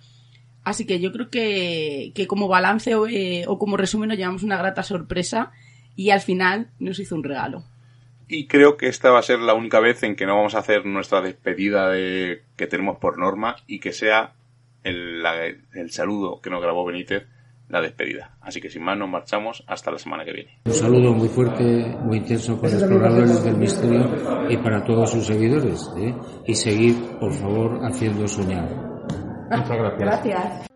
Así 0.62 0.86
que 0.86 1.00
yo 1.00 1.12
creo 1.12 1.30
que, 1.30 2.12
que 2.14 2.26
como 2.26 2.48
balance 2.48 2.94
o, 2.94 3.06
eh, 3.06 3.44
o 3.46 3.58
como 3.58 3.76
resumen 3.76 4.08
nos 4.08 4.18
llevamos 4.18 4.42
una 4.42 4.58
grata 4.58 4.82
sorpresa 4.82 5.52
y 5.96 6.10
al 6.10 6.20
final 6.20 6.70
nos 6.78 6.98
hizo 6.98 7.14
un 7.14 7.24
regalo. 7.24 7.64
Y 8.28 8.46
creo 8.46 8.76
que 8.76 8.86
esta 8.86 9.10
va 9.10 9.18
a 9.18 9.22
ser 9.22 9.40
la 9.40 9.54
única 9.54 9.80
vez 9.80 10.02
en 10.02 10.16
que 10.16 10.26
no 10.26 10.36
vamos 10.36 10.54
a 10.54 10.58
hacer 10.58 10.86
nuestra 10.86 11.20
despedida 11.22 11.88
de, 11.88 12.42
que 12.56 12.66
tenemos 12.66 12.98
por 12.98 13.18
norma 13.18 13.56
y 13.66 13.80
que 13.80 13.92
sea 13.92 14.34
el, 14.84 15.24
el 15.72 15.90
saludo 15.90 16.40
que 16.40 16.50
nos 16.50 16.62
grabó 16.62 16.84
Benítez 16.84 17.26
la 17.70 17.80
despedida. 17.80 18.36
Así 18.40 18.60
que 18.60 18.68
sin 18.68 18.82
más 18.82 18.98
nos 18.98 19.08
marchamos 19.08 19.64
hasta 19.66 19.90
la 19.90 19.98
semana 19.98 20.24
que 20.24 20.32
viene. 20.32 20.58
Un 20.64 20.72
saludo 20.72 21.12
muy 21.12 21.28
fuerte, 21.28 21.62
muy 22.04 22.18
intenso 22.18 22.60
para 22.60 22.74
exploradores 22.74 23.42
del 23.44 23.56
misterio 23.56 24.10
y 24.48 24.56
para 24.58 24.84
todos 24.84 25.10
sus 25.10 25.26
seguidores. 25.26 25.90
¿eh? 25.96 26.14
Y 26.46 26.54
seguir, 26.54 26.96
por 27.18 27.32
favor, 27.32 27.80
haciendo 27.84 28.26
soñar. 28.26 28.68
Muchas 29.50 29.68
gracias. 29.78 29.98
Gracias. 29.98 30.69